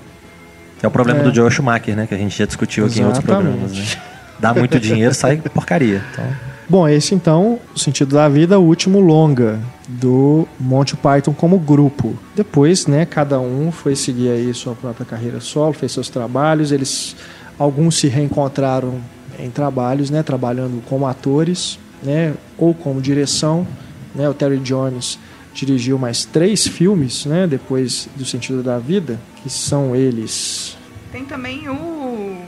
é 0.83 0.87
o 0.87 0.91
problema 0.91 1.21
É. 1.21 1.23
do 1.23 1.35
Joel 1.35 1.51
Schumacher, 1.51 1.97
né? 1.97 2.07
Que 2.07 2.15
a 2.15 2.19
gente 2.19 2.37
já 2.37 2.45
discutiu 2.45 2.85
aqui 2.87 3.01
em 3.01 3.05
outros 3.05 3.25
Exatamente. 3.25 3.53
programas, 3.57 3.79
né? 3.97 4.03
Dá 4.39 4.53
muito 4.53 4.79
dinheiro, 4.81 5.15
sai 5.15 5.37
porcaria. 5.37 6.03
Então, 6.13 6.25
Bom, 6.73 6.89
esse 6.89 7.15
então, 7.15 7.61
o 7.75 7.79
sentido 7.79 8.15
da 8.15 8.31
vida, 8.31 8.59
o 8.59 8.65
último 8.65 8.99
longa 8.99 9.61
do 9.87 10.49
Monty 10.59 10.97
Python 10.97 11.35
como 11.35 11.59
grupo. 11.59 12.19
Depois, 12.35 12.87
né, 12.87 13.05
cada 13.05 13.39
um 13.39 13.71
foi 13.71 13.95
seguir 13.95 14.31
aí 14.31 14.55
sua 14.55 14.75
própria 14.75 15.05
carreira 15.05 15.39
solo, 15.39 15.75
fez 15.75 15.93
seus 15.93 16.09
trabalhos, 16.09 16.73
eles 16.73 17.15
alguns 17.59 17.97
se 17.97 18.09
reencontraram 18.09 19.03
em 19.39 19.51
trabalhos, 19.51 20.09
né, 20.09 20.23
trabalhando 20.23 20.83
como 20.89 21.07
atores, 21.07 21.79
né, 22.03 22.33
ou 22.57 22.73
como 22.73 23.03
direção, 23.03 23.67
né? 24.15 24.27
O 24.27 24.33
Terry 24.33 24.57
Jones 24.57 25.19
dirigiu 25.53 25.99
mais 25.99 26.25
três 26.25 26.67
filmes, 26.67 27.27
né, 27.27 27.47
depois 27.47 28.09
do 28.17 28.25
sentido 28.25 28.63
da 28.63 28.79
vida, 28.79 29.21
que 29.43 29.51
são 29.51 29.95
eles 29.95 30.75
Tem 31.13 31.27
também 31.27 31.69
o 31.69 32.39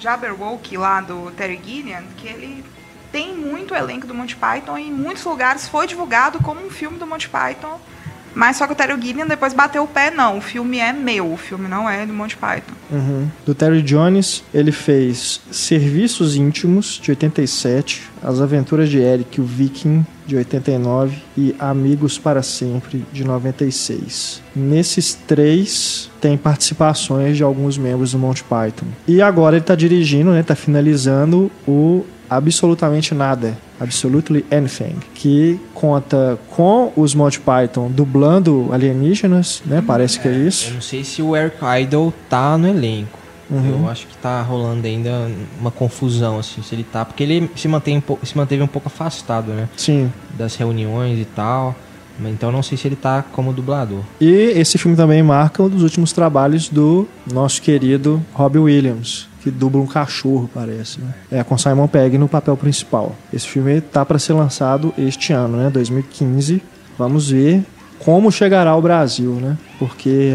Jabberwocky 0.00 0.76
lá 0.76 1.00
do 1.00 1.30
Terry 1.36 1.60
Gilliam, 1.64 2.02
que 2.16 2.26
ele 2.26 2.64
tem 3.10 3.34
muito 3.34 3.74
elenco 3.74 4.06
do 4.06 4.14
Monty 4.14 4.36
Python 4.36 4.78
e 4.78 4.88
em 4.88 4.92
muitos 4.92 5.24
lugares 5.24 5.68
foi 5.68 5.86
divulgado 5.86 6.38
como 6.40 6.64
um 6.64 6.70
filme 6.70 6.98
do 6.98 7.06
Monty 7.06 7.28
Python. 7.28 7.78
Mas 8.34 8.56
só 8.56 8.66
que 8.66 8.72
o 8.72 8.76
Terry 8.76 9.00
Gilliam 9.00 9.26
depois 9.26 9.52
bateu 9.52 9.82
o 9.82 9.86
pé, 9.88 10.10
não. 10.10 10.38
O 10.38 10.40
filme 10.40 10.78
é 10.78 10.92
meu, 10.92 11.32
o 11.32 11.36
filme 11.36 11.66
não 11.66 11.88
é 11.88 12.06
do 12.06 12.12
Monty 12.12 12.36
Python. 12.36 12.74
Uhum. 12.90 13.28
Do 13.44 13.54
Terry 13.54 13.82
Jones, 13.82 14.44
ele 14.54 14.70
fez 14.70 15.40
Serviços 15.50 16.36
Íntimos, 16.36 17.00
de 17.02 17.10
87, 17.10 18.02
As 18.22 18.40
Aventuras 18.40 18.88
de 18.88 18.98
Eric, 18.98 19.40
o 19.40 19.44
Viking, 19.44 20.06
de 20.26 20.36
89, 20.36 21.16
e 21.36 21.54
Amigos 21.58 22.18
para 22.18 22.42
Sempre, 22.42 23.04
de 23.12 23.24
96. 23.24 24.42
Nesses 24.54 25.14
três, 25.14 26.10
tem 26.20 26.36
participações 26.36 27.36
de 27.36 27.42
alguns 27.42 27.76
membros 27.76 28.12
do 28.12 28.18
Monty 28.18 28.44
Python. 28.44 28.86
E 29.08 29.20
agora 29.20 29.56
ele 29.56 29.62
está 29.62 29.74
dirigindo, 29.74 30.30
né, 30.30 30.42
tá 30.42 30.54
finalizando 30.54 31.50
o 31.66 32.04
Absolutamente 32.28 33.14
Nada, 33.14 33.56
Absolutely 33.80 34.44
Anything, 34.50 34.96
que 35.14 35.60
conta 35.74 36.38
com 36.50 36.92
os 36.96 37.14
Monty 37.14 37.40
Python 37.40 37.90
dublando 37.90 38.68
alienígenas, 38.72 39.62
né, 39.64 39.82
parece 39.86 40.20
que 40.20 40.28
é 40.28 40.32
isso. 40.32 40.68
Eu 40.68 40.74
não 40.74 40.80
sei 40.80 41.04
se 41.04 41.22
o 41.22 41.36
Eric 41.36 41.58
Idle 41.82 42.12
tá 42.28 42.58
no 42.58 42.68
elenco. 42.68 43.18
Uhum. 43.50 43.82
Eu 43.82 43.88
acho 43.88 44.06
que 44.06 44.16
tá 44.18 44.42
rolando 44.42 44.86
ainda 44.86 45.30
uma 45.58 45.70
confusão, 45.70 46.38
assim, 46.38 46.62
se 46.62 46.74
ele 46.74 46.84
tá. 46.84 47.02
Porque 47.04 47.22
ele 47.22 47.50
se, 47.56 47.66
mantém 47.66 48.02
se 48.22 48.36
manteve 48.36 48.62
um 48.62 48.66
pouco 48.66 48.88
afastado, 48.88 49.52
né? 49.52 49.68
Sim. 49.74 50.12
Das 50.36 50.54
reuniões 50.54 51.18
e 51.18 51.24
tal. 51.24 51.74
Então 52.24 52.50
não 52.50 52.62
sei 52.62 52.76
se 52.76 52.88
ele 52.88 52.96
tá 52.96 53.22
como 53.22 53.52
dublador. 53.52 54.00
E 54.20 54.30
esse 54.56 54.78
filme 54.78 54.96
também 54.96 55.22
marca 55.22 55.62
um 55.62 55.68
dos 55.68 55.82
últimos 55.82 56.12
trabalhos 56.12 56.68
do 56.68 57.06
nosso 57.32 57.62
querido 57.62 58.22
Robbie 58.32 58.58
Williams, 58.58 59.28
que 59.42 59.50
dubla 59.50 59.80
um 59.80 59.86
cachorro, 59.86 60.50
parece. 60.52 61.00
Né? 61.00 61.14
É, 61.30 61.44
com 61.44 61.56
Simon 61.56 61.86
Pegg 61.86 62.18
no 62.18 62.28
papel 62.28 62.56
principal. 62.56 63.14
Esse 63.32 63.46
filme 63.46 63.80
tá 63.80 64.04
para 64.04 64.18
ser 64.18 64.32
lançado 64.32 64.92
este 64.98 65.32
ano, 65.32 65.56
né? 65.56 65.70
2015. 65.70 66.62
Vamos 66.98 67.30
ver 67.30 67.64
como 68.00 68.30
chegará 68.32 68.70
ao 68.70 68.82
Brasil, 68.82 69.32
né? 69.34 69.56
Porque 69.78 70.32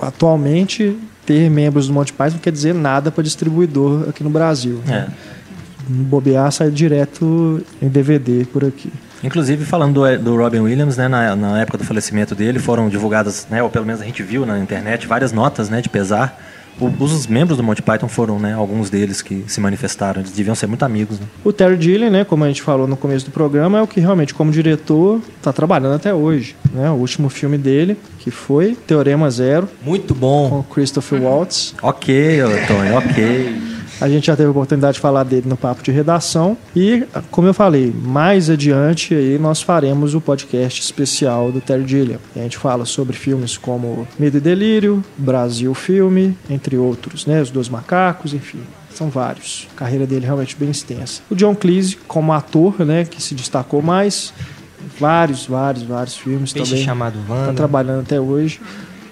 atualmente 0.00 0.96
ter 1.26 1.50
membros 1.50 1.88
do 1.88 1.94
Monty 1.94 2.12
Python 2.12 2.34
não 2.34 2.38
quer 2.40 2.52
dizer 2.52 2.74
nada 2.74 3.10
para 3.10 3.22
distribuidor 3.24 4.08
aqui 4.08 4.22
no 4.22 4.30
Brasil. 4.30 4.80
é. 4.88 5.06
No 5.86 6.02
bobear 6.02 6.50
sai 6.50 6.70
direto 6.70 7.62
em 7.82 7.88
DVD 7.88 8.46
por 8.50 8.64
aqui. 8.64 8.90
Inclusive, 9.24 9.64
falando 9.64 9.94
do, 9.94 10.18
do 10.22 10.36
Robin 10.36 10.60
Williams, 10.60 10.96
né, 10.96 11.08
na, 11.08 11.34
na 11.34 11.60
época 11.60 11.78
do 11.78 11.84
falecimento 11.84 12.34
dele, 12.34 12.58
foram 12.58 12.88
divulgadas, 12.88 13.46
né, 13.50 13.62
ou 13.62 13.70
pelo 13.70 13.86
menos 13.86 14.00
a 14.00 14.04
gente 14.04 14.22
viu 14.22 14.44
na 14.44 14.58
internet, 14.58 15.06
várias 15.06 15.32
notas 15.32 15.68
né, 15.70 15.80
de 15.80 15.88
pesar. 15.88 16.38
O- 16.80 16.90
os 17.04 17.26
membros 17.28 17.56
do 17.56 17.62
Monty 17.62 17.80
Python 17.82 18.08
foram 18.08 18.38
né, 18.40 18.52
alguns 18.52 18.90
deles 18.90 19.22
que 19.22 19.44
se 19.46 19.60
manifestaram. 19.60 20.20
Eles 20.20 20.32
deviam 20.32 20.56
ser 20.56 20.66
muito 20.66 20.84
amigos. 20.84 21.20
Né? 21.20 21.26
O 21.44 21.52
Terry 21.52 21.80
Gilliam, 21.80 22.10
né, 22.10 22.24
como 22.24 22.42
a 22.44 22.48
gente 22.48 22.62
falou 22.62 22.86
no 22.88 22.96
começo 22.96 23.24
do 23.26 23.30
programa, 23.30 23.78
é 23.78 23.82
o 23.82 23.86
que 23.86 24.00
realmente, 24.00 24.34
como 24.34 24.50
diretor, 24.50 25.20
está 25.38 25.52
trabalhando 25.52 25.94
até 25.94 26.12
hoje. 26.12 26.56
Né? 26.72 26.90
O 26.90 26.94
último 26.94 27.28
filme 27.28 27.56
dele, 27.56 27.96
que 28.18 28.30
foi 28.32 28.74
Teorema 28.86 29.30
Zero, 29.30 29.68
Muito 29.84 30.14
bom. 30.16 30.50
com 30.50 30.74
Christopher 30.74 31.22
Waltz. 31.22 31.74
Ok, 31.80 32.40
Tony, 32.66 32.90
ok. 32.90 33.73
A 34.00 34.08
gente 34.08 34.26
já 34.26 34.36
teve 34.36 34.48
a 34.48 34.50
oportunidade 34.50 34.94
de 34.94 35.00
falar 35.00 35.22
dele 35.24 35.48
no 35.48 35.56
papo 35.56 35.82
de 35.82 35.90
redação 35.90 36.56
e, 36.74 37.04
como 37.30 37.48
eu 37.48 37.54
falei, 37.54 37.92
mais 37.92 38.50
adiante 38.50 39.14
aí 39.14 39.38
nós 39.38 39.62
faremos 39.62 40.14
o 40.14 40.20
podcast 40.20 40.80
especial 40.80 41.52
do 41.52 41.60
Terry 41.60 41.86
Gilliam. 41.86 42.18
A 42.34 42.40
gente 42.40 42.58
fala 42.58 42.84
sobre 42.84 43.16
filmes 43.16 43.56
como 43.56 44.06
Medo 44.18 44.36
e 44.36 44.40
Delírio, 44.40 45.02
Brasil 45.16 45.72
Filme, 45.74 46.36
entre 46.50 46.76
outros, 46.76 47.24
né? 47.24 47.40
Os 47.40 47.50
Dois 47.50 47.68
Macacos, 47.68 48.34
enfim. 48.34 48.60
São 48.94 49.08
vários. 49.08 49.68
A 49.74 49.78
carreira 49.80 50.06
dele 50.06 50.24
é 50.24 50.26
realmente 50.26 50.56
bem 50.56 50.70
extensa. 50.70 51.22
O 51.30 51.34
John 51.34 51.54
Cleese, 51.54 51.96
como 52.06 52.32
ator, 52.32 52.84
né, 52.84 53.04
que 53.04 53.20
se 53.20 53.34
destacou 53.34 53.82
mais, 53.82 54.32
vários, 54.98 55.46
vários, 55.46 55.82
vários 55.82 56.16
filmes 56.16 56.52
Peixe 56.52 56.70
também. 56.70 56.84
chamado 56.84 57.18
Wanda. 57.28 57.46
Tá 57.46 57.52
trabalhando 57.54 58.02
até 58.02 58.20
hoje. 58.20 58.60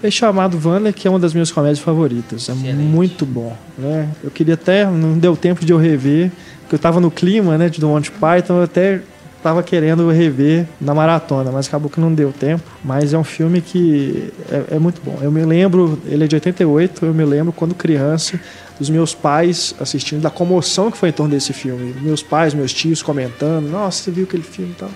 Peixe 0.02 0.18
chamado 0.18 0.60
Wanda, 0.62 0.92
que 0.92 1.06
é 1.06 1.10
uma 1.10 1.20
das 1.20 1.32
minhas 1.32 1.52
comédias 1.52 1.78
favoritas. 1.78 2.48
É 2.48 2.52
Excelente. 2.52 2.76
muito 2.76 3.24
bom, 3.24 3.56
né? 3.78 4.08
Eu 4.22 4.32
queria 4.32 4.54
até, 4.54 4.84
não 4.84 5.16
deu 5.16 5.36
tempo 5.36 5.64
de 5.64 5.72
eu 5.72 5.78
rever, 5.78 6.32
porque 6.62 6.74
eu 6.74 6.78
tava 6.78 6.98
no 6.98 7.08
clima, 7.08 7.56
né, 7.56 7.68
de 7.68 7.78
do 7.78 7.86
Monty 7.86 8.10
Python, 8.10 8.56
eu 8.56 8.62
até 8.64 9.00
tava 9.40 9.62
querendo 9.62 10.08
rever 10.10 10.66
na 10.80 10.92
maratona, 10.92 11.52
mas 11.52 11.68
acabou 11.68 11.88
que 11.88 12.00
não 12.00 12.12
deu 12.12 12.32
tempo. 12.32 12.64
Mas 12.84 13.14
é 13.14 13.18
um 13.18 13.22
filme 13.22 13.60
que 13.60 14.32
é, 14.50 14.74
é 14.74 14.78
muito 14.78 15.00
bom. 15.04 15.16
Eu 15.22 15.30
me 15.30 15.44
lembro, 15.44 15.96
ele 16.06 16.24
é 16.24 16.26
de 16.26 16.34
88, 16.34 17.06
eu 17.06 17.14
me 17.14 17.24
lembro 17.24 17.52
quando 17.52 17.72
criança, 17.72 18.40
dos 18.80 18.90
meus 18.90 19.14
pais 19.14 19.72
assistindo, 19.80 20.20
da 20.20 20.30
comoção 20.30 20.90
que 20.90 20.98
foi 20.98 21.10
em 21.10 21.12
torno 21.12 21.32
desse 21.32 21.52
filme. 21.52 21.94
Meus 22.00 22.24
pais, 22.24 22.54
meus 22.54 22.72
tios 22.72 23.02
comentando, 23.02 23.68
nossa, 23.70 24.02
você 24.02 24.10
viu 24.10 24.24
aquele 24.24 24.42
filme 24.42 24.72
e 24.72 24.74
tal. 24.74 24.90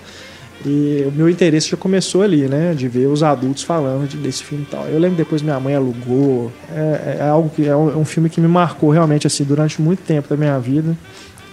E 0.65 1.05
o 1.07 1.11
meu 1.11 1.29
interesse 1.29 1.69
já 1.69 1.77
começou 1.77 2.21
ali, 2.23 2.47
né? 2.47 2.73
De 2.75 2.87
ver 2.87 3.07
os 3.07 3.21
adultos 3.23 3.63
falando 3.63 4.07
de- 4.07 4.17
desse 4.17 4.43
filme 4.43 4.65
e 4.67 4.71
tal. 4.71 4.85
Eu 4.87 4.99
lembro 4.99 5.15
depois 5.17 5.41
minha 5.41 5.59
mãe 5.59 5.75
alugou. 5.75 6.51
É, 6.73 7.17
é 7.21 7.27
algo 7.29 7.49
que 7.49 7.67
é 7.67 7.75
um, 7.75 7.89
é 7.91 7.95
um 7.95 8.03
filme 8.05 8.29
que 8.29 8.41
me 8.41 8.47
marcou 8.47 8.89
realmente 8.89 9.27
assim 9.27 9.43
durante 9.43 9.81
muito 9.81 9.99
tempo 9.99 10.27
da 10.29 10.35
minha 10.35 10.57
vida. 10.59 10.95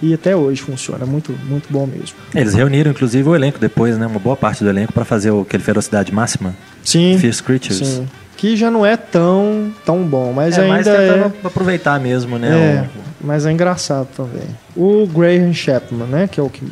E 0.03 0.13
até 0.13 0.35
hoje 0.35 0.61
funciona. 0.63 1.07
Muito, 1.07 1.33
muito 1.49 1.67
bom 1.71 1.87
mesmo. 1.87 2.17
Eles 2.35 2.55
reuniram, 2.55 2.91
inclusive, 2.91 3.27
o 3.29 3.35
elenco 3.35 3.59
depois, 3.59 3.97
né? 3.97 4.07
Uma 4.07 4.19
boa 4.19 4.37
parte 4.37 4.65
do 4.65 4.69
elenco 4.71 4.93
para 4.93 5.05
fazer 5.05 5.31
o, 5.31 5.43
aquele 5.43 5.63
Ferocidade 5.63 6.13
Máxima. 6.13 6.55
Sim. 6.83 7.17
Fierce 7.19 7.43
Creatures. 7.43 7.79
Sim. 7.87 8.09
Que 8.37 8.57
já 8.57 8.71
não 8.71 8.85
é 8.85 8.97
tão, 8.97 9.73
tão 9.87 10.03
bom, 10.03 10.33
mas 10.33 10.59
é, 10.59 10.63
ainda 10.63 10.75
mais 10.75 10.87
é. 10.87 11.15
tentando 11.15 11.35
aproveitar 11.45 12.01
mesmo, 12.01 12.39
né? 12.39 12.49
É, 12.49 12.99
o- 12.99 13.27
mas 13.27 13.47
é 13.47 13.53
engraçado 13.53 14.09
também. 14.17 14.49
O 14.77 15.07
Graham 15.07 15.53
Chapman, 15.55 16.07
né? 16.09 16.29
Que 16.31 16.41
é 16.41 16.43
o 16.43 16.51
que 16.51 16.63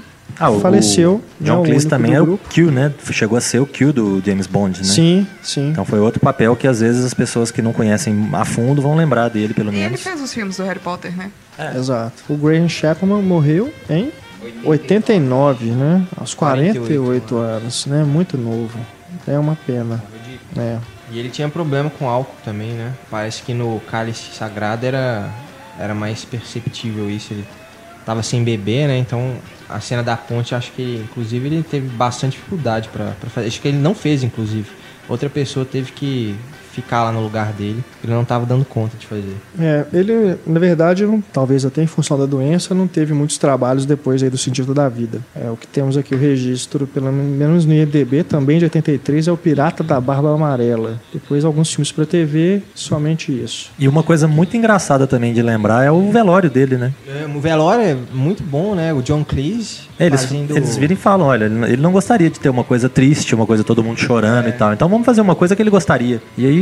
Ah, 0.42 0.50
o- 0.50 0.60
faleceu. 0.60 1.14
o 1.14 1.44
né, 1.44 1.50
John 1.50 1.62
Cleese 1.62 1.86
também 1.86 2.14
era 2.14 2.24
o. 2.24 2.36
Q, 2.38 2.62
né? 2.70 2.92
Chegou 3.10 3.38
a 3.38 3.40
ser 3.40 3.60
o 3.60 3.66
Q 3.66 3.92
do 3.92 4.22
James 4.24 4.46
Bond, 4.46 4.78
né? 4.78 4.84
Sim, 4.84 5.26
sim. 5.42 5.70
Então 5.70 5.84
foi 5.84 6.00
outro 6.00 6.20
papel 6.20 6.54
que 6.56 6.66
às 6.66 6.80
vezes 6.80 7.04
as 7.04 7.14
pessoas 7.14 7.50
que 7.50 7.62
não 7.62 7.72
conhecem 7.72 8.28
a 8.32 8.44
fundo 8.44 8.82
vão 8.82 8.94
lembrar 8.96 9.28
dele, 9.28 9.54
pelo 9.54 9.70
E 9.72 9.76
ele 9.76 9.84
menos. 9.84 10.02
fez 10.02 10.20
os 10.20 10.32
filmes 10.32 10.56
do 10.56 10.64
Harry 10.64 10.80
Potter, 10.80 11.16
né? 11.16 11.30
Exato. 11.76 12.22
O 12.28 12.36
Graham 12.36 12.68
Chapman 12.68 13.22
morreu 13.22 13.72
em 13.88 14.10
89, 14.64 15.66
né? 15.66 16.06
Aos 16.16 16.34
48 16.34 17.36
anos, 17.36 17.86
né? 17.86 18.02
Muito 18.04 18.36
novo. 18.36 18.78
É 19.26 19.38
uma 19.38 19.56
pena. 19.66 20.02
É. 20.56 20.78
E 21.10 21.18
ele 21.18 21.28
tinha 21.28 21.48
problema 21.48 21.90
com 21.90 22.08
álcool 22.08 22.34
também, 22.44 22.70
né? 22.70 22.92
Parece 23.10 23.42
que 23.42 23.52
no 23.54 23.80
cálice 23.90 24.34
sagrado 24.34 24.86
era, 24.86 25.28
era 25.78 25.94
mais 25.94 26.24
perceptível 26.24 27.10
isso. 27.10 27.32
Ele 27.34 27.44
tava 28.06 28.22
sem 28.22 28.42
beber, 28.42 28.88
né? 28.88 28.96
Então 28.98 29.34
a 29.72 29.80
cena 29.80 30.02
da 30.02 30.16
ponte, 30.16 30.54
acho 30.54 30.72
que 30.72 31.04
inclusive 31.08 31.46
ele 31.46 31.62
teve 31.62 31.88
bastante 31.88 32.32
dificuldade 32.32 32.88
pra 32.88 33.12
fazer. 33.30 33.48
Acho 33.48 33.60
que 33.60 33.68
ele 33.68 33.78
não 33.78 33.94
fez, 33.94 34.22
inclusive. 34.22 34.70
Outra 35.08 35.28
pessoa 35.28 35.64
teve 35.64 35.92
que 35.92 36.36
ficar 36.72 37.04
lá 37.04 37.12
no 37.12 37.20
lugar 37.22 37.52
dele. 37.52 37.82
Ele 38.02 38.12
não 38.12 38.24
tava 38.24 38.46
dando 38.46 38.64
conta 38.64 38.96
de 38.98 39.06
fazer. 39.06 39.34
É, 39.60 39.84
ele, 39.92 40.36
na 40.46 40.58
verdade, 40.58 41.04
não- 41.04 41.22
talvez 41.32 41.64
até 41.64 41.82
em 41.82 41.86
função 41.86 42.18
da 42.18 42.26
doença, 42.26 42.74
não 42.74 42.86
teve 42.88 43.12
muitos 43.12 43.38
trabalhos 43.38 43.84
depois 43.86 44.22
aí 44.22 44.30
do 44.30 44.38
sentido 44.38 44.72
da 44.74 44.88
vida. 44.88 45.20
É 45.36 45.50
o 45.50 45.56
que 45.56 45.66
temos 45.66 45.96
aqui 45.96 46.14
o 46.14 46.18
registro, 46.18 46.86
pelo 46.86 47.12
menos 47.12 47.64
no 47.66 47.72
IMDB, 47.72 48.22
também 48.24 48.58
de 48.58 48.64
83, 48.64 49.28
é 49.28 49.32
o 49.32 49.36
Pirata 49.36 49.82
da 49.84 50.00
Barba 50.00 50.34
Amarela. 50.34 51.00
Depois 51.12 51.44
alguns 51.44 51.70
filmes 51.72 51.92
para 51.92 52.04
TV, 52.06 52.62
somente 52.74 53.30
isso. 53.32 53.70
E 53.78 53.86
uma 53.86 54.02
coisa 54.02 54.26
muito 54.26 54.56
engraçada 54.56 55.06
também 55.06 55.32
de 55.32 55.42
lembrar 55.42 55.84
é 55.84 55.90
o 55.90 56.10
velório 56.10 56.50
dele, 56.50 56.76
né? 56.76 56.92
É, 57.06 57.26
O 57.32 57.40
velório 57.40 57.82
é 57.84 57.96
muito 58.12 58.42
bom, 58.42 58.74
né? 58.74 58.92
O 58.92 59.02
John 59.02 59.24
Cleese 59.24 59.80
Eles, 59.98 60.24
fazendo... 60.24 60.56
eles 60.56 60.76
viram 60.76 60.92
e 60.94 60.96
falam, 60.96 61.26
olha, 61.26 61.44
ele 61.44 61.76
não 61.82 61.92
gostaria 61.92 62.28
de 62.30 62.38
ter 62.40 62.48
uma 62.48 62.64
coisa 62.64 62.88
triste, 62.88 63.34
uma 63.34 63.46
coisa 63.46 63.62
todo 63.64 63.82
mundo 63.82 63.98
chorando 63.98 64.46
É. 64.46 64.48
e 64.50 64.52
tal. 64.52 64.72
Então 64.72 64.88
vamos 64.88 65.04
fazer 65.06 65.20
uma 65.20 65.34
coisa 65.34 65.54
que 65.56 65.62
ele 65.62 65.70
gostaria. 65.70 66.20
E 66.36 66.46
aí 66.46 66.61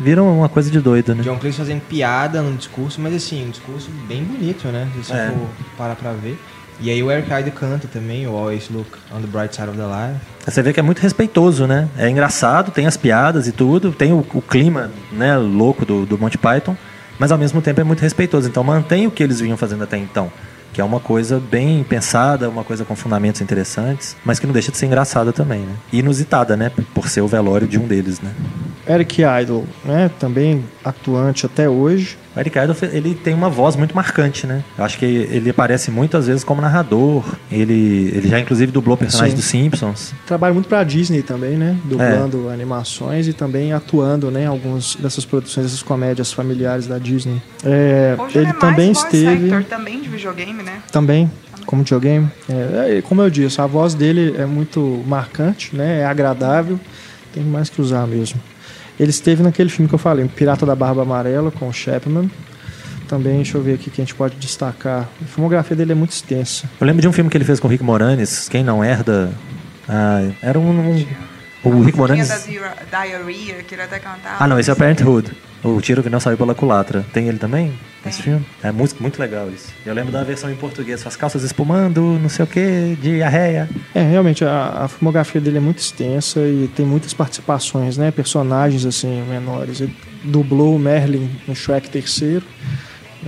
viram 0.00 0.38
uma 0.38 0.48
coisa 0.48 0.70
de 0.70 0.80
doido, 0.80 1.14
né? 1.14 1.22
John 1.22 1.36
Cleese 1.38 1.58
fazendo 1.58 1.80
piada 1.82 2.42
no 2.42 2.56
discurso, 2.56 3.00
mas 3.00 3.14
assim, 3.14 3.46
um 3.46 3.50
discurso 3.50 3.90
bem 4.08 4.22
bonito, 4.24 4.68
né? 4.68 4.88
Se 4.94 5.04
você 5.04 5.12
É. 5.12 5.30
for 5.30 5.48
parar 5.76 5.94
pra 5.96 6.12
ver. 6.12 6.38
E 6.80 6.90
aí 6.90 7.02
o 7.02 7.10
Eric 7.10 7.28
Idle 7.32 7.50
canta 7.50 7.88
também, 7.88 8.24
o 8.28 8.36
Always 8.36 8.68
Look 8.70 8.86
on 9.12 9.20
the 9.20 9.26
Bright 9.26 9.54
Side 9.56 9.68
of 9.68 9.76
the 9.76 9.84
Life. 9.84 10.20
Você 10.46 10.62
vê 10.62 10.72
que 10.72 10.78
é 10.78 10.82
muito 10.82 11.00
respeitoso, 11.00 11.66
né? 11.66 11.88
É 11.98 12.08
engraçado, 12.08 12.70
tem 12.70 12.86
as 12.86 12.96
piadas 12.96 13.48
e 13.48 13.52
tudo, 13.52 13.90
tem 13.90 14.12
o, 14.12 14.24
o 14.32 14.40
clima, 14.40 14.90
né, 15.10 15.36
louco 15.36 15.84
do, 15.84 16.06
do 16.06 16.16
Monty 16.16 16.38
Python, 16.38 16.76
mas 17.18 17.32
ao 17.32 17.38
mesmo 17.38 17.60
tempo 17.60 17.80
é 17.80 17.84
muito 17.84 18.00
respeitoso. 18.00 18.48
Então 18.48 18.62
mantém 18.62 19.08
o 19.08 19.10
que 19.10 19.24
eles 19.24 19.40
vinham 19.40 19.56
fazendo 19.56 19.82
até 19.82 19.98
então, 19.98 20.30
que 20.72 20.80
é 20.80 20.84
uma 20.84 21.00
coisa 21.00 21.40
bem 21.40 21.82
pensada, 21.82 22.48
uma 22.48 22.64
coisa 22.64 22.84
com 22.84 22.94
fundamentos 22.94 23.40
interessantes, 23.40 24.16
mas 24.24 24.38
que 24.38 24.46
não 24.46 24.52
deixa 24.52 24.70
de 24.70 24.76
ser 24.76 24.86
engraçada 24.86 25.32
também, 25.32 25.60
né? 25.60 25.74
E 25.92 25.98
inusitada, 25.98 26.56
né? 26.56 26.70
Por 26.94 27.08
ser 27.08 27.20
o 27.20 27.28
velório 27.28 27.66
de 27.66 27.78
um 27.78 27.86
deles, 27.86 28.20
né? 28.20 28.32
Eric 28.88 29.22
Idle, 29.22 29.64
né? 29.84 30.10
Também 30.18 30.64
atuante 30.88 31.46
até 31.46 31.68
hoje. 31.68 32.16
O 32.34 32.40
Eric 32.40 32.58
Idle, 32.58 32.76
ele 32.92 33.14
tem 33.14 33.34
uma 33.34 33.48
voz 33.48 33.76
muito 33.76 33.94
marcante, 33.94 34.46
né? 34.46 34.64
Eu 34.76 34.84
acho 34.84 34.98
que 34.98 35.04
ele 35.04 35.50
aparece 35.50 35.90
muitas 35.90 36.26
vezes 36.26 36.42
como 36.44 36.60
narrador. 36.60 37.24
Ele, 37.50 38.12
ele 38.14 38.28
já 38.28 38.40
inclusive 38.40 38.72
dublou 38.72 38.96
personagens 38.96 39.34
dos 39.34 39.44
Simpsons. 39.44 40.12
Trabalha 40.26 40.52
muito 40.52 40.68
para 40.68 40.82
Disney 40.84 41.22
também, 41.22 41.56
né? 41.56 41.76
Dublando 41.84 42.48
animações 42.48 43.28
e 43.28 43.32
também 43.32 43.72
atuando, 43.72 44.30
né? 44.30 44.42
Em 44.42 44.46
algumas 44.46 44.96
dessas 44.96 45.24
produções, 45.24 45.66
dessas 45.66 45.82
comédias 45.82 46.32
familiares 46.32 46.86
da 46.86 46.98
Disney. 46.98 47.40
É, 47.64 48.16
Hoje 48.18 48.38
ele 48.38 48.48
ele 48.48 48.56
é 48.56 48.60
também 48.60 48.86
mais 48.86 49.02
voice 49.02 49.16
esteve. 49.16 49.44
actor 49.52 49.64
também 49.64 50.00
de 50.00 50.08
videogame, 50.08 50.62
né? 50.62 50.82
Também, 50.90 51.30
como 51.66 51.82
videogame. 51.82 52.28
É, 52.48 52.98
é, 52.98 53.02
como 53.02 53.22
eu 53.22 53.30
disse, 53.30 53.60
a 53.60 53.66
voz 53.66 53.94
dele 53.94 54.34
é 54.38 54.46
muito 54.46 55.02
marcante, 55.06 55.74
né? 55.76 56.00
É 56.00 56.04
agradável. 56.06 56.78
Tem 57.32 57.44
mais 57.44 57.68
que 57.68 57.80
usar 57.80 58.06
mesmo. 58.06 58.40
Ele 58.98 59.10
esteve 59.10 59.42
naquele 59.42 59.68
filme 59.70 59.88
que 59.88 59.94
eu 59.94 59.98
falei, 59.98 60.26
Pirata 60.28 60.66
da 60.66 60.74
Barba 60.74 61.02
Amarela, 61.02 61.50
com 61.50 61.68
o 61.68 61.72
Chapman. 61.72 62.30
Também, 63.06 63.36
deixa 63.36 63.56
eu 63.56 63.62
ver 63.62 63.74
aqui 63.74 63.88
que 63.90 64.00
a 64.00 64.04
gente 64.04 64.14
pode 64.14 64.36
destacar. 64.36 65.08
A 65.22 65.24
filmografia 65.24 65.74
dele 65.76 65.92
é 65.92 65.94
muito 65.94 66.10
extensa. 66.12 66.68
Eu 66.80 66.86
lembro 66.86 67.00
de 67.00 67.08
um 67.08 67.12
filme 67.12 67.30
que 67.30 67.36
ele 67.36 67.44
fez 67.44 67.58
com 67.58 67.66
o 67.66 67.70
Rick 67.70 67.82
Moranis, 67.82 68.48
Quem 68.48 68.62
Não 68.62 68.84
Herda. 68.84 69.30
Ah, 69.88 70.28
era 70.42 70.58
um. 70.58 70.68
um- 70.68 71.06
o 71.64 71.80
Rick 71.82 71.96
Moranis. 71.96 72.28
da 72.28 73.04
Diarrhea, 73.04 73.62
que 73.62 73.74
ele 73.74 73.82
até 73.82 73.98
cantava. 73.98 74.36
Ah, 74.38 74.46
não, 74.46 74.58
esse 74.58 74.68
é 74.68 74.72
o 74.72 74.76
Parenthood. 74.76 75.32
O 75.62 75.80
tiro 75.80 76.02
que 76.02 76.10
não 76.10 76.20
saiu 76.20 76.36
pela 76.36 76.54
culatra. 76.54 77.04
Tem 77.12 77.28
ele 77.28 77.38
também? 77.38 77.72
Esse 78.06 78.22
filme? 78.22 78.44
É 78.62 78.70
muito, 78.70 79.00
muito 79.00 79.18
legal 79.18 79.50
isso. 79.50 79.72
Eu 79.84 79.92
lembro 79.92 80.12
da 80.12 80.22
versão 80.22 80.50
em 80.50 80.54
português, 80.54 81.04
as 81.06 81.16
calças 81.16 81.42
espumando, 81.42 82.00
não 82.00 82.28
sei 82.28 82.44
o 82.44 82.48
que, 82.48 82.96
diarreia. 83.00 83.68
É, 83.94 84.02
realmente, 84.02 84.44
a, 84.44 84.84
a 84.84 84.88
filmografia 84.88 85.40
dele 85.40 85.58
é 85.58 85.60
muito 85.60 85.78
extensa 85.78 86.40
e 86.40 86.70
tem 86.76 86.86
muitas 86.86 87.12
participações, 87.12 87.98
né? 87.98 88.10
Personagens, 88.10 88.86
assim, 88.86 89.22
menores. 89.28 89.80
Ele 89.80 89.94
dublou 90.22 90.76
o 90.76 90.78
Merlin 90.78 91.28
no 91.46 91.54
Shrek 91.54 91.90
terceiro. 91.90 92.44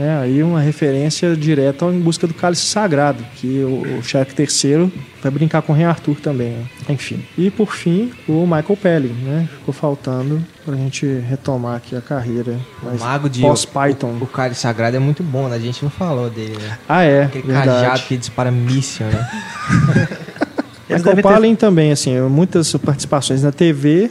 Né? 0.01 0.19
Aí 0.19 0.43
uma 0.43 0.61
referência 0.63 1.37
direta 1.37 1.85
ao 1.85 1.93
Em 1.93 2.01
Busca 2.01 2.27
do 2.27 2.33
Cálice 2.33 2.63
Sagrado, 2.65 3.23
que 3.37 3.59
o, 3.63 3.99
o 3.99 4.03
Shrek 4.03 4.35
terceiro 4.35 4.91
vai 5.23 5.31
brincar 5.31 5.61
com 5.61 5.75
o 5.75 5.77
Rei 5.77 5.85
Arthur 5.85 6.17
também. 6.21 6.53
né? 6.53 6.65
Enfim. 6.89 7.23
E, 7.37 7.51
por 7.51 7.75
fim, 7.75 8.11
o 8.27 8.45
Michael 8.47 8.79
Pelling, 8.81 9.13
né? 9.25 9.47
Ficou 9.59 9.75
faltando 9.75 10.43
pra 10.65 10.75
gente 10.75 11.05
retomar 11.29 11.77
aqui 11.77 11.95
a 11.95 12.01
carreira. 12.01 12.53
O 12.83 12.87
Mas 12.87 13.01
Mago 13.01 13.29
de 13.29 13.43
pós-Python. 13.43 14.17
O 14.23 14.27
cálice 14.27 14.63
sagrado 14.63 14.97
é 14.97 15.01
muito 15.01 15.23
bom, 15.23 15.49
né? 15.49 15.57
A 15.57 15.61
gente 15.61 15.83
não 15.83 15.91
falou 15.91 16.31
dele, 16.31 16.57
né? 16.57 16.79
Ah, 16.89 17.03
é, 17.03 17.25
Aquele 17.25 17.47
verdade. 17.49 17.67
cajado 17.67 18.03
que 18.05 18.17
dispara 18.17 18.51
míssil, 18.51 19.05
né? 19.07 19.29
Michael 20.89 21.15
devem 21.17 21.55
ter- 21.55 21.61
também, 21.61 21.93
assim, 21.93 22.19
muitas 22.23 22.73
participações 22.73 23.43
na 23.43 23.53
TV, 23.53 24.11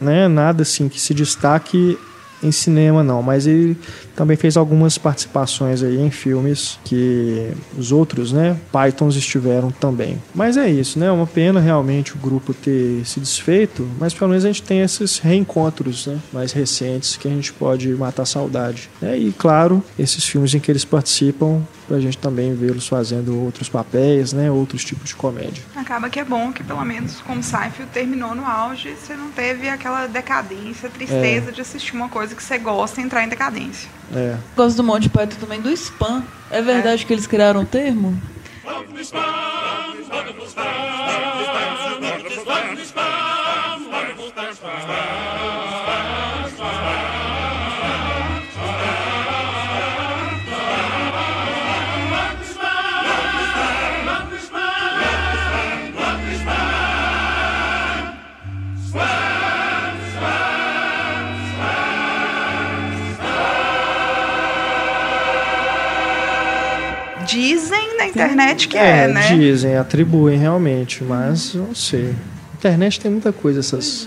né? 0.00 0.26
Nada 0.28 0.62
assim 0.62 0.88
que 0.88 1.00
se 1.00 1.14
destaque 1.14 1.96
em 2.42 2.52
cinema 2.52 3.02
não, 3.02 3.22
mas 3.22 3.46
ele 3.46 3.76
também 4.16 4.36
fez 4.36 4.56
algumas 4.56 4.98
participações 4.98 5.82
aí 5.82 6.00
em 6.00 6.10
filmes 6.10 6.78
que 6.84 7.50
os 7.76 7.92
outros, 7.92 8.32
né, 8.32 8.56
Pythons 8.72 9.16
estiveram 9.16 9.70
também. 9.70 10.20
Mas 10.34 10.56
é 10.56 10.68
isso, 10.68 10.98
né? 10.98 11.10
Uma 11.10 11.26
pena 11.26 11.60
realmente 11.60 12.14
o 12.14 12.18
grupo 12.18 12.52
ter 12.52 13.02
se 13.04 13.20
desfeito, 13.20 13.88
mas 13.98 14.12
pelo 14.14 14.30
menos 14.30 14.44
a 14.44 14.48
gente 14.48 14.62
tem 14.62 14.80
esses 14.80 15.18
reencontros, 15.18 16.06
né, 16.06 16.18
mais 16.32 16.52
recentes 16.52 17.16
que 17.16 17.28
a 17.28 17.30
gente 17.30 17.52
pode 17.52 17.88
matar 17.94 18.22
a 18.22 18.26
saudade. 18.26 18.90
né? 19.00 19.16
E 19.18 19.32
claro, 19.32 19.82
esses 19.98 20.24
filmes 20.24 20.54
em 20.54 20.60
que 20.60 20.70
eles 20.70 20.84
participam 20.84 21.62
pra 21.90 21.98
gente 21.98 22.16
também 22.18 22.54
vê-los 22.54 22.86
fazendo 22.86 23.36
outros 23.42 23.68
papéis, 23.68 24.32
né? 24.32 24.48
Outros 24.48 24.84
tipos 24.84 25.08
de 25.08 25.16
comédia. 25.16 25.60
Acaba 25.74 26.08
que 26.08 26.20
é 26.20 26.24
bom 26.24 26.52
que, 26.52 26.62
pelo 26.62 26.84
menos, 26.84 27.20
como 27.22 27.42
Seinfeld 27.42 27.90
terminou 27.90 28.32
no 28.32 28.46
auge, 28.46 28.94
você 28.94 29.16
não 29.16 29.28
teve 29.32 29.68
aquela 29.68 30.06
decadência, 30.06 30.88
tristeza 30.88 31.50
É. 31.50 31.52
de 31.52 31.60
assistir 31.60 31.92
uma 31.96 32.08
coisa 32.08 32.32
que 32.36 32.42
você 32.44 32.58
gosta 32.58 33.00
e 33.00 33.04
entrar 33.04 33.24
em 33.24 33.28
decadência. 33.28 33.90
É. 34.14 34.36
Gosto 34.56 34.76
do 34.76 34.84
Monty 34.84 35.08
Python 35.08 35.36
também 35.40 35.60
do 35.60 35.68
spam. 35.72 36.22
É 36.48 36.62
verdade 36.62 37.04
que 37.04 37.12
eles 37.12 37.26
criaram 37.26 37.62
um 37.62 37.64
termo? 37.64 38.16
Dizem 67.40 67.96
na 67.96 68.06
internet 68.06 68.68
que 68.68 68.76
é, 68.76 69.08
né? 69.08 69.34
dizem, 69.36 69.76
atribuem 69.76 70.38
realmente, 70.38 71.02
mas 71.02 71.54
eu 71.54 71.62
não 71.68 71.74
sei. 71.74 72.14
Internet 72.54 73.00
tem 73.00 73.10
muita 73.10 73.32
coisa, 73.32 73.60
essas. 73.60 74.06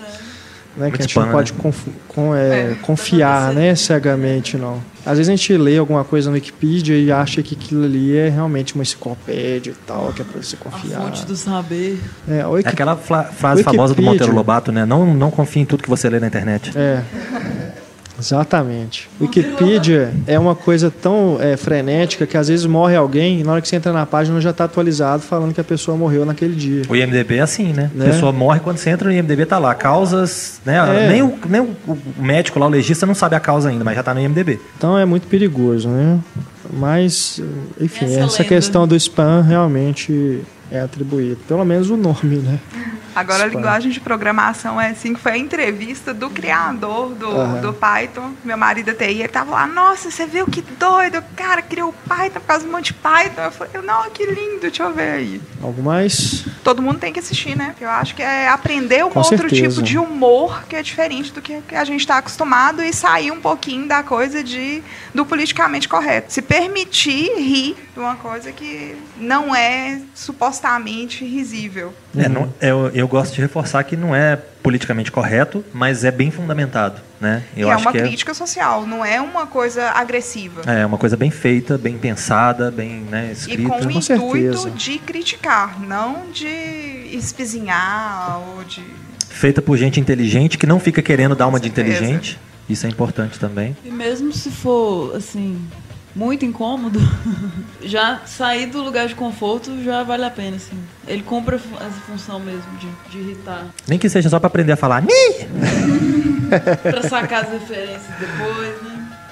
Né, 0.76 0.90
que 0.90 0.98
a 0.98 1.02
gente 1.06 1.16
não 1.20 1.30
pode 1.30 1.54
né? 1.54 1.60
confu- 1.62 1.92
com, 2.08 2.34
é, 2.36 2.76
confiar 2.82 3.54
né, 3.54 3.76
cegamente, 3.76 4.58
não. 4.58 4.82
Às 5.06 5.18
vezes 5.18 5.30
a 5.30 5.36
gente 5.36 5.56
lê 5.56 5.78
alguma 5.78 6.04
coisa 6.04 6.30
no 6.32 6.34
Wikipedia 6.36 6.98
e 6.98 7.12
acha 7.12 7.44
que 7.44 7.54
aquilo 7.54 7.84
ali 7.84 8.16
é 8.18 8.30
realmente 8.30 8.74
uma 8.74 8.82
enciclopédia 8.82 9.70
e 9.70 9.76
tal, 9.86 10.12
que 10.14 10.24
é 10.24 10.26
pra 10.26 10.42
você 10.42 10.56
A 10.56 10.64
confiar. 10.64 11.02
fonte 11.02 11.26
do 11.28 11.36
saber. 11.36 12.00
É, 12.28 12.48
o 12.48 12.58
É 12.58 12.62
aquela 12.62 12.96
frase 12.96 13.62
famosa 13.64 13.94
do 13.94 13.98
Wikipedia. 14.00 14.12
Monteiro 14.12 14.34
Lobato, 14.34 14.72
né? 14.72 14.84
Não, 14.84 15.14
não 15.14 15.30
confie 15.30 15.60
em 15.60 15.66
tudo 15.66 15.84
que 15.84 15.90
você 15.90 16.10
lê 16.10 16.20
na 16.20 16.26
internet. 16.28 16.72
É. 16.76 17.04
Exatamente. 18.24 19.10
Wikipedia 19.20 20.14
é 20.26 20.40
uma 20.40 20.56
coisa 20.56 20.90
tão 20.90 21.38
é, 21.40 21.58
frenética 21.58 22.26
que 22.26 22.38
às 22.38 22.48
vezes 22.48 22.66
morre 22.66 22.96
alguém 22.96 23.42
e 23.42 23.44
na 23.44 23.52
hora 23.52 23.62
que 23.62 23.68
você 23.68 23.76
entra 23.76 23.92
na 23.92 24.06
página 24.06 24.40
já 24.40 24.52
está 24.52 24.64
atualizado 24.64 25.22
falando 25.22 25.54
que 25.54 25.62
a 25.62 25.64
pessoa 25.64 25.98
morreu 25.98 26.26
naquele 26.26 26.56
dia. 26.56 26.84
O 26.90 26.96
IMDB 26.96 27.36
é 27.36 27.42
assim, 27.42 27.74
né? 27.74 27.92
Né? 27.94 28.08
A 28.08 28.10
pessoa 28.12 28.32
morre 28.32 28.60
quando 28.60 28.78
você 28.78 28.90
entra 28.90 29.10
no 29.10 29.14
IMDB, 29.14 29.46
tá 29.46 29.58
lá. 29.58 29.76
Causas, 29.76 30.62
né? 30.66 30.78
É. 30.78 31.10
Nem, 31.10 31.22
o, 31.22 31.38
nem 31.48 31.62
o, 31.62 31.98
médico 32.18 32.60
lá, 32.60 32.66
o 32.66 32.70
legista, 32.70 33.06
não 33.06 33.16
sabe 33.16 33.36
a 33.36 33.40
causa 33.40 33.70
ainda, 33.70 33.84
mas 33.84 33.96
já 33.96 34.04
tá 34.04 34.14
no 34.14 34.22
IMDB. 34.22 34.60
Então 34.78 34.98
é 34.98 35.06
muito 35.06 35.28
perigoso, 35.28 35.90
né? 35.90 36.20
Mas, 36.72 37.42
enfim, 37.80 38.06
Essa 38.06 38.20
essa, 38.22 38.44
questão 38.44 38.88
do 38.88 38.96
spam 38.96 39.42
realmente 39.42 40.42
é 40.72 40.80
atribuído. 40.80 41.38
Pelo 41.48 41.66
menos 41.66 41.90
o 41.90 41.98
nome, 41.98 42.38
né? 42.38 42.60
Agora 43.16 43.44
a 43.44 43.48
linguagem 43.48 43.92
de 43.92 44.00
programação 44.00 44.82
é 44.82 44.90
assim, 44.90 45.14
que 45.14 45.20
foi 45.20 45.34
a 45.34 45.38
entrevista 45.38 46.14
do 46.14 46.30
criador 46.30 47.14
do, 47.14 47.28
Aham. 47.28 47.62
do 47.62 47.74
Python, 47.74 48.32
meu 48.44 48.58
marido 48.58 48.90
é 48.90 48.94
TI, 48.94 49.20
ele 49.20 49.28
tava 49.28 49.52
lá, 49.52 49.68
nossa, 49.68 50.10
você 50.10 50.26
viu 50.26 50.48
que 50.48 50.62
doido, 50.62 51.20
o 51.20 51.24
cara 51.36 51.62
criou 51.62 51.90
o 51.90 51.94
Python 52.10 52.40
por 52.40 52.48
causa 52.48 52.66
do 52.66 52.72
Monty 52.72 52.94
Python. 52.94 53.42
Eu 53.42 53.52
falei, 53.52 53.82
não, 53.84 54.10
que 54.10 54.26
lindo, 54.26 54.62
deixa 54.62 54.84
eu 54.84 54.94
ver 54.94 55.12
aí. 55.12 55.42
Algo 55.62 55.84
mais? 55.84 56.46
Todo 56.64 56.82
mundo 56.82 56.98
tem 56.98 57.14
que 57.14 57.20
assistir, 57.20 57.56
né? 57.56 57.76
Eu 57.80 57.90
acho 57.90 58.16
que 58.16 58.24
é 58.24 58.48
aprender 58.48 59.06
um 59.06 59.12
Com 59.12 59.20
outro 59.20 59.38
certeza. 59.38 59.70
tipo 59.76 59.84
de 59.84 59.98
humor 59.98 60.64
que 60.68 60.76
é 60.76 60.82
diferente 60.82 61.32
do 61.32 61.42
que 61.42 61.62
a 61.72 61.84
gente 61.84 62.00
está 62.00 62.18
acostumado 62.18 62.82
e 62.82 62.92
sair 62.92 63.32
um 63.32 63.40
pouquinho 63.40 63.88
da 63.88 64.02
coisa 64.02 64.44
de 64.44 64.82
do 65.14 65.24
politicamente 65.26 65.88
correto. 65.88 66.34
Se 66.34 66.42
permitir 66.42 67.32
rir 67.38 67.76
de 67.94 68.00
uma 68.00 68.16
coisa 68.16 68.52
que 68.52 68.96
não 69.18 69.56
é 69.56 70.02
supostamente 70.54 71.26
risível. 71.26 71.94
É, 72.16 72.30
não- 72.30 72.54
eu, 72.62 72.90
eu 72.94 73.08
gosto 73.08 73.34
de 73.34 73.42
reforçar 73.42 73.84
que 73.84 73.98
não 73.98 74.16
é 74.16 74.36
politicamente 74.62 75.12
correto, 75.12 75.64
mas 75.74 76.04
é 76.04 76.12
bem 76.12 76.32
fundamentado, 76.32 77.02
né? 77.20 77.44
Eu 77.58 77.70
é 77.72 77.76
uma 77.76 77.92
que 77.92 78.00
crítica 78.00 78.34
social, 78.34 78.86
não 78.88 79.04
é 79.04 79.20
uma 79.20 79.46
coisa 79.48 79.90
agressiva. 79.90 80.62
é, 80.66 80.82
é 80.82 80.86
uma 80.86 80.98
coisa 80.98 81.18
bem 81.18 81.32
feita, 81.32 81.78
bem 81.78 81.98
pensada, 81.98 82.72
bem 82.72 83.02
né, 83.10 83.28
E 83.30 83.32
escrita. 83.34 83.70
com 83.70 83.76
o 83.76 83.82
Com 83.82 83.90
intuito 83.92 84.58
certeza. 84.58 84.70
de 84.72 85.00
criticar, 85.00 85.82
não 85.82 86.30
de 86.32 86.48
espizinhar 87.12 88.40
ou 88.40 88.64
de. 88.64 88.82
Feita 89.30 89.62
por 89.62 89.76
gente 89.78 90.00
inteligente 90.00 90.58
que 90.58 90.66
não 90.68 90.80
fica 90.80 91.02
querendo 91.02 91.36
dar 91.36 91.48
uma 91.48 91.60
de 91.60 91.68
inteligente. 91.68 92.40
Isso 92.70 92.86
é 92.86 92.90
importante 92.90 93.38
também. 93.38 93.76
E 93.84 93.92
mesmo 93.92 94.32
se 94.32 94.50
for, 94.50 95.14
assim, 95.18 95.60
muito 96.16 96.46
incômodo, 96.46 97.00
já 97.82 98.22
sair 98.26 98.68
do 98.68 98.82
lugar 98.84 99.08
de 99.08 99.16
conforto 99.16 99.84
já 99.84 100.04
vale 100.04 100.24
a 100.26 100.30
pena, 100.30 100.58
assim. 100.58 100.78
Ele 101.08 101.24
cumpre 101.24 101.56
a 101.56 101.60
fu- 101.60 101.76
essa 101.76 102.00
função 102.08 102.40
mesmo 102.40 102.72
de, 102.80 102.88
de 103.12 103.18
irritar. 103.20 103.66
Nem 103.88 103.98
que 104.00 104.08
seja 104.10 104.30
só 104.30 104.40
para 104.40 104.48
aprender 104.48 104.74
a 104.74 104.78
falar. 104.78 105.02
"Ni!" 105.02 105.10
pra 106.84 107.02
sacar 107.10 107.44
as 107.46 107.52
referências 107.52 108.02
depois, 108.20 108.82
né? 108.84 108.90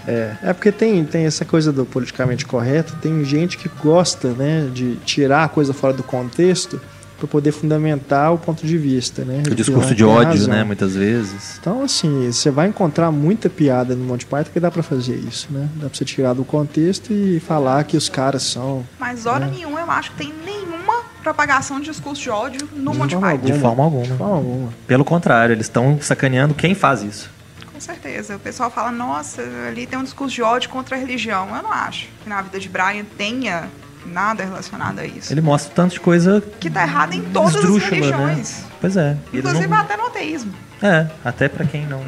É, 0.07 0.35
é 0.41 0.53
porque 0.53 0.71
tem, 0.71 1.05
tem 1.05 1.25
essa 1.25 1.45
coisa 1.45 1.71
do 1.71 1.85
politicamente 1.85 2.43
correto, 2.45 2.95
tem 2.99 3.23
gente 3.23 3.57
que 3.57 3.69
gosta 3.83 4.29
né, 4.29 4.67
de 4.73 4.95
tirar 5.05 5.43
a 5.43 5.47
coisa 5.49 5.73
fora 5.75 5.93
do 5.93 6.01
contexto 6.01 6.81
para 7.21 7.27
poder 7.27 7.51
fundamentar 7.51 8.33
o 8.33 8.37
ponto 8.37 8.65
de 8.65 8.77
vista. 8.77 9.23
Né, 9.23 9.43
O 9.49 9.55
discurso 9.55 9.93
de 9.93 10.03
ódio, 10.03 10.27
razão. 10.39 10.47
né? 10.49 10.63
Muitas 10.63 10.95
vezes. 10.95 11.57
Então, 11.59 11.83
assim, 11.83 12.31
você 12.31 12.49
vai 12.49 12.67
encontrar 12.67 13.11
muita 13.11 13.49
piada 13.49 13.95
no 13.95 14.03
Monty 14.03 14.25
Python 14.25 14.49
que 14.51 14.59
dá 14.59 14.71
pra 14.71 14.81
fazer 14.81 15.15
isso, 15.15 15.47
né? 15.51 15.69
Dá 15.75 15.87
pra 15.87 15.97
você 15.97 16.03
tirar 16.03 16.33
do 16.33 16.43
contexto 16.43 17.13
e 17.13 17.39
falar 17.39 17.83
que 17.83 17.95
os 17.95 18.09
caras 18.09 18.43
são. 18.43 18.83
Mas 18.99 19.25
hora 19.25 19.45
É. 19.45 19.49
nenhuma 19.49 19.79
eu 19.81 19.91
acho 19.91 20.11
que 20.11 20.17
tem 20.17 20.33
nenhuma 20.45 21.01
propagação 21.21 21.79
de 21.79 21.85
discurso 21.91 22.21
de 22.21 22.29
ódio 22.29 22.67
no 22.75 22.91
De 22.91 22.97
Monty 22.97 23.15
Python. 23.15 23.37
De 23.45 23.51
Alguma. 23.51 23.59
forma 23.69 23.83
alguma. 23.83 24.03
De 24.03 24.13
forma 24.13 24.35
alguma. 24.35 24.69
Pelo 24.87 25.05
contrário, 25.05 25.53
eles 25.53 25.67
estão 25.67 25.99
sacaneando 26.01 26.53
quem 26.55 26.73
faz 26.73 27.03
isso. 27.03 27.29
Com 27.71 27.79
certeza. 27.79 28.35
O 28.35 28.39
pessoal 28.39 28.69
fala, 28.71 28.91
nossa, 28.91 29.41
ali 29.67 29.85
tem 29.85 29.97
um 29.99 30.03
discurso 30.03 30.33
de 30.35 30.41
ódio 30.41 30.69
contra 30.69 30.95
a 30.95 30.99
religião. 30.99 31.47
Eu 31.55 31.63
não 31.63 31.71
acho 31.71 32.07
que 32.23 32.29
na 32.29 32.41
vida 32.41 32.59
de 32.59 32.67
Brian 32.69 33.05
tenha 33.17 33.69
nada 34.05 34.43
relacionado 34.43 34.99
a 34.99 35.05
isso. 35.05 35.31
Ele 35.33 35.41
mostra 35.41 35.73
tanto 35.73 35.93
de 35.93 35.99
coisa 35.99 36.43
Que 36.59 36.69
tá 36.69 36.83
errado 36.83 37.13
em 37.13 37.21
todas 37.21 37.55
as 37.55 37.55
esdrúxula, 37.55 37.95
religiões. 37.95 38.61
né? 38.61 38.67
Pois 38.79 38.97
é. 38.97 39.17
Ele 39.31 39.39
Inclusive 39.39 39.67
não... 39.67 39.77
até 39.77 39.97
no 39.97 40.05
ateísmo. 40.07 40.51
É, 40.81 41.05
até 41.23 41.47
pra 41.47 41.63
quem 41.63 41.85
não. 41.85 42.01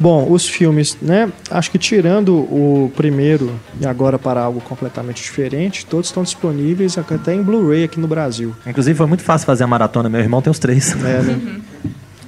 Bom, 0.00 0.30
os 0.30 0.48
filmes, 0.48 0.98
né? 1.00 1.30
Acho 1.48 1.70
que 1.70 1.78
tirando 1.78 2.34
o 2.34 2.92
primeiro 2.96 3.58
e 3.80 3.86
agora 3.86 4.18
para 4.18 4.40
algo 4.40 4.60
completamente 4.60 5.22
diferente, 5.22 5.86
todos 5.86 6.06
estão 6.08 6.24
disponíveis 6.24 6.98
até 6.98 7.32
em 7.32 7.42
Blu-ray 7.42 7.84
aqui 7.84 8.00
no 8.00 8.08
Brasil. 8.08 8.54
Inclusive 8.66 8.96
foi 8.96 9.06
muito 9.06 9.22
fácil 9.22 9.46
fazer 9.46 9.62
a 9.62 9.66
maratona. 9.66 10.08
Meu 10.08 10.20
irmão 10.20 10.42
tem 10.42 10.50
os 10.50 10.58
três. 10.58 10.92
É, 10.92 11.22
né? 11.22 11.60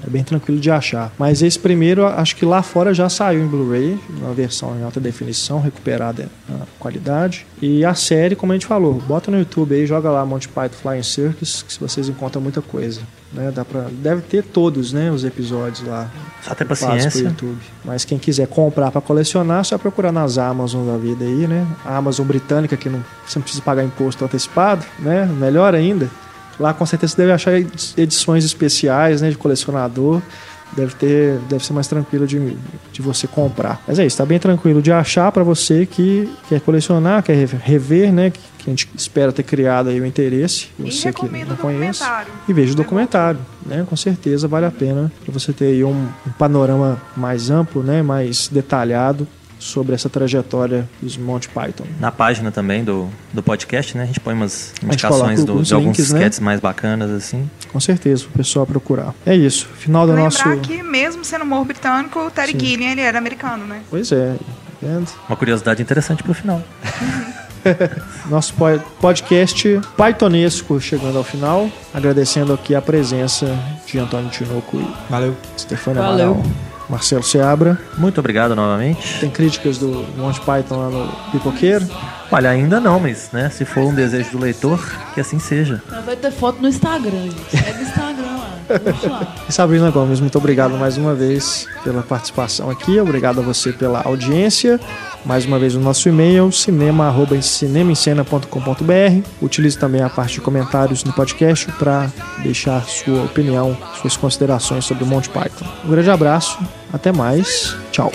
É 0.08 0.10
bem 0.10 0.24
tranquilo 0.24 0.58
de 0.58 0.70
achar. 0.70 1.12
Mas 1.18 1.42
esse 1.42 1.58
primeiro, 1.58 2.06
acho 2.06 2.34
que 2.34 2.46
lá 2.46 2.62
fora 2.62 2.94
já 2.94 3.10
saiu 3.10 3.42
em 3.42 3.46
Blu-ray, 3.46 4.00
uma 4.08 4.32
versão 4.32 4.74
em 4.74 4.82
alta 4.82 4.98
definição, 4.98 5.60
recuperada 5.60 6.30
a 6.48 6.64
qualidade. 6.78 7.46
E 7.60 7.84
a 7.84 7.92
série, 7.92 8.34
como 8.34 8.52
a 8.52 8.54
gente 8.54 8.64
falou, 8.64 8.94
bota 8.94 9.30
no 9.30 9.38
YouTube 9.38 9.74
aí, 9.74 9.86
joga 9.86 10.10
lá 10.10 10.24
Monty 10.24 10.48
Python 10.48 10.76
Flying 10.80 11.02
Circus, 11.02 11.62
que 11.62 11.78
vocês 11.78 12.08
encontram 12.08 12.40
muita 12.40 12.62
coisa. 12.62 13.02
Né? 13.30 13.52
Dá 13.54 13.66
pra, 13.66 13.88
deve 13.92 14.22
ter 14.22 14.42
todos 14.42 14.94
né, 14.94 15.10
os 15.10 15.24
episódios 15.24 15.86
lá. 15.86 16.10
Só 16.42 16.54
ter 16.54 16.64
pro 16.64 16.74
paciência. 16.74 17.24
YouTube. 17.24 17.58
Mas 17.84 18.06
quem 18.06 18.18
quiser 18.18 18.46
comprar 18.46 18.90
para 18.90 19.02
colecionar, 19.02 19.60
é 19.60 19.64
só 19.64 19.76
procurar 19.76 20.10
nas 20.10 20.38
Amazon 20.38 20.86
da 20.86 20.96
vida 20.96 21.22
aí, 21.22 21.46
né? 21.46 21.66
A 21.84 21.98
Amazon 21.98 22.26
britânica 22.26 22.78
que 22.78 22.88
não, 22.88 23.04
você 23.26 23.38
não 23.38 23.42
precisa 23.42 23.62
pagar 23.62 23.84
imposto 23.84 24.24
antecipado, 24.24 24.86
né? 24.98 25.26
Melhor 25.26 25.74
ainda. 25.74 26.08
Lá 26.58 26.72
com 26.74 26.84
certeza 26.86 27.12
você 27.14 27.22
deve 27.22 27.32
achar 27.32 27.58
edi- 27.58 27.94
edições 27.96 28.44
especiais, 28.44 29.20
né, 29.22 29.30
de 29.30 29.38
colecionador. 29.38 30.20
Deve 30.76 30.94
ter, 30.96 31.38
deve 31.48 31.64
ser 31.64 31.72
mais 31.72 31.86
tranquilo 31.88 32.26
de, 32.26 32.54
de 32.92 33.00
você 33.00 33.26
comprar. 33.26 33.80
Mas 33.88 33.98
é 33.98 34.04
isso, 34.04 34.18
tá 34.18 34.26
bem 34.26 34.38
tranquilo 34.38 34.82
de 34.82 34.92
achar 34.92 35.32
para 35.32 35.42
você 35.42 35.86
que 35.86 36.28
quer 36.46 36.60
colecionar, 36.60 37.22
quer 37.22 37.34
rever- 37.64 38.12
né? 38.12 38.28
Que, 38.30 38.38
que 38.58 38.64
a 38.66 38.70
gente 38.70 38.86
espera 38.94 39.32
ter 39.32 39.44
criado 39.44 39.88
aí 39.88 39.98
o 39.98 40.04
interesse. 40.04 40.68
Você 40.78 41.10
que 41.10 41.22
não 41.48 41.56
conhece. 41.56 42.00
E 42.46 42.52
veja 42.52 42.72
o 42.74 42.76
documentário, 42.76 43.40
né? 43.64 43.86
Com 43.88 43.96
certeza 43.96 44.46
vale 44.46 44.66
a 44.66 44.70
pena 44.70 45.10
para 45.24 45.32
você 45.32 45.54
ter 45.54 45.64
aí 45.68 45.82
um, 45.82 46.06
um 46.26 46.30
panorama 46.38 47.00
mais 47.16 47.50
amplo, 47.50 47.82
né? 47.82 48.02
Mais 48.02 48.48
detalhado 48.48 49.26
sobre 49.58 49.94
essa 49.94 50.08
trajetória 50.08 50.88
dos 51.02 51.16
Monty 51.16 51.48
Python. 51.48 51.84
Na 52.00 52.12
página 52.12 52.50
também 52.52 52.84
do, 52.84 53.08
do 53.32 53.42
podcast, 53.42 53.96
né? 53.96 54.04
A 54.04 54.06
gente 54.06 54.20
põe 54.20 54.34
umas 54.34 54.72
indicações 54.82 55.44
do- 55.44 55.52
alguns 55.52 55.68
de 55.68 55.74
alguns 55.74 55.96
links, 55.98 56.12
né? 56.12 56.18
sketches 56.20 56.40
mais 56.40 56.60
bacanas, 56.60 57.10
assim. 57.10 57.50
Com 57.72 57.80
certeza, 57.80 58.24
o 58.26 58.28
pessoal 58.36 58.66
procurar. 58.66 59.14
É 59.26 59.34
isso. 59.34 59.66
Final 59.78 60.06
do 60.06 60.12
Lembrar 60.12 60.24
nosso. 60.24 60.60
que 60.60 60.82
mesmo 60.82 61.24
sendo 61.24 61.42
humor 61.44 61.64
britânico, 61.64 62.18
o 62.20 62.30
Terry 62.30 62.52
Sim. 62.52 62.58
Gilliam, 62.60 62.90
ele 62.92 63.00
era 63.00 63.18
americano, 63.18 63.66
né? 63.66 63.80
Pois 63.90 64.12
é. 64.12 64.36
Uma 65.28 65.36
curiosidade 65.36 65.82
interessante 65.82 66.22
pro 66.22 66.32
final. 66.32 66.62
Nosso 68.30 68.54
po- 68.54 68.78
podcast 69.00 69.80
Pythonesco 69.96 70.80
chegando 70.80 71.18
ao 71.18 71.24
final. 71.24 71.68
Agradecendo 71.92 72.52
aqui 72.52 72.74
a 72.74 72.80
presença 72.80 73.46
de 73.86 73.98
Antônio 73.98 74.30
Tinoco 74.30 74.78
e 74.78 74.86
Valeu. 75.10 75.36
Stefania 75.58 76.00
Valeu. 76.02 76.32
Amaral. 76.34 76.46
Marcelo 76.88 77.22
Seabra. 77.22 77.78
Muito 77.96 78.18
obrigado 78.18 78.54
novamente. 78.54 79.20
Tem 79.20 79.30
críticas 79.30 79.78
do 79.78 80.06
Monty 80.16 80.40
Python 80.40 80.76
lá 80.76 80.90
no 80.90 81.30
Pipoqueiro? 81.30 81.86
Olha, 82.30 82.50
ainda 82.50 82.78
não, 82.78 83.00
mas 83.00 83.30
né, 83.32 83.48
se 83.48 83.64
for 83.64 83.84
um 83.84 83.94
desejo 83.94 84.32
do 84.32 84.38
leitor, 84.38 84.78
que 85.14 85.20
assim 85.20 85.38
seja. 85.38 85.80
Vai 86.04 86.14
ter 86.14 86.30
foto 86.30 86.60
no 86.60 86.68
Instagram, 86.68 87.22
gente. 87.22 87.40
Segue 87.50 87.78
o 87.78 87.82
Instagram 87.82 88.36
lá. 88.36 88.58
E 89.48 89.52
Sabrina 89.52 89.90
Gomes, 89.90 90.20
muito 90.20 90.36
obrigado 90.36 90.76
mais 90.76 90.98
uma 90.98 91.14
vez 91.14 91.66
pela 91.82 92.02
participação 92.02 92.68
aqui. 92.68 93.00
Obrigado 93.00 93.40
a 93.40 93.42
você 93.42 93.72
pela 93.72 94.02
audiência. 94.02 94.78
Mais 95.24 95.46
uma 95.46 95.58
vez 95.58 95.74
o 95.74 95.80
nosso 95.80 96.06
e-mail, 96.08 96.52
cinema.cinemaencena.com.br. 96.52 99.28
Utilize 99.40 99.78
também 99.78 100.02
a 100.02 100.10
parte 100.10 100.34
de 100.34 100.42
comentários 100.42 101.02
no 101.04 101.12
podcast 101.12 101.66
para 101.72 102.08
deixar 102.42 102.84
sua 102.84 103.24
opinião, 103.24 103.76
suas 104.00 104.16
considerações 104.16 104.84
sobre 104.84 105.02
o 105.04 105.06
Monty 105.06 105.30
Python. 105.30 105.64
Um 105.84 105.90
grande 105.90 106.10
abraço, 106.10 106.58
até 106.92 107.10
mais, 107.10 107.74
tchau. 107.90 108.12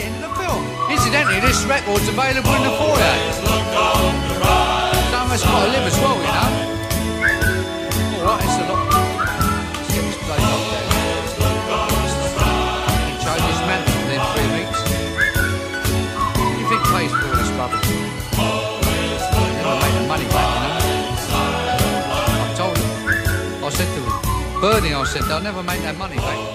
This. 5.34 5.42
Someone's 5.42 5.66
got 5.66 5.66
to 5.66 5.72
live 5.74 5.88
as 5.90 5.98
well, 5.98 6.14
you 6.14 6.30
know. 6.30 6.50
All 8.22 8.38
right, 8.38 8.46
it's 8.46 8.54
a 8.54 8.70
lot. 8.70 8.86
Let's 9.74 9.90
get 9.90 10.04
this 10.06 10.18
bloody 10.22 10.46
dog 10.46 10.62
down. 10.70 10.86
Can 13.02 13.18
change 13.18 13.46
his 13.50 13.60
mantle 13.66 13.98
within 13.98 14.22
three 14.30 14.50
weeks. 14.54 14.80
What 16.38 16.54
do 16.54 16.58
you 16.62 16.68
think 16.70 16.82
pays 16.86 17.10
for 17.10 17.26
all 17.26 17.34
this 17.34 17.50
rubbish? 17.58 17.90
Never 19.58 19.76
make 19.82 19.94
the 19.98 20.06
money 20.08 20.28
back, 20.30 20.50
you 20.54 20.62
know. 20.62 20.78
I 22.38 22.54
told 22.56 22.78
him. 22.78 22.90
I 23.64 23.70
said 23.70 23.90
to 23.90 24.02
him, 24.06 24.62
Bernie, 24.62 24.94
I 24.94 25.04
said, 25.06 25.24
they'll 25.24 25.42
never 25.42 25.64
make 25.64 25.82
that 25.82 25.98
money 25.98 26.18
back. 26.18 26.53